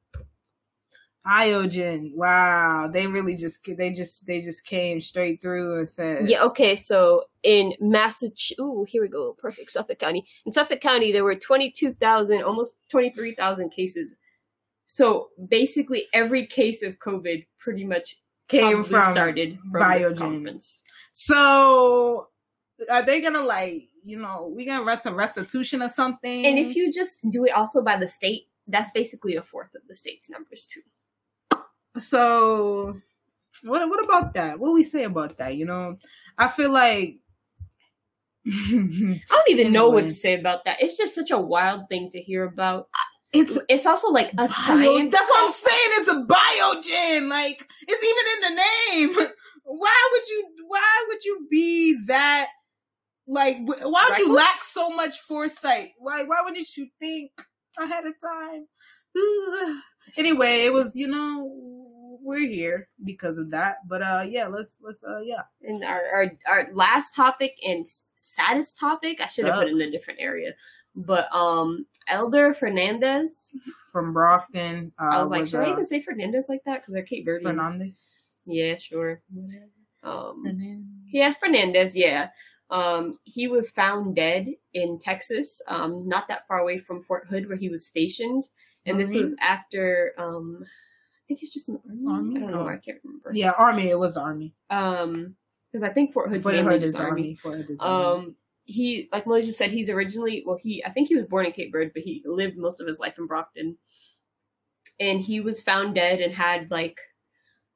Biogen, 1.28 2.16
wow, 2.16 2.90
they 2.92 3.06
really 3.06 3.36
just 3.36 3.60
they 3.78 3.92
just 3.92 4.26
they 4.26 4.42
just 4.42 4.66
came 4.66 5.02
straight 5.02 5.42
through 5.42 5.80
and 5.80 5.90
said, 5.90 6.30
Yeah, 6.30 6.44
okay, 6.44 6.76
so 6.76 7.24
in 7.44 7.74
Massachusetts, 7.80 8.60
ooh, 8.60 8.86
here 8.88 9.02
we 9.02 9.10
go, 9.10 9.36
perfect, 9.38 9.72
Suffolk 9.72 10.00
County. 10.00 10.26
In 10.46 10.52
Suffolk 10.52 10.80
County, 10.80 11.12
there 11.12 11.24
were 11.26 11.36
22,000, 11.36 12.42
almost 12.44 12.76
23,000 12.90 13.70
cases. 13.70 14.16
So 14.86 15.30
basically, 15.48 16.06
every 16.14 16.48
case 16.48 16.84
of 16.84 17.00
COVID 17.00 17.46
pretty 17.60 17.86
much 17.86 18.16
came 18.48 18.84
from 18.84 19.02
started 19.04 19.60
from 19.72 19.88
this 19.90 20.12
Biogen. 20.12 20.18
conference. 20.18 20.84
So 21.12 22.28
are 22.90 23.04
they 23.04 23.20
gonna 23.22 23.44
like 23.44 23.84
you 24.06 24.18
know 24.18 24.52
we 24.56 24.66
gonna 24.66 24.86
rest 24.86 25.04
some 25.04 25.16
restitution 25.16 25.82
or 25.82 25.90
something? 25.90 26.46
And 26.46 26.58
if 26.58 26.76
you 26.76 26.94
just 26.94 27.30
do 27.30 27.46
it 27.46 27.52
also 27.52 27.84
by 27.84 27.98
the 27.98 28.08
state, 28.08 28.48
that's 28.70 28.92
basically 28.92 29.36
a 29.36 29.42
fourth 29.42 29.76
of 29.76 29.82
the 29.88 29.96
state's 29.96 30.30
numbers, 30.30 30.66
too. 30.66 30.82
So 32.00 32.96
what 33.64 33.88
what 33.90 34.04
about 34.04 34.34
that? 34.34 34.60
What 34.60 34.74
we 34.74 34.84
say 34.84 35.04
about 35.04 35.38
that? 35.38 35.56
You 35.56 35.66
know, 35.66 35.98
I 36.38 36.48
feel 36.48 36.72
like 36.72 37.18
I 38.48 39.20
don't 39.30 39.50
even 39.50 39.74
know 39.74 39.90
what 39.90 40.08
to 40.08 40.14
say 40.14 40.40
about 40.40 40.66
that. 40.66 40.82
It's 40.82 40.98
just 40.98 41.14
such 41.14 41.32
a 41.32 41.38
wild 41.38 41.90
thing 41.90 42.10
to 42.12 42.22
hear 42.22 42.46
about. 42.46 42.90
it's 43.34 43.60
It's 43.68 43.86
also 43.86 44.10
like 44.10 44.32
a 44.34 44.36
bio, 44.36 44.48
science. 44.48 45.14
That's 45.14 45.30
what 45.30 45.46
I'm 45.46 45.52
saying. 45.52 45.90
It's 45.98 46.10
a 46.10 46.26
biogen. 46.26 47.30
Like 47.30 47.68
it's 47.88 48.04
even 48.04 48.26
in 48.36 48.56
the 48.56 48.62
name. 49.18 49.28
Why 49.64 50.10
would 50.12 50.28
you? 50.28 50.48
Why 50.68 51.06
would 51.10 51.24
you 51.24 51.48
be 51.50 52.00
that? 52.08 52.48
Like, 53.28 53.58
why 53.64 54.08
would 54.10 54.18
you 54.18 54.34
lack 54.34 54.64
so 54.64 54.90
much 54.90 55.20
foresight? 55.20 55.92
Why? 56.00 56.24
Why 56.24 56.42
wouldn't 56.44 56.76
you 56.76 56.88
think 57.00 57.30
ahead 57.80 58.06
of 58.06 58.14
time? 58.20 58.66
Anyway, 60.18 60.66
it 60.66 60.74
was 60.74 60.96
you 60.96 61.08
know 61.08 61.79
we're 62.22 62.48
here 62.48 62.90
because 63.04 63.38
of 63.38 63.52
that. 63.52 63.88
But 63.88 64.02
uh, 64.02 64.26
yeah, 64.28 64.48
let's 64.48 64.80
let's 64.84 65.04
uh, 65.04 65.20
yeah. 65.20 65.44
And 65.62 65.84
our, 65.84 66.02
our 66.14 66.32
our 66.48 66.68
last 66.74 67.16
topic 67.16 67.56
and 67.66 67.86
saddest 67.88 68.80
topic, 68.80 69.20
I 69.22 69.26
should 69.26 69.46
have 69.46 69.56
put 69.56 69.68
it 69.68 69.76
in 69.76 69.82
a 69.82 69.92
different 69.92 70.20
area. 70.22 70.54
But 70.96 71.34
um, 71.34 71.86
Elder 72.08 72.54
Fernandes, 72.54 73.54
From 73.92 74.12
Brockton, 74.12 74.92
uh, 75.00 75.10
I 75.12 75.22
was 75.22 75.30
like, 75.30 75.48
should 75.48 75.62
I 75.62 75.70
uh, 75.70 75.72
even 75.72 75.86
say 75.86 76.02
Fernandez 76.02 76.48
like 76.50 76.64
that? 76.66 76.82
Because 76.82 76.94
they're 76.94 77.04
Cape 77.04 77.28
Verdean. 77.28 77.44
Fernandez. 77.44 78.42
Yeah, 78.46 78.76
sure. 78.76 79.20
Um, 80.04 80.44
Fernandez. 80.44 80.86
yeah, 81.12 81.32
Fernandez. 81.32 81.96
Yeah. 81.96 82.30
Um, 82.72 83.18
he 83.24 83.48
was 83.48 83.72
found 83.72 84.16
dead 84.16 84.48
in 84.74 85.00
Texas, 85.00 85.62
um, 85.68 86.08
not 86.08 86.28
that 86.28 86.48
far 86.48 86.60
away 86.60 86.78
from 86.78 87.02
Fort 87.02 87.28
Hood 87.28 87.48
where 87.48 87.58
he 87.58 87.70
was 87.70 87.86
stationed. 87.86 88.46
And 88.86 89.00
this 89.00 89.14
was 89.14 89.36
after, 89.42 90.14
um, 90.18 90.64
I 90.64 90.66
think 91.30 91.40
he's 91.40 91.52
just 91.52 91.68
the 91.68 91.80
army. 91.88 92.06
Army? 92.10 92.36
I 92.36 92.40
don't 92.40 92.52
know. 92.52 92.62
Oh. 92.64 92.68
I 92.68 92.78
can't 92.78 92.98
remember. 93.04 93.32
Yeah, 93.34 93.52
Army. 93.58 93.90
It 93.90 94.00
was 94.00 94.18
Army. 94.18 94.54
Um, 94.70 95.36
because 95.72 95.84
I 95.84 95.94
think 95.94 96.14
Fort 96.14 96.32
Hood's 96.32 96.42
Fort 96.42 96.56
Hood 96.56 96.82
is 96.82 96.96
army. 96.96 97.10
Army. 97.10 97.40
Fort 97.42 97.58
Hood 97.58 97.70
is 97.70 97.78
Army. 97.80 98.28
Um, 98.28 98.36
he 98.66 99.08
like 99.12 99.28
Malaysia 99.28 99.52
said, 99.52 99.70
he's 99.70 99.90
originally 99.90 100.44
well, 100.46 100.58
he 100.62 100.84
I 100.84 100.90
think 100.90 101.08
he 101.08 101.16
was 101.16 101.26
born 101.26 101.46
in 101.46 101.52
Cape 101.52 101.72
Verde, 101.72 101.92
but 101.94 102.04
he 102.04 102.24
lived 102.26 102.58
most 102.58 102.82
of 102.82 102.88
his 102.88 103.00
life 103.00 103.20
in 103.20 103.28
Brockton, 103.28 103.78
and 105.00 105.22
he 105.22 105.40
was 105.40 105.62
found 105.62 105.96
dead 105.96 106.20
and 106.20 106.34
had 106.34 106.72
like, 106.72 107.00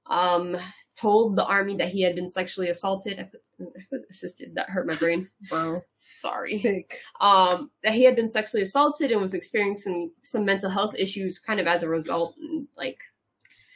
um, 0.08 0.58
told 1.00 1.36
the 1.36 1.46
army 1.46 1.76
that 1.78 1.90
he 1.90 2.02
had 2.02 2.16
been 2.16 2.30
sexually 2.30 2.70
assaulted. 2.70 3.20
I 3.20 3.24
put, 3.24 3.42
I 3.62 3.82
put 3.92 4.02
assisted. 4.10 4.56
That 4.56 4.70
hurt 4.72 4.88
my 4.88 4.96
brain. 4.96 5.30
Bro, 5.50 5.82
Sorry. 6.16 6.56
sick. 6.56 7.00
Um, 7.22 7.70
that 7.84 7.94
he 7.94 8.04
had 8.04 8.16
been 8.16 8.30
sexually 8.30 8.64
assaulted 8.64 9.12
and 9.12 9.22
was 9.22 9.36
experiencing 9.36 10.12
some 10.24 10.46
mental 10.46 10.72
health 10.72 10.96
issues, 10.98 11.38
kind 11.38 11.60
of 11.60 11.68
as 11.68 11.84
a 11.84 11.90
result. 11.90 12.36
And 12.40 12.68
like, 12.76 12.98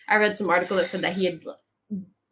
I 0.08 0.18
read 0.18 0.36
some 0.36 0.50
article 0.50 0.78
that 0.78 0.88
said 0.88 1.02
that 1.02 1.14
he 1.14 1.26
had 1.26 1.42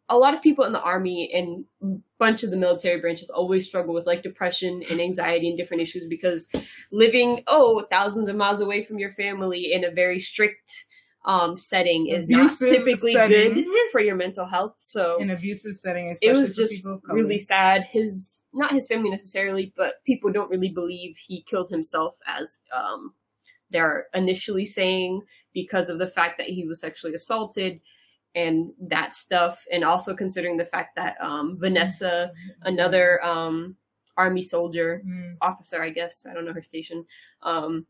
a 0.08 0.16
lot 0.16 0.34
of 0.34 0.42
people 0.42 0.64
in 0.64 0.72
the 0.72 0.80
army 0.80 1.30
and 1.34 1.64
a 1.82 2.00
bunch 2.18 2.42
of 2.42 2.50
the 2.50 2.56
military 2.56 3.00
branches 3.00 3.28
always 3.28 3.66
struggle 3.66 3.92
with 3.92 4.06
like 4.06 4.22
depression 4.22 4.82
and 4.90 5.00
anxiety 5.00 5.48
and 5.48 5.58
different 5.58 5.82
issues 5.82 6.06
because 6.06 6.48
living 6.92 7.42
oh 7.48 7.84
thousands 7.90 8.30
of 8.30 8.36
miles 8.36 8.60
away 8.60 8.82
from 8.82 8.98
your 8.98 9.10
family 9.12 9.72
in 9.72 9.84
a 9.84 9.90
very 9.90 10.20
strict 10.20 10.86
um, 11.26 11.56
setting 11.56 12.06
is 12.06 12.26
Abusive 12.26 12.68
not 12.68 12.74
typically 12.76 13.12
setting. 13.12 13.54
good 13.54 13.90
for 13.90 14.00
your 14.00 14.14
mental 14.14 14.46
health. 14.46 14.76
So 14.78 15.20
An 15.20 15.30
abusive 15.30 15.74
setting, 15.74 16.16
it 16.22 16.32
was 16.32 16.54
just 16.54 16.84
really 17.08 17.38
sad. 17.38 17.82
His 17.82 18.44
not 18.54 18.70
his 18.70 18.86
family 18.86 19.10
necessarily, 19.10 19.72
but 19.76 20.04
people 20.04 20.30
don't 20.30 20.48
really 20.48 20.70
believe 20.70 21.16
he 21.16 21.42
killed 21.42 21.68
himself 21.68 22.16
as 22.26 22.62
um, 22.72 23.12
they're 23.70 24.06
initially 24.14 24.64
saying 24.66 25.22
because 25.52 25.88
of 25.88 25.98
the 25.98 26.06
fact 26.08 26.38
that 26.38 26.48
he 26.48 26.64
was 26.66 26.80
sexually 26.80 27.14
assaulted 27.14 27.80
and 28.34 28.72
that 28.88 29.14
stuff, 29.14 29.64
and 29.72 29.82
also 29.82 30.14
considering 30.14 30.56
the 30.58 30.64
fact 30.64 30.94
that 30.96 31.16
um, 31.22 31.56
Vanessa, 31.58 32.32
another 32.62 33.24
um, 33.24 33.76
army 34.16 34.42
soldier 34.42 35.02
Mm. 35.06 35.36
officer, 35.40 35.82
I 35.82 35.90
guess 35.90 36.26
I 36.28 36.34
don't 36.34 36.44
know 36.44 36.52
her 36.52 36.62
station, 36.62 37.06
um, 37.42 37.86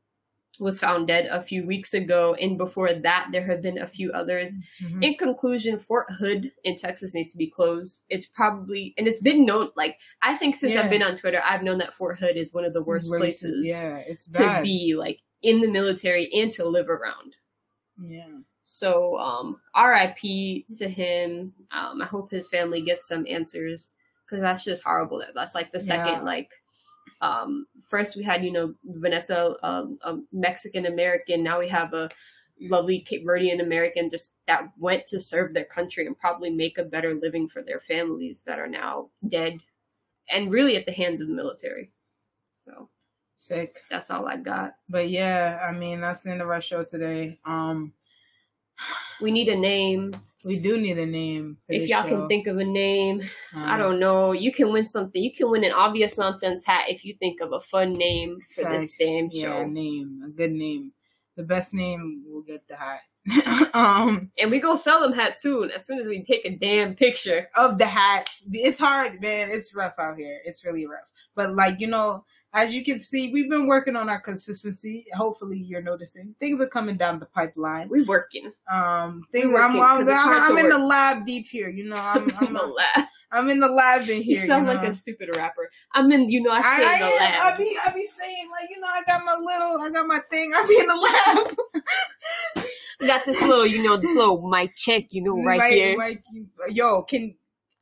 was 0.59 0.81
found 0.81 1.07
dead 1.09 1.27
a 1.27 1.43
few 1.43 1.67
weeks 1.67 1.93
ago, 1.93 2.35
and 2.41 2.57
before 2.57 2.95
that, 2.95 3.29
there 3.33 3.45
have 3.47 3.61
been 3.61 3.77
a 3.77 3.87
few 3.87 4.11
others. 4.13 4.57
Mhm. 4.83 5.05
In 5.05 5.15
conclusion, 5.17 5.79
Fort 5.79 6.07
Hood 6.19 6.51
in 6.65 6.77
Texas 6.77 7.13
needs 7.15 7.31
to 7.33 7.37
be 7.39 7.51
closed. 7.51 8.05
It's 8.09 8.25
probably 8.27 8.95
and 8.97 9.07
it's 9.07 9.21
been 9.21 9.45
known 9.45 9.69
like 9.77 9.99
I 10.23 10.35
think 10.37 10.55
since 10.55 10.75
Yeah. 10.75 10.83
I've 10.83 10.91
been 10.91 11.03
on 11.03 11.17
Twitter, 11.17 11.43
I've 11.45 11.63
known 11.63 11.79
that 11.79 11.93
Fort 11.93 12.19
Hood 12.21 12.37
is 12.39 12.55
one 12.55 12.65
of 12.65 12.73
the 12.73 12.83
worst 12.83 13.11
places 13.11 13.67
Yeah, 13.69 13.99
it's 14.07 14.31
to 14.31 14.61
be 14.63 14.95
like 14.97 15.19
in 15.43 15.61
the 15.61 15.69
military 15.69 16.31
and 16.35 16.51
to 16.53 16.65
live 16.69 16.89
around. 16.89 17.37
Yeah. 18.01 18.39
So 18.65 19.19
um 19.19 19.61
RIP 19.77 20.67
to 20.77 20.89
him. 20.89 21.53
Um 21.71 22.03
I 22.03 22.07
hope 22.07 22.31
his 22.31 22.49
family 22.49 22.81
gets 22.83 23.07
some 23.07 23.27
answers 23.29 23.93
cuz 24.29 24.41
that's 24.41 24.65
just 24.65 24.83
horrible. 24.83 25.23
That's 25.35 25.55
like 25.55 25.73
the 25.73 25.81
second 25.81 26.15
Yeah. 26.19 26.23
like 26.23 26.51
um 27.21 27.67
first 27.83 28.17
we 28.17 28.23
had 28.25 28.45
you 28.45 28.53
know 28.53 28.75
Vanessa 28.85 29.55
um, 29.63 29.99
a 30.03 30.17
Mexican 30.33 30.87
American, 30.87 31.43
now 31.43 31.59
we 31.61 31.69
have 31.69 31.93
a 31.95 32.09
lovely 32.61 33.01
Cape 33.01 33.25
Verdean 33.25 33.63
American 33.63 34.09
just 34.11 34.35
that 34.47 34.69
went 34.79 35.05
to 35.07 35.21
serve 35.21 35.53
their 35.53 35.65
country 35.65 36.07
and 36.07 36.19
probably 36.19 36.51
make 36.51 36.79
a 36.79 36.85
better 36.85 37.15
living 37.15 37.49
for 37.49 37.63
their 37.63 37.81
families 37.81 38.43
that 38.47 38.59
are 38.59 38.67
now 38.69 39.11
dead 39.29 39.61
and 40.31 40.51
really 40.51 40.77
at 40.77 40.87
the 40.87 40.93
hands 40.93 41.21
of 41.21 41.29
the 41.29 41.35
military. 41.35 41.93
So 42.55 42.89
Sick. 43.37 43.81
that's 43.91 44.11
all 44.11 44.27
I 44.27 44.37
got. 44.37 44.75
But 44.89 45.11
yeah, 45.11 45.61
I 45.69 45.73
mean 45.77 46.01
that's 46.01 46.23
the 46.23 46.31
end 46.31 46.43
of 46.43 46.49
our 46.49 46.61
show 46.63 46.85
today. 46.85 47.39
Um 47.45 47.93
We 49.21 49.31
need 49.31 49.49
a 49.49 49.57
name. 49.57 50.13
we 50.45 50.59
do 50.59 50.77
need 50.79 50.99
a 50.99 51.07
name. 51.07 51.57
If 51.69 51.89
y'all 51.89 52.03
show. 52.03 52.09
can 52.11 52.29
think 52.29 52.47
of 52.47 52.59
a 52.59 52.65
name, 52.65 53.23
Um, 53.55 53.63
I 53.65 53.77
don't 53.79 53.99
know. 53.99 54.33
You 54.33 54.53
can 54.53 54.73
win 54.73 54.87
something. 54.87 55.23
You 55.23 55.33
can 55.33 55.51
win 55.51 55.65
an 55.65 55.73
obvious 55.73 56.19
nonsense 56.19 56.67
hat 56.67 56.85
if 56.89 57.05
you 57.05 57.15
think 57.19 57.41
of 57.41 57.53
a 57.53 57.61
fun 57.61 57.93
name 57.95 58.39
for 58.55 58.65
this 58.65 58.95
facts. 58.95 58.99
damn 58.99 59.29
Yeah, 59.33 59.63
show. 59.63 59.67
name. 59.67 60.21
A 60.27 60.29
good 60.31 60.53
name. 60.53 60.93
The 61.37 61.43
best 61.45 61.73
name 61.75 62.25
will 62.29 62.43
get 62.43 62.67
the 62.69 62.77
hat. 62.77 63.01
um 63.75 64.31
And 64.39 64.51
we 64.51 64.61
gonna 64.61 64.77
sell 64.79 65.01
them 65.01 65.13
hats 65.15 65.43
soon. 65.43 65.71
As 65.71 65.87
soon 65.87 65.99
as 65.99 66.07
we 66.09 66.23
take 66.23 66.45
a 66.47 66.55
damn 66.57 66.95
picture. 66.95 67.49
of 67.57 67.79
the 67.79 67.87
hats. 67.87 68.45
It's 68.53 68.79
hard, 68.79 69.21
man. 69.21 69.49
It's 69.51 69.75
rough 69.75 69.95
out 69.99 70.17
here. 70.19 70.39
It's 70.45 70.65
really 70.65 70.87
rough. 70.87 71.09
But 71.35 71.55
like, 71.55 71.81
you 71.81 71.87
know, 71.89 72.25
as 72.57 72.75
you 72.75 72.83
can 72.83 72.99
see, 72.99 73.31
we've 73.33 73.51
been 73.51 73.67
working 73.67 73.97
on 73.97 74.09
our 74.09 74.21
consistency. 74.21 75.07
Hopefully 75.15 75.59
you're 75.59 75.83
noticing. 75.83 76.35
Things 76.41 76.61
are 76.61 76.69
coming 76.69 76.97
down 76.97 77.19
the 77.21 77.27
pipeline. 77.27 77.89
We're 77.89 78.07
working. 78.07 78.51
Um 78.71 79.25
things 79.31 79.47
I'm 79.47 79.77
working, 79.77 79.83
I'm, 79.83 80.09
it's 80.09 80.11
hard 80.11 80.53
I'm, 80.53 80.59
in 80.59 80.71
the 80.71 80.79
lab 80.79 81.27
deep 81.27 81.47
here, 81.47 81.69
you 81.69 81.85
know. 81.85 81.97
I'm 81.97 82.31
I'm, 82.41 82.55
the 82.55 82.63
lab. 82.63 83.07
I'm 83.31 83.51
in 83.51 83.61
the 83.61 83.69
lab 83.69 84.09
in 84.09 84.23
here. 84.23 84.41
You 84.41 84.47
sound 84.47 84.67
you 84.67 84.75
like 84.75 84.89
a 84.89 84.93
stupid 84.93 85.37
rapper. 85.37 85.71
I'm 85.93 86.11
in. 86.13 86.31
You 86.31 86.43
know, 86.43 86.51
I 86.51 86.63
stay 86.63 86.95
in 86.95 87.11
the 87.11 87.17
lab. 87.17 87.35
I, 87.35 87.53
I 87.53 87.57
be 87.59 87.79
I 87.85 87.93
be 87.93 88.07
saying 88.07 88.49
like 88.51 88.71
you 88.71 88.81
know 88.81 88.89
I 88.89 89.03
got 89.07 89.25
my 89.25 89.35
little 89.35 89.81
I 89.83 89.91
got 89.91 90.07
my 90.07 90.19
thing 90.31 90.53
I 90.55 90.67
be 90.67 90.79
in 90.79 90.87
the 90.87 90.97
lab 90.97 92.67
got 93.07 93.25
this 93.27 93.41
little, 93.43 93.67
you 93.67 93.83
know, 93.83 93.97
this 93.97 94.15
little 94.17 94.49
mic 94.49 94.75
check, 94.75 95.13
you 95.13 95.23
know, 95.23 95.43
right, 95.43 95.73
here. 95.73 96.23
Yo, 96.71 97.03
can 97.03 97.35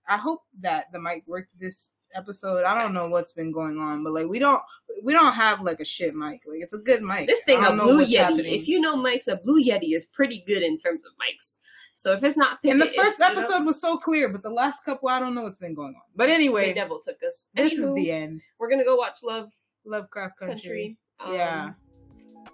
I 0.08 0.16
hope 0.16 0.42
that 0.60 0.92
the 0.92 1.00
mic 1.00 1.24
worked 1.26 1.58
this 1.58 1.92
episode? 2.14 2.64
I 2.64 2.80
don't 2.80 2.94
know 2.94 3.08
what's 3.08 3.32
been 3.32 3.52
going 3.52 3.78
on, 3.78 4.02
but 4.04 4.12
like 4.12 4.26
we 4.26 4.38
don't 4.38 4.62
we 5.02 5.12
don't 5.12 5.32
have 5.32 5.60
like 5.60 5.80
a 5.80 5.84
shit 5.84 6.14
mic. 6.14 6.42
Like 6.46 6.60
it's 6.60 6.74
a 6.74 6.78
good 6.78 7.02
mic. 7.02 7.26
This 7.26 7.42
thing 7.42 7.60
I 7.60 7.68
a 7.68 7.72
blue 7.72 8.04
yeti. 8.04 8.18
happening. 8.18 8.54
If 8.54 8.68
you 8.68 8.80
know 8.80 8.96
mics, 8.96 9.28
a 9.28 9.36
blue 9.36 9.62
yeti 9.62 9.94
is 9.94 10.06
pretty 10.06 10.42
good 10.46 10.62
in 10.62 10.76
terms 10.76 11.04
of 11.04 11.12
mics. 11.12 11.58
So 11.96 12.12
if 12.12 12.24
it's 12.24 12.36
not, 12.36 12.58
and 12.64 12.80
the 12.80 12.86
first 12.86 13.18
you 13.20 13.24
know, 13.24 13.32
episode 13.32 13.64
was 13.64 13.80
so 13.80 13.96
clear, 13.96 14.28
but 14.28 14.42
the 14.42 14.50
last 14.50 14.84
couple 14.84 15.08
I 15.08 15.20
don't 15.20 15.34
know 15.34 15.42
what's 15.42 15.58
been 15.58 15.74
going 15.74 15.94
on. 15.94 16.02
But 16.16 16.28
anyway, 16.28 16.68
the 16.68 16.74
devil 16.74 16.98
took 16.98 17.22
us. 17.22 17.50
this 17.54 17.74
is 17.74 17.94
the 17.94 18.10
end. 18.10 18.42
We're 18.58 18.68
gonna 18.70 18.84
go 18.84 18.96
watch 18.96 19.18
Love 19.22 19.52
Lovecraft 19.84 20.38
Country. 20.38 20.96
Country. 21.20 21.38
Yeah. 21.38 21.66
Um, 21.66 21.76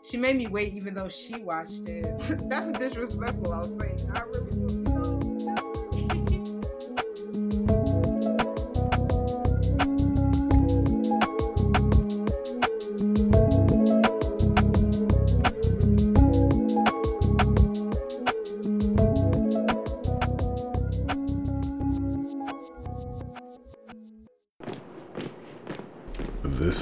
She 0.04 0.16
made 0.16 0.36
me 0.36 0.46
wait 0.46 0.74
even 0.74 0.94
though 0.94 1.08
she 1.08 1.42
watched 1.42 1.88
it. 1.88 2.04
That's 2.48 2.72
disrespectful, 2.72 3.52
I'll 3.52 3.64
say. 3.64 3.96
I 4.14 4.20
really 4.22 4.58